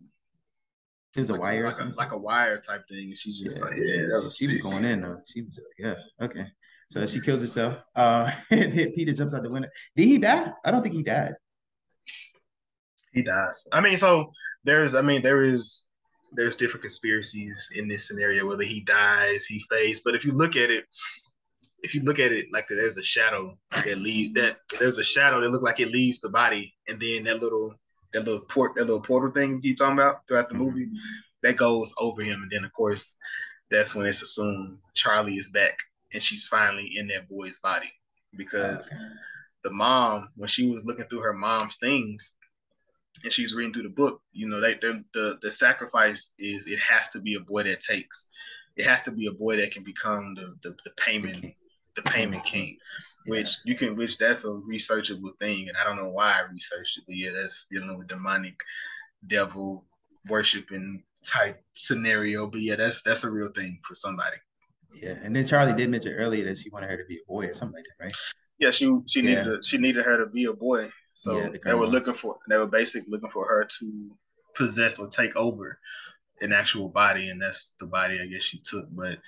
it 1.16 1.20
was 1.20 1.30
a 1.30 1.34
like 1.34 1.42
wire 1.42 1.66
or 1.66 1.72
like 1.72 1.80
a, 1.80 1.84
like 1.98 2.12
a 2.12 2.18
wire 2.18 2.60
type 2.60 2.88
thing. 2.88 3.06
And 3.10 3.18
she 3.18 3.32
just 3.32 3.62
Yeah. 3.62 3.70
like, 3.70 3.78
yeah, 3.78 4.02
that 4.12 4.22
was 4.24 4.36
she 4.36 4.48
was 4.48 4.58
going 4.62 4.86
in 4.86 5.02
though. 5.02 5.22
She 5.28 5.42
was 5.42 5.60
like, 5.60 5.98
yeah, 6.20 6.26
okay. 6.26 6.46
So 6.90 7.06
she 7.06 7.22
kills 7.22 7.42
herself. 7.42 7.82
Uh, 7.96 8.30
and 8.52 8.74
then 8.74 8.92
Peter 8.94 9.14
jumps 9.14 9.34
out 9.34 9.44
the 9.44 9.50
window. 9.50 9.70
Did 9.96 10.06
he 10.08 10.18
die? 10.18 10.52
I 10.66 10.72
don't 10.72 10.84
think 10.84 10.96
he 10.96 11.04
died. 11.04 11.34
He 13.14 13.22
dies. 13.24 13.68
I 13.72 13.82
mean, 13.82 13.98
so 13.98 14.32
there's, 14.64 14.96
I 14.96 15.02
mean, 15.02 15.22
there 15.22 15.44
is, 15.44 15.86
there's 16.34 16.56
different 16.56 16.82
conspiracies 16.82 17.70
in 17.76 17.88
this 17.88 18.08
scenario, 18.08 18.48
whether 18.48 18.64
he 18.64 18.82
dies, 18.82 19.46
he 19.46 19.64
fades. 19.70 20.00
But 20.00 20.16
if 20.16 20.24
you 20.24 20.32
look 20.32 20.56
at 20.56 20.72
it, 20.72 20.86
if 21.84 21.94
you 21.96 22.04
look 22.04 22.20
at 22.20 22.32
it 22.32 22.46
like 22.54 22.68
there's 22.70 22.98
a 22.98 23.04
shadow 23.04 23.54
that 23.72 23.98
leaves 23.98 24.34
that 24.36 24.58
there's 24.80 25.00
a 25.00 25.04
shadow 25.04 25.42
that 25.42 25.50
look 25.50 25.64
like 25.64 25.80
it 25.80 25.90
leaves 25.90 26.20
the 26.22 26.30
body, 26.30 26.74
and 26.88 27.02
then 27.02 27.24
that 27.24 27.42
little 27.42 27.76
that 28.14 28.24
little 28.24 28.42
port 28.42 28.74
that 28.76 28.86
little 28.86 29.02
portal 29.02 29.32
thing 29.32 29.56
you 29.56 29.62
keep 29.62 29.78
talking 29.78 29.94
about 29.98 30.28
throughout 30.28 30.48
the 30.48 30.56
movie 30.56 30.88
that 31.42 31.58
goes 31.58 31.92
over 31.98 32.22
him, 32.22 32.44
and 32.44 32.52
then 32.52 32.64
of 32.64 32.72
course 32.74 33.18
that's 33.72 33.96
when 33.96 34.06
it's 34.06 34.22
assumed 34.22 34.78
Charlie 34.94 35.38
is 35.38 35.50
back 35.50 35.76
and 36.14 36.22
she's 36.22 36.46
finally 36.48 36.98
in 36.98 37.08
that 37.08 37.28
boy's 37.28 37.58
body 37.60 37.92
because 38.38 38.92
Okay. 38.94 39.02
the 39.64 39.72
mom 39.72 40.30
when 40.36 40.50
she 40.50 40.70
was 40.70 40.86
looking 40.86 41.06
through 41.06 41.22
her 41.22 41.34
mom's 41.34 41.78
things 41.78 42.34
and 43.24 43.32
she's 43.32 43.54
reading 43.56 43.74
through 43.74 43.84
the 43.84 43.90
book 43.90 44.22
you 44.32 44.48
know 44.48 44.60
they 44.60 44.76
the 45.14 45.38
the 45.42 45.52
sacrifice 45.52 46.34
is 46.40 46.68
it 46.68 46.80
has 46.80 47.10
to 47.10 47.20
be 47.20 47.36
a 47.36 47.40
boy 47.42 47.64
that 47.64 47.80
takes 47.82 48.28
it 48.78 48.86
has 48.86 49.02
to 49.02 49.12
be 49.12 49.28
a 49.28 49.32
boy 49.32 49.58
that 49.58 49.72
can 49.72 49.84
become 49.84 50.34
the 50.36 50.56
the, 50.64 50.70
the 50.70 50.78
The 50.86 50.92
Paimon 50.92 51.42
king. 51.42 51.56
the 51.96 52.02
Paimon 52.04 52.44
king 52.44 52.78
which 53.28 53.50
you 53.66 53.76
can 53.76 53.96
which 53.96 54.18
that's 54.18 54.46
a 54.46 54.50
researchable 54.50 55.38
thing 55.40 55.68
and 55.68 55.78
i 55.78 55.84
don't 55.84 55.98
know 55.98 56.10
why 56.10 56.40
i 56.40 56.52
researched 56.52 56.98
it 56.98 57.04
but 57.08 57.16
yeah 57.16 57.32
that's 57.32 57.68
dealing 57.70 57.98
with 57.98 58.08
demonic 58.08 58.56
devil 59.28 59.86
worshiping 60.30 61.04
type 61.24 61.62
scenario 61.74 62.48
but 62.48 62.62
yeah 62.62 62.76
that's 62.76 63.02
that's 63.04 63.24
a 63.24 63.30
real 63.30 63.52
thing 63.52 63.80
for 63.88 63.94
somebody 63.96 64.38
Yeah, 64.94 65.16
and 65.24 65.36
then 65.36 65.46
Charlie 65.46 65.74
did 65.74 65.90
mention 65.90 66.14
earlier 66.14 66.46
that 66.46 66.58
she 66.58 66.70
wanted 66.70 66.90
her 66.90 66.98
to 66.98 67.06
be 67.06 67.18
a 67.18 67.28
boy 67.28 67.46
or 67.48 67.54
something 67.54 67.76
like 67.76 67.86
that, 67.86 68.04
right? 68.06 68.16
Yeah, 68.60 68.72
she 68.72 68.92
she 69.08 69.22
needed 69.22 69.46
Yeah. 69.46 69.56
she 69.64 69.78
needed 69.78 70.04
her 70.06 70.18
to 70.18 70.26
be 70.30 70.46
a 70.46 70.54
boy. 70.54 70.90
So 71.22 71.38
Yeah, 71.38 71.50
the 71.50 71.60
they 71.64 71.74
were 71.76 71.86
looking 71.86 72.16
for 72.16 72.40
they 72.50 72.58
were 72.58 72.66
basically 72.66 73.12
looking 73.12 73.30
for 73.30 73.48
her 73.48 73.64
to 73.80 74.12
possess 74.56 74.98
or 74.98 75.08
take 75.08 75.36
over 75.36 75.78
an 76.42 76.52
actual 76.52 76.90
body, 76.90 77.30
and 77.30 77.40
that's 77.40 77.76
the 77.80 77.86
body 77.86 78.20
I 78.20 78.26
guess 78.26 78.42
she 78.44 78.60
took. 78.64 78.88
But 78.90 79.20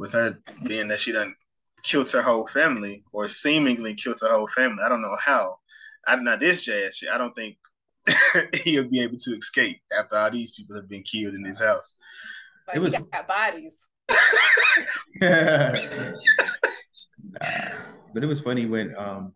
with 0.00 0.12
her 0.12 0.40
being 0.66 0.88
that 0.88 0.98
she 0.98 1.12
done 1.12 1.36
killed 1.84 2.10
her 2.10 2.20
whole 2.20 2.48
family 2.48 3.04
or 3.12 3.28
seemingly 3.28 3.94
killed 3.94 4.18
her 4.22 4.28
whole 4.28 4.48
family, 4.48 4.82
I 4.84 4.88
don't 4.88 5.02
know 5.02 5.16
how. 5.24 5.60
I 6.08 6.16
not 6.16 6.40
this 6.40 6.64
jazz 6.64 6.96
shit. 6.96 7.10
I 7.10 7.16
don't 7.18 7.36
think 7.36 7.58
he'll 8.64 8.88
be 8.88 9.00
able 9.00 9.18
to 9.18 9.36
escape 9.36 9.80
after 9.96 10.18
all 10.18 10.32
these 10.32 10.50
people 10.50 10.74
have 10.74 10.88
been 10.88 11.04
killed 11.04 11.34
in 11.34 11.44
his 11.44 11.60
house. 11.60 11.94
Like, 12.66 12.76
It 12.76 12.80
was- 12.80 12.92
he 12.92 13.00
got 13.02 13.28
bodies. 13.28 13.86
Nah. 17.40 17.70
But 18.14 18.22
it 18.24 18.26
was 18.26 18.40
funny 18.40 18.66
when 18.66 18.94
um, 18.96 19.34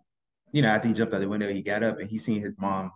you 0.53 0.63
know, 0.63 0.69
after 0.69 0.89
he 0.89 0.95
jumped 0.95 1.15
out 1.15 1.21
the 1.21 1.29
window, 1.29 1.49
he 1.49 1.63
got 1.63 1.83
up 1.83 1.99
and 2.01 2.09
he 2.09 2.19
seen 2.19 2.41
his 2.41 2.55
mom 2.59 2.91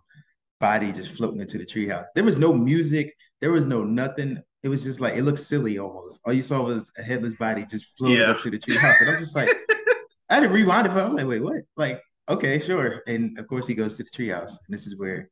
body 0.61 0.93
just 0.93 1.11
floating 1.15 1.41
into 1.41 1.59
the 1.59 1.65
treehouse. 1.67 2.07
There 2.15 2.25
was 2.25 2.39
no 2.39 2.53
music. 2.53 3.15
There 3.41 3.53
was 3.53 3.67
no 3.67 3.83
nothing. 3.85 4.41
It 4.63 4.69
was 4.69 4.83
just 4.83 5.01
like 5.01 5.15
it 5.15 5.23
looked 5.23 5.39
silly 5.39 5.79
almost. 5.79 6.21
All 6.25 6.33
you 6.33 6.43
saw 6.43 6.63
was 6.63 6.91
a 6.99 7.03
headless 7.03 7.37
body 7.37 7.67
just 7.71 7.97
floating 7.99 8.19
Yeah. 8.19 8.31
up 8.31 8.41
to 8.41 8.51
the 8.51 8.59
treehouse, 8.59 9.01
and 9.01 9.11
I'm 9.11 9.19
just 9.19 9.37
like, 9.37 9.49
I 10.31 10.35
had 10.37 10.41
to 10.41 10.49
rewind 10.49 10.87
it. 10.87 10.95
but 10.95 11.05
I'm 11.05 11.15
like, 11.15 11.27
wait, 11.27 11.43
what? 11.43 11.63
Like, 11.77 12.01
okay, 12.31 12.59
sure. 12.61 13.03
And 13.07 13.39
of 13.39 13.47
course, 13.47 13.67
he 13.67 13.75
goes 13.75 13.97
to 13.97 14.05
the 14.05 14.11
treehouse, 14.11 14.53
and 14.67 14.71
this 14.75 14.87
is 14.87 14.97
where 14.99 15.29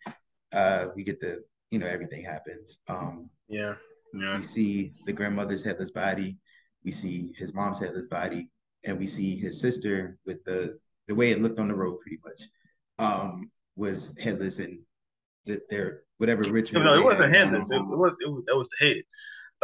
uh, 0.53 0.87
we 0.95 1.03
get 1.05 1.19
the 1.21 1.43
you 1.71 1.79
know 1.79 1.87
everything 1.87 2.23
happens. 2.25 2.79
Um, 2.89 3.31
Yeah. 3.49 3.75
Yeah. 4.13 4.37
we 4.37 4.43
see 4.43 4.93
the 5.07 5.13
grandmother's 5.15 5.63
headless 5.63 5.91
body, 5.91 6.37
we 6.85 6.91
see 6.91 7.33
his 7.39 7.55
mom's 7.55 7.79
headless 7.81 8.07
body, 8.09 8.51
and 8.85 8.99
we 8.99 9.07
see 9.07 9.37
his 9.37 9.59
sister 9.59 10.19
with 10.27 10.45
the 10.45 10.79
the 11.09 11.15
way 11.15 11.31
it 11.31 11.41
looked 11.43 11.59
on 11.59 11.69
the 11.69 11.75
road, 11.75 12.01
pretty 12.01 12.19
much, 12.25 12.43
um, 12.99 13.51
was 13.77 14.17
headless 14.19 14.59
and 14.59 14.79
that 15.47 15.69
their 15.71 16.03
whatever 16.19 16.43
ritual. 16.51 16.83
No, 16.83 16.95
they 16.95 17.01
it 17.01 17.05
wasn't 17.05 17.35
had 17.35 17.47
headless. 17.49 17.71
It, 17.71 17.77
it 17.77 17.85
was 17.87 18.17
it 18.21 18.29
was 18.31 18.45
that 18.47 18.57
was 18.57 18.69
the 18.81 18.87
head. 18.87 19.03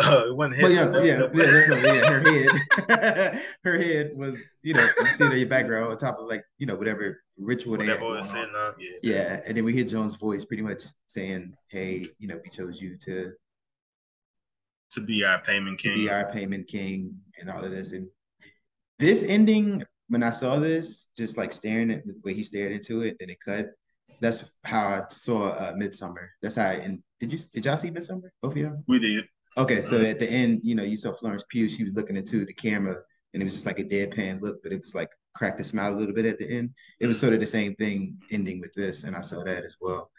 Uh, 0.01 0.26
it 0.28 0.36
wasn't 0.36 0.55
headless. 0.55 1.05
yeah, 1.05 1.16
yeah, 1.16 1.28
yeah, 1.34 1.51
that's 1.51 1.68
what, 1.70 1.82
yeah. 1.82 2.09
Her 2.09 2.20
head, 3.34 3.43
her 3.64 3.78
head 3.78 4.11
was, 4.14 4.49
you 4.62 4.72
know, 4.72 4.89
you 5.01 5.12
see 5.12 5.24
it 5.24 5.32
in 5.32 5.39
your 5.39 5.49
background 5.49 5.91
on 5.91 5.99
top 5.99 6.20
of 6.20 6.28
like, 6.28 6.45
you 6.59 6.66
know, 6.66 6.76
whatever 6.76 7.20
ritual 7.36 7.76
they 7.76 7.86
had 7.86 7.95
Whatever 8.01 8.07
going 8.07 8.18
was 8.18 8.28
on. 8.28 8.34
sitting. 8.76 8.91
Yeah. 9.03 9.16
Yeah, 9.16 9.41
and 9.45 9.57
then 9.57 9.64
we 9.64 9.72
hear 9.72 9.82
Joan's 9.82 10.14
voice 10.14 10.45
pretty 10.45 10.62
much 10.62 10.84
saying, 11.09 11.53
"Hey, 11.66 12.07
you 12.20 12.28
know, 12.28 12.39
we 12.45 12.49
chose 12.49 12.80
you 12.80 12.97
to 13.07 13.32
To 14.93 15.01
be 15.01 15.24
our 15.24 15.41
payment 15.41 15.80
to 15.80 15.89
king. 15.89 15.97
be 15.97 16.11
our 16.11 16.30
Paimon 16.30 16.64
king 16.68 17.16
and 17.41 17.51
all 17.51 17.64
of 17.64 17.72
this. 17.72 17.91
And 17.91 18.07
this 19.01 19.24
ending, 19.24 19.82
when 20.09 20.22
I 20.22 20.30
saw 20.30 20.59
this, 20.59 21.11
just 21.16 21.36
like 21.36 21.52
staring 21.52 21.90
at 21.90 22.06
the 22.06 22.14
way 22.24 22.34
he 22.34 22.42
stared 22.42 22.72
into 22.72 23.02
it, 23.02 23.16
then 23.18 23.30
it 23.30 23.38
cut. 23.44 23.70
That's 24.20 24.44
how 24.64 24.86
I 24.86 25.02
saw 25.11 25.50
uh, 25.50 25.72
Midsommar. 25.74 26.28
That's 26.42 26.56
how. 26.56 26.68
I, 26.68 26.74
and 26.74 27.02
did 27.20 27.32
you 27.32 27.38
did 27.52 27.66
y'all 27.66 27.76
see 27.76 27.90
Midsommar? 27.90 28.30
Both 28.42 28.52
of 28.52 28.56
y'all? 28.56 28.82
We 28.88 28.98
did. 28.98 29.24
Okay, 29.56 29.84
so 29.84 30.00
at 30.00 30.20
the 30.20 30.30
end, 30.30 30.61
you 30.62 30.74
know, 30.74 30.82
you 30.82 30.96
saw 30.96 31.12
Florence 31.12 31.44
Pugh. 31.48 31.68
She 31.68 31.84
was 31.84 31.94
looking 31.94 32.16
into 32.16 32.44
the 32.44 32.52
camera, 32.52 32.96
and 33.32 33.42
it 33.42 33.44
was 33.44 33.54
just 33.54 33.66
like 33.66 33.78
a 33.78 33.84
deadpan 33.84 34.40
look, 34.40 34.62
but 34.62 34.72
it 34.72 34.80
was 34.80 34.94
like 34.94 35.11
cracked 35.34 35.61
a 35.61 35.64
smile 35.64 35.94
a 35.94 35.98
little 35.98 36.14
bit 36.14 36.26
at 36.26 36.38
the 36.38 36.48
end. 36.48 36.70
It 37.00 37.06
was 37.06 37.18
sort 37.20 37.32
of 37.32 37.40
the 37.40 37.46
same 37.46 37.74
thing 37.76 38.18
ending 38.30 38.61
with 38.61 38.72
this, 38.74 39.04
and 39.04 39.16
I 39.16 39.20
saw 39.20 39.44
that 39.44 39.64
as 39.64 39.76
well. 39.80 40.11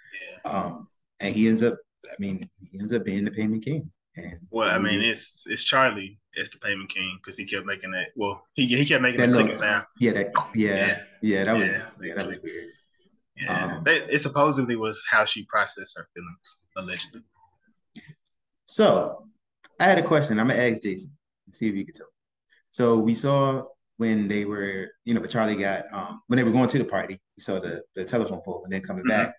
Yeah. 0.43 0.51
Um, 0.51 0.87
and 1.19 1.35
he 1.35 1.47
ends 1.47 1.63
up, 1.63 1.77
I 2.05 2.15
mean, 2.19 2.49
he 2.71 2.79
ends 2.79 2.93
up 2.93 3.03
being 3.03 3.25
the 3.25 3.31
Paimon 3.31 3.63
king. 3.63 3.91
And 4.18 4.39
Well, 4.49 4.70
I 4.70 4.80
mean, 4.80 5.01
it's 5.01 5.45
it's 5.47 5.64
Charlie 5.64 6.20
as 6.38 6.49
the 6.49 6.57
Paimon 6.57 6.89
king 6.89 7.18
because 7.22 7.38
he 7.38 7.45
kept 7.45 7.66
making 7.66 7.91
that. 7.91 8.10
Well, 8.16 8.43
he 8.53 8.66
he 8.66 8.86
kept 8.86 9.01
making 9.01 9.20
That 9.20 9.28
that 9.28 9.34
clicking 9.34 9.55
sound. 9.55 9.86
yeah, 9.99 10.12
that, 10.14 10.32
yeah, 10.55 10.76
Yeah. 10.76 11.03
yeah, 11.22 11.43
that 11.43 11.57
was, 11.57 11.72
Yeah. 11.72 11.89
yeah, 12.01 12.16
that 12.16 12.28
was 12.28 12.38
weird. 12.43 12.66
Yeah, 13.36 13.76
Um, 13.78 13.84
They- 13.84 14.03
it 14.03 14.20
supposedly 14.20 14.76
was 14.76 15.05
how 15.10 15.26
she 15.26 15.45
processed 15.45 15.95
her 15.97 16.07
feelings, 16.14 16.60
allegedly. 16.76 17.22
So 18.66 19.28
I 19.80 19.86
had 19.86 19.99
a 19.99 20.03
question. 20.03 20.39
I'm 20.39 20.47
gonna 20.47 20.60
ask 20.62 20.82
Jason 20.82 21.16
see 21.51 21.68
if 21.70 21.76
you 21.76 21.86
can 21.86 21.93
tell. 21.95 22.07
So 22.72 22.97
we 22.97 23.16
saw 23.16 23.64
when 23.97 24.28
they 24.28 24.45
were, 24.45 24.91
you 25.03 25.14
know, 25.14 25.22
when 25.22 25.30
Charlie 25.30 25.55
got 25.55 25.91
um 25.93 26.22
when 26.28 26.38
they 26.38 26.43
were 26.43 26.51
going 26.51 26.70
to 26.70 26.78
the 26.78 26.86
party, 26.86 27.20
we 27.38 27.41
saw 27.41 27.60
the 27.60 27.84
the 27.95 28.05
telephone 28.05 28.41
pole 28.41 28.64
and 28.64 28.74
then 28.74 28.82
coming 28.82 29.03
Mhm. 29.05 29.10
back. 29.10 29.36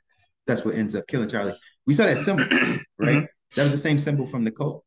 That's 0.46 0.64
what 0.64 0.74
ends 0.74 0.94
up 0.94 1.06
killing 1.06 1.28
Charlie. 1.28 1.56
We 1.86 1.94
saw 1.94 2.06
that 2.06 2.18
symbol, 2.18 2.44
right? 2.98 3.28
That 3.56 3.64
was 3.64 3.72
the 3.72 3.78
same 3.78 3.98
symbol 3.98 4.26
from 4.26 4.44
the 4.44 4.50
cult. 4.50 4.84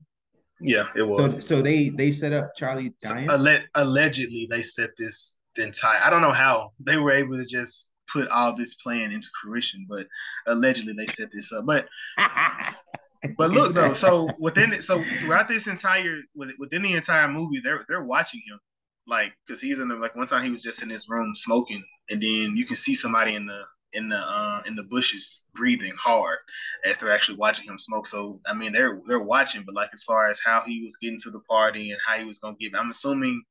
Yeah, 0.59 0.87
it 0.95 1.01
So 1.01 1.07
was. 1.07 1.45
so 1.45 1.61
they 1.61 1.89
they 1.89 2.11
set 2.11 2.31
up 2.31 2.55
Charlie 2.55 2.93
So, 2.99 3.13
alle- 3.15 3.63
allegedly, 3.75 4.47
they 4.49 4.61
set 4.61 4.91
this 4.97 5.37
the 5.55 5.63
entire. 5.63 6.01
I 6.01 6.09
don't 6.09 6.21
know 6.21 6.31
how 6.31 6.71
they 6.79 6.97
were 6.97 7.11
able 7.11 7.37
to 7.37 7.45
just 7.45 7.91
put 8.11 8.27
all 8.29 8.55
this 8.55 8.75
plan 8.75 9.11
into 9.11 9.27
fruition, 9.41 9.85
but 9.89 10.07
allegedly 10.47 10.93
they 10.93 11.07
set 11.07 11.31
this 11.31 11.51
up. 11.51 11.65
But 11.65 11.87
but 13.37 13.51
look 13.51 13.73
though, 13.73 13.93
so 13.93 14.29
within 14.39 14.71
it, 14.73 14.83
so 14.83 15.03
throughout 15.19 15.47
this 15.47 15.67
entire 15.67 16.21
within 16.35 16.81
the 16.81 16.93
entire 16.93 17.27
movie, 17.27 17.59
they're 17.59 17.85
they're 17.89 18.03
watching 18.05 18.41
him, 18.47 18.59
like 19.07 19.33
because 19.45 19.61
he's 19.61 19.79
in 19.79 19.89
the 19.89 19.95
like 19.95 20.15
one 20.15 20.27
time 20.27 20.43
he 20.43 20.51
was 20.51 20.63
just 20.63 20.81
in 20.81 20.89
his 20.89 21.09
room 21.09 21.35
smoking, 21.35 21.83
and 22.09 22.21
then 22.21 22.55
you 22.55 22.65
can 22.65 22.75
see 22.75 22.95
somebody 22.95 23.35
in 23.35 23.45
the 23.45 23.61
in 23.93 24.09
the 24.09 24.17
uh, 24.17 24.61
in 24.65 24.75
the 24.75 24.83
bushes 24.83 25.45
breathing 25.53 25.93
hard 25.97 26.39
as 26.85 26.97
they're 26.97 27.13
actually 27.13 27.37
watching 27.37 27.65
him 27.65 27.77
smoke. 27.77 28.07
So 28.07 28.39
I 28.45 28.53
mean, 28.53 28.73
they're 28.73 29.01
they're 29.07 29.23
watching, 29.23 29.63
but 29.65 29.75
like 29.75 29.89
as 29.93 30.03
far 30.03 30.29
as 30.29 30.39
how 30.43 30.63
he 30.65 30.83
was 30.83 30.97
getting 30.97 31.19
to 31.19 31.31
the 31.31 31.39
party 31.41 31.91
and 31.91 31.99
how 32.05 32.17
he 32.17 32.25
was 32.25 32.39
gonna 32.39 32.57
get, 32.59 32.75
I'm 32.75 32.89
assuming 32.89 33.43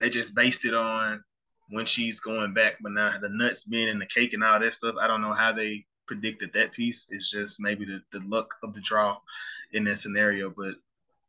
they 0.00 0.10
just 0.10 0.34
based 0.34 0.64
it 0.64 0.74
on 0.74 1.22
when 1.70 1.86
she's 1.86 2.20
going 2.20 2.54
back, 2.54 2.74
but 2.80 2.92
now 2.92 3.18
the 3.20 3.28
nuts 3.28 3.64
being 3.64 3.88
in 3.88 3.98
the 3.98 4.06
cake 4.06 4.32
and 4.32 4.44
all 4.44 4.60
that 4.60 4.74
stuff. 4.74 4.96
I 5.00 5.06
don't 5.06 5.22
know 5.22 5.32
how 5.32 5.52
they 5.52 5.86
predicted 6.06 6.52
that 6.54 6.72
piece. 6.72 7.06
It's 7.10 7.30
just 7.30 7.60
maybe 7.60 7.84
the, 7.84 8.00
the 8.10 8.26
luck 8.26 8.54
of 8.62 8.74
the 8.74 8.80
draw 8.80 9.18
in 9.72 9.84
that 9.84 9.98
scenario, 9.98 10.50
but 10.50 10.74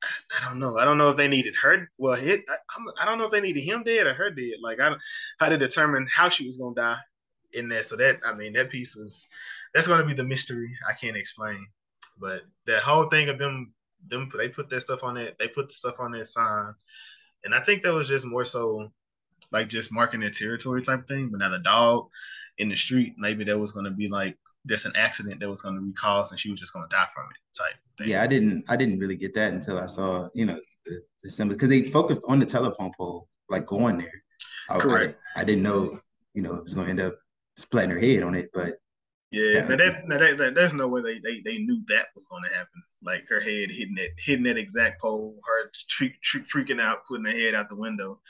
I 0.04 0.50
don't 0.50 0.60
know. 0.60 0.78
I 0.78 0.84
don't 0.84 0.98
know 0.98 1.10
if 1.10 1.16
they 1.16 1.30
needed 1.30 1.56
her. 1.62 1.90
Well, 1.98 2.16
hit. 2.16 2.44
I, 2.50 3.02
I 3.02 3.06
don't 3.06 3.18
know 3.18 3.26
if 3.26 3.32
they 3.32 3.40
needed 3.42 3.62
him 3.62 3.84
dead 3.84 4.06
or 4.06 4.14
her 4.14 4.32
dead. 4.32 4.56
Like 4.62 4.80
I 4.80 4.90
don't 4.90 5.02
how 5.40 5.50
to 5.50 5.58
determine 5.58 6.08
how 6.14 6.30
she 6.30 6.46
was 6.46 6.58
gonna 6.58 6.76
die 6.76 7.00
in 7.54 7.70
there. 7.70 7.84
So 7.84 7.96
that 7.98 8.20
I 8.26 8.34
mean 8.34 8.54
that 8.54 8.70
piece 8.70 8.96
was 8.96 9.28
that's 9.74 9.88
gonna 9.88 10.06
be 10.06 10.14
the 10.14 10.24
mystery 10.24 10.76
I 10.90 10.94
can't 10.94 11.18
explain. 11.18 11.66
But 12.20 12.42
that 12.68 12.82
whole 12.82 13.06
thing 13.06 13.30
of 13.30 13.38
them 13.38 13.74
them 14.08 14.30
they 14.38 14.50
put 14.50 14.70
that 14.70 14.82
stuff 14.82 15.04
on 15.04 15.18
it 15.18 15.36
they 15.40 15.48
put 15.48 15.68
the 15.70 15.74
stuff 15.74 15.96
on 16.00 16.12
that 16.12 16.28
sign, 16.28 16.74
and 17.44 17.56
I 17.56 17.62
think 17.62 17.84
that 17.84 17.94
was 17.94 18.08
just 18.08 18.26
more 18.26 18.46
so 18.46 18.92
like 19.52 19.70
just 19.70 19.92
marking 19.92 20.20
their 20.20 20.30
territory 20.32 20.82
type 20.82 21.08
thing. 21.08 21.30
But 21.30 21.40
now 21.40 21.50
the 21.50 21.60
dog 21.60 22.10
in 22.58 22.70
the 22.70 22.76
street, 22.76 23.16
maybe 23.18 23.44
that 23.46 23.58
was 23.58 23.72
gonna 23.72 23.92
be 23.92 24.08
like 24.10 24.38
just 24.68 24.86
an 24.86 24.94
accident 24.96 25.40
that 25.40 25.50
was 25.50 25.62
gonna 25.62 25.82
be 25.82 25.92
caused, 25.94 26.32
and 26.32 26.40
she 26.40 26.52
was 26.52 26.60
just 26.60 26.74
gonna 26.74 26.88
die 26.90 27.08
from 27.14 27.26
it 27.32 27.58
type 27.58 27.76
thing. 27.98 28.08
Yeah, 28.10 28.24
I 28.24 28.28
didn't 28.28 28.66
I 28.70 28.76
didn't 28.76 29.00
really 29.00 29.18
get 29.18 29.34
that 29.36 29.54
until 29.54 29.80
I 29.80 29.88
saw, 29.88 30.30
you 30.34 30.46
know, 30.46 30.60
the, 30.86 31.02
the 31.24 31.30
symbol 31.30 31.56
because 31.56 31.70
they 31.70 31.84
focused 31.84 32.22
on 32.28 32.40
the 32.40 32.46
telephone 32.46 32.92
pole, 32.98 33.28
like 33.50 33.66
going 33.66 33.98
there. 33.98 34.24
I, 34.70 34.78
I- 34.78 34.80
Correct. 34.80 35.22
I, 35.36 35.44
didn't 35.44 35.64
know, 35.64 36.00
you 36.34 36.42
know, 36.42 36.56
it 36.56 36.64
was 36.64 36.74
gonna 36.74 36.90
end 36.90 37.02
up 37.02 37.16
splatting 37.58 37.92
her 37.92 38.00
head 38.00 38.24
on 38.24 38.36
it, 38.36 38.50
but 38.54 38.74
Yeah, 39.32 39.66
but 39.68 39.80
that, 39.80 40.08
that, 40.08 40.20
that, 40.20 40.38
that- 40.38 40.56
there's 40.56 40.74
no 40.74 40.88
way 40.88 41.02
they, 41.02 41.20
they, 41.20 41.42
they 41.42 41.58
knew 41.60 41.82
that 41.88 42.08
was 42.16 42.26
going 42.26 42.44
to 42.44 42.56
happen. 42.56 42.84
Like 43.04 43.26
her 43.30 43.42
head 43.42 43.70
hitting 43.72 43.96
that 43.96 44.10
hitting 44.18 44.44
that 44.46 44.58
exact 44.58 45.02
pole, 45.02 45.36
her 45.46 45.72
tre- 45.90 46.18
tre- 46.24 46.42
freaking 46.42 46.82
out, 46.82 47.06
putting 47.08 47.26
her 47.26 47.32
head 47.32 47.56
out 47.56 47.70
the 47.70 47.76
window. 47.76 48.22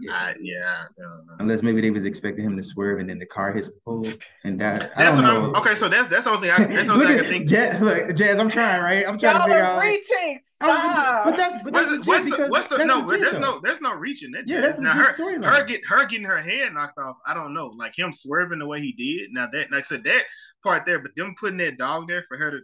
Yeah. 0.00 0.12
I, 0.12 0.34
yeah, 0.40 0.84
I. 0.98 1.36
Unless 1.40 1.62
maybe 1.62 1.80
they 1.80 1.90
was 1.90 2.04
expecting 2.04 2.44
him 2.44 2.56
to 2.56 2.62
swerve 2.62 2.98
and 3.00 3.08
then 3.08 3.18
the 3.18 3.26
car 3.26 3.52
hits 3.52 3.68
the 3.68 3.80
pole 3.84 4.04
and 4.44 4.60
that. 4.60 4.92
I 4.96 5.04
That's 5.04 5.16
don't 5.16 5.24
what 5.24 5.32
know. 5.32 5.44
I'm. 5.50 5.54
Okay, 5.56 5.74
so 5.74 5.88
that's 5.88 6.08
that's 6.08 6.24
the 6.24 6.30
only 6.30 6.48
thing 6.48 6.56
I 6.58 6.64
that's 6.66 6.86
the 6.86 6.92
only 6.92 7.06
Look 7.06 7.08
thing 7.08 7.16
I 7.16 7.18
at 7.18 7.22
can 7.24 7.32
think. 7.32 7.48
Jazz, 7.48 7.80
look, 7.80 8.16
Jazz, 8.16 8.38
I'm 8.40 8.48
trying, 8.48 8.82
right? 8.82 9.06
I'm 9.08 9.18
trying 9.18 9.34
to 9.34 9.38
Y'all 9.38 9.42
figure 9.46 9.62
are 9.62 9.76
out. 9.76 9.82
reaching. 9.82 10.40
Oh, 10.60 10.66
Stop. 10.66 11.24
but 11.24 11.36
that's 11.36 11.62
but 11.62 11.72
What's 11.72 11.88
that's 11.88 12.04
the, 12.06 12.12
legit 12.12 12.26
what's 12.26 12.36
the, 12.36 12.46
what's 12.48 12.68
the, 12.68 12.76
that's 12.78 12.88
no? 12.88 12.98
legit, 13.00 13.20
there's 13.20 13.34
though. 13.38 13.40
no 13.56 13.60
there's 13.60 13.80
no 13.80 13.94
reaching 13.94 14.30
that. 14.32 14.44
Yeah, 14.48 14.60
that's 14.60 14.78
now 14.78 14.90
legit 14.96 15.06
her 15.16 15.22
storyline. 15.24 15.44
her 15.58 15.64
get 15.64 15.80
her 15.86 16.06
getting 16.06 16.26
her 16.26 16.40
head 16.42 16.72
knocked 16.74 16.98
off. 16.98 17.16
I 17.26 17.34
don't 17.34 17.54
know, 17.54 17.66
like 17.68 17.96
him 17.98 18.12
swerving 18.12 18.58
the 18.58 18.66
way 18.66 18.80
he 18.80 18.92
did. 18.92 19.32
Now 19.32 19.46
that 19.52 19.70
like 19.70 19.80
I 19.80 19.82
said 19.82 20.04
that 20.04 20.22
part 20.64 20.84
there, 20.86 20.98
but 20.98 21.12
them 21.16 21.34
putting 21.38 21.58
that 21.58 21.78
dog 21.78 22.08
there 22.08 22.24
for 22.28 22.36
her 22.36 22.50
to 22.50 22.58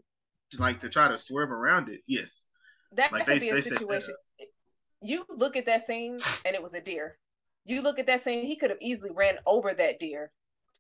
like 0.59 0.81
to 0.81 0.89
try 0.89 1.09
to 1.09 1.17
swerve 1.19 1.51
around 1.53 1.89
it. 1.89 2.01
Yes, 2.07 2.45
that 2.97 3.13
Like, 3.13 3.27
could 3.27 3.37
they- 3.37 3.41
be 3.41 3.49
a 3.51 3.55
they 3.55 3.61
set 3.61 3.73
that 3.75 3.79
situation. 3.81 4.15
You 5.07 5.25
look 5.29 5.55
at 5.57 5.67
that 5.67 5.83
scene 5.83 6.19
and 6.47 6.55
it 6.55 6.63
was 6.63 6.73
a 6.75 6.81
deer. 6.81 7.19
You 7.65 7.83
look 7.83 7.99
at 7.99 8.07
that 8.07 8.21
scene, 8.21 8.45
he 8.45 8.57
could 8.57 8.71
have 8.71 8.79
easily 8.81 9.11
ran 9.15 9.37
over 9.47 9.73
that 9.73 9.99
deer 9.99 10.31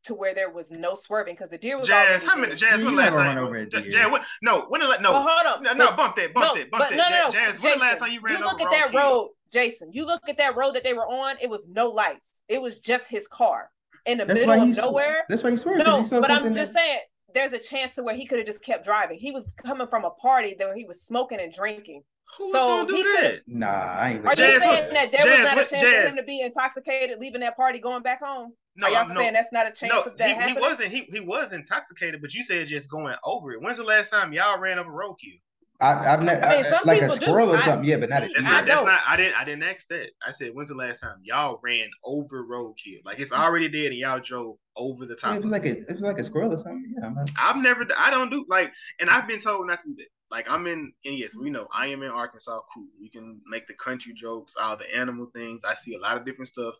to 0.04 0.14
where 0.14 0.34
there 0.34 0.50
was 0.50 0.70
no 0.70 0.94
swerving 0.94 1.34
because 1.34 1.48
the 1.48 1.56
deer 1.56 1.78
was 1.78 1.88
Jazz. 1.88 2.22
already 2.22 2.26
How 2.26 2.36
many. 2.36 2.54
Jazz? 2.54 2.80
Yeah, 2.80 2.84
When 2.84 2.94
you're 2.94 3.02
last 3.04 3.12
time? 3.14 3.36
run 3.36 3.38
over 3.38 3.54
a 3.56 3.66
J- 3.66 3.82
deer. 3.82 3.90
Jazz, 3.92 4.10
what, 4.10 4.22
no. 4.42 4.66
When 4.68 4.82
the 4.82 4.86
la- 4.88 4.98
no. 5.00 5.12
But 5.12 5.22
hold 5.26 5.46
on. 5.56 5.62
No, 5.62 5.70
but- 5.70 5.78
no, 5.78 5.96
bump 5.96 6.16
that, 6.16 6.34
bump 6.34 6.46
no, 6.46 6.60
that, 6.60 6.70
bump 6.70 6.82
but 6.82 6.90
that. 6.90 6.96
no, 6.96 7.08
no, 7.08 7.24
no. 7.26 7.30
Jazz, 7.30 7.60
when 7.60 7.72
the 7.72 7.78
last 7.78 7.92
Jason, 7.94 7.98
time 8.06 8.12
you 8.12 8.20
ran 8.20 8.36
you 8.38 8.44
look 8.44 8.54
over 8.60 8.64
at 8.64 8.70
that 8.70 8.88
Roadkill? 8.90 8.94
road, 8.94 9.30
Jason. 9.50 9.90
You 9.92 10.04
look 10.04 10.20
at 10.28 10.36
that 10.36 10.56
road 10.56 10.74
that 10.74 10.84
they 10.84 10.92
were 10.92 11.06
on. 11.06 11.36
It 11.40 11.48
was 11.48 11.66
no 11.68 11.88
lights. 11.88 12.42
It 12.48 12.60
was 12.60 12.80
just 12.80 13.08
his 13.08 13.26
car 13.26 13.70
in 14.04 14.18
the 14.18 14.26
That's 14.26 14.40
middle 14.40 14.60
of 14.60 14.66
he's 14.66 14.76
nowhere. 14.76 15.24
That's 15.30 15.42
why 15.42 15.50
he 15.52 15.56
swerved. 15.56 15.82
'cause 15.86 16.12
No, 16.12 16.18
he 16.18 16.20
but 16.20 16.30
I'm 16.30 16.54
just 16.54 16.74
that- 16.74 16.80
saying 16.82 16.98
there's 17.32 17.52
a 17.54 17.58
chance 17.58 17.94
to 17.94 18.02
where 18.02 18.14
he 18.14 18.26
could 18.26 18.38
have 18.38 18.46
just 18.46 18.62
kept 18.62 18.84
driving. 18.84 19.18
He 19.18 19.30
was 19.32 19.54
coming 19.56 19.86
from 19.86 20.04
a 20.04 20.10
party 20.10 20.54
where 20.58 20.76
he 20.76 20.84
was 20.84 21.00
smoking 21.02 21.40
and 21.40 21.50
drinking. 21.50 22.04
Who's 22.38 22.52
So 22.52 22.58
gonna 22.84 22.88
do 22.88 22.94
he 22.96 23.02
that? 23.02 23.40
Nah, 23.46 23.66
I 23.68 24.10
ain't. 24.12 24.20
Are 24.24 24.30
with 24.30 24.38
you 24.38 24.44
Jazz, 24.44 24.62
saying 24.62 24.84
what- 24.84 24.92
that 24.94 25.12
there 25.12 25.20
Jazz, 25.22 25.38
was 25.38 25.44
not 25.44 25.52
a 25.52 25.60
what- 25.60 25.68
chance 25.68 25.82
for 25.82 26.08
him 26.10 26.16
to 26.16 26.22
be 26.24 26.40
intoxicated, 26.40 27.18
leaving 27.20 27.40
that 27.42 27.56
party, 27.56 27.78
going 27.78 28.02
back 28.02 28.22
home? 28.24 28.52
No, 28.76 28.88
Are 28.88 28.90
y'all 28.90 29.06
no, 29.08 29.14
saying 29.14 29.34
that's 29.34 29.52
not 29.52 29.66
a 29.68 29.70
chance 29.70 29.92
no. 29.92 30.02
of 30.02 30.16
that 30.18 30.42
He, 30.42 30.54
he 30.54 30.60
wasn't. 30.60 30.88
He 30.90 31.02
he 31.02 31.20
was 31.20 31.52
intoxicated, 31.52 32.20
but 32.20 32.34
you 32.34 32.42
said 32.42 32.66
just 32.66 32.90
going 32.90 33.14
over 33.22 33.52
it. 33.52 33.62
When's 33.62 33.76
the 33.76 33.84
last 33.84 34.10
time 34.10 34.32
y'all 34.32 34.58
ran 34.58 34.80
over 34.80 34.90
roadkill? 34.90 35.40
I, 35.80 36.14
I've 36.14 36.22
never 36.22 36.44
I 36.44 36.54
mean, 36.56 36.64
some 36.64 36.80
like 36.84 36.98
a 36.98 37.00
people 37.02 37.16
do. 37.16 37.26
squirrel 37.26 37.52
or 37.52 37.56
I- 37.56 37.64
something. 37.64 37.88
Yeah, 37.88 37.96
but 37.98 38.08
not 38.08 38.22
a 38.22 38.28
That's 38.28 38.42
not. 38.42 38.66
That's 38.66 38.80
don't. 38.80 38.88
I 38.88 39.16
didn't. 39.16 39.34
I 39.36 39.44
didn't 39.44 39.62
ask 39.64 39.86
that. 39.88 40.08
I 40.26 40.30
said, 40.32 40.50
when's 40.54 40.68
the 40.70 40.74
last 40.76 41.00
time 41.00 41.18
y'all 41.22 41.60
ran 41.62 41.88
over 42.04 42.44
roadkill? 42.44 43.00
Like 43.04 43.20
it's 43.20 43.32
already 43.32 43.68
dead, 43.68 43.86
and 43.92 43.96
y'all 43.96 44.18
drove 44.20 44.56
over 44.76 45.04
the 45.06 45.14
top. 45.14 45.32
Yeah, 45.32 45.36
it 45.36 45.42
was 45.42 45.50
like 45.52 45.66
a 45.66 45.78
it 45.78 45.90
was 45.90 46.00
like 46.00 46.18
a 46.18 46.24
squirrel 46.24 46.52
or 46.52 46.56
something. 46.56 46.94
Yeah, 46.98 47.06
I'm 47.06 47.14
not, 47.14 47.30
I've 47.38 47.56
never, 47.56 47.86
I 47.96 48.10
don't 48.10 48.30
do 48.30 48.44
like, 48.48 48.72
and 48.98 49.08
I've 49.10 49.28
been 49.28 49.38
told 49.40 49.66
not 49.68 49.80
to 49.82 49.88
do 49.88 49.94
that. 49.96 50.06
Like 50.30 50.48
I'm 50.48 50.66
in, 50.66 50.92
and 51.04 51.18
yes, 51.18 51.36
we 51.36 51.50
know 51.50 51.68
I 51.72 51.88
am 51.88 52.02
in 52.02 52.10
Arkansas. 52.10 52.60
Cool, 52.74 52.88
we 53.00 53.08
can 53.08 53.40
make 53.46 53.66
the 53.66 53.74
country 53.74 54.12
jokes, 54.14 54.54
all 54.60 54.76
the 54.76 54.96
animal 54.96 55.26
things. 55.34 55.64
I 55.64 55.74
see 55.74 55.94
a 55.94 56.00
lot 56.00 56.16
of 56.16 56.24
different 56.24 56.48
stuff, 56.48 56.74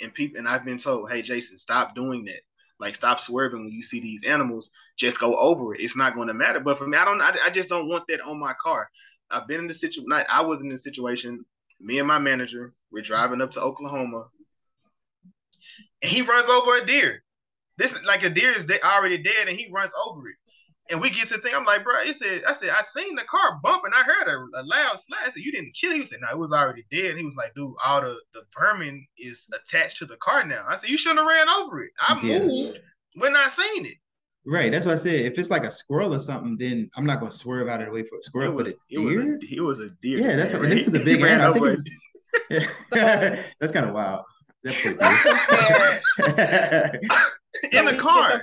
and 0.00 0.14
people, 0.14 0.38
and 0.38 0.48
I've 0.48 0.64
been 0.64 0.78
told, 0.78 1.10
hey, 1.10 1.22
Jason, 1.22 1.58
stop 1.58 1.94
doing 1.94 2.24
that. 2.26 2.40
Like 2.78 2.94
stop 2.94 3.20
swerving 3.20 3.64
when 3.64 3.72
you 3.72 3.82
see 3.82 4.00
these 4.00 4.24
animals. 4.24 4.70
Just 4.96 5.20
go 5.20 5.36
over 5.36 5.74
it. 5.74 5.82
It's 5.82 5.96
not 5.96 6.14
going 6.14 6.28
to 6.28 6.34
matter. 6.34 6.60
But 6.60 6.78
for 6.78 6.86
me, 6.86 6.96
I 6.96 7.04
don't. 7.04 7.20
I, 7.20 7.36
I 7.44 7.50
just 7.50 7.68
don't 7.68 7.88
want 7.88 8.04
that 8.08 8.22
on 8.22 8.38
my 8.38 8.54
car. 8.54 8.88
I've 9.30 9.46
been 9.46 9.60
in 9.60 9.66
the 9.66 9.74
situation. 9.74 10.10
I 10.12 10.42
was 10.42 10.62
in 10.62 10.72
a 10.72 10.78
situation. 10.78 11.44
Me 11.80 11.98
and 11.98 12.08
my 12.08 12.18
manager, 12.18 12.72
we're 12.90 13.02
driving 13.02 13.40
up 13.40 13.52
to 13.52 13.60
Oklahoma, 13.60 14.26
and 16.02 16.10
he 16.10 16.22
runs 16.22 16.48
over 16.48 16.76
a 16.76 16.86
deer. 16.86 17.22
This 17.76 17.94
like 18.04 18.22
a 18.22 18.30
deer 18.30 18.52
is 18.52 18.66
de- 18.66 18.82
already 18.82 19.18
dead, 19.18 19.48
and 19.48 19.56
he 19.56 19.70
runs 19.70 19.92
over 20.06 20.28
it. 20.28 20.36
And 20.90 21.00
we 21.00 21.10
get 21.10 21.28
to 21.28 21.36
the 21.36 21.40
thing. 21.40 21.52
I'm 21.54 21.64
like, 21.64 21.84
bro, 21.84 22.02
he 22.04 22.12
said, 22.12 22.42
I 22.46 22.52
said, 22.52 22.70
I 22.70 22.82
seen 22.82 23.14
the 23.14 23.22
car 23.22 23.60
bump 23.62 23.84
and 23.84 23.94
I 23.94 24.02
heard 24.02 24.28
a, 24.28 24.36
a 24.60 24.64
loud 24.64 24.98
slap. 24.98 25.20
I 25.24 25.30
said, 25.30 25.42
you 25.42 25.52
didn't 25.52 25.74
kill 25.74 25.92
it. 25.92 25.98
He 25.98 26.06
said, 26.06 26.18
no, 26.20 26.28
it 26.30 26.38
was 26.38 26.52
already 26.52 26.84
dead. 26.90 27.10
And 27.10 27.18
he 27.18 27.24
was 27.24 27.36
like, 27.36 27.54
dude, 27.54 27.72
all 27.84 28.00
the, 28.00 28.18
the 28.34 28.42
vermin 28.58 29.06
is 29.16 29.46
attached 29.54 29.98
to 29.98 30.06
the 30.06 30.16
car 30.16 30.44
now. 30.44 30.64
I 30.68 30.74
said, 30.76 30.90
you 30.90 30.98
shouldn't 30.98 31.20
have 31.20 31.28
ran 31.28 31.48
over 31.48 31.82
it. 31.82 31.92
I 32.00 32.18
yeah. 32.22 32.40
moved 32.40 32.80
when 33.14 33.36
I 33.36 33.48
seen 33.48 33.86
it. 33.86 33.94
Right. 34.46 34.72
That's 34.72 34.86
what 34.86 34.92
I 34.92 34.96
said. 34.96 35.26
If 35.26 35.38
it's 35.38 35.50
like 35.50 35.64
a 35.64 35.70
squirrel 35.70 36.14
or 36.14 36.18
something, 36.18 36.56
then 36.58 36.90
I'm 36.96 37.06
not 37.06 37.20
gonna 37.20 37.30
swerve 37.30 37.68
out 37.68 37.80
of 37.80 37.86
the 37.86 37.92
way 37.92 38.02
for 38.02 38.18
a 38.18 38.22
squirrel. 38.22 38.52
Was, 38.52 38.64
but 38.64 38.72
a 38.72 38.76
deer? 38.88 39.00
It 39.00 39.04
was 39.04 39.16
a, 39.16 39.38
it 39.54 39.60
was 39.60 39.80
a 39.80 39.90
deer. 40.02 40.18
Yeah, 40.18 40.36
that's 40.36 40.52
what, 40.52 40.62
and 40.62 40.72
this 40.72 40.86
was 40.86 40.94
a 40.94 41.04
big 41.04 41.20
animal. 41.20 41.50
I 41.50 41.52
think 41.52 41.66
was, 41.66 41.82
yeah. 42.50 42.66
that's 43.60 43.72
kind 43.72 43.86
of 43.86 43.94
wild. 43.94 44.24
That's 44.64 44.80
pretty 44.82 44.98
In 47.72 47.84
the 47.84 47.96
car. 47.98 48.42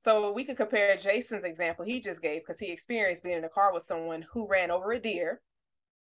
So 0.00 0.32
we 0.32 0.44
could 0.44 0.56
compare 0.56 0.96
Jason's 0.96 1.44
example 1.44 1.84
he 1.84 2.00
just 2.00 2.22
gave 2.22 2.40
because 2.40 2.58
he 2.58 2.72
experienced 2.72 3.22
being 3.22 3.36
in 3.36 3.44
a 3.44 3.50
car 3.50 3.72
with 3.72 3.82
someone 3.82 4.24
who 4.32 4.48
ran 4.48 4.70
over 4.70 4.92
a 4.92 4.98
deer. 4.98 5.42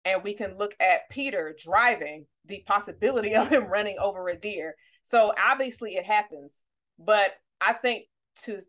And 0.05 0.23
we 0.23 0.33
can 0.33 0.57
look 0.57 0.75
at 0.81 1.11
Peter 1.11 1.55
driving 1.63 2.27
the 2.47 2.63
possibility 2.67 3.35
of 3.37 3.49
him 3.49 3.67
running 3.67 3.99
over 3.99 4.29
a 4.29 4.39
deer. 4.39 4.77
So 5.03 5.35
obviously 5.37 5.97
it 5.97 6.05
happens. 6.05 6.63
But 7.01 7.33
I 7.61 7.73
think 7.73 8.05
to 8.45 8.61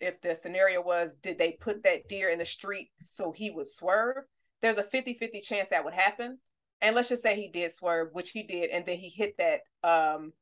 if 0.00 0.20
the 0.20 0.36
scenario 0.36 0.80
was 0.80 1.16
did 1.20 1.36
they 1.36 1.58
put 1.60 1.82
that 1.82 2.08
deer 2.08 2.28
in 2.30 2.38
the 2.38 2.46
street 2.46 2.90
so 3.00 3.32
he 3.32 3.50
would 3.50 3.68
swerve, 3.68 4.22
there's 4.62 4.78
a 4.78 4.84
50-50 4.84 5.42
chance 5.42 5.70
that 5.70 5.84
would 5.84 5.94
happen. 5.94 6.38
And 6.80 6.94
let's 6.94 7.08
just 7.08 7.24
say 7.24 7.34
he 7.34 7.48
did 7.48 7.72
swerve, 7.72 8.10
which 8.12 8.30
he 8.30 8.44
did, 8.44 8.70
and 8.70 8.86
then 8.86 8.98
he 8.98 9.08
hit 9.08 9.36
that 9.38 9.62
um 9.82 10.32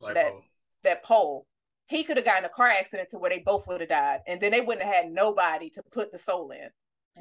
Light 0.00 0.14
that 0.14 0.30
pole. 0.30 0.44
that 0.84 1.02
pole 1.02 1.46
he 1.90 2.04
could 2.04 2.16
have 2.16 2.24
gotten 2.24 2.44
a 2.44 2.48
car 2.48 2.68
accident 2.68 3.08
to 3.10 3.18
where 3.18 3.30
they 3.30 3.40
both 3.40 3.66
would 3.66 3.80
have 3.80 3.90
died, 3.90 4.20
and 4.28 4.40
then 4.40 4.52
they 4.52 4.60
wouldn't 4.60 4.84
have 4.84 4.94
had 4.94 5.12
nobody 5.12 5.68
to 5.70 5.82
put 5.90 6.12
the 6.12 6.18
soul 6.18 6.52
in. 6.52 6.68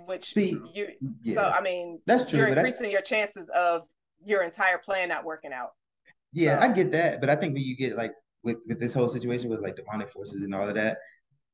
Which 0.06 0.26
See, 0.26 0.56
you, 0.76 0.90
yeah. 1.24 1.34
so 1.34 1.42
I 1.50 1.60
mean, 1.62 2.00
that's 2.06 2.30
true. 2.30 2.40
You're 2.40 2.50
increasing 2.50 2.86
I, 2.88 2.92
your 2.92 3.02
chances 3.02 3.50
of 3.50 3.82
your 4.24 4.44
entire 4.44 4.78
plan 4.78 5.10
not 5.10 5.26
working 5.26 5.52
out. 5.52 5.72
Yeah, 6.32 6.60
so. 6.60 6.68
I 6.68 6.72
get 6.72 6.92
that, 6.92 7.20
but 7.20 7.32
I 7.32 7.36
think 7.36 7.56
when 7.56 7.64
you 7.64 7.76
get 7.76 7.98
like 7.98 8.14
with 8.44 8.58
with 8.68 8.80
this 8.80 8.94
whole 8.94 9.10
situation 9.10 9.50
was 9.50 9.62
like 9.62 9.76
demonic 9.76 10.12
forces 10.12 10.44
and 10.44 10.54
all 10.54 10.70
of 10.70 10.76
that, 10.76 11.00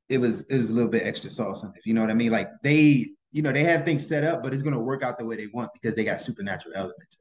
it 0.09 0.17
was 0.17 0.41
it 0.47 0.57
was 0.57 0.69
a 0.69 0.73
little 0.73 0.91
bit 0.91 1.03
extra 1.03 1.29
sauce 1.29 1.63
on 1.63 1.69
it. 1.69 1.81
You 1.85 1.93
know 1.93 2.01
what 2.01 2.09
I 2.09 2.15
mean? 2.15 2.33
Like 2.33 2.49
they, 2.63 3.05
you 3.31 3.41
know, 3.41 3.53
they 3.53 3.63
have 3.63 3.85
things 3.85 4.05
set 4.05 4.25
up, 4.25 4.43
but 4.43 4.53
it's 4.53 4.61
gonna 4.61 4.79
work 4.79 5.03
out 5.03 5.17
the 5.17 5.25
way 5.25 5.37
they 5.37 5.47
want 5.53 5.71
because 5.73 5.95
they 5.95 6.03
got 6.03 6.19
supernatural 6.19 6.75
elements. 6.75 7.17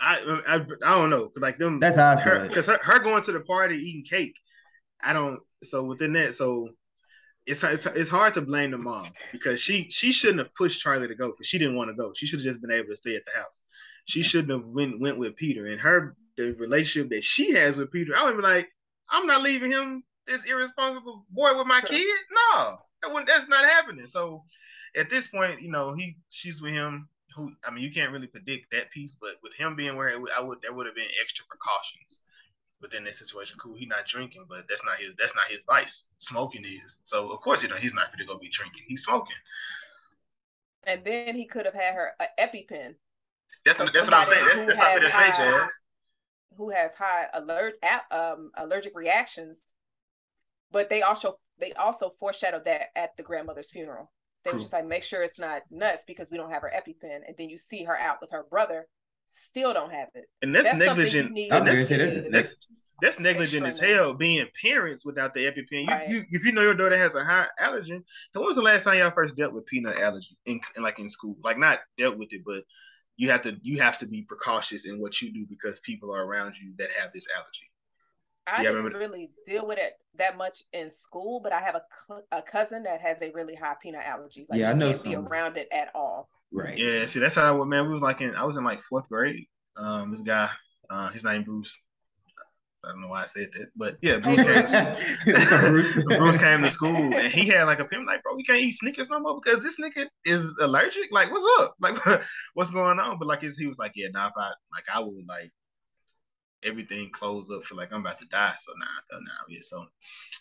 I 0.00 0.40
I, 0.48 0.54
I 0.56 0.94
don't 0.94 1.10
know, 1.10 1.30
like 1.36 1.58
them. 1.58 1.80
That's 1.80 1.96
how 1.96 2.12
I 2.12 2.48
Because 2.48 2.66
her, 2.66 2.78
her, 2.82 2.98
going 2.98 3.22
to 3.24 3.32
the 3.32 3.40
party 3.40 3.76
eating 3.76 4.04
cake 4.04 4.34
I 5.02 5.12
don't. 5.12 5.40
So 5.62 5.84
within 5.84 6.12
that, 6.14 6.34
so 6.34 6.70
it's 7.46 7.62
it's, 7.62 7.86
it's 7.86 8.10
hard 8.10 8.34
to 8.34 8.40
blame 8.40 8.70
the 8.70 8.78
mom 8.78 9.04
because 9.32 9.60
she 9.60 9.90
she 9.90 10.12
shouldn't 10.12 10.40
have 10.40 10.54
pushed 10.54 10.80
Charlie 10.80 11.08
to 11.08 11.14
go 11.14 11.30
because 11.30 11.46
she 11.46 11.58
didn't 11.58 11.76
want 11.76 11.90
to 11.90 11.94
go. 11.94 12.12
She 12.14 12.26
should 12.26 12.40
have 12.40 12.46
just 12.46 12.60
been 12.60 12.72
able 12.72 12.88
to 12.88 12.96
stay 12.96 13.16
at 13.16 13.22
the 13.24 13.38
house. 13.38 13.60
She 14.06 14.22
shouldn't 14.22 14.50
have 14.50 14.66
went 14.66 15.00
went 15.00 15.18
with 15.18 15.36
Peter 15.36 15.66
and 15.66 15.80
her 15.80 16.16
the 16.36 16.52
relationship 16.58 17.10
that 17.10 17.24
she 17.24 17.52
has 17.52 17.76
with 17.76 17.92
Peter. 17.92 18.16
I 18.16 18.24
would 18.24 18.36
be 18.36 18.42
like, 18.42 18.68
I'm 19.08 19.26
not 19.26 19.42
leaving 19.42 19.70
him 19.70 20.02
this 20.26 20.44
irresponsible 20.44 21.26
boy 21.30 21.56
with 21.56 21.66
my 21.66 21.80
sure. 21.80 21.90
kid. 21.90 22.16
No, 22.32 22.76
that 23.02 23.24
that's 23.26 23.48
not 23.48 23.64
happening. 23.64 24.06
So 24.06 24.44
at 24.96 25.10
this 25.10 25.28
point, 25.28 25.62
you 25.62 25.70
know, 25.70 25.92
he 25.92 26.16
she's 26.30 26.60
with 26.60 26.72
him. 26.72 27.08
Who 27.36 27.52
I 27.66 27.72
mean, 27.72 27.82
you 27.82 27.90
can't 27.90 28.12
really 28.12 28.28
predict 28.28 28.70
that 28.72 28.90
piece, 28.90 29.16
but 29.20 29.32
with 29.42 29.54
him 29.54 29.74
being 29.74 29.96
where 29.96 30.10
I 30.36 30.40
would 30.40 30.58
there 30.62 30.72
would 30.72 30.86
have 30.86 30.94
been 30.94 31.08
extra 31.20 31.44
precautions 31.48 32.20
within 32.84 33.02
this 33.02 33.18
situation. 33.18 33.56
Cool, 33.58 33.74
he's 33.74 33.88
not 33.88 34.06
drinking, 34.06 34.44
but 34.48 34.64
that's 34.68 34.84
not 34.84 34.98
his 34.98 35.14
that's 35.18 35.34
not 35.34 35.46
his 35.48 35.62
vice. 35.66 36.04
Smoking 36.18 36.64
is. 36.64 37.00
So 37.02 37.32
of 37.32 37.40
course 37.40 37.62
you 37.62 37.68
know 37.68 37.76
he's 37.76 37.94
not 37.94 38.12
gonna 38.12 38.26
go 38.26 38.38
be 38.38 38.50
drinking. 38.50 38.84
He's 38.86 39.02
smoking. 39.02 39.34
And 40.86 41.02
then 41.04 41.34
he 41.34 41.46
could 41.46 41.64
have 41.64 41.74
had 41.74 41.94
her 41.94 42.12
an 42.20 42.26
EpiPen. 42.38 42.94
That's, 43.64 43.78
that's 43.78 43.94
what 43.94 44.12
I'm 44.12 44.26
saying. 44.26 44.44
That's, 44.46 44.64
that's 44.64 44.78
what 44.78 45.14
I'm 45.14 45.34
say, 45.34 45.42
Jazz. 45.42 45.80
Who 46.58 46.68
has 46.70 46.94
high 46.94 47.26
alert 47.32 47.74
um, 48.10 48.50
allergic 48.58 48.92
reactions, 48.94 49.74
but 50.70 50.90
they 50.90 51.00
also 51.02 51.36
they 51.58 51.72
also 51.72 52.10
foreshadowed 52.10 52.66
that 52.66 52.88
at 52.94 53.16
the 53.16 53.22
grandmother's 53.22 53.70
funeral. 53.70 54.12
They 54.44 54.50
cool. 54.50 54.56
was 54.56 54.64
just 54.64 54.74
like, 54.74 54.86
make 54.86 55.02
sure 55.02 55.22
it's 55.22 55.38
not 55.38 55.62
nuts 55.70 56.04
because 56.06 56.30
we 56.30 56.36
don't 56.36 56.50
have 56.50 56.62
her 56.62 56.72
EpiPen, 56.74 57.20
and 57.26 57.34
then 57.38 57.48
you 57.48 57.56
see 57.56 57.84
her 57.84 57.98
out 57.98 58.20
with 58.20 58.30
her 58.30 58.44
brother 58.48 58.86
still 59.26 59.72
don't 59.72 59.92
have 59.92 60.08
it. 60.14 60.24
And 60.42 60.54
that's, 60.54 60.66
that's 60.66 60.78
negligent. 60.78 61.38
That's, 61.50 61.88
that's, 61.88 62.56
that's, 63.00 63.18
negligent 63.18 63.66
as 63.66 63.78
hell 63.78 64.14
being 64.14 64.46
parents 64.60 65.04
without 65.04 65.34
the 65.34 65.40
EpiPen. 65.40 65.66
You, 65.70 65.86
right. 65.86 66.08
you, 66.08 66.24
if 66.30 66.44
you 66.44 66.52
know 66.52 66.62
your 66.62 66.74
daughter 66.74 66.98
has 66.98 67.14
a 67.14 67.24
high 67.24 67.46
allergen, 67.60 68.02
so 68.32 68.40
when 68.40 68.46
was 68.46 68.56
the 68.56 68.62
last 68.62 68.84
time 68.84 68.98
y'all 68.98 69.10
first 69.10 69.36
dealt 69.36 69.52
with 69.52 69.66
peanut 69.66 69.98
allergy 69.98 70.36
in, 70.46 70.60
in 70.76 70.82
like 70.82 70.98
in 70.98 71.08
school? 71.08 71.36
Like 71.42 71.58
not 71.58 71.80
dealt 71.98 72.18
with 72.18 72.32
it, 72.32 72.42
but 72.44 72.62
you 73.16 73.30
have 73.30 73.42
to 73.42 73.56
you 73.62 73.78
have 73.80 73.98
to 73.98 74.06
be 74.06 74.22
precautious 74.22 74.86
in 74.86 75.00
what 75.00 75.20
you 75.22 75.32
do 75.32 75.46
because 75.48 75.80
people 75.80 76.14
are 76.14 76.26
around 76.26 76.54
you 76.60 76.72
that 76.78 76.88
have 76.98 77.12
this 77.12 77.26
allergy. 77.36 77.70
I 78.46 78.62
yeah, 78.62 78.72
didn't 78.72 78.92
really 78.92 79.30
deal 79.46 79.66
with 79.66 79.78
it 79.78 79.94
that 80.16 80.36
much 80.36 80.62
in 80.72 80.90
school, 80.90 81.40
but 81.40 81.52
I 81.52 81.60
have 81.60 81.76
a, 81.76 82.36
a 82.36 82.42
cousin 82.42 82.82
that 82.82 83.00
has 83.00 83.22
a 83.22 83.30
really 83.32 83.54
high 83.54 83.74
peanut 83.82 84.04
allergy. 84.04 84.46
Like 84.50 84.60
yeah, 84.60 84.70
I 84.70 84.74
know. 84.74 84.92
Can't 84.92 85.04
be 85.04 85.14
around 85.14 85.56
it 85.56 85.68
at 85.72 85.90
all. 85.94 86.28
Right. 86.52 86.78
Yeah. 86.78 87.06
See, 87.06 87.20
that's 87.20 87.34
how 87.34 87.62
man. 87.64 87.86
We 87.86 87.92
was 87.92 88.02
like 88.02 88.20
in. 88.20 88.34
I 88.34 88.44
was 88.44 88.56
in 88.56 88.64
like 88.64 88.82
fourth 88.82 89.08
grade. 89.08 89.46
Um, 89.76 90.10
this 90.10 90.22
guy, 90.22 90.48
uh, 90.90 91.10
his 91.10 91.24
name 91.24 91.42
Bruce. 91.42 91.80
I 92.84 92.88
don't 92.88 93.00
know 93.00 93.08
why 93.08 93.22
I 93.22 93.26
said 93.26 93.48
that, 93.54 93.68
but 93.76 93.96
yeah, 94.02 94.18
Bruce 94.18 94.42
came. 94.42 95.24
Bruce. 95.70 95.94
Bruce 96.04 96.38
came 96.38 96.62
to 96.62 96.70
school 96.70 97.14
and 97.14 97.32
he 97.32 97.46
had 97.48 97.64
like 97.64 97.78
a 97.78 97.84
pin 97.86 98.04
like, 98.04 98.22
bro, 98.22 98.34
we 98.34 98.44
can't 98.44 98.60
eat 98.60 98.72
Snickers 98.72 99.08
no 99.08 99.20
more 99.20 99.40
because 99.42 99.62
this 99.62 99.80
nigga 99.80 100.06
is 100.26 100.58
allergic. 100.60 101.10
Like, 101.10 101.30
what's 101.30 101.46
up? 101.60 101.74
Like, 101.80 101.96
what's 102.54 102.70
going 102.70 102.98
on? 102.98 103.18
But 103.18 103.28
like, 103.28 103.40
he 103.40 103.66
was 103.66 103.78
like, 103.78 103.92
yeah, 103.94 104.08
nah, 104.12 104.26
if 104.26 104.34
I 104.36 104.50
like, 104.72 104.84
I 104.92 105.00
would 105.00 105.26
like 105.26 105.50
everything 106.64 107.10
closed 107.10 107.52
up 107.52 107.64
for 107.64 107.74
like 107.74 107.92
I'm 107.92 108.00
about 108.00 108.18
to 108.18 108.26
die. 108.26 108.54
So 108.58 108.72
nah, 108.76 108.84
I 108.84 109.20
now 109.20 109.30
yeah. 109.48 109.60
So 109.62 109.86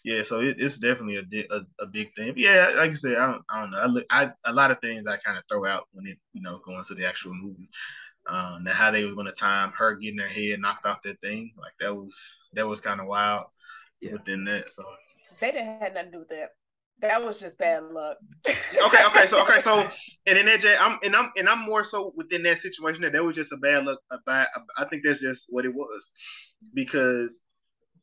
yeah, 0.03 0.24
so 0.24 0.41
it, 0.41 0.57
it's 0.59 0.78
definitely 0.78 1.17
a, 1.17 1.55
a, 1.55 1.61
a 1.84 1.86
big 1.86 2.13
thing. 2.15 2.30
But 2.30 2.38
yeah, 2.38 2.71
like 2.76 2.91
I 2.91 2.93
said, 2.93 3.17
I 3.17 3.32
don't 3.32 3.43
I 3.49 3.61
don't 3.61 3.72
know. 3.72 3.77
I, 3.77 3.85
look, 3.85 4.06
I 4.10 4.31
a 4.45 4.53
lot 4.53 4.72
of 4.72 4.80
things 4.80 5.07
I 5.07 5.18
kind 5.18 5.38
of 5.38 5.43
throw 5.49 5.65
out 5.65 5.88
when 5.93 6.07
it 6.07 6.18
you 6.34 6.41
know 6.41 6.60
going 6.65 6.84
to 6.85 6.95
the 6.95 7.07
actual 7.07 7.34
movie. 7.34 7.69
Um, 8.26 8.65
how 8.65 8.89
they 8.89 9.03
was 9.03 9.15
going 9.15 9.26
to 9.26 9.34
time 9.34 9.72
her 9.72 9.95
getting 9.95 10.19
her 10.19 10.27
head 10.27 10.60
knocked 10.60 10.85
off 10.85 11.02
that 11.03 11.19
thing, 11.19 11.52
like 11.57 11.73
that 11.81 11.93
was 11.93 12.38
that 12.53 12.68
was 12.68 12.80
kind 12.80 13.02
of 13.02 13.07
wild 13.07 13.45
yeah. 13.99 14.14
within 14.14 14.45
that. 14.45 14.69
So 14.69 14.85
they 15.39 15.52
didn't 15.52 15.81
have 15.81 15.93
nothing 15.93 16.06
to 16.06 16.11
do 16.11 16.19
with 16.19 16.30
that. 16.30 16.52
That 16.99 17.24
was 17.24 17.40
just 17.40 17.57
bad 17.57 17.84
luck. 17.84 18.18
okay, 18.48 19.06
okay, 19.07 19.28
so 19.28 19.41
okay, 19.44 19.60
so 19.60 19.88
and 20.26 20.38
in 20.38 20.45
that 20.45 20.65
I'm 20.80 20.99
and 21.03 21.15
I'm 21.15 21.32
and 21.36 21.49
I'm 21.49 21.60
more 21.60 21.84
so 21.84 22.14
within 22.15 22.44
that 22.44 22.60
situation 22.60 23.02
that 23.02 23.14
that 23.14 23.24
was 23.24 23.36
just 23.36 23.52
a 23.52 23.57
bad 23.57 23.86
luck. 23.86 23.99
A 24.11 24.18
bad, 24.26 24.48
I 24.78 24.86
think 24.86 25.03
that's 25.06 25.20
just 25.20 25.48
what 25.49 25.65
it 25.65 25.74
was, 25.74 26.11
because 26.74 27.41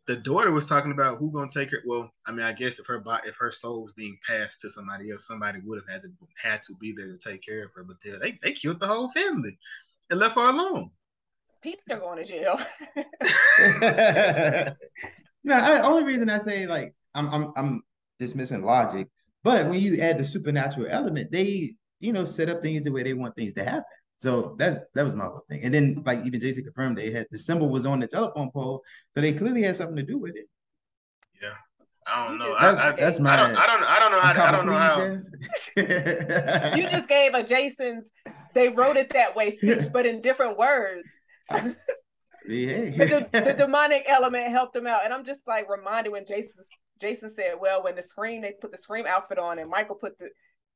the 0.07 0.17
daughter 0.17 0.51
was 0.51 0.67
talking 0.67 0.93
about 0.93 1.19
who 1.19 1.33
gonna 1.33 1.49
take 1.49 1.71
her. 1.71 1.83
Well, 1.87 2.11
I 2.27 2.33
mean, 2.33 2.45
I 2.45 2.53
guess 2.53 2.79
if 2.79 2.87
her 2.87 2.99
body, 2.99 3.29
if 3.29 3.37
her 3.39 3.53
soul 3.53 3.85
was 3.85 3.93
being 3.95 4.19
passed 4.29 4.61
to 4.61 4.71
somebody 4.71 5.11
else, 5.11 5.27
somebody 5.27 5.61
would 5.65 5.81
have 5.81 5.89
had 5.89 6.03
to 6.03 6.11
had 6.43 6.63
to 6.65 6.75
be 6.81 6.93
there 6.97 7.07
to 7.07 7.19
take 7.19 7.43
care 7.43 7.65
of 7.65 7.71
her. 7.77 7.85
But 7.85 7.97
they 8.03 8.39
they 8.43 8.53
killed 8.53 8.81
the 8.81 8.87
whole 8.87 9.11
family 9.13 9.57
and 10.11 10.19
left 10.19 10.35
her 10.35 10.49
alone. 10.49 10.91
People 11.63 11.95
are 11.95 12.01
going 12.01 12.19
to 12.19 12.25
jail. 12.25 12.59
no, 15.45 15.55
I, 15.55 15.81
only 15.83 16.05
reason 16.05 16.29
I 16.29 16.39
say 16.39 16.67
like 16.67 16.95
I'm 17.15 17.29
I'm 17.29 17.53
I'm 17.57 17.83
dismissing 18.21 18.63
logic. 18.63 19.09
But 19.43 19.67
when 19.67 19.81
you 19.81 20.01
add 20.01 20.19
the 20.19 20.25
supernatural 20.25 20.87
element, 20.89 21.33
they, 21.33 21.73
you 21.99 22.13
know, 22.13 22.25
set 22.25 22.49
up 22.49 22.63
things 22.63 22.85
the 22.85 22.93
way 22.93 23.03
they 23.03 23.15
want 23.15 23.35
things 23.35 23.55
to 23.55 23.65
happen. 23.65 23.83
So 24.19 24.55
that 24.59 24.85
that 24.95 25.03
was 25.03 25.15
my 25.15 25.25
whole 25.25 25.45
thing. 25.49 25.65
And 25.65 25.73
then 25.73 26.03
like 26.05 26.21
even 26.27 26.41
Jason 26.41 26.65
confirmed 26.65 26.99
they 26.99 27.11
had 27.11 27.27
the 27.31 27.39
symbol 27.39 27.71
was 27.71 27.87
on 27.87 28.01
the 28.01 28.07
telephone 28.07 28.51
pole, 28.51 28.83
so 29.15 29.23
they 29.23 29.33
clearly 29.33 29.63
had 29.63 29.77
something 29.77 29.97
to 29.97 30.03
do 30.03 30.19
with 30.19 30.37
it. 30.37 30.47
Yeah. 31.43 31.55
I 32.07 32.27
don't 32.27 32.39
know. 32.39 32.53
I, 32.53 32.89
I, 32.89 32.93
that's 32.93 33.19
my. 33.19 33.33
I 33.33 33.37
don't. 33.37 33.57
I 33.57 33.67
don't. 33.67 33.83
I 33.85 33.99
don't 33.99 34.13
know. 34.13 34.21
How, 34.21 34.47
I 34.47 34.53
don't 34.53 34.67
know 34.67 34.73
how. 34.73 34.99
you 36.77 36.87
just 36.89 37.09
gave 37.09 37.35
a 37.35 37.43
Jason's. 37.43 38.11
They 38.55 38.69
wrote 38.69 38.97
it 38.97 39.11
that 39.11 39.35
way 39.37 39.51
speech, 39.51 39.85
but 39.93 40.07
in 40.07 40.21
different 40.21 40.59
words. 40.59 41.05
yeah. 41.51 41.73
the, 42.47 43.29
the, 43.33 43.55
demonic 43.57 44.05
element 44.09 44.49
helped 44.49 44.75
them 44.75 44.87
out, 44.87 45.05
and 45.05 45.15
I'm 45.15 45.25
just 45.25 45.47
like 45.47 45.71
reminded 45.71 46.13
when 46.13 46.27
Jason's 46.27 46.69
Jason 47.01 47.31
said, 47.31 47.55
well, 47.61 47.83
when 47.83 47.97
the 47.97 48.03
scream, 48.03 48.43
they 48.43 48.53
put 48.53 48.71
the 48.71 48.79
scream 48.79 49.07
outfit 49.07 49.39
on, 49.39 49.59
and 49.59 49.71
Michael 49.71 49.97
put 49.97 50.19
the 50.19 50.31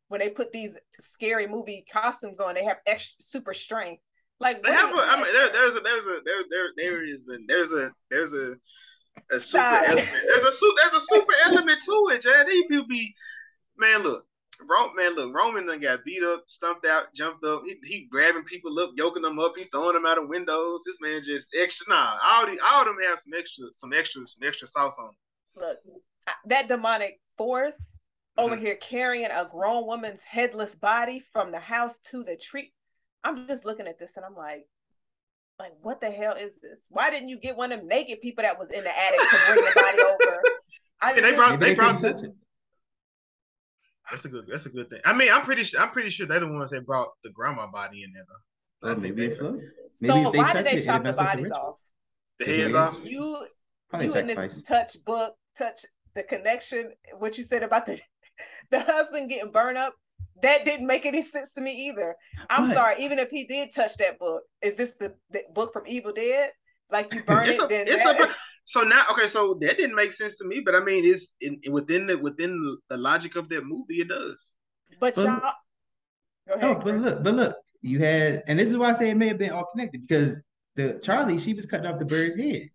when 0.08 0.20
they 0.20 0.30
put 0.30 0.52
these 0.52 0.78
scary 0.98 1.46
movie 1.46 1.84
costumes 1.90 2.40
on, 2.40 2.54
they 2.54 2.64
have 2.64 2.78
extra 2.86 3.14
super 3.20 3.54
strength. 3.54 4.02
Like 4.40 4.62
they 4.62 4.72
have. 4.72 4.94
A, 4.94 4.98
I 4.98 5.16
mean, 5.16 5.32
there, 5.32 5.52
there's 5.52 5.76
a 5.76 5.80
there's 5.80 6.04
a 6.04 6.20
there 6.24 6.42
there 6.50 6.68
there 6.76 7.04
is 7.04 7.28
a 7.28 7.38
there's 7.46 7.72
a 7.72 7.90
there's 8.10 8.34
a 8.34 8.54
a 9.32 9.40
super 9.40 9.62
element. 9.62 10.08
There's 10.26 10.44
a 10.44 10.52
super 10.52 10.80
there's 10.82 11.02
a 11.02 11.06
super 11.06 11.32
element 11.46 11.80
to 11.84 12.08
it, 12.12 12.20
Jay. 12.22 12.44
These 12.48 12.64
people 12.68 12.86
be 12.88 13.14
man, 13.76 14.02
look. 14.02 14.26
Ro- 14.60 14.92
man, 14.94 15.16
look, 15.16 15.34
Roman 15.34 15.66
done 15.66 15.80
got 15.80 16.04
beat 16.04 16.22
up, 16.22 16.44
stumped 16.46 16.86
out, 16.86 17.12
jumped 17.12 17.42
up. 17.42 17.62
He, 17.64 17.76
he 17.82 18.06
grabbing 18.08 18.44
people 18.44 18.78
up, 18.78 18.92
yoking 18.94 19.22
them 19.22 19.40
up. 19.40 19.56
He 19.56 19.64
throwing 19.64 19.94
them 19.94 20.06
out 20.06 20.18
of 20.18 20.28
windows. 20.28 20.84
This 20.86 20.98
man 21.00 21.22
just 21.24 21.54
extra. 21.60 21.86
Nah, 21.88 22.16
all 22.22 22.46
the 22.46 22.58
all 22.64 22.82
of 22.82 22.86
them 22.86 22.98
have 23.02 23.18
some 23.18 23.32
extra, 23.36 23.66
some 23.72 23.92
extra, 23.92 24.22
some 24.26 24.46
extra 24.46 24.68
sauce 24.68 24.96
on. 25.00 25.06
Them. 25.06 25.16
Look, 25.56 25.78
that 26.46 26.68
demonic 26.68 27.20
force 27.36 28.00
mm-hmm. 28.38 28.46
over 28.46 28.56
here 28.56 28.76
carrying 28.76 29.30
a 29.30 29.48
grown 29.50 29.86
woman's 29.86 30.22
headless 30.22 30.74
body 30.74 31.20
from 31.20 31.52
the 31.52 31.60
house 31.60 31.98
to 32.10 32.24
the 32.24 32.36
tree. 32.36 32.72
I'm 33.22 33.46
just 33.46 33.64
looking 33.64 33.86
at 33.86 33.98
this 33.98 34.16
and 34.16 34.26
I'm 34.26 34.36
like, 34.36 34.66
like 35.58 35.72
what 35.82 36.00
the 36.00 36.10
hell 36.10 36.34
is 36.34 36.58
this? 36.58 36.88
Why 36.90 37.10
didn't 37.10 37.28
you 37.28 37.38
get 37.38 37.56
one 37.56 37.72
of 37.72 37.80
them 37.80 37.88
naked 37.88 38.20
people 38.20 38.42
that 38.42 38.58
was 38.58 38.70
in 38.70 38.84
the 38.84 38.90
attic 38.90 39.20
to 39.20 39.38
bring 39.46 39.64
the 39.64 39.72
body 39.74 40.02
over? 40.02 40.42
I 41.00 41.14
yeah, 41.14 41.20
they 41.20 41.32
brought 41.32 41.60
they 41.60 41.74
brought 41.74 42.00
the, 42.00 42.34
that's 44.10 44.24
a 44.24 44.28
good. 44.28 44.46
That's 44.50 44.66
a 44.66 44.70
good 44.70 44.90
thing. 44.90 45.00
I 45.04 45.12
mean, 45.12 45.30
I'm 45.32 45.42
pretty. 45.42 45.64
sure 45.64 45.80
I'm 45.80 45.90
pretty 45.90 46.10
sure 46.10 46.26
they're 46.26 46.40
the 46.40 46.46
ones 46.46 46.70
that 46.70 46.84
brought 46.86 47.08
the 47.22 47.30
grandma 47.30 47.66
body 47.66 48.04
in 48.04 48.12
there. 48.12 48.24
Though. 48.28 48.90
Oh, 48.90 48.96
maybe 48.96 49.28
they 49.28 49.40
Maybe 49.40 49.70
so 50.02 50.30
why 50.30 50.52
did 50.52 50.66
they 50.66 50.82
chop 50.82 51.04
the 51.04 51.12
bodies 51.12 51.50
off? 51.50 51.76
The 52.38 52.44
heads 52.44 52.74
off. 52.74 53.04
You, 53.04 53.46
you 54.00 54.14
in 54.14 54.26
this 54.26 54.62
touch 54.62 55.02
book, 55.04 55.34
touch 55.56 55.84
the 56.14 56.22
connection. 56.22 56.92
What 57.18 57.36
you 57.38 57.44
said 57.44 57.62
about 57.62 57.86
the 57.86 58.00
the 58.70 58.80
husband 58.80 59.28
getting 59.28 59.52
burned 59.52 59.78
up. 59.78 59.94
That 60.42 60.64
didn't 60.64 60.86
make 60.86 61.06
any 61.06 61.22
sense 61.22 61.52
to 61.52 61.60
me 61.60 61.88
either. 61.88 62.16
I'm 62.50 62.66
what? 62.66 62.74
sorry. 62.74 62.96
Even 62.98 63.18
if 63.18 63.30
he 63.30 63.46
did 63.46 63.70
touch 63.72 63.96
that 63.98 64.18
book, 64.18 64.42
is 64.62 64.76
this 64.76 64.94
the, 64.98 65.14
the 65.30 65.42
book 65.54 65.72
from 65.72 65.84
Evil 65.86 66.12
Dead? 66.12 66.50
Like 66.90 67.12
you 67.14 67.22
burn 67.24 67.48
it, 67.48 67.58
a, 67.58 67.66
then 67.66 67.86
that... 67.86 68.20
a, 68.20 68.34
so 68.66 68.82
now 68.82 69.04
okay, 69.12 69.26
so 69.26 69.54
that 69.60 69.76
didn't 69.76 69.96
make 69.96 70.12
sense 70.12 70.38
to 70.38 70.44
me, 70.46 70.62
but 70.64 70.74
I 70.74 70.80
mean, 70.80 71.04
it's 71.04 71.34
in, 71.40 71.60
within 71.70 72.06
the 72.06 72.18
within 72.18 72.76
the 72.88 72.96
logic 72.96 73.36
of 73.36 73.48
that 73.48 73.64
movie, 73.64 74.00
it 74.00 74.08
does. 74.08 74.52
But, 75.00 75.14
but 75.14 75.24
y'all, 75.24 75.52
ahead, 76.48 76.60
no, 76.60 76.74
but 76.74 76.94
look, 76.96 77.24
but 77.24 77.34
look, 77.34 77.56
you 77.82 77.98
had, 77.98 78.42
and 78.46 78.58
this 78.58 78.68
is 78.68 78.76
why 78.76 78.90
I 78.90 78.92
say 78.92 79.10
it 79.10 79.16
may 79.16 79.28
have 79.28 79.38
been 79.38 79.50
all 79.50 79.66
connected 79.72 80.06
because 80.06 80.40
the 80.76 81.00
Charlie, 81.02 81.38
she 81.38 81.54
was 81.54 81.66
cutting 81.66 81.86
off 81.86 81.98
the 81.98 82.04
bird's 82.04 82.36
head. 82.36 82.70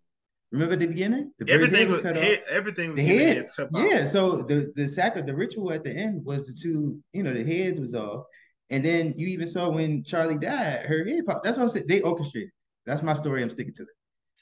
Remember 0.52 0.74
the 0.74 0.86
beginning, 0.86 1.32
the 1.38 1.48
everything 1.52 1.88
was, 1.88 1.98
cut 1.98 2.16
head, 2.16 2.40
off. 2.40 2.44
Everything 2.50 2.94
the 2.96 3.04
head, 3.04 3.46
yeah. 3.72 4.04
So 4.04 4.42
the 4.42 4.72
the 4.74 4.88
sac 4.88 5.14
the 5.14 5.34
ritual 5.34 5.72
at 5.72 5.84
the 5.84 5.92
end 5.92 6.24
was 6.24 6.44
the 6.44 6.52
two, 6.52 6.98
you 7.12 7.22
know, 7.22 7.32
the 7.32 7.44
heads 7.44 7.78
was 7.78 7.94
off, 7.94 8.24
and 8.68 8.84
then 8.84 9.14
you 9.16 9.28
even 9.28 9.46
saw 9.46 9.68
when 9.68 10.02
Charlie 10.02 10.38
died, 10.38 10.86
her 10.86 11.04
head 11.04 11.24
popped. 11.24 11.44
That's 11.44 11.56
what 11.56 11.64
I 11.64 11.68
said. 11.68 11.86
They 11.86 12.00
orchestrated. 12.00 12.50
That's 12.84 13.02
my 13.02 13.14
story. 13.14 13.42
I'm 13.42 13.50
sticking 13.50 13.74
to 13.74 13.82
it 13.82 13.88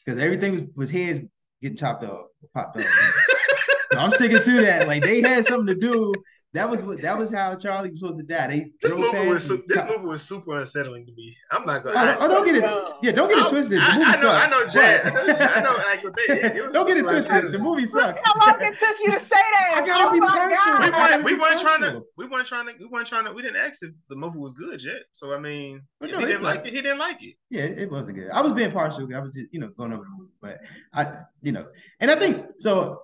because 0.04 0.18
everything 0.18 0.52
was 0.52 0.62
was 0.74 0.90
heads 0.90 1.20
getting 1.60 1.76
chopped 1.76 2.04
off, 2.04 2.28
popped 2.54 2.78
off. 2.78 2.86
so 3.92 3.98
I'm 3.98 4.10
sticking 4.10 4.42
to 4.42 4.62
that. 4.62 4.88
Like 4.88 5.02
they 5.02 5.20
had 5.20 5.44
something 5.44 5.74
to 5.74 5.80
do. 5.80 6.14
That 6.58 6.68
was 6.68 6.82
what. 6.82 7.00
That 7.02 7.16
was 7.16 7.30
how 7.32 7.54
Charlie 7.54 7.90
was 7.90 8.00
supposed 8.00 8.18
to 8.18 8.24
die. 8.24 8.48
They 8.48 8.72
this 8.82 8.92
movie 8.92 9.28
was 9.28 9.46
su- 9.46 9.62
this 9.68 9.84
movie 9.84 10.06
was 10.06 10.22
super 10.22 10.58
unsettling 10.58 11.06
to 11.06 11.12
me. 11.12 11.36
I'm 11.52 11.64
not 11.64 11.84
gonna. 11.84 11.94
Oh, 11.96 12.16
oh 12.22 12.28
don't 12.28 12.44
get 12.44 12.56
it. 12.56 12.64
Yeah, 13.00 13.12
don't 13.12 13.28
get 13.28 13.38
it 13.38 13.48
twisted. 13.48 13.78
The 13.80 13.92
movie 13.94 14.04
I, 14.04 14.12
I 14.12 14.22
know. 14.22 14.30
I 14.32 14.46
know, 14.48 14.66
Jay. 14.66 15.00
I 15.04 15.10
know. 15.10 15.20
I 15.38 15.60
know 15.60 15.76
like, 15.76 16.00
it, 16.04 16.72
don't 16.72 16.88
get 16.88 16.96
it 16.96 17.06
twisted. 17.06 17.52
The 17.52 17.58
movie 17.60 17.86
sucked. 17.86 18.18
How 18.24 18.34
long 18.40 18.60
it 18.60 18.76
took 18.76 18.96
you 19.04 19.12
to 19.12 19.20
say 19.20 19.36
that? 19.36 19.74
I 19.76 19.86
gotta 19.86 20.08
oh 20.08 20.12
be 20.12 20.18
partial. 20.18 20.78
We 20.80 20.90
weren't. 20.90 21.24
We 21.24 21.34
weren't 21.34 21.60
trying 21.60 21.80
to. 21.82 22.02
We 22.16 22.26
weren't 22.26 22.48
trying 22.48 22.66
to. 22.66 22.72
We 22.80 22.86
weren't 22.86 23.06
trying 23.06 23.24
to. 23.26 23.32
We 23.32 23.42
didn't 23.42 23.58
ask 23.62 23.84
if 23.84 23.90
the 24.08 24.16
movie 24.16 24.38
was 24.38 24.52
good 24.52 24.82
yet. 24.82 25.02
So 25.12 25.32
I 25.32 25.38
mean, 25.38 25.82
if 26.00 26.10
no, 26.10 26.18
he 26.18 26.26
didn't 26.26 26.42
like, 26.42 26.56
like 26.58 26.66
it. 26.66 26.74
He 26.74 26.82
didn't 26.82 26.98
like 26.98 27.22
it. 27.22 27.36
Yeah, 27.50 27.62
it 27.62 27.88
wasn't 27.88 28.16
good. 28.16 28.30
I 28.30 28.40
was 28.40 28.52
being 28.52 28.72
partial. 28.72 29.08
I 29.14 29.20
was 29.20 29.32
just, 29.32 29.46
you 29.52 29.60
know, 29.60 29.68
going 29.68 29.92
over 29.92 30.02
the 30.02 30.10
movie, 30.18 30.32
but 30.42 30.58
I, 30.92 31.22
you 31.40 31.52
know, 31.52 31.68
and 32.00 32.10
I 32.10 32.16
think 32.16 32.44
so. 32.58 33.02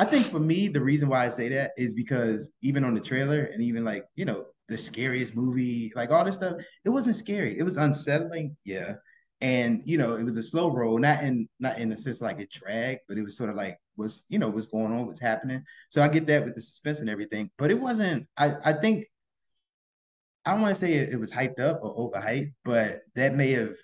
I 0.00 0.04
think 0.06 0.28
for 0.28 0.40
me, 0.40 0.66
the 0.66 0.80
reason 0.80 1.10
why 1.10 1.26
I 1.26 1.28
say 1.28 1.50
that 1.50 1.72
is 1.76 1.92
because 1.92 2.54
even 2.62 2.84
on 2.84 2.94
the 2.94 3.00
trailer 3.00 3.42
and 3.44 3.62
even 3.62 3.84
like, 3.84 4.06
you 4.14 4.24
know, 4.24 4.46
the 4.66 4.78
scariest 4.78 5.36
movie, 5.36 5.92
like 5.94 6.10
all 6.10 6.24
this 6.24 6.36
stuff, 6.36 6.54
it 6.86 6.88
wasn't 6.88 7.16
scary. 7.16 7.58
It 7.58 7.64
was 7.64 7.76
unsettling, 7.76 8.56
yeah. 8.64 8.94
And 9.42 9.82
you 9.84 9.98
know, 9.98 10.16
it 10.16 10.22
was 10.24 10.38
a 10.38 10.42
slow 10.42 10.72
roll, 10.72 10.96
not 10.96 11.22
in 11.22 11.50
not 11.58 11.78
in 11.78 11.92
a 11.92 11.98
sense 11.98 12.22
like 12.22 12.40
it 12.40 12.50
dragged, 12.50 13.00
but 13.08 13.18
it 13.18 13.22
was 13.22 13.36
sort 13.36 13.50
of 13.50 13.56
like 13.56 13.78
was, 13.98 14.24
you 14.30 14.38
know, 14.38 14.48
what's 14.48 14.64
going 14.64 14.90
on, 14.90 15.06
what's 15.06 15.20
happening. 15.20 15.62
So 15.90 16.00
I 16.00 16.08
get 16.08 16.26
that 16.28 16.46
with 16.46 16.54
the 16.54 16.62
suspense 16.62 17.00
and 17.00 17.10
everything, 17.10 17.50
but 17.58 17.70
it 17.70 17.78
wasn't, 17.78 18.26
I, 18.38 18.54
I 18.64 18.72
think 18.72 19.06
I 20.46 20.52
don't 20.52 20.62
want 20.62 20.74
to 20.74 20.80
say 20.80 20.94
it, 20.94 21.10
it, 21.10 21.20
was 21.20 21.30
hyped 21.30 21.60
up 21.60 21.80
or 21.82 22.10
overhyped, 22.10 22.54
but 22.64 23.02
that 23.16 23.34
may 23.34 23.50
have 23.50 23.74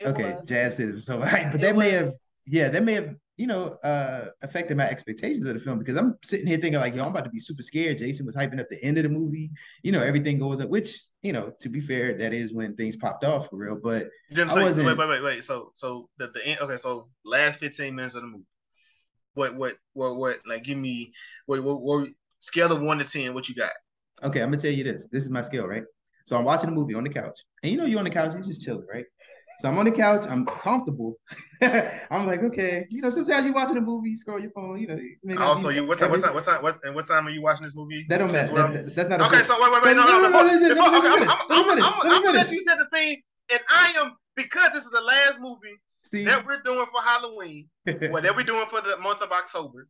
it 0.00 0.06
okay, 0.06 0.36
was. 0.36 0.48
Jazz 0.48 0.78
says 0.78 0.88
it 0.88 0.94
was 0.94 1.08
overhyped, 1.10 1.52
but 1.52 1.60
that 1.60 1.76
was. 1.76 1.84
may 1.84 1.90
have 1.90 2.08
yeah, 2.46 2.68
that 2.68 2.82
may 2.82 2.94
have 2.94 3.14
you 3.36 3.48
know, 3.48 3.76
uh, 3.82 4.26
affected 4.42 4.76
my 4.76 4.88
expectations 4.88 5.44
of 5.46 5.54
the 5.54 5.60
film 5.60 5.78
because 5.78 5.96
I'm 5.96 6.16
sitting 6.22 6.46
here 6.46 6.58
thinking 6.58 6.80
like, 6.80 6.94
yo, 6.94 7.02
I'm 7.02 7.10
about 7.10 7.24
to 7.24 7.30
be 7.30 7.40
super 7.40 7.62
scared. 7.62 7.98
Jason 7.98 8.26
was 8.26 8.36
hyping 8.36 8.60
up 8.60 8.68
the 8.70 8.82
end 8.82 8.96
of 8.96 9.02
the 9.02 9.08
movie. 9.08 9.50
You 9.82 9.90
know, 9.90 10.02
everything 10.02 10.38
goes 10.38 10.60
up, 10.60 10.68
which 10.68 11.00
you 11.22 11.32
know, 11.32 11.52
to 11.60 11.68
be 11.68 11.80
fair, 11.80 12.16
that 12.18 12.32
is 12.32 12.52
when 12.52 12.76
things 12.76 12.96
popped 12.96 13.24
off 13.24 13.50
for 13.50 13.56
real. 13.56 13.78
But 13.82 14.08
know 14.30 14.44
I 14.44 14.62
wasn't. 14.62 14.86
Wait, 14.86 14.98
wait, 14.98 15.08
wait, 15.08 15.22
wait. 15.22 15.44
So, 15.44 15.72
so 15.74 16.08
the 16.18 16.28
the 16.28 16.46
end. 16.46 16.60
Okay, 16.60 16.76
so 16.76 17.08
last 17.24 17.58
15 17.58 17.94
minutes 17.94 18.14
of 18.14 18.22
the 18.22 18.28
movie. 18.28 18.44
What, 19.34 19.56
what, 19.56 19.74
what, 19.94 20.14
what? 20.14 20.36
Like, 20.46 20.62
give 20.62 20.78
me 20.78 21.12
what, 21.46 21.60
what, 21.64 21.80
what 21.80 22.08
scale 22.38 22.70
of 22.70 22.80
one 22.80 22.98
to 22.98 23.04
ten. 23.04 23.34
What 23.34 23.48
you 23.48 23.56
got? 23.56 23.72
Okay, 24.22 24.42
I'm 24.42 24.50
gonna 24.50 24.62
tell 24.62 24.70
you 24.70 24.84
this. 24.84 25.08
This 25.10 25.24
is 25.24 25.30
my 25.30 25.42
scale, 25.42 25.66
right? 25.66 25.82
So 26.24 26.36
I'm 26.36 26.44
watching 26.44 26.68
a 26.68 26.72
movie 26.72 26.94
on 26.94 27.02
the 27.02 27.10
couch, 27.10 27.40
and 27.62 27.72
you 27.72 27.76
know, 27.76 27.84
you're 27.84 27.98
on 27.98 28.04
the 28.04 28.10
couch, 28.10 28.32
you're 28.32 28.42
just 28.42 28.62
chilling, 28.62 28.86
right? 28.90 29.04
So 29.58 29.68
I'm 29.68 29.78
on 29.78 29.84
the 29.84 29.92
couch, 29.92 30.24
I'm 30.28 30.44
comfortable. 30.46 31.16
I'm 31.62 32.26
like, 32.26 32.42
okay, 32.42 32.86
you 32.90 33.00
know, 33.00 33.10
sometimes 33.10 33.46
you're 33.46 33.54
watching 33.54 33.76
a 33.76 33.80
movie, 33.80 34.10
you 34.10 34.16
scroll 34.16 34.38
your 34.38 34.50
phone, 34.50 34.80
you 34.80 34.86
know. 34.86 34.98
You 35.22 35.38
also, 35.40 35.68
you 35.68 35.86
what 35.86 35.98
time? 35.98 36.10
What 36.10 36.22
time? 36.22 36.34
What 36.34 36.44
time? 36.44 36.62
What 36.62 36.78
and 36.82 36.94
what 36.94 37.06
time 37.06 37.26
are 37.26 37.30
you 37.30 37.42
watching 37.42 37.64
this 37.64 37.74
movie? 37.74 38.04
That 38.08 38.18
don't 38.18 38.32
matter. 38.32 38.52
That, 38.54 38.72
that, 38.74 38.94
that's 38.94 39.08
not 39.08 39.20
okay. 39.22 39.42
So 39.42 39.60
wait, 39.60 39.72
wait, 39.72 39.82
wait. 39.82 39.82
So, 39.82 39.92
no, 39.94 40.04
no, 40.04 40.20
no. 40.20 40.28
no, 40.28 40.42
no, 40.42 40.74
no 40.74 40.98
okay, 40.98 41.08
I'm, 41.08 41.22
I'm, 41.22 41.70
I'm, 41.70 41.82
I'm, 41.82 42.12
I'm 42.12 42.22
gonna 42.22 42.38
let 42.38 42.50
you 42.50 42.60
set 42.62 42.78
the 42.78 42.86
scene, 42.86 43.22
and 43.50 43.60
I 43.70 43.94
am 43.96 44.16
because 44.36 44.72
this 44.72 44.84
is 44.84 44.90
the 44.90 45.00
last 45.00 45.40
movie 45.40 45.78
See? 46.02 46.24
that 46.24 46.44
we're 46.44 46.60
doing 46.62 46.86
for 46.86 47.00
Halloween, 47.02 47.68
or 47.86 48.20
that 48.20 48.34
we're 48.36 48.42
doing 48.42 48.66
for 48.66 48.80
the 48.80 48.96
month 48.98 49.22
of 49.22 49.30
October. 49.30 49.88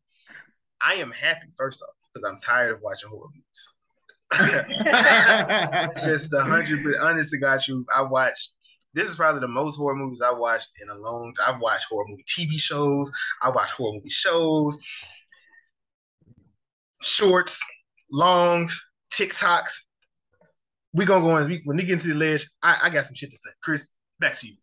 I 0.81 0.95
am 0.95 1.11
happy 1.11 1.49
first 1.57 1.82
off 1.82 1.95
because 2.12 2.28
I'm 2.31 2.39
tired 2.39 2.73
of 2.73 2.82
watching 2.82 3.09
horror 3.09 3.28
movies. 3.35 3.73
just 6.05 6.32
a 6.32 6.43
hundred, 6.43 6.81
honest 7.01 7.31
to 7.31 7.39
God, 7.39 7.66
you, 7.66 7.86
I 7.95 8.03
watched 8.03 8.53
this 8.95 9.09
is 9.09 9.16
probably 9.16 9.41
the 9.41 9.49
most 9.49 9.77
horror 9.77 9.97
movies 9.97 10.23
I've 10.23 10.39
watched 10.39 10.69
in 10.81 10.89
a 10.89 10.95
long 10.95 11.33
time. 11.35 11.55
I've 11.55 11.61
watched 11.61 11.87
horror 11.91 12.07
movie 12.09 12.25
TV 12.25 12.59
shows. 12.59 13.11
I 13.43 13.51
watch 13.51 13.71
horror 13.73 13.95
movie 13.95 14.09
shows, 14.09 14.79
shorts, 17.03 17.61
longs, 18.11 18.91
TikToks. 19.12 19.73
We're 20.93 21.07
gonna 21.07 21.25
go 21.25 21.37
in. 21.39 21.61
When 21.65 21.77
we 21.77 21.83
get 21.83 21.95
into 21.95 22.09
the 22.09 22.15
ledge, 22.15 22.49
I, 22.62 22.79
I 22.85 22.91
got 22.91 23.05
some 23.07 23.15
shit 23.15 23.31
to 23.31 23.37
say. 23.37 23.51
Kris, 23.62 23.93
back 24.21 24.37
to 24.37 24.47
you. 24.47 24.55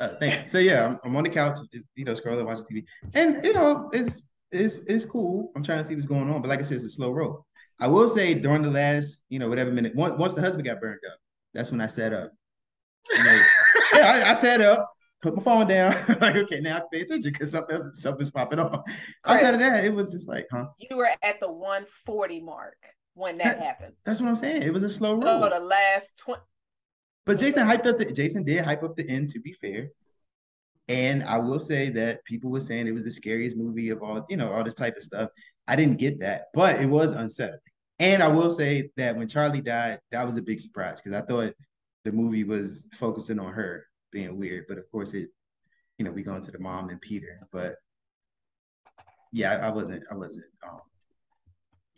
Uh, 0.00 0.08
thank 0.20 0.34
you. 0.34 0.48
So 0.48 0.58
yeah, 0.58 0.86
I'm, 0.86 0.98
I'm, 1.04 1.16
on 1.16 1.24
the 1.24 1.30
couch, 1.30 1.58
just 1.72 1.86
you 1.94 2.04
know, 2.04 2.14
scrolling, 2.14 2.44
watching 2.44 2.64
TV, 2.64 2.84
and 3.14 3.44
you 3.44 3.52
know, 3.52 3.88
it's 3.92 4.22
it's 4.50 4.78
it's 4.86 5.04
cool. 5.04 5.52
I'm 5.54 5.62
trying 5.62 5.78
to 5.78 5.84
see 5.84 5.94
what's 5.94 6.06
going 6.06 6.30
on, 6.30 6.42
but 6.42 6.48
like 6.48 6.58
I 6.58 6.62
said, 6.62 6.76
it's 6.76 6.84
a 6.84 6.90
slow 6.90 7.12
roll. 7.12 7.46
I 7.80 7.86
will 7.86 8.08
say 8.08 8.34
during 8.34 8.62
the 8.62 8.70
last, 8.70 9.24
you 9.28 9.38
know, 9.38 9.48
whatever 9.48 9.70
minute, 9.70 9.94
once, 9.94 10.18
once 10.18 10.32
the 10.32 10.40
husband 10.40 10.64
got 10.64 10.80
burned 10.80 10.98
up, 11.06 11.18
that's 11.54 11.70
when 11.70 11.80
I 11.80 11.86
set 11.86 12.12
up. 12.12 12.32
You 13.16 13.24
know, 13.24 13.42
yeah, 13.94 14.24
I, 14.26 14.30
I 14.30 14.34
sat 14.34 14.60
up, 14.60 14.90
put 15.22 15.36
my 15.36 15.42
phone 15.42 15.68
down. 15.68 15.92
like, 16.20 16.36
okay, 16.36 16.60
now 16.60 16.78
I 16.78 16.82
pay 16.92 17.00
attention 17.02 17.32
because 17.32 17.50
something 17.50 17.76
else, 17.76 17.88
something's 17.94 18.30
popping 18.30 18.58
off. 18.58 18.82
Outside 19.24 19.54
of 19.54 19.60
that, 19.60 19.84
it 19.84 19.94
was 19.94 20.12
just 20.12 20.28
like, 20.28 20.46
huh? 20.50 20.66
You 20.90 20.96
were 20.96 21.08
at 21.22 21.40
the 21.40 21.50
140 21.50 22.40
mark 22.40 22.76
when 23.14 23.38
that, 23.38 23.58
that 23.58 23.64
happened. 23.64 23.94
That's 24.04 24.20
what 24.20 24.28
I'm 24.28 24.36
saying. 24.36 24.62
It 24.62 24.72
was 24.72 24.82
a 24.82 24.88
slow 24.88 25.12
roll. 25.14 25.22
So 25.22 25.48
the 25.48 25.60
last 25.60 26.18
20. 26.18 26.40
But 27.26 27.38
Jason 27.38 27.66
hyped 27.66 27.86
up 27.86 27.98
the 27.98 28.06
Jason 28.06 28.42
did 28.42 28.64
hype 28.64 28.82
up 28.82 28.96
the 28.96 29.06
end, 29.08 29.28
to 29.30 29.40
be 29.40 29.52
fair. 29.52 29.88
And 30.88 31.22
I 31.24 31.38
will 31.38 31.58
say 31.58 31.90
that 31.90 32.24
people 32.24 32.50
were 32.50 32.60
saying 32.60 32.86
it 32.86 32.92
was 32.92 33.04
the 33.04 33.12
scariest 33.12 33.56
movie 33.56 33.90
of 33.90 34.02
all, 34.02 34.24
you 34.30 34.38
know, 34.38 34.50
all 34.50 34.64
this 34.64 34.74
type 34.74 34.96
of 34.96 35.02
stuff. 35.02 35.28
I 35.66 35.76
didn't 35.76 35.98
get 35.98 36.20
that, 36.20 36.46
but 36.54 36.80
it 36.80 36.86
was 36.86 37.12
unsettling. 37.12 37.60
And 37.98 38.22
I 38.22 38.28
will 38.28 38.50
say 38.50 38.90
that 38.96 39.16
when 39.16 39.28
Charlie 39.28 39.60
died, 39.60 40.00
that 40.12 40.24
was 40.24 40.38
a 40.38 40.42
big 40.42 40.60
surprise 40.60 41.00
because 41.02 41.20
I 41.20 41.26
thought 41.26 41.52
the 42.08 42.16
movie 42.16 42.44
was 42.44 42.88
focusing 42.94 43.38
on 43.38 43.52
her 43.52 43.86
being 44.12 44.38
weird, 44.38 44.64
but 44.66 44.78
of 44.78 44.90
course 44.90 45.12
it, 45.12 45.28
you 45.98 46.06
know, 46.06 46.10
we 46.10 46.22
go 46.22 46.34
into 46.34 46.50
the 46.50 46.58
mom 46.58 46.88
and 46.88 46.98
Peter. 47.02 47.46
But 47.52 47.74
yeah, 49.30 49.58
I, 49.60 49.66
I 49.66 49.70
wasn't, 49.70 50.04
I 50.10 50.14
wasn't. 50.14 50.46
Um, 50.66 50.80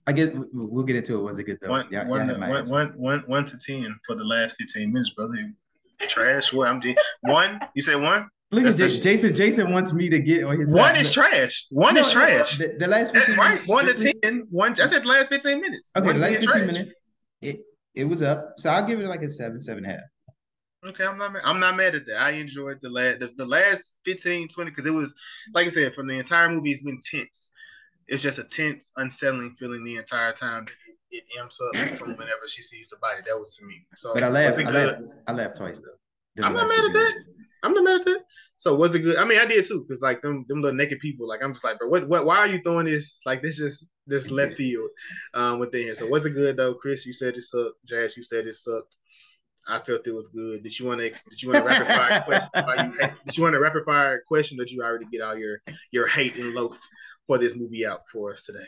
I 0.08 0.12
guess 0.12 0.30
we'll 0.52 0.84
get 0.84 0.96
into 0.96 1.16
it. 1.16 1.22
Was 1.22 1.38
it 1.38 1.44
good 1.44 1.58
though? 1.62 1.70
One, 1.70 1.86
yeah, 1.92 2.08
one, 2.08 2.28
yeah, 2.28 2.50
one, 2.50 2.68
one, 2.68 2.88
one, 2.96 3.22
one 3.26 3.44
to 3.44 3.56
ten 3.56 3.96
for 4.04 4.16
the 4.16 4.24
last 4.24 4.56
fifteen 4.58 4.92
minutes, 4.92 5.10
brother. 5.10 5.52
Trash. 6.00 6.52
What 6.52 6.66
I'm 6.66 6.80
doing? 6.80 6.96
One. 7.20 7.60
You 7.74 7.82
say 7.82 7.94
one? 7.94 8.28
Look 8.50 8.64
at 8.64 8.74
Jason. 8.74 9.02
Jason. 9.02 9.34
Jason 9.34 9.72
wants 9.72 9.92
me 9.92 10.10
to 10.10 10.18
get 10.18 10.42
on 10.42 10.58
his. 10.58 10.74
One 10.74 10.94
side. 10.94 11.00
is 11.02 11.12
trash. 11.12 11.66
One 11.70 11.94
no, 11.94 12.00
is 12.00 12.10
trash. 12.10 12.58
The, 12.58 12.74
the 12.80 12.88
last 12.88 13.12
fifteen 13.12 13.36
right. 13.36 13.50
minutes. 13.50 13.68
One 13.68 13.84
to 13.84 13.94
ten. 13.94 14.48
One. 14.50 14.72
I 14.72 14.86
said 14.88 15.04
the 15.04 15.08
last 15.08 15.28
fifteen 15.28 15.60
minutes. 15.60 15.92
Okay, 15.96 16.06
one 16.06 16.16
the 16.16 16.22
last 16.22 16.40
fifteen 16.40 16.50
trash. 16.50 16.66
minutes. 16.66 16.90
It 17.94 18.04
was 18.04 18.22
up, 18.22 18.54
so 18.58 18.70
I'll 18.70 18.86
give 18.86 19.00
it 19.00 19.08
like 19.08 19.22
a 19.22 19.28
seven, 19.28 19.60
seven 19.60 19.84
and 19.84 19.92
a 19.92 19.96
half. 19.96 20.04
Okay, 20.86 21.04
I'm 21.04 21.18
not 21.18 21.32
mad. 21.32 21.42
I'm 21.44 21.60
not 21.60 21.76
mad 21.76 21.94
at 21.94 22.06
that. 22.06 22.20
I 22.20 22.30
enjoyed 22.30 22.78
the 22.80 22.88
last 22.88 23.20
the, 23.20 23.30
the 23.36 23.46
last 23.46 23.96
15, 24.04 24.48
20, 24.48 24.70
because 24.70 24.86
it 24.86 24.90
was 24.90 25.14
like 25.54 25.66
I 25.66 25.70
said, 25.70 25.94
from 25.94 26.06
the 26.06 26.14
entire 26.14 26.48
movie, 26.48 26.70
it's 26.70 26.82
been 26.82 27.00
tense. 27.10 27.50
It's 28.08 28.22
just 28.22 28.38
a 28.38 28.44
tense, 28.44 28.90
unsettling 28.96 29.54
feeling 29.58 29.84
the 29.84 29.96
entire 29.96 30.32
time. 30.32 30.66
It, 31.10 31.18
it 31.18 31.40
amps 31.40 31.60
up 31.60 31.98
from 31.98 32.10
whenever 32.16 32.48
she 32.48 32.62
sees 32.62 32.88
the 32.88 32.96
body. 32.96 33.20
That 33.26 33.36
was 33.38 33.56
to 33.56 33.66
me. 33.66 33.86
So, 33.96 34.14
but 34.14 34.22
I 34.22 34.28
laughed. 34.28 34.58
I 34.58 34.70
laughed, 34.70 35.02
I 35.26 35.32
laughed 35.32 35.56
twice 35.56 35.78
though. 35.78 35.99
I'm 36.42 36.54
not 36.54 36.68
mad 36.68 36.84
at 36.84 36.92
that. 36.92 37.24
I'm 37.62 37.74
not 37.74 37.84
mad 37.84 38.00
at 38.00 38.06
that. 38.06 38.24
So 38.56 38.74
was 38.74 38.94
it 38.94 39.00
good? 39.00 39.16
I 39.16 39.24
mean, 39.24 39.38
I 39.38 39.46
did 39.46 39.64
too, 39.64 39.84
because 39.86 40.02
like 40.02 40.22
them 40.22 40.44
them 40.48 40.60
little 40.60 40.76
naked 40.76 40.98
people, 41.00 41.26
like 41.26 41.40
I'm 41.42 41.52
just 41.52 41.64
like, 41.64 41.78
bro, 41.78 41.88
what 41.88 42.08
what 42.08 42.26
why 42.26 42.38
are 42.38 42.46
you 42.46 42.60
throwing 42.62 42.86
this 42.86 43.16
like 43.24 43.42
this 43.42 43.56
just 43.56 43.86
this 44.06 44.30
left 44.38 44.56
field 44.56 44.90
um 45.34 45.58
within 45.58 45.82
here? 45.84 45.94
So 45.94 46.06
was 46.06 46.26
it 46.26 46.30
good 46.30 46.56
though, 46.56 46.74
Kris? 46.74 47.06
You 47.06 47.12
said 47.12 47.36
it 47.36 47.44
sucked. 47.44 47.76
Jazz, 47.86 48.16
you 48.16 48.22
said 48.22 48.46
it 48.46 48.56
sucked. 48.56 48.96
I 49.68 49.78
felt 49.80 50.06
it 50.06 50.12
was 50.12 50.28
good. 50.28 50.62
Did 50.62 50.78
you 50.78 50.86
want 50.86 51.00
to 51.00 51.08
did 51.30 51.42
you 51.42 51.50
want 51.50 51.58
to 51.58 51.64
rapid 51.64 51.86
fire 51.86 52.20
question? 52.22 52.50
You, 53.00 53.08
did 53.24 53.36
you 53.36 53.42
want 53.44 53.56
a 53.56 53.60
rapid 53.60 53.84
fire 53.84 54.22
question? 54.26 54.60
Or 54.60 54.64
did 54.64 54.72
you 54.72 54.82
already 54.82 55.06
get 55.10 55.22
all 55.22 55.36
your 55.36 55.62
your 55.90 56.06
hate 56.06 56.36
and 56.36 56.54
loath 56.54 56.80
for 57.26 57.38
this 57.38 57.54
movie 57.54 57.86
out 57.86 58.00
for 58.12 58.32
us 58.32 58.44
today? 58.44 58.58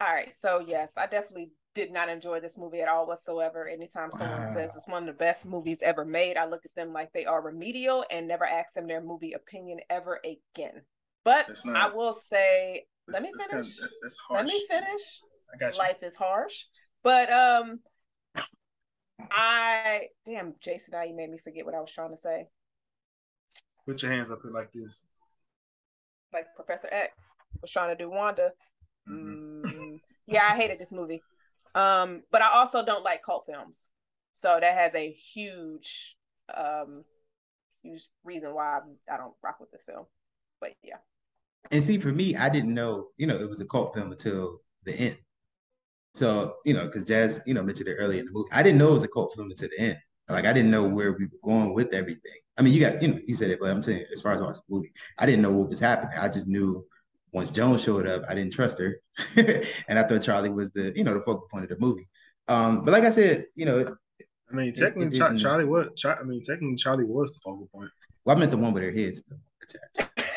All 0.00 0.12
right, 0.12 0.34
so 0.34 0.60
yes, 0.60 0.98
I 0.98 1.06
definitely 1.06 1.52
did 1.76 1.92
not 1.92 2.08
enjoy 2.08 2.40
this 2.40 2.56
movie 2.56 2.80
at 2.80 2.88
all 2.88 3.06
whatsoever. 3.06 3.68
Anytime 3.68 4.10
someone 4.10 4.42
says 4.44 4.74
it's 4.74 4.88
one 4.88 5.02
of 5.02 5.06
the 5.06 5.12
best 5.12 5.44
movies 5.44 5.82
ever 5.82 6.06
made, 6.06 6.38
I 6.38 6.46
look 6.46 6.64
at 6.64 6.74
them 6.74 6.92
like 6.92 7.12
they 7.12 7.26
are 7.26 7.42
remedial 7.42 8.02
and 8.10 8.26
never 8.26 8.46
ask 8.46 8.74
them 8.74 8.88
their 8.88 9.02
movie 9.02 9.34
opinion 9.34 9.80
ever 9.90 10.18
again. 10.24 10.80
But 11.22 11.50
not, 11.66 11.92
I 11.92 11.94
will 11.94 12.14
say, 12.14 12.86
let 13.06 13.22
me 13.22 13.28
finish. 13.28 13.50
Kind 13.50 13.60
of, 13.60 13.66
that's, 13.66 13.98
that's 14.02 14.16
let 14.30 14.46
me 14.46 14.66
finish. 14.68 15.20
I 15.52 15.58
got 15.58 15.74
you. 15.74 15.78
Life 15.78 16.02
is 16.02 16.14
harsh, 16.14 16.64
but 17.04 17.30
um, 17.30 17.80
I 19.30 20.06
damn 20.24 20.54
Jason, 20.60 20.92
now 20.92 21.02
you 21.02 21.14
made 21.14 21.30
me 21.30 21.38
forget 21.38 21.66
what 21.66 21.74
I 21.74 21.80
was 21.80 21.92
trying 21.92 22.10
to 22.10 22.16
say. 22.16 22.46
Put 23.86 24.02
your 24.02 24.12
hands 24.12 24.32
up 24.32 24.38
here 24.42 24.50
like 24.50 24.72
this. 24.72 25.02
Like 26.32 26.46
Professor 26.56 26.88
X 26.90 27.34
was 27.60 27.70
trying 27.70 27.96
to 27.96 28.02
do 28.02 28.10
Wanda. 28.10 28.52
Mm-hmm. 29.08 29.62
Mm, 29.66 30.00
yeah, 30.26 30.48
I 30.50 30.56
hated 30.56 30.78
this 30.78 30.92
movie. 30.92 31.22
Um, 31.76 32.22
but 32.32 32.40
I 32.40 32.48
also 32.54 32.84
don't 32.84 33.04
like 33.04 33.22
cult 33.22 33.44
films. 33.46 33.90
So 34.34 34.58
that 34.60 34.74
has 34.74 34.94
a 34.94 35.10
huge 35.12 36.16
um 36.54 37.04
huge 37.82 38.08
reason 38.24 38.54
why 38.54 38.80
I, 39.10 39.16
don't 39.16 39.34
rock 39.42 39.60
with 39.60 39.70
this 39.70 39.84
film. 39.84 40.06
But 40.60 40.72
yeah. 40.82 40.96
And 41.70 41.82
see, 41.82 41.98
for 41.98 42.12
me, 42.12 42.34
I 42.34 42.48
didn't 42.48 42.74
know, 42.74 43.08
you 43.18 43.26
know, 43.26 43.36
it 43.36 43.48
was 43.48 43.60
a 43.60 43.66
cult 43.66 43.94
film 43.94 44.10
until 44.10 44.60
the 44.84 44.94
end. 44.94 45.16
So, 46.14 46.56
you 46.64 46.72
know, 46.72 46.86
because 46.86 47.04
Jazz, 47.04 47.42
you 47.46 47.52
know, 47.54 47.62
mentioned 47.62 47.88
it 47.88 47.96
earlier 47.96 48.20
in 48.20 48.26
the 48.26 48.32
movie. 48.32 48.48
I 48.52 48.62
didn't 48.62 48.78
know 48.78 48.88
it 48.88 48.92
was 48.92 49.04
a 49.04 49.08
cult 49.08 49.34
film 49.34 49.50
until 49.50 49.68
the 49.68 49.84
end. 49.84 49.98
Like 50.28 50.46
I 50.46 50.52
didn't 50.52 50.70
know 50.70 50.84
where 50.84 51.12
we 51.12 51.26
were 51.26 51.38
going 51.44 51.74
with 51.74 51.92
everything. 51.92 52.40
I 52.56 52.62
mean, 52.62 52.72
you 52.72 52.80
got, 52.80 53.02
you 53.02 53.08
know, 53.08 53.20
you 53.26 53.34
said 53.34 53.50
it, 53.50 53.60
but 53.60 53.70
I'm 53.70 53.82
saying 53.82 54.04
as 54.12 54.22
far 54.22 54.32
as 54.32 54.40
watching 54.40 54.62
the 54.68 54.74
movie, 54.74 54.92
I 55.18 55.26
didn't 55.26 55.42
know 55.42 55.50
what 55.50 55.68
was 55.68 55.80
happening. 55.80 56.18
I 56.18 56.28
just 56.28 56.48
knew 56.48 56.86
once 57.32 57.50
Joan 57.50 57.78
showed 57.78 58.06
up, 58.06 58.22
I 58.28 58.34
didn't 58.34 58.52
trust 58.52 58.78
her, 58.78 59.00
and 59.36 59.98
I 59.98 60.02
thought 60.04 60.22
Charlie 60.22 60.50
was 60.50 60.72
the, 60.72 60.92
you 60.96 61.04
know, 61.04 61.14
the 61.14 61.20
focal 61.20 61.48
point 61.50 61.64
of 61.64 61.70
the 61.70 61.84
movie. 61.84 62.08
Um, 62.48 62.84
but 62.84 62.92
like 62.92 63.04
I 63.04 63.10
said, 63.10 63.46
you 63.54 63.66
know, 63.66 63.96
I 64.50 64.54
mean, 64.54 64.72
technically, 64.72 65.18
it, 65.18 65.22
it 65.22 65.38
Charlie 65.38 65.64
was. 65.64 65.88
I 66.04 66.22
mean, 66.22 66.42
technically, 66.42 66.76
Charlie 66.76 67.04
was 67.04 67.34
the 67.34 67.40
focal 67.42 67.68
point. 67.72 67.90
Well, 68.24 68.36
I 68.36 68.38
meant 68.38 68.50
the 68.50 68.56
one 68.56 68.72
with 68.72 68.82
her 68.82 68.92
head 68.92 69.16
still 69.16 69.38
attached. 69.62 70.12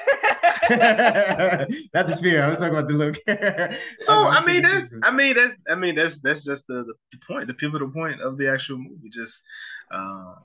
Not 0.70 2.06
the 2.06 2.14
spear. 2.14 2.44
I 2.44 2.50
was 2.50 2.60
talking 2.60 2.76
about 2.76 2.88
the 2.88 2.94
look. 2.94 3.16
so 4.00 4.14
I, 4.14 4.36
I 4.36 4.46
mean 4.46 4.62
that's 4.62 4.94
I 5.02 5.10
mean 5.10 5.36
that's 5.36 5.64
I 5.68 5.74
mean 5.74 5.96
that's 5.96 6.20
that's 6.20 6.46
just 6.46 6.68
the, 6.68 6.86
the 7.12 7.18
point, 7.28 7.48
the 7.48 7.56
pivotal 7.56 7.90
point 7.90 8.22
of 8.22 8.38
the 8.38 8.52
actual 8.52 8.78
movie, 8.78 9.10
just 9.10 9.42
uh, 9.92 10.36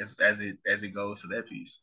as 0.00 0.18
as 0.20 0.40
it 0.40 0.58
as 0.66 0.82
it 0.82 0.88
goes 0.88 1.20
to 1.22 1.28
that 1.28 1.48
piece. 1.48 1.78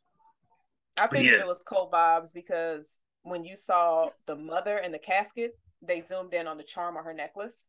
I 0.97 1.07
think 1.07 1.26
yes. 1.26 1.45
it 1.45 1.47
was 1.47 1.63
cold 1.65 1.93
vibes 1.93 2.34
because 2.34 2.99
when 3.30 3.43
you 3.45 3.56
saw 3.56 4.10
the 4.26 4.35
mother 4.35 4.77
in 4.77 4.91
the 4.91 4.99
casket, 4.99 5.57
they 5.81 6.01
zoomed 6.01 6.34
in 6.34 6.47
on 6.47 6.57
the 6.57 6.64
charm 6.64 6.97
on 6.97 7.03
her 7.03 7.14
necklace. 7.14 7.68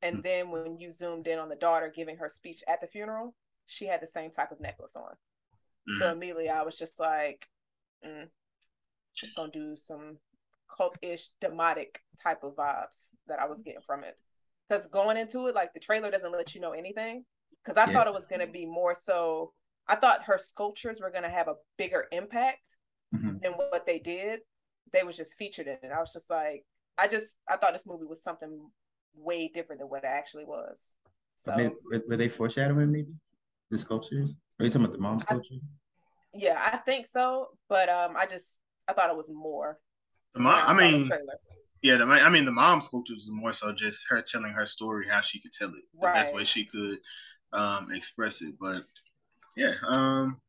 And 0.00 0.16
mm-hmm. 0.16 0.22
then 0.22 0.50
when 0.50 0.78
you 0.78 0.90
zoomed 0.90 1.26
in 1.26 1.38
on 1.38 1.48
the 1.48 1.56
daughter 1.56 1.92
giving 1.94 2.16
her 2.16 2.28
speech 2.28 2.62
at 2.68 2.80
the 2.80 2.86
funeral, 2.86 3.34
she 3.66 3.86
had 3.86 4.00
the 4.00 4.06
same 4.06 4.30
type 4.30 4.50
of 4.50 4.60
necklace 4.60 4.96
on. 4.96 5.04
Mm-hmm. 5.04 5.98
So 5.98 6.12
immediately 6.12 6.48
I 6.48 6.62
was 6.62 6.78
just 6.78 6.98
like, 6.98 7.46
mm, 8.06 8.28
it's 9.22 9.32
gonna 9.32 9.52
do 9.52 9.76
some 9.76 10.18
cult-ish 10.74 11.28
demotic 11.40 11.96
type 12.22 12.42
of 12.42 12.56
vibes 12.56 13.10
that 13.28 13.38
I 13.40 13.46
was 13.46 13.60
getting 13.60 13.82
from 13.86 14.04
it. 14.04 14.20
Because 14.68 14.86
going 14.86 15.16
into 15.16 15.46
it, 15.48 15.54
like 15.54 15.74
the 15.74 15.80
trailer 15.80 16.10
doesn't 16.10 16.32
let 16.32 16.54
you 16.54 16.60
know 16.60 16.72
anything. 16.72 17.24
Because 17.62 17.76
I 17.76 17.86
yeah. 17.86 17.92
thought 17.92 18.06
it 18.06 18.14
was 18.14 18.26
gonna 18.26 18.46
be 18.46 18.66
more 18.66 18.94
so. 18.94 19.52
I 19.86 19.96
thought 19.96 20.24
her 20.24 20.38
sculptures 20.38 21.00
were 21.00 21.10
gonna 21.10 21.30
have 21.30 21.48
a 21.48 21.56
bigger 21.76 22.06
impact 22.10 22.76
mm-hmm. 23.14 23.38
than 23.42 23.52
what 23.52 23.86
they 23.86 23.98
did. 23.98 24.40
They 24.92 25.02
was 25.02 25.16
just 25.16 25.36
featured 25.36 25.66
in 25.66 25.78
it. 25.82 25.92
I 25.94 26.00
was 26.00 26.12
just 26.12 26.30
like, 26.30 26.64
I 26.98 27.08
just 27.08 27.36
I 27.48 27.56
thought 27.56 27.72
this 27.72 27.86
movie 27.86 28.04
was 28.04 28.22
something 28.22 28.70
way 29.14 29.48
different 29.48 29.80
than 29.80 29.88
what 29.88 30.04
it 30.04 30.08
actually 30.08 30.44
was. 30.44 30.96
So 31.36 31.54
maybe, 31.56 31.74
were 32.08 32.16
they 32.16 32.28
foreshadowing 32.28 32.92
maybe 32.92 33.14
the 33.70 33.78
sculptures? 33.78 34.36
Are 34.60 34.64
you 34.64 34.70
talking 34.70 34.84
about 34.84 34.94
the 34.94 35.02
mom 35.02 35.20
sculpture? 35.20 35.54
I, 35.54 35.58
yeah, 36.34 36.70
I 36.72 36.76
think 36.78 37.06
so. 37.06 37.48
But 37.68 37.88
um, 37.88 38.16
I 38.16 38.26
just 38.26 38.60
I 38.88 38.92
thought 38.92 39.10
it 39.10 39.16
was 39.16 39.30
more. 39.30 39.78
The 40.34 40.40
mom, 40.40 40.54
I, 40.54 40.72
I 40.72 40.90
mean, 40.90 41.08
yeah, 41.82 41.96
the, 41.96 42.04
I 42.04 42.28
mean, 42.28 42.44
the 42.44 42.52
mom 42.52 42.80
sculpture 42.80 43.14
was 43.14 43.28
more 43.30 43.52
so 43.52 43.72
just 43.72 44.06
her 44.08 44.22
telling 44.22 44.52
her 44.52 44.64
story, 44.64 45.06
how 45.10 45.20
she 45.20 45.40
could 45.40 45.52
tell 45.52 45.68
it 45.68 45.74
right. 46.00 46.14
the 46.14 46.20
best 46.20 46.34
way 46.34 46.44
she 46.44 46.64
could 46.64 46.98
um, 47.52 47.90
express 47.92 48.40
it. 48.40 48.54
But 48.60 48.84
yeah, 49.56 49.74
um, 49.86 50.40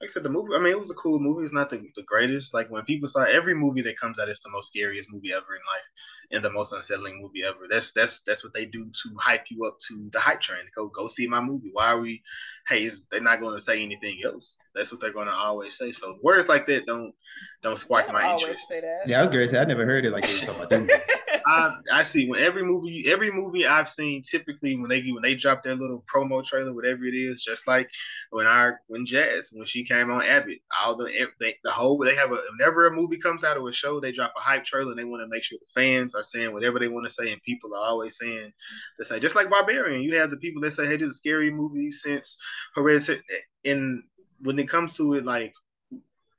like 0.00 0.10
I 0.10 0.12
said, 0.12 0.24
the 0.24 0.28
movie. 0.28 0.54
I 0.54 0.58
mean, 0.58 0.72
it 0.72 0.80
was 0.80 0.90
a 0.90 0.94
cool 0.94 1.18
movie. 1.18 1.44
It's 1.44 1.54
not 1.54 1.70
the, 1.70 1.82
the 1.96 2.02
greatest. 2.02 2.52
Like 2.52 2.70
when 2.70 2.84
people 2.84 3.08
saw 3.08 3.22
every 3.22 3.54
movie 3.54 3.80
that 3.82 3.98
comes 3.98 4.18
out, 4.18 4.28
it's 4.28 4.40
the 4.40 4.50
most 4.50 4.68
scariest 4.68 5.10
movie 5.10 5.32
ever 5.32 5.38
in 5.38 5.62
life, 5.74 6.32
and 6.32 6.44
the 6.44 6.52
most 6.52 6.74
unsettling 6.74 7.20
movie 7.22 7.44
ever. 7.44 7.66
That's 7.70 7.92
that's 7.92 8.20
that's 8.20 8.44
what 8.44 8.52
they 8.52 8.66
do 8.66 8.84
to 8.84 9.16
hype 9.18 9.46
you 9.50 9.64
up 9.64 9.78
to 9.88 10.10
the 10.12 10.20
hype 10.20 10.42
train. 10.42 10.60
Go 10.76 10.88
go 10.88 11.08
see 11.08 11.26
my 11.26 11.40
movie. 11.40 11.70
Why 11.72 11.92
are 11.92 12.00
we? 12.00 12.22
Hey, 12.68 12.84
is 12.84 13.06
they're 13.10 13.22
not 13.22 13.40
going 13.40 13.54
to 13.54 13.60
say 13.60 13.82
anything 13.82 14.20
else. 14.22 14.58
That's 14.74 14.92
what 14.92 15.00
they're 15.00 15.12
going 15.12 15.28
to 15.28 15.32
always 15.32 15.78
say. 15.78 15.92
So 15.92 16.18
words 16.22 16.48
like 16.48 16.66
that 16.66 16.84
don't 16.84 17.14
don't 17.62 17.78
spark 17.78 18.12
my 18.12 18.34
interest. 18.34 18.68
Say 18.68 18.82
that. 18.82 19.04
Yeah, 19.06 19.20
I 19.20 19.26
was 19.26 19.32
gonna 19.32 19.48
say 19.48 19.60
I 19.60 19.64
never 19.64 19.86
heard 19.86 20.04
it 20.04 20.12
like 20.12 20.26
this. 20.26 20.44
I, 21.48 21.76
I 21.92 22.02
see 22.02 22.28
when 22.28 22.40
every 22.40 22.64
movie, 22.64 23.04
every 23.08 23.30
movie 23.30 23.66
I've 23.66 23.88
seen, 23.88 24.22
typically 24.22 24.76
when 24.76 24.88
they 24.88 25.00
when 25.12 25.22
they 25.22 25.36
drop 25.36 25.62
their 25.62 25.76
little 25.76 26.02
promo 26.12 26.44
trailer, 26.44 26.74
whatever 26.74 27.04
it 27.04 27.14
is, 27.14 27.40
just 27.40 27.68
like 27.68 27.88
when 28.30 28.46
our 28.46 28.80
when 28.88 29.06
Jazz 29.06 29.50
when 29.52 29.64
she 29.64 29.84
came 29.84 30.10
on 30.10 30.22
Abbott, 30.22 30.58
all 30.82 30.96
the 30.96 31.28
they, 31.38 31.54
the 31.62 31.70
whole 31.70 31.98
they 31.98 32.16
have 32.16 32.32
a 32.32 32.38
whenever 32.58 32.88
a 32.88 32.92
movie 32.92 33.18
comes 33.18 33.44
out 33.44 33.58
or 33.58 33.68
a 33.68 33.72
show, 33.72 34.00
they 34.00 34.10
drop 34.10 34.32
a 34.36 34.40
hype 34.40 34.64
trailer 34.64 34.90
and 34.90 34.98
they 34.98 35.04
want 35.04 35.22
to 35.22 35.28
make 35.28 35.44
sure 35.44 35.58
the 35.60 35.80
fans 35.80 36.16
are 36.16 36.24
saying 36.24 36.52
whatever 36.52 36.80
they 36.80 36.88
want 36.88 37.06
to 37.06 37.12
say, 37.14 37.30
and 37.30 37.40
people 37.42 37.72
are 37.74 37.86
always 37.86 38.18
saying 38.18 38.52
the 38.98 39.04
same. 39.04 39.20
Just 39.20 39.36
like 39.36 39.48
Barbarian, 39.48 40.02
you 40.02 40.16
have 40.16 40.30
the 40.30 40.38
people 40.38 40.60
that 40.62 40.72
say, 40.72 40.86
"Hey, 40.86 40.96
this 40.96 41.06
is 41.06 41.12
a 41.12 41.16
scary 41.16 41.52
movie 41.52 41.92
since 41.92 42.38
Hereditary." 42.74 43.22
And 43.64 44.02
when 44.40 44.58
it 44.58 44.68
comes 44.68 44.96
to 44.96 45.14
it, 45.14 45.24
like 45.24 45.54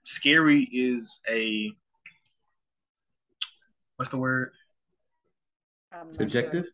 scary 0.04 0.64
is 0.64 1.22
a 1.30 1.72
what's 3.96 4.12
the 4.12 4.18
word? 4.18 4.52
Um, 5.94 6.12
subjective. 6.12 6.66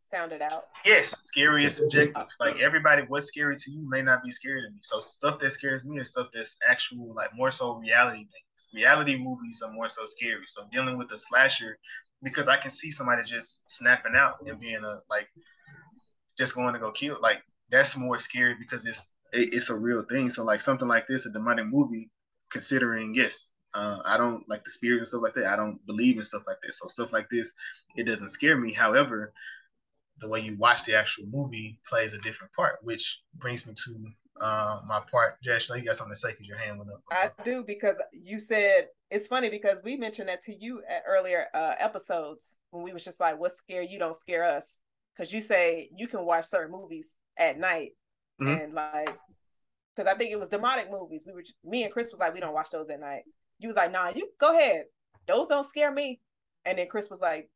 Sound 0.00 0.32
it 0.32 0.40
out. 0.40 0.68
Yes, 0.86 1.10
scary 1.22 1.66
is 1.66 1.76
subjective. 1.76 2.26
Like 2.40 2.56
everybody, 2.60 3.02
what's 3.08 3.26
scary 3.26 3.56
to 3.56 3.70
you 3.70 3.88
may 3.90 4.00
not 4.00 4.22
be 4.24 4.30
scary 4.30 4.62
to 4.62 4.70
me. 4.70 4.78
So 4.80 5.00
stuff 5.00 5.38
that 5.40 5.52
scares 5.52 5.84
me 5.84 5.98
is 5.98 6.10
stuff 6.10 6.28
that's 6.32 6.56
actual, 6.66 7.14
like 7.14 7.28
more 7.34 7.50
so 7.50 7.74
reality 7.74 8.20
things. 8.20 8.68
Reality 8.72 9.18
movies 9.18 9.60
are 9.62 9.72
more 9.72 9.88
so 9.90 10.06
scary. 10.06 10.44
So 10.46 10.62
dealing 10.72 10.96
with 10.96 11.10
the 11.10 11.18
slasher, 11.18 11.78
because 12.22 12.48
I 12.48 12.56
can 12.56 12.70
see 12.70 12.90
somebody 12.90 13.22
just 13.22 13.70
snapping 13.70 14.14
out 14.16 14.36
and 14.46 14.58
being 14.58 14.82
a 14.82 14.98
like, 15.10 15.28
just 16.38 16.54
going 16.54 16.72
to 16.72 16.80
go 16.80 16.90
kill. 16.90 17.18
Like 17.20 17.42
that's 17.70 17.96
more 17.96 18.18
scary 18.18 18.54
because 18.58 18.86
it's 18.86 19.12
it, 19.32 19.52
it's 19.52 19.68
a 19.68 19.74
real 19.74 20.04
thing. 20.08 20.30
So 20.30 20.42
like 20.42 20.62
something 20.62 20.88
like 20.88 21.06
this, 21.06 21.26
a 21.26 21.30
demonic 21.30 21.66
movie, 21.66 22.10
considering 22.50 23.14
yes, 23.14 23.48
uh, 23.78 24.02
I 24.04 24.16
don't 24.16 24.48
like 24.48 24.64
the 24.64 24.70
spirit 24.70 24.98
and 24.98 25.08
stuff 25.08 25.22
like 25.22 25.34
that. 25.34 25.46
I 25.46 25.56
don't 25.56 25.84
believe 25.86 26.18
in 26.18 26.24
stuff 26.24 26.42
like 26.46 26.56
that. 26.62 26.74
So 26.74 26.88
stuff 26.88 27.12
like 27.12 27.28
this, 27.30 27.52
it 27.96 28.04
doesn't 28.04 28.30
scare 28.30 28.56
me. 28.56 28.72
However, 28.72 29.32
the 30.20 30.28
way 30.28 30.40
you 30.40 30.56
watch 30.56 30.84
the 30.84 30.96
actual 30.96 31.26
movie 31.30 31.78
plays 31.88 32.12
a 32.12 32.18
different 32.18 32.52
part, 32.54 32.78
which 32.82 33.20
brings 33.36 33.66
me 33.66 33.74
to 33.84 34.44
uh, 34.44 34.80
my 34.86 35.00
part. 35.10 35.40
Josh, 35.42 35.70
you 35.70 35.82
got 35.82 35.96
something 35.96 36.14
to 36.14 36.18
say 36.18 36.30
because 36.32 36.48
your 36.48 36.58
hand 36.58 36.78
went 36.78 36.90
up. 36.90 37.02
I 37.12 37.30
do 37.44 37.62
because 37.64 38.02
you 38.12 38.40
said 38.40 38.88
it's 39.12 39.28
funny 39.28 39.48
because 39.48 39.80
we 39.84 39.96
mentioned 39.96 40.28
that 40.28 40.42
to 40.42 40.54
you 40.54 40.82
at 40.88 41.04
earlier 41.06 41.46
uh, 41.54 41.74
episodes 41.78 42.58
when 42.70 42.82
we 42.82 42.92
was 42.92 43.04
just 43.04 43.20
like, 43.20 43.38
"What 43.38 43.52
scare 43.52 43.82
you 43.82 44.00
don't 44.00 44.16
scare 44.16 44.44
us," 44.44 44.80
because 45.16 45.32
you 45.32 45.40
say 45.40 45.88
you 45.96 46.08
can 46.08 46.24
watch 46.24 46.46
certain 46.46 46.72
movies 46.72 47.14
at 47.38 47.58
night 47.58 47.92
mm-hmm. 48.40 48.60
and 48.60 48.74
like 48.74 49.16
because 49.94 50.12
I 50.12 50.16
think 50.16 50.30
it 50.30 50.38
was 50.38 50.48
demonic 50.48 50.90
movies. 50.90 51.24
We 51.26 51.32
were 51.32 51.44
me 51.64 51.84
and 51.84 51.92
Kris 51.92 52.10
was 52.10 52.20
like, 52.20 52.34
we 52.34 52.40
don't 52.40 52.54
watch 52.54 52.70
those 52.70 52.88
at 52.88 53.00
night. 53.00 53.22
You 53.58 53.68
was 53.68 53.76
like, 53.76 53.92
nah, 53.92 54.10
you 54.14 54.28
go 54.38 54.56
ahead. 54.56 54.84
Those 55.26 55.48
don't 55.48 55.64
scare 55.64 55.92
me. 55.92 56.20
And 56.64 56.78
then 56.78 56.86
Kris 56.86 57.10
was 57.10 57.20
like, 57.20 57.50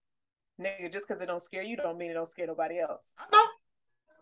nigga, 0.60 0.92
just 0.92 1.06
because 1.06 1.22
it 1.22 1.26
don't 1.26 1.42
scare 1.42 1.62
you 1.62 1.76
don't 1.76 1.98
mean 1.98 2.10
it 2.10 2.14
don't 2.14 2.28
scare 2.28 2.46
nobody 2.46 2.78
else. 2.80 3.14
I 3.18 3.24
know. 3.32 3.46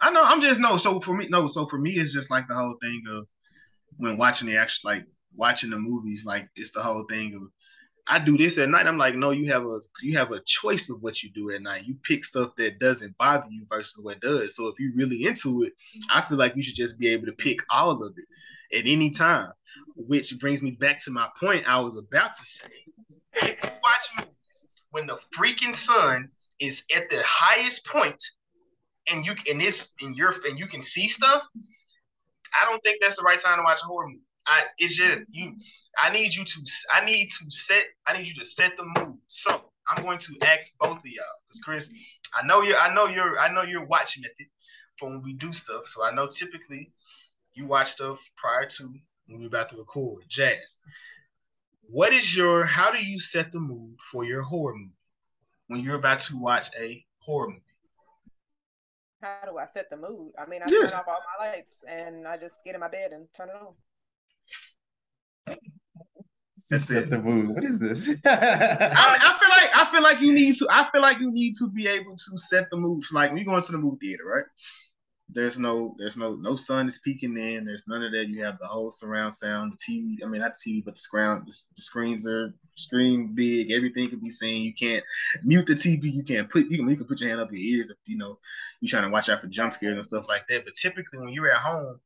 I 0.00 0.10
know. 0.10 0.22
I'm 0.24 0.40
just 0.40 0.60
no. 0.60 0.76
So 0.76 1.00
for 1.00 1.14
me, 1.14 1.28
no. 1.28 1.48
So 1.48 1.66
for 1.66 1.78
me, 1.78 1.92
it's 1.92 2.12
just 2.12 2.30
like 2.30 2.48
the 2.48 2.54
whole 2.54 2.76
thing 2.80 3.02
of 3.10 3.26
when 3.98 4.16
watching 4.16 4.48
the 4.48 4.56
actual 4.56 4.90
like 4.90 5.04
watching 5.34 5.70
the 5.70 5.78
movies. 5.78 6.24
Like 6.24 6.48
it's 6.56 6.70
the 6.70 6.82
whole 6.82 7.04
thing 7.08 7.34
of 7.34 7.42
I 8.06 8.18
do 8.18 8.36
this 8.36 8.58
at 8.58 8.68
night. 8.70 8.86
I'm 8.86 8.98
like, 8.98 9.14
no, 9.14 9.30
you 9.30 9.52
have 9.52 9.64
a 9.64 9.78
you 10.02 10.16
have 10.16 10.32
a 10.32 10.40
choice 10.46 10.88
of 10.88 11.02
what 11.02 11.22
you 11.22 11.30
do 11.30 11.50
at 11.50 11.62
night. 11.62 11.84
You 11.84 11.96
pick 12.02 12.24
stuff 12.24 12.56
that 12.56 12.78
doesn't 12.78 13.16
bother 13.18 13.46
you 13.50 13.66
versus 13.68 14.02
what 14.02 14.20
does. 14.20 14.56
So 14.56 14.68
if 14.68 14.80
you're 14.80 14.94
really 14.94 15.26
into 15.26 15.64
it, 15.64 15.72
I 16.10 16.22
feel 16.22 16.38
like 16.38 16.56
you 16.56 16.62
should 16.62 16.76
just 16.76 16.98
be 16.98 17.08
able 17.08 17.26
to 17.26 17.32
pick 17.32 17.60
all 17.70 18.02
of 18.02 18.14
it 18.16 18.24
at 18.72 18.86
any 18.86 19.10
time. 19.10 19.52
Which 19.96 20.38
brings 20.38 20.62
me 20.62 20.72
back 20.72 21.02
to 21.04 21.10
my 21.10 21.28
point 21.38 21.68
I 21.68 21.78
was 21.80 21.96
about 21.96 22.34
to 22.34 22.44
say. 22.44 22.66
Watch 23.82 24.08
movies 24.16 24.30
when 24.90 25.06
the 25.06 25.18
freaking 25.36 25.74
sun 25.74 26.28
is 26.58 26.84
at 26.94 27.08
the 27.10 27.22
highest 27.24 27.86
point 27.86 28.22
and 29.10 29.24
you 29.24 29.32
and 29.50 29.60
this 29.60 29.90
and 30.00 30.16
your 30.16 30.34
and 30.46 30.58
you 30.58 30.66
can 30.66 30.82
see 30.82 31.08
stuff, 31.08 31.42
I 32.60 32.64
don't 32.64 32.82
think 32.82 32.98
that's 33.00 33.16
the 33.16 33.22
right 33.22 33.38
time 33.38 33.58
to 33.58 33.62
watch 33.62 33.80
a 33.82 33.86
horror 33.86 34.08
movie. 34.08 34.20
I 34.46 34.64
it's 34.78 34.96
just 34.96 35.22
you. 35.30 35.54
I 35.98 36.10
need 36.10 36.34
you 36.34 36.44
to. 36.44 36.60
I 36.92 37.04
need 37.04 37.28
to 37.28 37.50
set. 37.50 37.84
I 38.06 38.16
need 38.16 38.26
you 38.26 38.34
to 38.34 38.44
set 38.44 38.76
the 38.76 38.84
mood. 38.84 39.16
So 39.26 39.64
I'm 39.88 40.02
going 40.02 40.18
to 40.18 40.36
ask 40.42 40.72
both 40.78 40.98
of 40.98 41.04
y'all 41.04 41.24
because 41.48 41.60
Kris, 41.60 41.90
I 42.34 42.46
know 42.46 42.62
you're. 42.62 42.76
I 42.76 42.92
know 42.92 43.06
you're. 43.06 43.38
I 43.38 43.52
know 43.52 43.62
you're 43.62 43.86
watching 43.86 44.22
method 44.22 44.50
for 44.98 45.08
when 45.08 45.22
we 45.22 45.34
do 45.34 45.52
stuff. 45.52 45.86
So 45.86 46.04
I 46.04 46.12
know 46.12 46.26
typically 46.26 46.90
you 47.52 47.66
watch 47.66 47.92
stuff 47.92 48.20
prior 48.36 48.66
to 48.66 48.92
when 49.26 49.40
we're 49.40 49.46
about 49.46 49.68
to 49.70 49.76
record. 49.76 50.24
Jazz, 50.28 50.78
what 51.82 52.12
is 52.12 52.36
your? 52.36 52.64
How 52.64 52.90
do 52.90 53.02
you 53.02 53.18
set 53.20 53.52
the 53.52 53.60
mood 53.60 53.96
for 54.10 54.24
your 54.24 54.42
horror 54.42 54.74
movie 54.74 54.92
when 55.68 55.80
you're 55.80 55.96
about 55.96 56.20
to 56.20 56.38
watch 56.38 56.68
a 56.78 57.04
horror 57.18 57.48
movie? 57.48 57.62
How 59.22 59.42
do 59.44 59.58
I 59.58 59.66
set 59.66 59.90
the 59.90 59.96
mood? 59.96 60.32
I 60.38 60.46
mean, 60.46 60.62
I 60.62 60.66
yes. 60.68 60.92
turn 60.92 61.00
off 61.00 61.08
all 61.08 61.18
my 61.38 61.46
lights 61.46 61.84
and 61.86 62.26
I 62.26 62.36
just 62.38 62.64
get 62.64 62.74
in 62.74 62.80
my 62.80 62.88
bed 62.88 63.12
and 63.12 63.26
turn 63.34 63.50
it 63.50 63.54
on. 63.54 63.74
Set 66.56 67.10
the 67.10 67.18
mood. 67.18 67.48
What 67.48 67.64
is 67.64 67.78
this? 67.78 68.08
I, 68.24 68.28
I, 68.30 69.38
feel 69.40 69.48
like 69.48 69.70
I 69.74 69.90
feel 69.90 70.02
like 70.02 70.20
you 70.20 70.32
need 70.32 70.54
to. 70.56 70.68
I 70.70 70.88
feel 70.92 71.02
like 71.02 71.18
you 71.18 71.30
need 71.32 71.54
to 71.56 71.68
be 71.68 71.86
able 71.86 72.16
to 72.16 72.38
set 72.38 72.68
the 72.70 72.76
mood. 72.76 73.02
Like 73.12 73.30
when 73.30 73.38
you 73.38 73.44
go 73.44 73.56
into 73.56 73.72
the 73.72 73.78
movie 73.78 73.96
theater, 74.00 74.24
right? 74.24 74.44
There's 75.32 75.58
no, 75.58 75.94
there's 75.98 76.16
no, 76.16 76.34
no 76.34 76.56
sun 76.56 76.86
is 76.86 76.98
peeking 76.98 77.36
in. 77.36 77.64
There's 77.64 77.86
none 77.86 78.02
of 78.02 78.12
that. 78.12 78.28
You 78.28 78.42
have 78.44 78.58
the 78.58 78.66
whole 78.66 78.90
surround 78.90 79.34
sound, 79.34 79.72
the 79.72 79.76
TV. 79.76 80.16
I 80.24 80.26
mean, 80.26 80.40
not 80.40 80.54
the 80.56 80.72
TV, 80.72 80.84
but 80.84 80.94
the 80.94 81.00
screen. 81.00 81.42
The, 81.46 81.52
screens 81.78 82.26
are 82.26 82.54
screen 82.74 83.34
big. 83.34 83.70
Everything 83.70 84.08
can 84.08 84.18
be 84.18 84.30
seen. 84.30 84.62
You 84.62 84.74
can't 84.74 85.04
mute 85.44 85.66
the 85.66 85.74
TV. 85.74 86.12
You 86.12 86.22
can't 86.22 86.48
put. 86.48 86.70
You 86.70 86.78
can, 86.78 86.88
you 86.88 86.96
can 86.96 87.06
put 87.06 87.20
your 87.20 87.28
hand 87.28 87.40
up 87.40 87.52
your 87.52 87.60
ears 87.60 87.90
if 87.90 87.96
you 88.06 88.16
know 88.16 88.38
you're 88.80 88.90
trying 88.90 89.04
to 89.04 89.10
watch 89.10 89.28
out 89.28 89.40
for 89.40 89.46
jump 89.46 89.72
scares 89.72 89.94
and 89.94 90.04
stuff 90.04 90.26
like 90.28 90.46
that. 90.48 90.64
But 90.64 90.74
typically, 90.74 91.20
when 91.20 91.28
you're 91.28 91.52
at 91.52 91.58
home, 91.58 92.00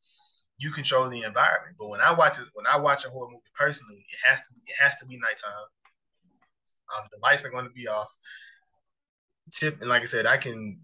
you 0.59 0.71
control 0.71 1.09
the 1.09 1.23
environment. 1.23 1.77
But 1.79 1.89
when 1.89 2.01
I 2.01 2.13
watch 2.13 2.39
it, 2.39 2.47
when 2.55 2.67
I 2.67 2.77
watch 2.79 3.05
a 3.05 3.11
horror 3.11 3.31
movie 3.31 3.43
personally, 3.59 4.05
it 4.11 4.29
has 4.29 4.41
to 4.43 4.53
be 4.53 4.61
it 4.67 4.77
has 4.81 4.97
to 4.97 5.07
be 5.07 5.17
nighttime. 5.17 5.53
Um, 6.97 7.09
the 7.11 7.19
lights 7.23 7.45
are 7.45 7.51
going 7.51 7.65
to 7.65 7.71
be 7.71 7.89
off. 7.89 8.15
Tip 9.53 9.81
and 9.81 9.89
like 9.89 10.03
I 10.03 10.07
said, 10.07 10.27
I 10.27 10.37
can 10.37 10.79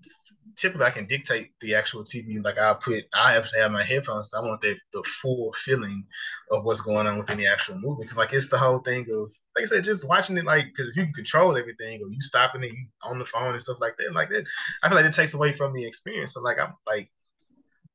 typically 0.56 0.86
I 0.86 0.90
can 0.90 1.06
dictate 1.06 1.52
the 1.60 1.74
actual 1.74 2.04
TV. 2.04 2.42
Like 2.42 2.58
I 2.58 2.74
put, 2.74 3.04
I 3.14 3.32
have 3.32 3.50
to 3.50 3.58
have 3.58 3.70
my 3.70 3.84
headphones. 3.84 4.30
So 4.30 4.38
I 4.38 4.46
want 4.46 4.60
the 4.60 4.76
the 4.92 5.02
full 5.02 5.52
feeling 5.52 6.04
of 6.50 6.64
what's 6.64 6.80
going 6.80 7.06
on 7.06 7.18
within 7.18 7.38
the 7.38 7.46
actual 7.46 7.78
movie. 7.78 8.02
Because 8.02 8.16
like 8.16 8.32
it's 8.32 8.48
the 8.48 8.58
whole 8.58 8.80
thing 8.80 9.06
of 9.10 9.32
like 9.56 9.64
I 9.64 9.66
said, 9.66 9.84
just 9.84 10.08
watching 10.08 10.36
it. 10.36 10.44
Like 10.44 10.66
because 10.66 10.88
if 10.88 10.96
you 10.96 11.04
can 11.04 11.12
control 11.12 11.56
everything, 11.56 12.00
or 12.02 12.08
you 12.10 12.20
stopping 12.22 12.64
it, 12.64 12.72
you 12.72 12.86
on 13.02 13.18
the 13.18 13.24
phone 13.24 13.52
and 13.52 13.62
stuff 13.62 13.80
like 13.80 13.96
that, 13.98 14.14
like 14.14 14.28
that, 14.30 14.46
I 14.82 14.88
feel 14.88 14.96
like 14.96 15.06
it 15.06 15.14
takes 15.14 15.34
away 15.34 15.52
from 15.52 15.72
the 15.72 15.86
experience. 15.86 16.34
So 16.34 16.40
like 16.40 16.58
I'm 16.58 16.74
like 16.86 17.10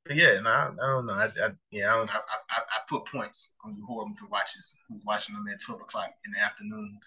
but 0.05 0.15
yeah, 0.15 0.39
no, 0.39 0.49
I, 0.49 0.69
I 0.69 0.87
don't 0.87 1.05
know. 1.07 1.13
I, 1.13 1.25
I 1.25 1.49
yeah, 1.71 1.91
I, 1.91 1.97
don't, 1.97 2.09
I, 2.09 2.17
I, 2.17 2.59
I 2.59 2.79
put 2.87 3.05
points 3.05 3.53
on 3.63 3.75
the 3.75 3.85
horror 3.85 4.07
movie 4.07 4.29
watchers 4.29 4.77
who's 4.87 5.03
watching 5.03 5.33
them 5.33 5.47
at 5.51 5.59
twelve 5.59 5.81
o'clock 5.81 6.11
in 6.25 6.31
the 6.31 6.39
afternoon. 6.39 6.99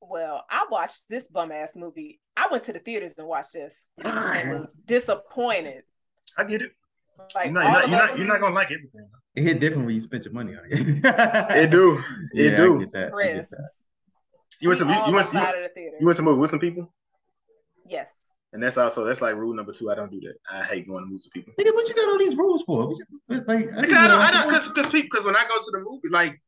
Well, 0.00 0.44
I 0.50 0.66
watched 0.70 1.02
this 1.08 1.28
bum 1.28 1.52
ass 1.52 1.76
movie. 1.76 2.20
I 2.36 2.46
went 2.50 2.64
to 2.64 2.72
the 2.72 2.78
theaters 2.78 3.14
and 3.18 3.26
watched 3.26 3.52
this. 3.52 3.88
I 4.04 4.44
was 4.48 4.74
disappointed. 4.86 5.82
I 6.36 6.44
get 6.44 6.62
it. 6.62 6.72
Like 7.34 7.46
you're 7.46 7.54
not, 7.54 7.62
you're 7.62 7.72
not, 7.72 7.80
you're, 7.80 7.98
not, 7.98 8.18
you're 8.18 8.26
not, 8.26 8.40
gonna 8.40 8.54
like 8.54 8.70
everything. 8.70 9.08
It 9.34 9.42
hit 9.42 9.60
different 9.60 9.86
when 9.86 9.94
you 9.94 10.00
spent 10.00 10.24
your 10.24 10.34
money 10.34 10.54
on 10.54 10.62
it. 10.70 11.04
it 11.56 11.70
do. 11.70 12.02
It 12.32 12.52
yeah, 12.52 12.56
do. 12.56 12.76
I 12.76 12.78
get 12.84 12.92
that. 12.92 13.12
Kris, 13.12 13.28
I 13.28 13.34
get 13.34 13.48
that. 13.50 13.68
You 14.60 14.68
went 14.68 14.80
to 14.80 14.86
you, 14.86 14.92
you 14.92 15.12
went 15.12 15.26
to 15.28 15.70
you, 15.76 15.92
you 16.00 16.06
went 16.06 16.16
to 16.16 16.22
movie 16.22 16.40
with 16.40 16.50
some 16.50 16.60
people. 16.60 16.92
Yes. 17.88 18.34
And 18.52 18.62
that's 18.62 18.78
also 18.78 19.04
that's 19.04 19.20
like 19.20 19.34
rule 19.34 19.54
number 19.54 19.72
two. 19.72 19.90
I 19.90 19.94
don't 19.94 20.10
do 20.10 20.20
that. 20.20 20.34
I 20.50 20.64
hate 20.64 20.88
going 20.88 21.04
to 21.04 21.06
movies 21.06 21.28
with 21.28 21.44
people. 21.44 21.52
Nigga, 21.62 21.74
what 21.74 21.88
you 21.88 21.94
got 21.94 22.08
all 22.08 22.18
these 22.18 22.36
rules 22.36 22.62
for? 22.62 22.92
Like, 23.28 23.48
I, 23.48 23.80
because 23.80 23.96
I 23.96 24.08
don't, 24.08 24.20
I 24.20 24.30
don't, 24.30 24.48
because 24.48 24.68
because 24.68 24.86
people, 24.86 25.08
because 25.10 25.26
when 25.26 25.36
I 25.36 25.44
go 25.44 25.56
to 25.58 25.70
the 25.72 25.84
movie, 25.86 26.08
like 26.10 26.40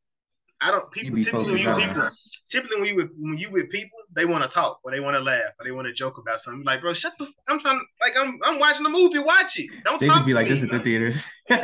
I 0.61 0.69
don't 0.69 0.91
people 0.91 1.17
typically 1.17 1.53
when 1.53 1.57
you 1.57 1.87
people 1.87 2.09
typically 2.45 2.79
when 2.79 2.87
you 2.87 2.95
with 2.95 3.09
when 3.17 3.37
you 3.37 3.49
with 3.49 3.69
people, 3.69 3.97
they 4.15 4.25
want 4.25 4.43
to 4.43 4.49
talk 4.49 4.79
or 4.83 4.91
they 4.91 4.99
want 4.99 5.17
to 5.17 5.23
laugh 5.23 5.53
or 5.59 5.65
they 5.65 5.71
want 5.71 5.87
to 5.87 5.93
joke 5.93 6.19
about 6.19 6.39
something. 6.39 6.63
Like, 6.63 6.81
bro, 6.81 6.93
shut 6.93 7.13
the. 7.17 7.27
I'm 7.47 7.59
trying 7.59 7.79
to 7.79 7.85
like 8.05 8.15
I'm 8.15 8.39
I'm 8.43 8.59
watching 8.59 8.83
the 8.83 8.89
movie. 8.89 9.17
Watch 9.19 9.57
it. 9.57 9.71
Don't 9.83 9.99
they 9.99 10.07
talk 10.07 10.23
be 10.25 10.33
like 10.33 10.45
me. 10.45 10.51
this 10.51 10.63
at 10.63 10.69
the 10.69 10.79
theaters. 10.79 11.27
like, 11.49 11.63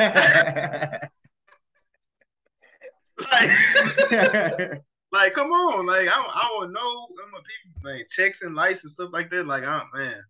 like, 5.12 5.34
come 5.34 5.52
on, 5.52 5.86
like 5.86 6.08
I, 6.08 6.20
I 6.20 6.48
don't 6.58 6.74
know. 6.74 7.08
I'm 7.24 7.34
a 7.34 7.42
people 7.44 7.82
like 7.84 8.08
texting 8.08 8.56
lights 8.56 8.84
and 8.84 8.92
stuff 8.92 9.12
like 9.14 9.30
that. 9.30 9.46
Like, 9.46 9.64
I 9.64 9.78
don't, 9.78 9.94
man, 10.02 10.24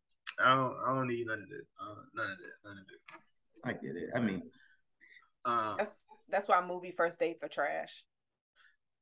I 0.43 0.55
don't, 0.55 0.75
I 0.85 0.93
don't 0.93 1.07
need 1.07 1.25
none 1.25 1.41
of 1.41 1.47
that. 1.49 1.65
Uh, 1.81 2.01
none 2.15 2.31
of 2.31 2.37
that. 2.37 2.53
None 2.65 2.77
of 2.77 2.85
that. 2.87 2.99
I 3.69 3.73
get 3.73 3.95
it. 3.95 4.09
I 4.13 4.19
mean, 4.19 4.43
um, 5.45 5.75
that's 5.77 6.03
that's 6.29 6.49
why 6.49 6.61
movie 6.65 6.91
first 6.91 7.19
dates 7.19 7.43
are 7.43 7.49
trash. 7.49 8.03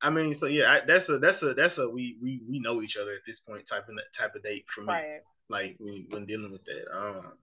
I 0.06 0.12
mean, 0.12 0.36
so 0.36 0.46
yeah, 0.46 0.72
I, 0.72 0.82
that's 0.86 1.10
a 1.10 1.18
that's 1.18 1.42
a 1.42 1.56
that's 1.56 1.80
a 1.80 1.90
we 1.90 2.18
we 2.22 2.40
we 2.48 2.60
know 2.60 2.84
each 2.84 2.96
other 2.96 3.12
at 3.12 3.26
this 3.26 3.40
point 3.40 3.66
type 3.66 3.90
of 3.90 3.96
type 4.16 4.36
of 4.36 4.44
date 4.44 4.66
for 4.68 4.82
me. 4.82 4.94
Right. 4.94 5.22
Like 5.50 5.78
when, 5.80 6.06
when 6.12 6.28
dealing 6.28 6.52
with 6.52 6.64
that. 6.66 6.96
Um, 6.96 7.34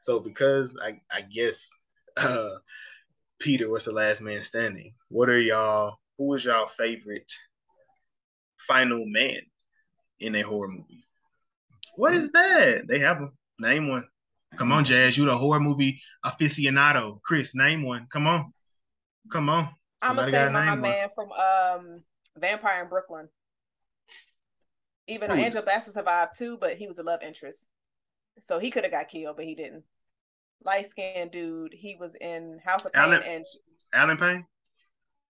so 0.00 0.20
because 0.20 0.78
I 0.80 1.00
I 1.10 1.22
guess 1.22 1.68
uh 2.16 2.50
Peter 3.40 3.68
was 3.68 3.86
the 3.86 3.92
last 3.92 4.20
man 4.20 4.44
standing. 4.44 4.94
What 5.08 5.28
are 5.28 5.40
y'all? 5.40 5.96
Who 6.18 6.32
is 6.34 6.44
y'all 6.44 6.68
favorite 6.68 7.32
final 8.58 9.04
man 9.06 9.40
in 10.20 10.36
a 10.36 10.42
horror 10.42 10.68
movie? 10.68 11.08
What 11.96 12.14
is 12.14 12.30
that? 12.30 12.86
They 12.86 13.00
have 13.00 13.22
a 13.22 13.30
name 13.58 13.88
one. 13.88 14.06
Come 14.56 14.70
on, 14.70 14.84
Jazz. 14.84 15.16
You 15.16 15.24
the 15.24 15.36
horror 15.36 15.58
movie 15.58 16.00
aficionado. 16.24 17.20
Kris, 17.22 17.56
name 17.56 17.82
one. 17.82 18.06
Come 18.08 18.28
on. 18.28 18.52
Come 19.32 19.48
on. 19.48 19.68
I'm 20.04 20.16
gonna 20.16 20.30
say 20.30 20.48
my 20.50 20.74
man 20.74 21.08
from 21.14 21.32
um 21.32 22.02
Vampire 22.36 22.82
in 22.82 22.88
Brooklyn. 22.88 23.28
Even 25.06 25.28
though 25.28 25.34
Angela 25.34 25.64
Bassett 25.64 25.94
survived 25.94 26.36
too, 26.36 26.56
but 26.58 26.76
he 26.76 26.86
was 26.86 26.98
a 26.98 27.02
love 27.02 27.22
interest. 27.22 27.68
So 28.40 28.58
he 28.58 28.70
could 28.70 28.84
have 28.84 28.92
got 28.92 29.08
killed, 29.08 29.36
but 29.36 29.44
he 29.44 29.54
didn't. 29.54 29.84
Light 30.64 30.86
skinned 30.86 31.30
dude. 31.30 31.74
He 31.74 31.94
was 31.94 32.14
in 32.16 32.58
House 32.64 32.84
of 32.86 32.92
Pain 32.92 33.04
Alan, 33.04 33.22
and 33.22 33.44
Allen 33.92 34.16
Payne? 34.16 34.46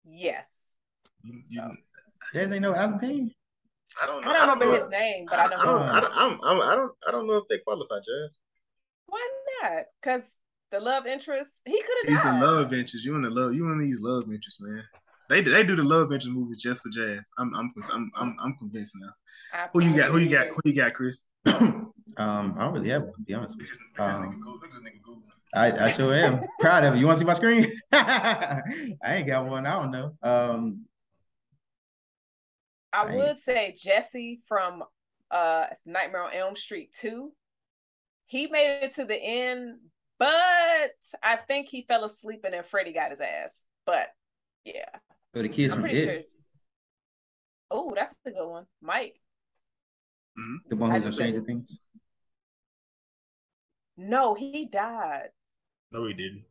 Yes. 0.04 0.76
You, 1.24 1.42
you, 1.48 1.58
so. 1.58 1.72
There's 2.34 2.52
ain't 2.52 2.62
no 2.62 2.76
Allen 2.76 3.00
Payne. 3.00 3.34
I 4.02 4.06
don't 4.06 4.24
know. 4.24 4.30
I 4.30 4.34
don't, 4.34 4.42
I 4.42 4.46
don't 4.46 4.60
remember 4.60 4.76
his 4.76 4.90
name, 4.90 5.26
but 5.30 5.40
I, 5.40 5.46
I 5.46 5.48
know. 5.48 5.56
I 5.56 5.66
don't, 5.66 5.82
I 5.82 6.00
don't, 6.00 6.14
I'm, 6.14 6.40
I'm, 6.44 6.62
I 6.62 6.76
don't. 6.76 6.92
I 7.08 7.12
don't 7.12 7.28
know 7.28 7.38
if 7.38 7.48
they 7.50 7.60
qualify, 7.60 7.96
Jazz. 7.96 8.38
Why 9.06 9.30
not? 9.62 9.84
Because 10.02 10.42
the 10.72 10.80
love 10.80 11.06
interest, 11.06 11.62
he 11.66 11.82
could 11.82 12.10
have. 12.10 12.16
He's 12.16 12.26
a 12.26 12.46
love 12.46 12.74
interest. 12.74 13.06
You 13.06 13.12
want 13.14 13.26
the 13.26 13.30
love. 13.30 13.54
You 13.54 13.66
want 13.66 13.82
these 13.82 14.00
love 14.00 14.24
interests, 14.32 14.62
man. 14.62 14.84
They 15.30 15.42
they 15.42 15.64
do 15.64 15.76
the 15.76 15.84
love 15.84 16.12
interest 16.12 16.30
movies 16.30 16.62
just 16.62 16.82
for 16.82 16.90
Jazz. 16.90 17.30
I'm 17.38 17.54
I'm 17.56 17.74
I'm 17.94 18.12
I'm, 18.16 18.36
I'm 18.40 18.56
convinced 18.58 18.96
now. 19.00 19.68
Who 19.74 19.82
you 19.82 19.96
got? 19.96 20.10
Who 20.10 20.18
you 20.18 20.30
got? 20.30 20.48
Who 20.48 20.62
you 20.66 20.74
got, 20.74 20.94
Kris? 20.94 21.26
um, 21.46 21.94
I 22.18 22.64
don't 22.64 22.74
really 22.74 22.90
have 22.90 23.04
one. 23.04 23.14
To 23.14 23.22
be 23.22 23.34
honest 23.34 23.58
with 23.58 23.68
you. 23.68 24.04
Um, 24.04 24.44
I, 25.54 25.86
I 25.86 25.92
sure 25.92 26.14
am 26.14 26.42
proud 26.60 26.84
of 26.86 26.96
it. 26.96 27.00
You 27.00 27.06
want 27.06 27.18
to 27.18 27.20
see 27.20 27.26
my 27.26 27.34
screen? 27.34 27.66
I 27.92 28.62
ain't 29.04 29.28
got 29.28 29.46
one. 29.46 29.66
I 29.66 29.74
don't 29.74 29.92
know. 29.92 30.14
Um, 30.24 30.86
I, 32.94 33.04
I 33.04 33.16
would 33.16 33.38
say 33.38 33.74
Jesse 33.78 34.42
from 34.46 34.84
uh 35.30 35.66
Nightmare 35.86 36.24
on 36.24 36.34
Elm 36.34 36.56
Street 36.56 36.94
2. 36.94 37.32
He 38.26 38.48
made 38.48 38.80
it 38.84 38.94
to 38.96 39.06
the 39.06 39.20
end, 39.22 39.80
but 40.22 40.92
I 41.24 41.36
think 41.48 41.68
he 41.68 41.82
fell 41.82 42.06
asleep 42.06 42.42
and 42.44 42.54
then 42.54 42.62
Freddy 42.62 42.94
got 42.94 43.10
his 43.10 43.22
ass. 43.22 43.66
But 43.88 44.10
yeah. 44.64 44.86
Oh, 45.34 45.42
the 45.42 45.50
kids 45.50 45.74
I'm 45.74 45.82
pretty 45.82 46.04
sure. 46.04 46.20
Oh, 47.72 47.92
that's 47.96 48.14
a 48.28 48.30
good 48.30 48.48
one. 48.48 48.66
Mike. 48.84 49.20
Mm-hmm. 50.38 50.56
The 50.70 50.76
one 50.76 50.92
who's 50.92 51.06
in 51.06 51.12
Stranger 51.12 51.42
Things? 51.42 51.82
No, 53.98 54.36
he 54.36 54.68
died. 54.68 55.30
No, 55.92 56.06
he 56.06 56.14
didn't. 56.14 56.44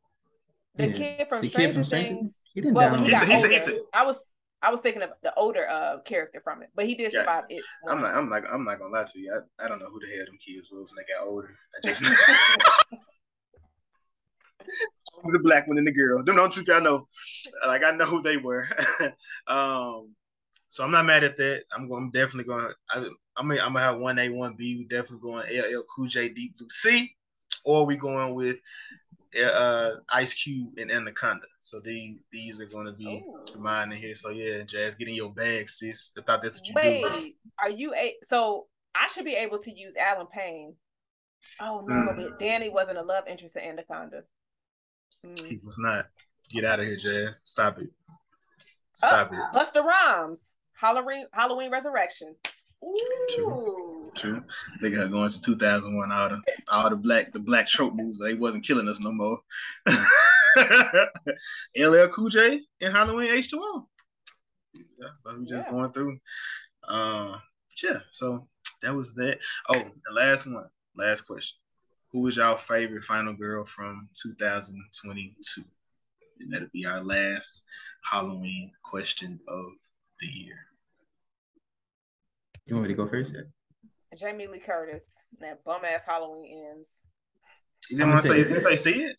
The 0.75 0.89
yeah. 0.89 0.93
kid 0.93 1.29
from 1.29 1.43
the 1.43 1.49
Stranger 1.49 1.69
kid 1.69 1.75
from 1.75 1.85
Stranger 1.85 2.09
Things. 2.09 2.43
He 2.53 2.63
didn't 2.63 2.75
well, 2.75 2.89
die. 2.89 2.97
When 2.97 3.05
he 3.05 3.11
got 3.13 3.29
he's 3.29 3.45
older, 3.45 3.55
a, 3.55 3.59
he's 3.59 3.69
a, 3.69 3.81
I 3.95 4.05
was 4.05 4.25
I 4.63 4.73
was 4.73 4.81
thinking 4.81 5.03
of 5.03 5.11
the 5.23 5.33
older 5.37 5.69
uh 5.71 6.01
character 6.01 6.41
from 6.43 6.63
it, 6.63 6.71
but 6.75 6.87
he 6.87 6.97
did 6.97 7.13
survive 7.13 7.45
it. 7.49 7.63
I'm 7.89 8.01
not. 8.01 8.17
I'm 8.17 8.29
not. 8.29 8.43
I'm 8.53 8.65
not 8.65 8.81
gonna 8.81 8.93
lie 8.93 9.05
to 9.05 9.19
you. 9.21 9.33
I, 9.33 9.65
I 9.65 9.69
don't 9.69 9.79
know 9.79 9.91
who 9.91 10.01
the 10.01 10.13
hell 10.17 10.27
them 10.27 10.39
kids 10.45 10.71
was 10.73 10.93
when 10.93 11.05
they 11.05 11.15
got 11.15 11.29
older. 11.29 11.55
I 11.85 11.87
just. 11.87 12.03
was 15.23 15.33
the 15.33 15.39
black 15.39 15.67
one 15.67 15.79
and 15.79 15.87
the 15.87 15.93
girl. 15.93 16.23
Them 16.23 16.37
don't 16.37 16.53
two 16.53 16.65
I 16.73 16.81
know. 16.81 17.07
Like 17.67 17.83
I 17.85 17.93
know 17.93 18.07
who 18.07 18.23
they 18.23 18.37
were. 18.37 18.69
um, 19.47 20.15
so 20.69 20.85
I'm 20.85 20.93
not 20.93 21.07
mad 21.07 21.25
at 21.25 21.37
that. 21.37 21.65
I'm 21.75 21.89
going. 21.89 22.05
I'm 22.05 22.11
definitely 22.11 22.45
going. 22.45 22.73
I, 22.91 22.99
I'm. 23.37 23.49
Gonna, 23.49 23.61
I'm 23.61 23.73
gonna 23.73 23.81
have 23.81 23.99
one 23.99 24.19
A, 24.19 24.29
one 24.31 24.55
B. 24.55 24.77
We 24.77 24.85
definitely 24.85 25.19
going 25.21 25.47
LL 25.49 25.83
Cool 25.95 26.07
J, 26.07 26.29
Deep 26.29 26.57
Blue 26.57 26.69
Sea, 26.71 27.15
or 27.65 27.87
we 27.87 27.97
going 27.97 28.35
with 28.35 28.61
uh, 29.39 29.93
Ice 30.11 30.35
Cube 30.35 30.79
and 30.79 30.91
Anaconda. 30.91 31.47
So 31.61 31.81
these 31.81 32.23
these 32.33 32.61
are 32.61 32.67
going 32.67 32.87
to 32.87 32.93
be 32.93 33.25
Ooh. 33.25 33.59
mine 33.59 33.93
in 33.93 33.99
here. 33.99 34.17
So 34.17 34.31
yeah, 34.31 34.63
Jazz, 34.63 34.95
get 34.95 35.09
in 35.09 35.15
your 35.15 35.33
bag, 35.33 35.69
sis. 35.69 36.13
I 36.19 36.23
thought 36.23 36.43
that's 36.43 36.61
what 36.61 36.69
you 36.69 36.75
Wait, 36.75 37.03
do. 37.03 37.33
are 37.61 37.71
you 37.71 37.95
a 37.95 38.15
so 38.23 38.67
I 38.95 39.09
should 39.09 39.25
be 39.25 39.35
able 39.35 39.59
to 39.59 39.71
use 39.71 39.97
Allen 39.97 40.27
Payne. 40.33 40.75
Oh 41.61 41.85
no, 41.87 41.95
mm. 41.95 42.17
but 42.17 42.39
Danny 42.39 42.69
wasn't 42.69 42.99
a 42.99 43.03
love 43.03 43.25
interest 43.29 43.57
in 43.57 43.63
Anaconda. 43.63 44.23
Mm. 45.27 45.47
He 45.47 45.61
was 45.65 45.79
not. 45.79 46.07
Get 46.53 46.65
out 46.65 46.81
of 46.81 46.87
here, 46.87 46.97
Jazz. 46.97 47.43
Stop 47.45 47.79
it. 47.79 47.91
Stop 48.93 49.31
oh, 49.33 49.37
it. 49.37 49.57
Busta 49.57 49.85
Rhymes. 49.85 50.55
Halloween 50.73 51.27
Halloween 51.33 51.71
Resurrection. 51.71 52.35
True. 53.35 54.11
True. 54.17 54.43
They 54.81 54.91
got 54.91 55.11
going 55.11 55.29
to 55.29 55.41
2001. 55.41 56.11
All 56.11 56.29
the 56.31 56.41
all 56.69 56.91
the 56.91 56.97
black 56.97 57.33
the 57.33 57.39
black 57.39 57.67
trope 57.67 57.95
moves. 57.95 58.19
They 58.19 58.35
wasn't 58.35 58.65
killing 58.65 58.89
us 58.89 59.01
no 59.01 59.13
more. 59.13 59.39
LL 61.77 62.09
Cool 62.09 62.31
J 62.31 62.61
and 62.81 62.93
Halloween 62.93 63.31
H2O. 63.31 63.87
Yeah, 64.73 64.83
but 65.25 65.39
we 65.39 65.47
just 65.47 65.67
yeah. 65.67 65.73
going 65.73 65.93
through. 65.93 66.19
Uh, 66.89 67.37
yeah. 67.83 67.99
So 68.11 68.49
that 68.83 68.95
was 68.95 69.13
that. 69.15 69.39
Oh, 69.69 69.75
the 69.75 70.13
last 70.13 70.47
one. 70.47 70.65
Last 70.97 71.23
question. 71.23 71.60
Who 72.13 72.21
was 72.21 72.37
y'all 72.37 72.57
favorite 72.57 73.05
final 73.05 73.35
girl 73.35 73.65
from 73.65 74.09
2022? 74.21 75.63
And 76.41 76.53
that'll 76.53 76.69
be 76.73 76.85
our 76.87 77.03
last 77.03 77.63
Halloween 78.03 78.73
question 78.83 79.39
of 79.47 79.67
the 80.21 80.27
year. 80.27 80.57
You 82.67 82.75
want 82.75 82.89
me 82.89 82.95
to 82.95 82.97
go 82.97 83.07
first? 83.07 83.37
Jamie 84.17 84.49
Lee 84.49 84.59
Curtis. 84.59 85.27
That 85.41 85.63
bum 85.65 85.83
ass 85.85 86.05
Halloween 86.05 86.67
ends. 86.71 87.05
You 87.89 87.97
didn't 87.97 88.11
want 88.11 88.23
to 88.23 88.29
say, 88.29 88.45
didn't 88.45 88.61
say 88.61 88.77
see 88.77 89.03
it? 89.05 89.17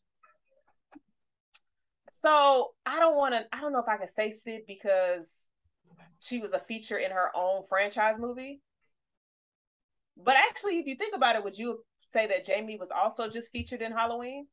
So 2.12 2.72
I 2.86 3.00
don't 3.00 3.16
want 3.16 3.34
to. 3.34 3.46
I 3.52 3.62
don't 3.62 3.72
know 3.72 3.80
if 3.80 3.88
I 3.88 3.98
can 3.98 4.08
say 4.08 4.32
Sid 4.32 4.64
because 4.68 5.50
she 6.20 6.40
was 6.40 6.54
a 6.54 6.60
feature 6.60 6.98
in 6.98 7.12
her 7.12 7.32
own 7.36 7.64
franchise 7.64 8.20
movie. 8.20 8.62
But 10.18 10.36
actually, 10.36 10.78
if 10.78 10.86
you 10.86 10.96
think 10.96 11.16
about 11.16 11.36
it, 11.36 11.44
would 11.44 11.58
you 11.58 11.84
say 12.12 12.28
that 12.28 12.46
Jamie 12.46 12.78
was 12.78 12.92
also 12.92 13.30
just 13.30 13.52
featured 13.52 13.82
in 13.82 13.92
Halloween? 13.92 14.48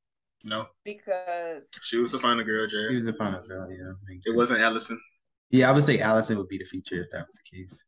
No, 0.44 0.66
because 0.84 1.70
she 1.84 1.98
was 1.98 2.12
the 2.12 2.18
final 2.18 2.44
girl. 2.44 2.66
Jazz. 2.66 2.86
She 2.86 2.90
was 2.90 3.04
the 3.04 3.12
final 3.12 3.42
girl. 3.46 3.68
Yeah, 3.70 3.92
it 4.24 4.36
wasn't 4.36 4.60
Allyson. 4.60 5.00
Yeah, 5.50 5.68
I 5.68 5.72
would 5.72 5.84
say 5.84 5.98
Allyson 5.98 6.38
would 6.38 6.48
be 6.48 6.58
the 6.58 6.64
feature 6.64 7.02
if 7.02 7.10
that 7.10 7.26
was 7.26 7.34
the 7.34 7.56
case. 7.56 7.84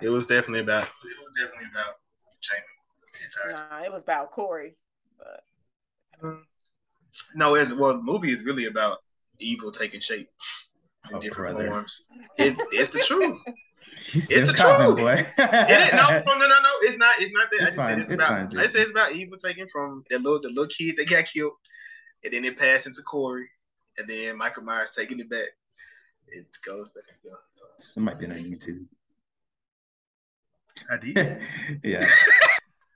It 0.00 0.08
was 0.08 0.26
definitely 0.26 0.60
about. 0.60 0.84
It 0.84 0.88
was 1.22 1.32
definitely 1.38 1.68
about 1.70 1.94
Jamie. 2.40 3.58
Nah, 3.70 3.84
it 3.84 3.92
was 3.92 4.02
about 4.02 4.30
Corey. 4.30 4.76
But 5.18 5.42
mm. 6.22 6.40
no, 7.34 7.54
it's 7.56 7.72
well, 7.74 7.94
the 7.94 8.02
movie 8.02 8.32
is 8.32 8.44
really 8.44 8.66
about 8.66 8.98
evil 9.38 9.70
taking 9.70 10.00
shape 10.00 10.30
in 11.10 11.16
oh, 11.16 11.20
different 11.20 11.56
brother. 11.56 11.70
forms. 11.70 12.04
It, 12.38 12.56
it's 12.72 12.90
the 12.90 13.00
truth. 13.00 13.42
He's 14.10 14.30
it's 14.30 14.50
the 14.50 14.56
truth, 14.56 14.96
boy. 14.96 15.12
it 15.12 15.92
is, 15.92 15.92
no, 15.92 16.34
no, 16.38 16.48
no, 16.48 16.48
no. 16.48 16.70
It's 16.82 16.96
not. 16.96 17.20
It's 17.20 17.32
not 17.32 17.50
that. 17.50 17.56
It's 17.56 17.62
I 17.62 17.64
just 17.66 17.76
fine. 17.76 18.00
it's, 18.00 18.10
it's 18.10 18.22
about. 18.22 18.52
Fine, 18.52 18.60
I 18.60 18.66
say 18.66 18.80
it's 18.80 18.90
about 18.90 19.12
evil 19.12 19.36
taking 19.36 19.66
from 19.66 20.04
the 20.08 20.18
little, 20.18 20.40
the 20.40 20.48
little 20.48 20.66
kid 20.66 20.96
that 20.96 21.10
got 21.10 21.26
killed, 21.26 21.52
and 22.24 22.32
then 22.32 22.44
it 22.44 22.56
passed 22.56 22.86
into 22.86 23.02
Corey, 23.02 23.48
and 23.98 24.08
then 24.08 24.38
Michael 24.38 24.62
Myers 24.62 24.92
taking 24.96 25.20
it 25.20 25.28
back. 25.28 25.48
It 26.28 26.46
goes 26.64 26.90
back. 26.90 27.04
You 27.22 27.30
know, 27.30 27.36
so. 27.52 27.64
It 27.96 28.00
might 28.00 28.18
be 28.18 28.26
on 28.26 28.32
YouTube. 28.32 28.86
I 30.90 30.96
did. 30.98 31.40
yeah. 31.84 32.08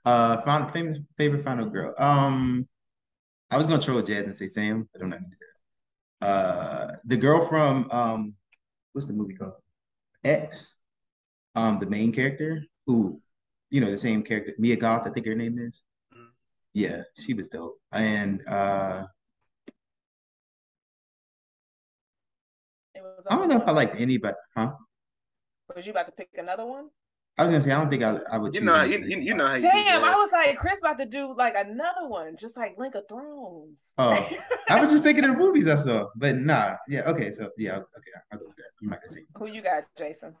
uh, 0.05 0.41
found 0.41 0.71
famous 0.73 0.97
favorite 1.17 1.43
final 1.43 1.67
girl. 1.67 1.93
Um, 1.97 2.67
I 3.51 3.57
was 3.57 3.67
gonna 3.67 3.81
troll 3.81 4.01
Jazz 4.01 4.25
and 4.25 4.35
say 4.35 4.47
Sam, 4.47 4.89
but 4.91 5.01
I'm 5.01 5.09
not 5.09 5.19
gonna 5.19 5.29
do 5.29 5.37
that. 6.21 6.27
Uh, 6.27 6.95
the 7.05 7.17
girl 7.17 7.45
from 7.47 7.87
um, 7.91 8.33
what's 8.93 9.05
the 9.05 9.13
movie 9.13 9.35
called? 9.35 9.53
X. 10.23 10.77
Um, 11.55 11.79
the 11.79 11.85
main 11.85 12.11
character 12.11 12.63
who, 12.87 13.21
you 13.69 13.79
know, 13.79 13.91
the 13.91 13.97
same 13.97 14.23
character, 14.23 14.53
Mia 14.57 14.75
Goth, 14.75 15.07
I 15.07 15.11
think 15.11 15.25
her 15.27 15.35
name 15.35 15.59
is. 15.59 15.83
Mm-hmm. 16.13 16.29
Yeah, 16.73 17.03
she 17.19 17.33
was 17.33 17.47
dope. 17.47 17.79
And 17.91 18.41
uh, 18.47 19.03
I 23.29 23.35
don't 23.35 23.47
know 23.47 23.57
if 23.57 23.67
I 23.67 23.71
like 23.71 23.99
anybody, 23.99 24.37
huh? 24.55 24.73
Was 25.75 25.85
you 25.85 25.91
about 25.91 26.07
to 26.07 26.11
pick 26.11 26.29
another 26.37 26.65
one? 26.65 26.89
I 27.37 27.45
was 27.45 27.51
gonna 27.51 27.63
say 27.63 27.71
I 27.71 27.79
don't 27.79 27.89
think 27.89 28.03
I, 28.03 28.19
I 28.31 28.37
would. 28.37 28.53
You 28.53 28.61
know, 28.61 28.83
you, 28.83 28.99
you, 28.99 29.19
you 29.19 29.33
know 29.33 29.47
how. 29.47 29.57
Damn, 29.57 30.03
I 30.03 30.13
was 30.13 30.31
like 30.31 30.55
Kris 30.57 30.79
about 30.79 30.99
to 30.99 31.05
do 31.05 31.33
like 31.35 31.55
another 31.55 32.07
one, 32.07 32.35
just 32.37 32.55
like 32.55 32.77
Link 32.77 32.93
of 32.93 33.07
Thrones. 33.09 33.93
Oh, 33.97 34.29
I 34.69 34.79
was 34.79 34.91
just 34.91 35.03
thinking 35.05 35.25
of 35.25 35.31
the 35.31 35.37
movies 35.37 35.67
I 35.67 35.75
saw, 35.75 36.09
but 36.15 36.35
nah, 36.35 36.75
yeah, 36.87 37.01
okay, 37.09 37.31
so 37.31 37.49
yeah, 37.57 37.77
okay, 37.77 38.11
I'll 38.31 38.37
go 38.37 38.45
with 38.47 38.57
that. 38.57 38.69
I'm 38.83 38.89
not 38.89 38.99
gonna 39.01 39.09
say. 39.09 39.21
Who 39.35 39.47
you 39.47 39.61
got, 39.63 39.85
Jason? 39.97 40.35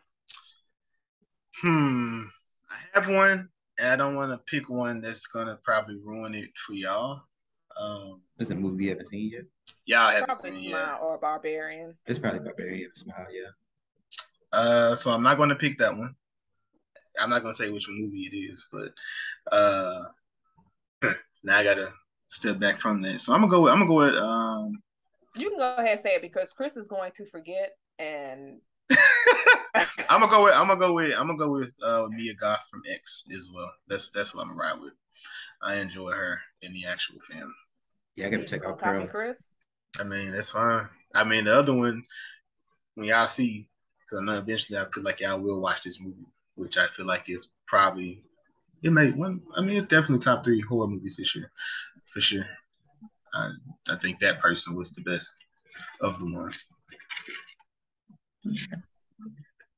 Hmm, 1.61 2.21
I 2.69 2.99
have 2.99 3.09
one, 3.09 3.49
and 3.79 3.87
I 3.87 3.95
don't 3.95 4.15
want 4.15 4.31
to 4.31 4.37
pick 4.37 4.69
one 4.69 5.01
that's 5.01 5.25
gonna 5.25 5.57
probably 5.63 5.95
ruin 5.95 6.35
it 6.35 6.51
for 6.55 6.73
y'all. 6.73 7.21
Um, 7.79 8.21
is 8.37 8.51
a 8.51 8.55
movie 8.55 8.83
you 8.83 8.89
haven't 8.91 9.07
seen 9.07 9.31
yet? 9.31 9.45
Y'all 9.85 10.11
haven't 10.11 10.25
probably 10.25 10.51
seen 10.51 10.69
Smile 10.69 10.85
yet. 10.85 10.99
or 11.01 11.17
Barbarian. 11.17 11.95
It's 12.05 12.19
probably 12.19 12.41
Barbarian 12.41 12.91
Smile, 12.95 13.27
yeah. 13.31 13.49
Uh, 14.51 14.95
so 14.95 15.11
I'm 15.11 15.23
not 15.23 15.37
going 15.37 15.49
to 15.49 15.55
pick 15.55 15.79
that 15.79 15.97
one. 15.97 16.13
I'm 17.19 17.29
not 17.29 17.41
gonna 17.41 17.53
say 17.53 17.69
which 17.69 17.87
movie 17.89 18.29
it 18.31 18.35
is, 18.35 18.65
but 18.71 18.91
uh, 19.51 20.03
now 21.43 21.57
I 21.57 21.63
gotta 21.63 21.91
step 22.29 22.59
back 22.59 22.79
from 22.79 23.01
that. 23.03 23.21
So 23.21 23.33
I'm 23.33 23.41
gonna 23.41 23.51
go. 23.51 23.61
With, 23.63 23.71
I'm 23.71 23.79
gonna 23.79 23.89
go 23.89 23.97
with. 23.97 24.15
Um, 24.15 24.81
you 25.35 25.49
can 25.49 25.59
go 25.59 25.75
ahead 25.75 25.91
and 25.91 25.99
say 25.99 26.15
it 26.15 26.21
because 26.21 26.53
Kris 26.53 26.77
is 26.77 26.87
going 26.87 27.11
to 27.15 27.25
forget, 27.25 27.71
and 27.99 28.59
I'm 30.09 30.19
gonna 30.19 30.29
go 30.29 30.43
with. 30.43 30.53
I'm 30.53 30.67
gonna 30.67 30.79
go 30.79 30.93
with. 30.93 31.13
I'm 31.17 31.27
gonna 31.27 31.37
go 31.37 31.51
with 31.51 31.73
uh, 31.83 32.07
Mia 32.09 32.33
Goth 32.35 32.65
from 32.69 32.81
X 32.91 33.23
as 33.35 33.49
well. 33.53 33.71
That's 33.87 34.09
that's 34.09 34.33
what 34.33 34.41
I'm 34.41 34.49
gonna 34.49 34.59
ride 34.59 34.81
with. 34.81 34.93
I 35.61 35.75
enjoy 35.75 36.11
her 36.11 36.39
in 36.61 36.73
the 36.73 36.85
actual 36.85 37.19
film. 37.21 37.53
Yeah, 38.15 38.27
I 38.27 38.29
gotta 38.29 38.43
check 38.43 38.65
out 38.65 38.79
Pearl. 38.79 39.07
Kris. 39.07 39.47
I 39.99 40.03
mean, 40.03 40.31
that's 40.31 40.51
fine. 40.51 40.87
I 41.13 41.23
mean, 41.23 41.45
the 41.45 41.53
other 41.53 41.73
one, 41.73 42.03
when 42.95 43.07
y'all 43.07 43.27
see, 43.27 43.67
because 43.99 44.21
I 44.21 44.25
know 44.25 44.39
eventually 44.39 44.79
I 44.79 44.85
feel 44.91 45.03
like 45.03 45.19
y'all 45.19 45.39
will 45.39 45.61
watch 45.61 45.83
this 45.83 46.01
movie 46.01 46.25
which 46.55 46.77
I 46.77 46.87
feel 46.87 47.05
like 47.05 47.29
is 47.29 47.49
probably 47.67 48.23
it 48.83 48.91
may 48.91 49.11
one. 49.11 49.41
I 49.55 49.61
mean, 49.61 49.77
it's 49.77 49.87
definitely 49.87 50.19
top 50.19 50.43
three 50.43 50.61
horror 50.61 50.87
movies 50.87 51.15
this 51.17 51.35
year, 51.35 51.49
for 52.13 52.21
sure. 52.21 52.45
I 53.33 53.49
I 53.89 53.97
think 53.97 54.19
that 54.19 54.39
person 54.39 54.75
was 54.75 54.91
the 54.91 55.01
best 55.01 55.33
of 56.01 56.19
the 56.19 56.25
ones. 56.25 56.65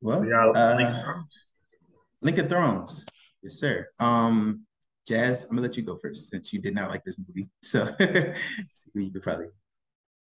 Well, 0.01 0.17
so 0.17 0.53
uh, 0.55 0.75
Link, 0.75 0.89
of 0.89 1.03
Thrones. 1.03 1.43
Link 2.21 2.37
of 2.39 2.49
Thrones, 2.49 3.05
yes, 3.43 3.53
sir. 3.55 3.87
Um, 3.99 4.65
Jazz, 5.07 5.43
I'm 5.43 5.51
gonna 5.51 5.61
let 5.61 5.77
you 5.77 5.83
go 5.83 5.95
first 5.95 6.29
since 6.29 6.51
you 6.51 6.59
did 6.59 6.73
not 6.73 6.89
like 6.89 7.03
this 7.03 7.15
movie. 7.17 7.47
So, 7.63 7.85
so 7.99 8.89
you 8.95 9.11
could 9.11 9.21
probably. 9.21 9.47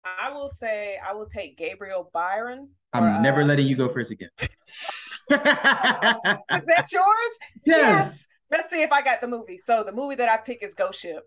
I 0.05 0.31
will 0.31 0.49
say 0.49 0.97
I 1.05 1.13
will 1.13 1.25
take 1.25 1.57
Gabriel 1.57 2.09
Byrne. 2.13 2.69
I'm 2.93 3.03
or, 3.03 3.21
never 3.21 3.41
uh, 3.41 3.45
letting 3.45 3.67
you 3.67 3.75
go 3.75 3.89
first 3.89 4.11
again. 4.11 4.29
Is 5.31 6.65
that 6.65 6.87
yours? 6.91 7.37
Yes. 7.65 7.65
yes. 7.65 8.27
Let's 8.51 8.73
see 8.73 8.81
if 8.81 8.91
I 8.91 9.01
got 9.01 9.21
the 9.21 9.27
movie. 9.27 9.59
So 9.63 9.83
the 9.83 9.91
movie 9.91 10.15
that 10.15 10.29
I 10.29 10.37
pick 10.37 10.63
is 10.63 10.73
Ghost 10.73 11.01
Ship. 11.01 11.23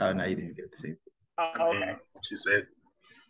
Oh 0.00 0.12
no, 0.12 0.24
you 0.24 0.34
didn't 0.34 0.56
get 0.56 0.70
the 0.70 0.76
same. 0.76 0.96
Oh, 1.38 1.74
okay. 1.74 1.96
She 2.22 2.36
said. 2.36 2.66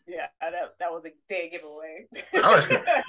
Yeah, 0.06 0.26
that, 0.40 0.74
that 0.78 0.90
was 0.92 1.04
a 1.04 1.10
dead 1.28 1.50
giveaway. 1.50 2.06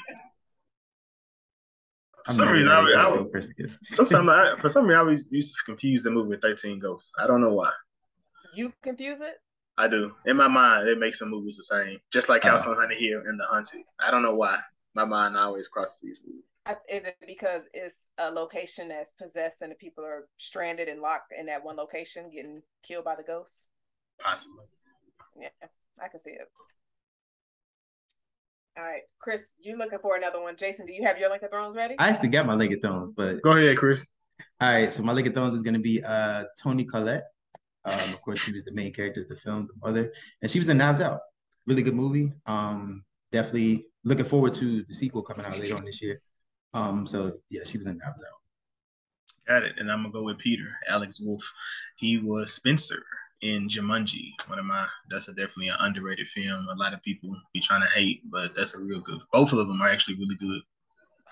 For 2.25 2.33
some 2.33 2.49
reason, 2.49 2.67
I, 2.67 2.81
I, 2.81 3.39
sometimes 3.83 4.29
I, 4.29 4.55
for 4.59 4.67
some 4.67 4.83
reason, 4.85 4.97
I 4.97 4.99
always 4.99 5.29
used 5.31 5.55
to 5.55 5.63
confuse 5.65 6.03
the 6.03 6.11
movie 6.11 6.31
with 6.31 6.41
Thirteen 6.41 6.77
Ghosts. 6.77 7.09
I 7.17 7.25
don't 7.25 7.39
know 7.39 7.53
why. 7.53 7.71
You 8.53 8.73
confuse 8.83 9.21
it? 9.21 9.35
I 9.77 9.87
do. 9.87 10.13
In 10.25 10.35
my 10.35 10.49
mind, 10.49 10.89
it 10.89 10.99
makes 10.99 11.19
the 11.19 11.25
movies 11.25 11.55
the 11.55 11.63
same. 11.63 11.99
Just 12.11 12.27
like 12.27 12.43
House 12.43 12.67
uh, 12.67 12.71
on 12.71 12.75
Haunted 12.75 12.97
Hill 12.97 13.21
and 13.25 13.39
The 13.39 13.45
Hunted. 13.45 13.83
I 14.05 14.11
don't 14.11 14.23
know 14.23 14.35
why. 14.35 14.59
My 14.93 15.05
mind 15.05 15.37
always 15.37 15.69
crosses 15.69 15.99
these 16.03 16.19
movies. 16.25 16.43
Is 16.89 17.05
it 17.05 17.15
because 17.25 17.67
it's 17.73 18.09
a 18.17 18.29
location 18.29 18.89
that's 18.89 19.11
possessed 19.11 19.61
and 19.61 19.71
the 19.71 19.75
people 19.75 20.03
are 20.03 20.27
stranded 20.37 20.87
and 20.87 21.01
locked 21.01 21.33
in 21.37 21.45
that 21.45 21.63
one 21.63 21.77
location, 21.77 22.29
getting 22.33 22.61
killed 22.83 23.05
by 23.05 23.15
the 23.15 23.23
ghosts? 23.23 23.67
Possibly. 24.19 24.65
Yeah, 25.39 25.49
I 26.01 26.07
can 26.07 26.19
see 26.19 26.31
it. 26.31 26.47
All 28.77 28.83
right, 28.83 29.01
Kris, 29.19 29.53
you 29.59 29.77
looking 29.77 29.99
for 29.99 30.15
another 30.15 30.41
one? 30.41 30.55
Jason, 30.55 30.85
do 30.85 30.93
you 30.93 31.03
have 31.03 31.17
your 31.17 31.29
Link 31.29 31.41
of 31.41 31.49
Thrones 31.49 31.75
ready? 31.75 31.95
I 31.97 32.09
actually 32.09 32.29
got 32.29 32.45
my 32.45 32.53
Link 32.53 32.73
of 32.73 32.81
Thrones, 32.81 33.11
but 33.15 33.41
go 33.41 33.51
ahead, 33.51 33.77
Kris. 33.77 34.05
All 34.61 34.69
right, 34.69 34.93
so 34.93 35.01
my 35.03 35.13
Link 35.13 35.27
of 35.27 35.33
Thrones 35.33 35.53
is 35.53 35.63
going 35.63 35.73
to 35.73 35.79
be 35.79 36.03
uh 36.03 36.43
Toni 36.61 36.83
Collette. 36.83 37.23
Um, 37.85 38.13
of 38.13 38.21
course, 38.21 38.39
she 38.39 38.51
was 38.51 38.65
the 38.65 38.73
main 38.73 38.93
character 38.93 39.21
of 39.21 39.29
the 39.29 39.35
film, 39.35 39.67
the 39.67 39.87
mother, 39.87 40.11
and 40.41 40.51
she 40.51 40.59
was 40.59 40.69
in 40.69 40.77
Knives 40.77 41.01
Out. 41.01 41.21
Really 41.65 41.81
good 41.81 41.95
movie. 41.95 42.33
Um, 42.45 43.03
definitely 43.31 43.85
looking 44.03 44.25
forward 44.25 44.53
to 44.55 44.83
the 44.83 44.93
sequel 44.93 45.21
coming 45.21 45.45
out 45.45 45.57
later 45.57 45.75
on 45.75 45.85
this 45.85 46.01
year. 46.01 46.21
Um, 46.77 47.07
so 47.07 47.33
yeah, 47.49 47.61
she 47.65 47.79
was 47.79 47.87
in 47.87 47.97
Knives 47.97 48.21
Out. 48.21 48.37
Got 49.47 49.63
it. 49.63 49.79
And 49.79 49.91
I'm 49.91 50.03
gonna 50.03 50.13
go 50.13 50.23
with 50.23 50.37
Peter, 50.37 50.67
Alex 50.87 51.19
Wolff. 51.19 51.51
He 51.97 52.19
was 52.19 52.53
Spencer 52.53 53.03
in 53.41 53.67
Jumanji. 53.67 54.33
One 54.45 54.59
of 54.59 54.65
my 54.65 54.85
that's 55.09 55.27
a 55.27 55.31
definitely 55.31 55.69
an 55.69 55.77
underrated 55.79 56.27
film. 56.27 56.67
A 56.69 56.75
lot 56.75 56.93
of 56.93 57.01
people 57.01 57.35
be 57.51 57.61
trying 57.61 57.81
to 57.81 57.87
hate, 57.87 58.21
but 58.29 58.53
that's 58.55 58.75
a 58.75 58.79
real 58.79 59.01
good. 59.01 59.19
Both 59.33 59.53
of 59.53 59.59
them 59.59 59.81
are 59.81 59.89
actually 59.89 60.15
really 60.15 60.35
good. 60.35 60.61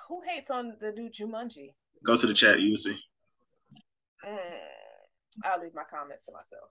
Who 0.07 0.21
hates 0.27 0.49
on 0.49 0.77
the 0.79 0.91
new 0.93 1.09
Jumanji? 1.09 1.73
Go 2.03 2.17
to 2.17 2.25
the 2.25 2.33
chat, 2.33 2.59
you 2.59 2.71
will 2.71 2.77
see. 2.77 2.97
Mm, 4.27 4.39
I'll 5.43 5.61
leave 5.61 5.75
my 5.75 5.83
comments 5.83 6.25
to 6.25 6.31
myself. 6.31 6.69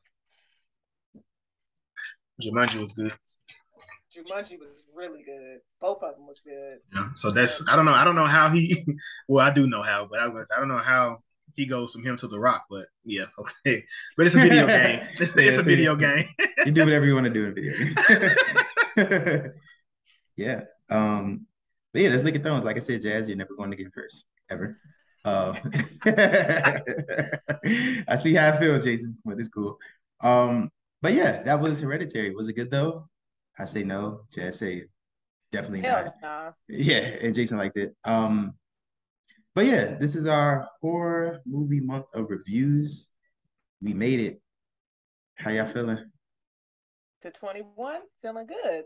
Jumanji 2.43 2.81
was 2.81 2.93
good. 2.93 3.13
Jumanji 4.15 4.59
was 4.59 4.85
really 4.95 5.23
good. 5.23 5.59
Both 5.81 6.03
of 6.03 6.17
them 6.17 6.27
was 6.27 6.41
good. 6.41 6.79
Yeah. 6.95 7.09
So 7.15 7.31
that's 7.31 7.63
I 7.69 7.77
don't 7.77 7.85
know. 7.85 7.93
I 7.93 8.05
don't 8.05 8.15
know 8.15 8.27
how 8.27 8.49
he. 8.49 8.85
Well, 9.29 9.45
I 9.45 9.53
do 9.53 9.67
know 9.67 9.83
how, 9.83 10.07
but 10.11 10.21
I 10.21 10.29
was 10.29 10.51
I 10.55 10.61
don't 10.61 10.69
know 10.69 10.79
how 10.79 11.19
he 11.55 11.67
goes 11.67 11.93
from 11.93 12.05
him 12.05 12.17
to 12.19 12.29
the 12.29 12.39
Rock. 12.39 12.65
But 12.71 12.87
yeah, 13.05 13.27
okay. 13.39 13.85
But 14.17 14.27
it's 14.27 14.35
a 14.35 14.41
video 14.41 14.67
game. 14.67 15.01
It's, 15.21 15.37
yeah, 15.37 15.43
it's 15.43 15.57
a 15.59 15.63
video 15.63 15.97
game. 15.97 16.27
you 16.65 16.73
do 16.73 16.85
whatever 16.85 17.07
you 17.07 17.15
want 17.15 17.27
to 17.27 17.33
do 17.33 17.45
in 17.45 17.51
a 17.51 17.55
video 17.55 17.73
game. 18.97 19.53
yeah. 20.37 20.61
Um. 20.91 21.47
But 21.93 22.03
yeah, 22.03 22.11
let's 22.11 22.25
look 22.25 22.35
at 22.35 22.43
those. 22.43 22.65
Like 22.65 22.77
I 22.77 22.81
said, 22.81 23.03
Jazz, 23.03 23.29
you're 23.29 23.37
never 23.37 23.55
going 23.55 23.71
to 23.71 23.77
get 23.77 23.93
first 23.95 24.27
ever. 24.51 24.79
Uh, 25.25 25.55
I 28.07 28.17
see 28.17 28.35
how 28.35 28.49
I 28.49 28.59
feel, 28.59 28.79
Jason, 28.81 29.15
but 29.25 29.39
it's 29.39 29.49
cool. 29.49 29.79
Um, 30.21 30.71
but 31.01 31.15
yeah, 31.15 31.43
that 31.45 31.61
was 31.61 31.81
hereditary. 31.81 32.35
Was 32.35 32.49
it 32.49 32.55
good 32.55 32.71
though? 32.71 33.09
I 33.59 33.65
say 33.65 33.85
no. 33.85 34.23
Jazz 34.33 34.59
say 34.59 34.85
definitely 35.53 35.83
Hell 35.83 36.05
not. 36.05 36.15
Nah. 36.23 36.53
Yeah, 36.69 37.17
and 37.23 37.35
Jason 37.35 37.59
liked 37.59 37.77
it. 37.77 37.95
Um, 38.05 38.55
but 39.55 39.67
yeah, 39.67 39.95
this 39.95 40.17
is 40.17 40.27
our 40.27 40.69
horror 40.81 41.41
movie 41.47 41.81
month 41.81 42.07
of 42.15 42.31
reviews. 42.31 43.11
We 43.81 43.95
made 43.95 44.21
it. 44.21 44.41
How 45.37 45.51
y'all 45.51 45.67
feeling? 45.67 45.99
To 47.23 47.31
21, 47.31 48.01
feeling 48.21 48.47
good. 48.47 48.85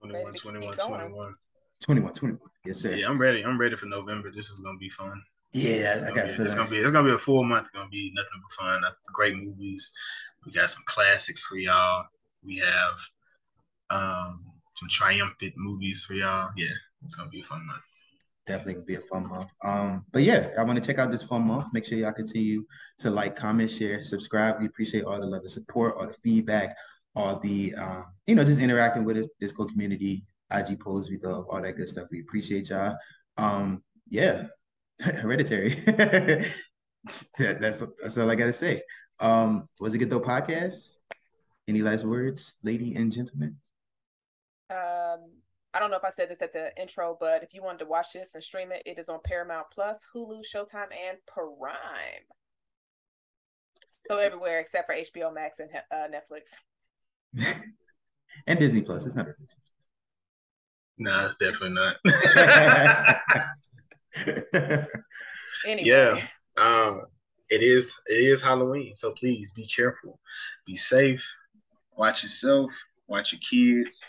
21, 0.00 0.34
21, 0.34 0.76
21. 0.76 1.34
21, 1.82 2.12
21. 2.12 2.40
Yes, 2.66 2.80
sir. 2.80 2.94
Yeah, 2.94 3.08
I'm 3.08 3.18
ready. 3.18 3.44
I'm 3.44 3.58
ready 3.58 3.76
for 3.76 3.86
November. 3.86 4.30
This 4.30 4.50
is 4.50 4.58
gonna 4.58 4.78
be 4.78 4.90
fun. 4.90 5.22
Yeah, 5.52 6.06
I 6.06 6.12
got 6.12 6.26
be, 6.26 6.42
it's 6.42 6.54
gonna 6.54 6.68
be 6.68 6.78
it's 6.78 6.90
gonna 6.90 7.08
be 7.08 7.14
a 7.14 7.18
full 7.18 7.44
month. 7.44 7.68
It's 7.68 7.70
gonna 7.70 7.88
be 7.88 8.12
nothing 8.14 8.42
but 8.42 8.52
fun. 8.52 8.82
Great 9.12 9.36
movies. 9.36 9.90
We 10.44 10.52
got 10.52 10.70
some 10.70 10.82
classics 10.86 11.44
for 11.44 11.56
y'all. 11.56 12.06
We 12.42 12.56
have 12.58 12.94
um 13.94 14.44
some 14.76 14.88
triumphant 14.88 15.54
movies 15.56 16.04
for 16.04 16.14
y'all. 16.14 16.50
Yeah, 16.56 16.74
it's 17.04 17.14
gonna 17.14 17.30
be 17.30 17.40
a 17.40 17.44
fun 17.44 17.66
month. 17.66 17.80
Definitely 18.46 18.74
gonna 18.74 18.86
be 18.86 18.94
a 18.96 19.00
fun 19.00 19.28
month. 19.28 19.48
Um, 19.62 20.04
but 20.12 20.22
yeah, 20.22 20.50
I 20.58 20.64
want 20.64 20.78
to 20.78 20.84
check 20.84 20.98
out 20.98 21.10
this 21.10 21.22
fun 21.22 21.46
month. 21.46 21.66
Make 21.72 21.84
sure 21.84 21.96
y'all 21.96 22.12
continue 22.12 22.64
to 22.98 23.10
like, 23.10 23.36
comment, 23.36 23.70
share, 23.70 24.02
subscribe. 24.02 24.60
We 24.60 24.66
appreciate 24.66 25.04
all 25.04 25.18
the 25.18 25.26
love 25.26 25.42
and 25.42 25.50
support, 25.50 25.96
all 25.96 26.06
the 26.06 26.16
feedback, 26.22 26.76
all 27.16 27.38
the 27.40 27.74
um, 27.76 28.06
you 28.26 28.34
know, 28.34 28.44
just 28.44 28.60
interacting 28.60 29.04
with 29.04 29.16
us, 29.16 29.28
Discord 29.40 29.70
community, 29.70 30.24
IG 30.52 30.80
posts, 30.80 31.10
we 31.10 31.18
love 31.18 31.46
all 31.48 31.62
that 31.62 31.76
good 31.76 31.88
stuff. 31.88 32.08
We 32.10 32.20
appreciate 32.20 32.68
y'all. 32.70 32.96
Um, 33.38 33.82
yeah, 34.08 34.46
hereditary. 35.00 35.70
that, 35.86 36.52
that's 37.38 37.84
that's 38.02 38.18
all 38.18 38.30
I 38.30 38.34
gotta 38.34 38.52
say. 38.52 38.82
Um, 39.20 39.68
was 39.80 39.94
it 39.94 39.98
good 39.98 40.10
though 40.10 40.20
podcast? 40.20 40.96
Any 41.66 41.80
last 41.80 42.04
words, 42.04 42.54
lady 42.62 42.94
and 42.94 43.10
gentlemen? 43.10 43.56
Um, 44.70 45.30
I 45.72 45.80
don't 45.80 45.90
know 45.90 45.96
if 45.96 46.04
I 46.04 46.10
said 46.10 46.30
this 46.30 46.42
at 46.42 46.52
the 46.52 46.70
intro, 46.80 47.16
but 47.18 47.42
if 47.42 47.52
you 47.52 47.62
wanted 47.62 47.80
to 47.80 47.86
watch 47.86 48.12
this 48.14 48.34
and 48.34 48.42
stream 48.42 48.70
it, 48.72 48.82
it 48.86 48.98
is 48.98 49.08
on 49.08 49.18
Paramount 49.24 49.66
Plus, 49.72 50.06
Hulu, 50.14 50.42
Showtime, 50.44 50.92
and 51.08 51.18
Prime. 51.26 52.24
So 54.08 54.18
everywhere 54.18 54.60
except 54.60 54.86
for 54.86 54.94
HBO 54.94 55.34
Max 55.34 55.58
and 55.58 55.70
uh, 55.90 56.06
Netflix. 56.08 56.58
and 58.46 58.58
Disney 58.58 58.82
Plus. 58.82 59.06
It's 59.06 59.16
not 59.16 59.26
Disney 59.26 59.46
Plus. 59.46 59.88
No, 60.98 61.26
it's 61.26 61.36
definitely 61.36 61.70
not. 61.70 61.96
anyway. 65.66 65.88
Yeah. 65.88 66.20
Um, 66.56 67.02
it 67.50 67.62
is 67.62 67.94
it 68.06 68.14
is 68.14 68.40
Halloween, 68.40 68.96
so 68.96 69.12
please 69.12 69.50
be 69.50 69.66
careful, 69.66 70.20
be 70.66 70.76
safe, 70.76 71.24
watch 71.96 72.22
yourself, 72.22 72.72
watch 73.06 73.32
your 73.32 73.40
kids. 73.40 74.04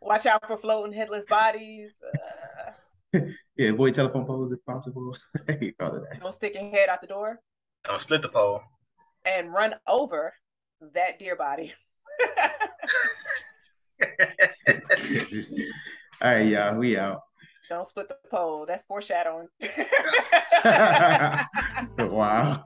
Watch 0.00 0.26
out 0.26 0.46
for 0.46 0.56
floating 0.56 0.92
headless 0.92 1.26
bodies. 1.26 2.00
Uh, 3.14 3.20
yeah, 3.56 3.70
avoid 3.70 3.94
telephone 3.94 4.24
poles 4.24 4.52
if 4.52 4.64
possible. 4.64 5.16
Don't 6.20 6.32
stick 6.32 6.54
your 6.54 6.70
head 6.70 6.88
out 6.88 7.00
the 7.00 7.06
door. 7.06 7.40
Don't 7.84 7.98
split 7.98 8.22
the 8.22 8.28
pole. 8.28 8.62
And 9.24 9.52
run 9.52 9.74
over 9.88 10.34
that 10.94 11.18
deer 11.18 11.36
body. 11.36 11.74
All 16.22 16.34
right, 16.34 16.46
y'all. 16.46 16.76
We 16.76 16.96
out. 16.96 17.22
Don't 17.68 17.86
split 17.86 18.08
the 18.08 18.16
pole. 18.30 18.64
That's 18.66 18.84
foreshadowing. 18.84 19.48
wow. 21.98 22.62